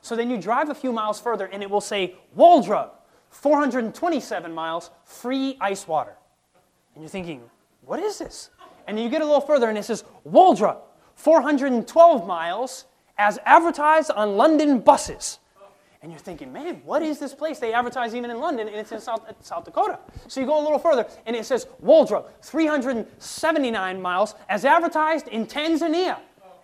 So 0.00 0.16
then 0.16 0.30
you 0.30 0.38
drive 0.38 0.70
a 0.70 0.74
few 0.74 0.92
miles 0.92 1.20
further 1.20 1.46
and 1.46 1.62
it 1.62 1.70
will 1.70 1.80
say 1.80 2.14
Wall 2.34 2.62
Drug, 2.62 2.90
427 3.30 4.52
miles, 4.52 4.90
free 5.04 5.56
ice 5.60 5.86
water. 5.86 6.16
And 6.94 7.02
you're 7.02 7.10
thinking, 7.10 7.42
what 7.82 8.00
is 8.00 8.18
this? 8.18 8.50
And 8.86 8.98
you 8.98 9.08
get 9.08 9.20
a 9.20 9.24
little 9.24 9.40
further 9.40 9.68
and 9.68 9.76
it 9.76 9.84
says, 9.84 10.04
Wall 10.24 10.54
Drug, 10.54 10.78
412 11.14 12.26
miles 12.26 12.86
as 13.18 13.38
advertised 13.44 14.10
on 14.12 14.36
London 14.36 14.80
buses. 14.80 15.40
And 16.00 16.12
you're 16.12 16.20
thinking, 16.20 16.52
man, 16.52 16.80
what 16.84 17.02
is 17.02 17.18
this 17.18 17.34
place? 17.34 17.58
They 17.58 17.72
advertise 17.72 18.14
even 18.14 18.30
in 18.30 18.38
London, 18.38 18.68
and 18.68 18.76
it's 18.76 18.92
in 18.92 19.00
South, 19.00 19.26
South 19.40 19.64
Dakota. 19.64 19.98
So 20.28 20.40
you 20.40 20.46
go 20.46 20.60
a 20.60 20.62
little 20.62 20.78
further, 20.78 21.06
and 21.26 21.34
it 21.34 21.44
says 21.44 21.66
Wall 21.80 22.04
Drug, 22.04 22.26
379 22.42 24.00
miles, 24.00 24.36
as 24.48 24.64
advertised 24.64 25.26
in 25.28 25.44
Tanzania. 25.46 26.18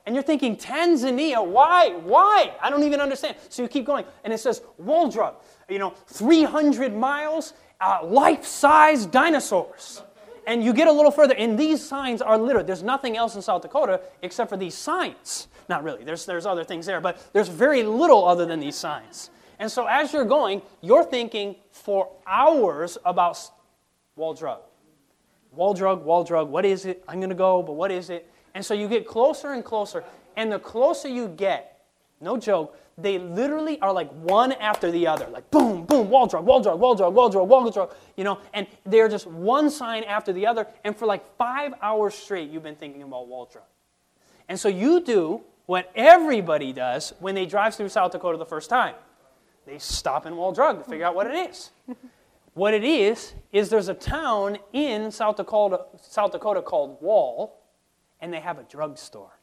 And 0.06 0.14
you're 0.14 0.22
thinking, 0.22 0.56
Tanzania, 0.56 1.44
why? 1.44 1.94
Why? 2.04 2.54
I 2.62 2.70
don't 2.70 2.84
even 2.84 3.00
understand. 3.00 3.36
So 3.48 3.62
you 3.62 3.68
keep 3.68 3.86
going, 3.86 4.04
and 4.22 4.32
it 4.32 4.38
says 4.38 4.62
Wall 4.78 5.10
Drug, 5.10 5.34
you 5.68 5.78
know, 5.78 5.94
300 6.08 6.94
miles, 6.94 7.54
uh, 7.80 8.00
life 8.04 8.44
size 8.44 9.06
dinosaurs. 9.06 10.02
And 10.46 10.62
you 10.62 10.74
get 10.74 10.88
a 10.88 10.92
little 10.92 11.10
further, 11.10 11.34
and 11.34 11.58
these 11.58 11.82
signs 11.82 12.20
are 12.20 12.36
littered. 12.38 12.66
there's 12.66 12.82
nothing 12.82 13.16
else 13.16 13.34
in 13.34 13.42
South 13.42 13.62
Dakota 13.62 14.00
except 14.22 14.50
for 14.50 14.58
these 14.58 14.74
signs. 14.74 15.48
Not 15.68 15.84
really, 15.84 16.04
there's, 16.04 16.26
there's 16.26 16.46
other 16.46 16.64
things 16.64 16.86
there, 16.86 17.00
but 17.00 17.32
there's 17.32 17.48
very 17.48 17.82
little 17.82 18.26
other 18.26 18.46
than 18.46 18.60
these 18.60 18.76
signs. 18.76 19.30
And 19.58 19.70
so 19.70 19.86
as 19.86 20.12
you're 20.12 20.24
going, 20.24 20.62
you're 20.80 21.04
thinking 21.04 21.56
for 21.70 22.10
hours 22.26 22.98
about 23.04 23.38
wall 24.16 24.34
drug. 24.34 24.60
Wall 25.52 25.74
drug, 25.74 26.04
wall 26.04 26.24
drug, 26.24 26.48
what 26.50 26.64
is 26.64 26.84
it? 26.84 27.04
I'm 27.06 27.20
going 27.20 27.30
to 27.30 27.36
go, 27.36 27.62
but 27.62 27.74
what 27.74 27.90
is 27.90 28.10
it? 28.10 28.30
And 28.54 28.64
so 28.64 28.74
you 28.74 28.88
get 28.88 29.06
closer 29.06 29.52
and 29.52 29.64
closer, 29.64 30.04
and 30.36 30.50
the 30.50 30.58
closer 30.58 31.08
you 31.08 31.28
get, 31.28 31.84
no 32.20 32.36
joke, 32.36 32.76
they 32.96 33.18
literally 33.18 33.80
are 33.80 33.92
like 33.92 34.10
one 34.12 34.52
after 34.52 34.90
the 34.90 35.06
other, 35.06 35.26
like 35.26 35.50
boom, 35.50 35.84
boom, 35.84 36.08
wall 36.10 36.26
drug, 36.26 36.44
wall 36.44 36.60
drug, 36.60 36.78
wall 36.78 36.94
drug, 36.94 37.14
wall 37.14 37.28
drug, 37.28 37.48
wall 37.48 37.70
drug, 37.70 37.94
you 38.16 38.22
know, 38.22 38.38
and 38.52 38.66
they're 38.86 39.08
just 39.08 39.26
one 39.26 39.68
sign 39.70 40.04
after 40.04 40.32
the 40.32 40.46
other, 40.46 40.66
and 40.84 40.96
for 40.96 41.06
like 41.06 41.24
five 41.36 41.74
hours 41.82 42.14
straight, 42.14 42.50
you've 42.50 42.62
been 42.62 42.76
thinking 42.76 43.02
about 43.02 43.26
wall 43.26 43.48
drug. 43.50 43.64
And 44.48 44.58
so 44.58 44.68
you 44.68 45.00
do 45.00 45.42
what 45.66 45.90
everybody 45.94 46.72
does 46.72 47.12
when 47.20 47.34
they 47.34 47.46
drive 47.46 47.74
through 47.74 47.88
South 47.88 48.12
Dakota 48.12 48.38
the 48.38 48.46
first 48.46 48.68
time. 48.68 48.94
They 49.66 49.78
stop 49.78 50.26
in 50.26 50.36
Wall 50.36 50.52
Drug 50.52 50.82
to 50.82 50.88
figure 50.88 51.06
out 51.06 51.14
what 51.14 51.26
it 51.26 51.50
is. 51.50 51.70
what 52.54 52.74
it 52.74 52.84
is, 52.84 53.34
is 53.52 53.70
there's 53.70 53.88
a 53.88 53.94
town 53.94 54.58
in 54.72 55.10
South 55.10 55.36
Dakota, 55.36 55.86
South 56.00 56.32
Dakota 56.32 56.60
called 56.60 57.00
Wall, 57.00 57.62
and 58.20 58.32
they 58.32 58.40
have 58.40 58.58
a 58.58 58.62
drugstore. 58.64 59.38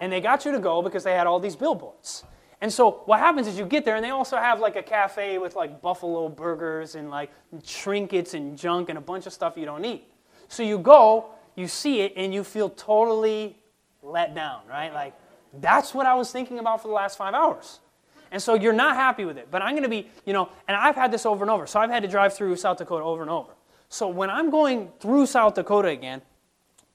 and 0.00 0.12
they 0.12 0.20
got 0.20 0.44
you 0.44 0.52
to 0.52 0.60
go 0.60 0.80
because 0.80 1.04
they 1.04 1.12
had 1.12 1.26
all 1.26 1.40
these 1.40 1.56
billboards. 1.56 2.24
And 2.62 2.72
so 2.72 3.02
what 3.06 3.18
happens 3.20 3.46
is 3.46 3.58
you 3.58 3.64
get 3.64 3.84
there, 3.84 3.96
and 3.96 4.04
they 4.04 4.10
also 4.10 4.36
have 4.36 4.60
like 4.60 4.76
a 4.76 4.82
cafe 4.82 5.38
with 5.38 5.56
like 5.56 5.80
buffalo 5.80 6.28
burgers 6.28 6.94
and 6.94 7.10
like 7.10 7.30
trinkets 7.66 8.34
and 8.34 8.56
junk 8.56 8.90
and 8.90 8.98
a 8.98 9.00
bunch 9.00 9.26
of 9.26 9.32
stuff 9.32 9.56
you 9.56 9.64
don't 9.64 9.84
eat. 9.84 10.04
So 10.48 10.62
you 10.62 10.78
go, 10.78 11.30
you 11.56 11.66
see 11.66 12.00
it, 12.02 12.12
and 12.16 12.34
you 12.34 12.44
feel 12.44 12.68
totally 12.70 13.56
let 14.02 14.34
down, 14.34 14.60
right? 14.68 14.92
Like, 14.92 15.14
that's 15.60 15.94
what 15.94 16.06
I 16.06 16.14
was 16.14 16.30
thinking 16.30 16.58
about 16.58 16.82
for 16.82 16.88
the 16.88 16.94
last 16.94 17.18
five 17.18 17.34
hours. 17.34 17.80
And 18.30 18.40
so 18.40 18.54
you're 18.54 18.72
not 18.72 18.94
happy 18.94 19.24
with 19.24 19.38
it. 19.38 19.48
But 19.50 19.62
I'm 19.62 19.72
going 19.72 19.82
to 19.82 19.88
be, 19.88 20.08
you 20.24 20.32
know, 20.32 20.48
and 20.68 20.76
I've 20.76 20.94
had 20.94 21.12
this 21.12 21.26
over 21.26 21.42
and 21.42 21.50
over. 21.50 21.66
So 21.66 21.80
I've 21.80 21.90
had 21.90 22.02
to 22.02 22.08
drive 22.08 22.34
through 22.34 22.56
South 22.56 22.78
Dakota 22.78 23.04
over 23.04 23.22
and 23.22 23.30
over. 23.30 23.52
So 23.88 24.08
when 24.08 24.30
I'm 24.30 24.50
going 24.50 24.88
through 25.00 25.26
South 25.26 25.54
Dakota 25.54 25.88
again, 25.88 26.22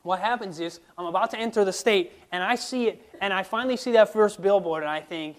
what 0.03 0.19
happens 0.19 0.59
is 0.59 0.79
I'm 0.97 1.07
about 1.07 1.31
to 1.31 1.37
enter 1.37 1.65
the 1.65 1.73
state 1.73 2.13
and 2.31 2.43
I 2.43 2.55
see 2.55 2.87
it 2.87 3.13
and 3.21 3.33
I 3.33 3.43
finally 3.43 3.75
see 3.75 3.91
that 3.93 4.13
first 4.13 4.41
billboard 4.41 4.83
and 4.83 4.89
I 4.89 5.01
think, 5.01 5.37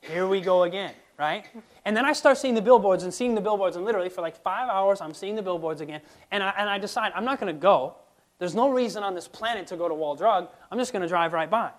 here 0.00 0.26
we 0.26 0.40
go 0.40 0.62
again, 0.62 0.94
right? 1.18 1.44
And 1.84 1.96
then 1.96 2.04
I 2.04 2.12
start 2.12 2.38
seeing 2.38 2.54
the 2.54 2.62
billboards 2.62 3.02
and 3.02 3.12
seeing 3.12 3.34
the 3.34 3.40
billboards 3.40 3.76
and 3.76 3.84
literally 3.84 4.08
for 4.08 4.20
like 4.20 4.36
five 4.36 4.68
hours 4.68 5.00
I'm 5.00 5.12
seeing 5.12 5.34
the 5.34 5.42
billboards 5.42 5.80
again 5.80 6.00
and 6.30 6.42
I, 6.42 6.54
and 6.56 6.70
I 6.70 6.78
decide 6.78 7.12
I'm 7.14 7.24
not 7.24 7.40
going 7.40 7.52
to 7.52 7.60
go 7.60 7.96
there's 8.38 8.54
no 8.54 8.70
reason 8.70 9.02
on 9.02 9.14
this 9.14 9.28
planet 9.28 9.66
to 9.68 9.76
go 9.76 9.88
to 9.88 9.94
Wall 9.94 10.14
Drug. 10.14 10.48
I'm 10.70 10.78
just 10.78 10.92
going 10.92 11.02
to 11.02 11.08
drive 11.08 11.32
right 11.32 11.50
by. 11.50 11.70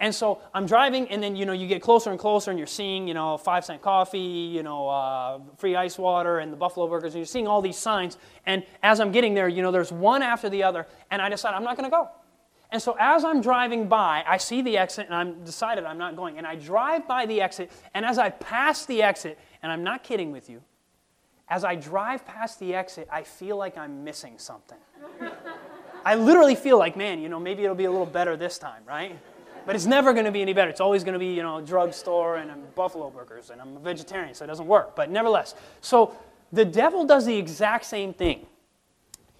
And 0.00 0.14
so 0.14 0.40
I'm 0.54 0.64
driving, 0.64 1.08
and 1.10 1.22
then 1.22 1.36
you 1.36 1.44
know 1.44 1.52
you 1.52 1.66
get 1.66 1.82
closer 1.82 2.10
and 2.10 2.18
closer, 2.18 2.50
and 2.50 2.58
you're 2.58 2.66
seeing 2.66 3.06
you 3.06 3.12
know 3.12 3.36
five 3.36 3.66
cent 3.66 3.82
coffee, 3.82 4.18
you 4.18 4.62
know 4.62 4.88
uh, 4.88 5.40
free 5.58 5.76
ice 5.76 5.98
water, 5.98 6.38
and 6.38 6.50
the 6.50 6.56
buffalo 6.56 6.88
burgers, 6.88 7.12
and 7.12 7.20
you're 7.20 7.26
seeing 7.26 7.46
all 7.46 7.60
these 7.60 7.76
signs. 7.76 8.16
And 8.46 8.64
as 8.82 8.98
I'm 8.98 9.12
getting 9.12 9.34
there, 9.34 9.46
you 9.46 9.60
know 9.60 9.70
there's 9.70 9.92
one 9.92 10.22
after 10.22 10.48
the 10.48 10.62
other, 10.62 10.86
and 11.10 11.20
I 11.20 11.28
decide 11.28 11.52
I'm 11.54 11.64
not 11.64 11.76
going 11.76 11.88
to 11.88 11.94
go. 11.94 12.08
And 12.72 12.80
so 12.80 12.96
as 12.98 13.24
I'm 13.24 13.42
driving 13.42 13.88
by, 13.88 14.24
I 14.26 14.38
see 14.38 14.62
the 14.62 14.78
exit, 14.78 15.04
and 15.04 15.14
I'm 15.14 15.44
decided 15.44 15.84
I'm 15.84 15.98
not 15.98 16.16
going. 16.16 16.38
And 16.38 16.46
I 16.46 16.54
drive 16.54 17.06
by 17.06 17.26
the 17.26 17.42
exit, 17.42 17.70
and 17.92 18.06
as 18.06 18.16
I 18.16 18.30
pass 18.30 18.86
the 18.86 19.02
exit, 19.02 19.38
and 19.62 19.70
I'm 19.70 19.84
not 19.84 20.02
kidding 20.02 20.32
with 20.32 20.48
you, 20.48 20.62
as 21.50 21.62
I 21.62 21.74
drive 21.74 22.24
past 22.24 22.58
the 22.58 22.74
exit, 22.74 23.06
I 23.12 23.22
feel 23.22 23.56
like 23.58 23.76
I'm 23.76 24.02
missing 24.02 24.38
something. 24.38 24.78
I 26.04 26.14
literally 26.14 26.54
feel 26.54 26.78
like, 26.78 26.96
man, 26.96 27.20
you 27.20 27.28
know, 27.28 27.38
maybe 27.38 27.64
it'll 27.64 27.74
be 27.76 27.84
a 27.84 27.90
little 27.90 28.06
better 28.06 28.36
this 28.36 28.58
time, 28.58 28.82
right? 28.86 29.18
But 29.66 29.76
it's 29.76 29.86
never 29.86 30.12
going 30.12 30.24
to 30.24 30.32
be 30.32 30.42
any 30.42 30.52
better. 30.52 30.70
It's 30.70 30.80
always 30.80 31.04
going 31.04 31.12
to 31.12 31.18
be, 31.18 31.34
you 31.34 31.42
know, 31.42 31.58
a 31.58 31.62
drugstore 31.62 32.36
and 32.36 32.74
buffalo 32.74 33.10
burgers, 33.10 33.50
and 33.50 33.60
I'm 33.60 33.76
a 33.76 33.80
vegetarian, 33.80 34.34
so 34.34 34.44
it 34.44 34.48
doesn't 34.48 34.66
work. 34.66 34.96
But 34.96 35.10
nevertheless, 35.10 35.54
so 35.80 36.16
the 36.52 36.64
devil 36.64 37.04
does 37.04 37.26
the 37.26 37.36
exact 37.36 37.84
same 37.84 38.14
thing. 38.14 38.46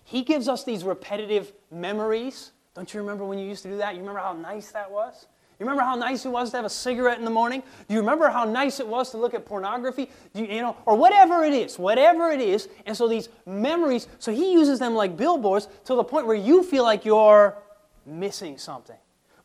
He 0.04 0.22
gives 0.22 0.48
us 0.48 0.64
these 0.64 0.84
repetitive 0.84 1.52
memories. 1.70 2.52
Don't 2.74 2.92
you 2.92 3.00
remember 3.00 3.24
when 3.24 3.38
you 3.38 3.46
used 3.48 3.62
to 3.62 3.70
do 3.70 3.78
that? 3.78 3.94
You 3.94 4.00
remember 4.00 4.20
how 4.20 4.32
nice 4.34 4.70
that 4.72 4.90
was? 4.90 5.26
You 5.60 5.66
remember 5.66 5.82
how 5.82 5.94
nice 5.94 6.24
it 6.24 6.30
was 6.30 6.50
to 6.52 6.56
have 6.56 6.64
a 6.64 6.70
cigarette 6.70 7.18
in 7.18 7.24
the 7.26 7.30
morning? 7.30 7.62
Do 7.86 7.92
you 7.92 8.00
remember 8.00 8.30
how 8.30 8.44
nice 8.44 8.80
it 8.80 8.88
was 8.88 9.10
to 9.10 9.18
look 9.18 9.34
at 9.34 9.44
pornography? 9.44 10.10
You, 10.32 10.46
you, 10.46 10.62
know, 10.62 10.74
or 10.86 10.96
whatever 10.96 11.44
it 11.44 11.52
is, 11.52 11.78
whatever 11.78 12.30
it 12.30 12.40
is. 12.40 12.70
And 12.86 12.96
so 12.96 13.06
these 13.06 13.28
memories, 13.44 14.08
so 14.18 14.32
he 14.32 14.52
uses 14.54 14.78
them 14.78 14.94
like 14.94 15.18
billboards 15.18 15.68
to 15.84 15.94
the 15.94 16.02
point 16.02 16.26
where 16.26 16.34
you 16.34 16.62
feel 16.62 16.82
like 16.82 17.04
you're 17.04 17.58
missing 18.06 18.56
something. 18.56 18.96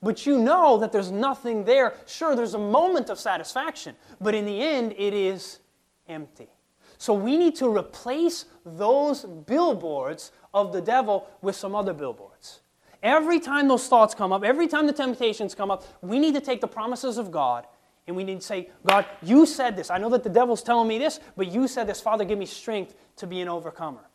But 0.01 0.25
you 0.25 0.39
know 0.39 0.77
that 0.77 0.93
there's 0.93 1.11
nothing 1.11 1.65
there. 1.65 1.95
Sure, 2.05 2.33
there's 2.33 2.53
a 2.53 2.59
moment 2.59 3.09
of 3.09 3.19
satisfaction, 3.19 3.97
but 4.21 4.33
in 4.33 4.45
the 4.45 4.61
end, 4.61 4.93
it 4.97 5.13
is 5.13 5.59
empty. 6.07 6.47
So 6.97 7.13
we 7.13 7.35
need 7.35 7.55
to 7.57 7.67
replace 7.67 8.45
those 8.65 9.25
billboards 9.25 10.31
of 10.53 10.71
the 10.71 10.79
devil 10.79 11.27
with 11.41 11.57
some 11.57 11.75
other 11.75 11.91
billboards. 11.91 12.61
Every 13.05 13.39
time 13.39 13.67
those 13.67 13.87
thoughts 13.87 14.15
come 14.15 14.33
up, 14.33 14.43
every 14.43 14.67
time 14.67 14.87
the 14.87 14.93
temptations 14.93 15.53
come 15.53 15.69
up, 15.69 15.83
we 16.01 16.17
need 16.17 16.33
to 16.33 16.41
take 16.41 16.59
the 16.59 16.67
promises 16.67 17.19
of 17.19 17.29
God 17.29 17.67
and 18.07 18.15
we 18.15 18.23
need 18.23 18.41
to 18.41 18.45
say, 18.45 18.71
God, 18.83 19.05
you 19.21 19.45
said 19.45 19.75
this. 19.75 19.91
I 19.91 19.99
know 19.99 20.09
that 20.09 20.23
the 20.23 20.29
devil's 20.29 20.63
telling 20.63 20.87
me 20.87 20.97
this, 20.97 21.19
but 21.37 21.51
you 21.51 21.67
said 21.67 21.85
this. 21.85 22.01
Father, 22.01 22.25
give 22.25 22.39
me 22.39 22.47
strength 22.47 22.95
to 23.17 23.27
be 23.27 23.41
an 23.41 23.47
overcomer. 23.47 24.09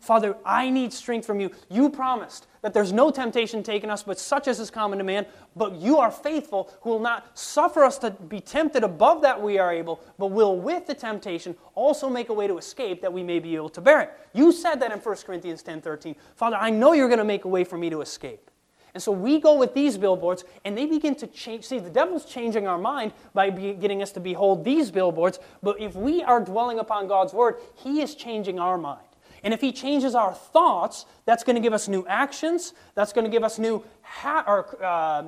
Father, 0.00 0.34
I 0.46 0.70
need 0.70 0.94
strength 0.94 1.26
from 1.26 1.40
you. 1.40 1.50
You 1.68 1.90
promised 1.90 2.46
that 2.62 2.72
there's 2.72 2.92
no 2.92 3.10
temptation 3.10 3.62
taken 3.62 3.90
us, 3.90 4.02
but 4.02 4.18
such 4.18 4.48
as 4.48 4.58
is 4.58 4.70
common 4.70 4.98
to 4.98 5.04
man. 5.04 5.26
But 5.54 5.76
you 5.76 5.98
are 5.98 6.10
faithful, 6.10 6.72
who 6.80 6.90
will 6.90 7.00
not 7.00 7.38
suffer 7.38 7.84
us 7.84 7.98
to 7.98 8.10
be 8.10 8.40
tempted 8.40 8.82
above 8.82 9.20
that 9.22 9.40
we 9.40 9.58
are 9.58 9.72
able, 9.72 10.00
but 10.18 10.28
will 10.28 10.56
with 10.56 10.86
the 10.86 10.94
temptation 10.94 11.54
also 11.74 12.08
make 12.08 12.30
a 12.30 12.32
way 12.32 12.46
to 12.46 12.56
escape 12.56 13.02
that 13.02 13.12
we 13.12 13.22
may 13.22 13.38
be 13.38 13.54
able 13.54 13.68
to 13.68 13.82
bear 13.82 14.00
it. 14.00 14.10
You 14.32 14.52
said 14.52 14.76
that 14.80 14.90
in 14.90 14.98
1 14.98 15.16
Corinthians 15.18 15.62
10 15.62 15.82
13. 15.82 16.16
Father, 16.34 16.56
I 16.56 16.70
know 16.70 16.94
you're 16.94 17.08
going 17.08 17.18
to 17.18 17.24
make 17.24 17.44
a 17.44 17.48
way 17.48 17.62
for 17.62 17.76
me 17.76 17.90
to 17.90 18.00
escape. 18.00 18.50
And 18.94 19.02
so 19.02 19.12
we 19.12 19.38
go 19.38 19.54
with 19.54 19.74
these 19.74 19.98
billboards, 19.98 20.44
and 20.64 20.76
they 20.76 20.86
begin 20.86 21.14
to 21.16 21.26
change. 21.26 21.64
See, 21.64 21.78
the 21.78 21.90
devil's 21.90 22.24
changing 22.24 22.66
our 22.66 22.78
mind 22.78 23.12
by 23.34 23.50
getting 23.50 24.02
us 24.02 24.12
to 24.12 24.20
behold 24.20 24.64
these 24.64 24.90
billboards, 24.90 25.38
but 25.62 25.80
if 25.80 25.94
we 25.94 26.22
are 26.22 26.40
dwelling 26.40 26.78
upon 26.78 27.06
God's 27.06 27.34
word, 27.34 27.56
he 27.74 28.00
is 28.00 28.14
changing 28.14 28.58
our 28.58 28.78
mind. 28.78 29.04
And 29.42 29.54
if 29.54 29.60
He 29.60 29.72
changes 29.72 30.14
our 30.14 30.34
thoughts, 30.34 31.06
that's 31.24 31.44
going 31.44 31.56
to 31.56 31.62
give 31.62 31.72
us 31.72 31.88
new 31.88 32.06
actions. 32.06 32.74
That's 32.94 33.12
going 33.12 33.24
to 33.24 33.30
give 33.30 33.44
us 33.44 33.58
new 33.58 33.84
ha- 34.02 34.44
or, 34.46 34.84
uh, 34.84 35.24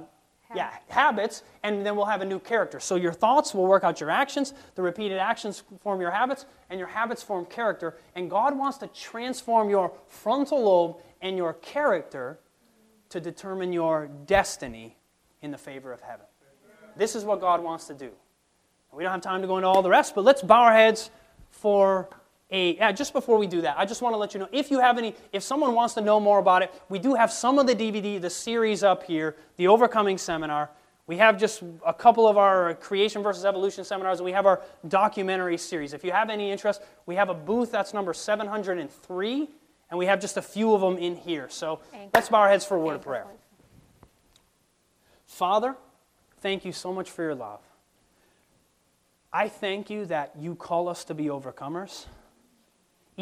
yeah, 0.55 0.71
habits, 0.89 1.43
and 1.63 1.85
then 1.85 1.97
we'll 1.97 2.05
have 2.05 2.21
a 2.21 2.27
new 2.27 2.39
character. 2.39 2.79
So 2.79 2.97
your 2.97 3.13
thoughts 3.13 3.55
will 3.55 3.67
work 3.67 3.85
out 3.85 4.01
your 4.01 4.11
actions. 4.11 4.53
The 4.75 4.83
repeated 4.83 5.19
actions 5.19 5.63
form 5.81 6.01
your 6.01 6.11
habits, 6.11 6.45
and 6.69 6.79
your 6.79 6.89
habits 6.89 7.23
form 7.23 7.47
character. 7.47 7.97
And 8.15 8.29
God 8.29 8.57
wants 8.57 8.79
to 8.79 8.87
transform 8.89 9.71
your 9.71 9.93
frontal 10.09 10.63
lobe 10.63 10.97
and 11.23 11.37
your 11.37 11.55
character 11.55 12.39
to 13.09 13.21
determine 13.21 13.73
your 13.73 14.09
destiny 14.27 14.97
in 15.41 15.51
the 15.51 15.59
favor 15.59 15.93
of 15.93 16.01
heaven. 16.01 16.27
This 16.97 17.15
is 17.15 17.25
what 17.25 17.41
God 17.41 17.63
wants 17.63 17.87
to 17.87 17.95
do. 17.95 18.11
We 18.93 19.03
don't 19.03 19.13
have 19.13 19.23
time 19.23 19.41
to 19.41 19.49
go 19.49 19.57
into 19.57 19.69
all 19.69 19.81
the 19.81 19.89
rest, 19.89 20.15
but 20.15 20.23
let's 20.25 20.43
bow 20.43 20.65
our 20.65 20.73
heads 20.73 21.11
for 21.51 22.11
a, 22.53 22.77
yeah, 22.77 22.93
just 22.93 23.15
before 23.15 23.39
we 23.39 23.47
do 23.47 23.63
that, 23.63 23.79
I 23.79 23.87
just 23.87 24.03
want 24.03 24.13
to 24.13 24.19
let 24.19 24.35
you 24.35 24.41
know 24.41 24.49
if 24.53 24.71
you 24.71 24.79
have 24.79 24.99
any, 24.99 25.15
if 25.33 25.43
someone 25.43 25.75
wants 25.75 25.95
to 25.95 26.03
know 26.03 26.21
more 26.21 26.39
about 26.39 26.63
it, 26.63 26.73
we 26.91 26.99
do 26.99 27.15
have 27.15 27.33
some 27.33 27.59
of 27.59 27.67
the 27.67 27.75
DVD, 27.75 28.21
the 28.21 28.29
series 28.29 28.85
up 28.85 29.03
here, 29.05 29.37
the 29.57 29.69
Overcoming 29.69 30.19
Seminar. 30.19 30.71
We 31.07 31.17
have 31.17 31.41
just 31.41 31.63
a 31.85 31.95
couple 31.95 32.29
of 32.29 32.37
our 32.37 32.75
creation 32.75 33.23
versus 33.23 33.47
evolution 33.47 33.85
seminars, 33.85 34.19
and 34.19 34.27
we 34.27 34.33
have 34.33 34.47
our 34.47 34.61
documentary 34.87 35.57
series. 35.57 35.95
If 35.95 36.05
you 36.05 36.13
have 36.13 36.29
any 36.31 36.51
interest, 36.51 36.83
we 37.07 37.17
have 37.17 37.31
a 37.31 37.35
booth 37.35 37.73
that's 37.73 37.95
number 37.95 38.13
703, 38.13 39.49
and 39.91 39.99
we 39.99 40.07
have 40.07 40.21
just 40.21 40.37
a 40.37 40.43
few 40.43 40.75
of 40.75 40.83
them 40.83 40.99
in 40.99 41.17
here. 41.17 41.49
So 41.49 41.81
let's 42.15 42.29
bow 42.29 42.41
our 42.41 42.49
heads 42.49 42.65
for 42.65 42.77
a 42.77 42.81
word 42.81 42.97
of 42.97 43.03
prayer. 43.03 43.27
Father, 45.27 45.75
thank 46.41 46.67
you 46.67 46.73
so 46.73 46.93
much 46.93 47.11
for 47.11 47.23
your 47.23 47.35
love. 47.35 47.61
I 49.33 49.49
thank 49.49 49.89
you 49.89 50.05
that 50.07 50.33
you 50.39 50.55
call 50.55 50.89
us 50.89 51.05
to 51.07 51.15
be 51.15 51.25
overcomers 51.25 52.05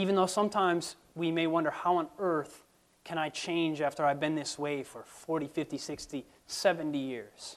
even 0.00 0.14
though 0.14 0.26
sometimes 0.26 0.96
we 1.14 1.30
may 1.30 1.46
wonder 1.46 1.70
how 1.70 1.96
on 1.96 2.08
earth 2.18 2.64
can 3.04 3.18
I 3.18 3.28
change 3.28 3.80
after 3.80 4.04
I've 4.04 4.20
been 4.20 4.34
this 4.34 4.58
way 4.58 4.82
for 4.82 5.02
40, 5.04 5.46
50, 5.48 5.76
60, 5.76 6.26
70 6.46 6.98
years? 6.98 7.56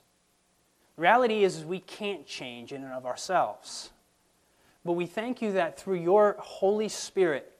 Reality 0.97 1.43
is, 1.43 1.57
is 1.57 1.65
we 1.65 1.79
can't 1.79 2.25
change 2.25 2.73
in 2.73 2.83
and 2.83 2.91
of 2.91 3.05
ourselves. 3.05 3.91
But 4.83 4.93
we 4.93 5.05
thank 5.05 5.41
you 5.41 5.53
that 5.53 5.79
through 5.79 6.01
your 6.01 6.35
Holy 6.39 6.89
Spirit, 6.89 7.51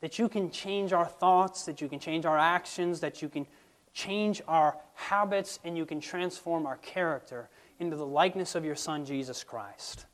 that 0.00 0.18
you 0.18 0.28
can 0.28 0.50
change 0.50 0.92
our 0.92 1.06
thoughts, 1.06 1.64
that 1.64 1.80
you 1.80 1.88
can 1.88 2.00
change 2.00 2.24
our 2.24 2.38
actions, 2.38 3.00
that 3.00 3.20
you 3.20 3.28
can 3.28 3.46
change 3.92 4.40
our 4.48 4.76
habits, 4.94 5.58
and 5.64 5.76
you 5.76 5.84
can 5.84 6.00
transform 6.00 6.66
our 6.66 6.78
character 6.78 7.50
into 7.78 7.96
the 7.96 8.06
likeness 8.06 8.54
of 8.54 8.64
your 8.64 8.76
Son, 8.76 9.04
Jesus 9.04 9.44
Christ. 9.44 10.06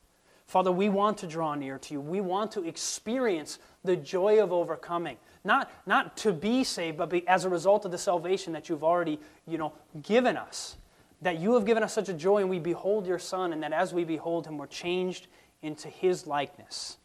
Father, 0.48 0.72
we 0.72 0.88
want 0.88 1.18
to 1.18 1.26
draw 1.26 1.54
near 1.54 1.78
to 1.78 1.94
you. 1.94 2.00
We 2.00 2.22
want 2.22 2.50
to 2.52 2.66
experience 2.66 3.58
the 3.84 3.96
joy 3.96 4.42
of 4.42 4.50
overcoming. 4.50 5.18
Not, 5.44 5.70
not 5.84 6.16
to 6.18 6.32
be 6.32 6.64
saved, 6.64 6.96
but 6.96 7.10
be, 7.10 7.28
as 7.28 7.44
a 7.44 7.50
result 7.50 7.84
of 7.84 7.90
the 7.90 7.98
salvation 7.98 8.54
that 8.54 8.68
you've 8.68 8.82
already 8.82 9.20
you 9.46 9.58
know, 9.58 9.74
given 10.02 10.38
us. 10.38 10.78
That 11.20 11.38
you 11.38 11.52
have 11.52 11.66
given 11.66 11.82
us 11.82 11.92
such 11.92 12.08
a 12.08 12.14
joy, 12.14 12.38
and 12.38 12.48
we 12.48 12.58
behold 12.58 13.06
your 13.06 13.18
Son, 13.18 13.52
and 13.52 13.62
that 13.62 13.74
as 13.74 13.92
we 13.92 14.04
behold 14.04 14.46
him, 14.46 14.56
we're 14.56 14.66
changed 14.66 15.26
into 15.60 15.88
his 15.88 16.26
likeness. 16.26 16.96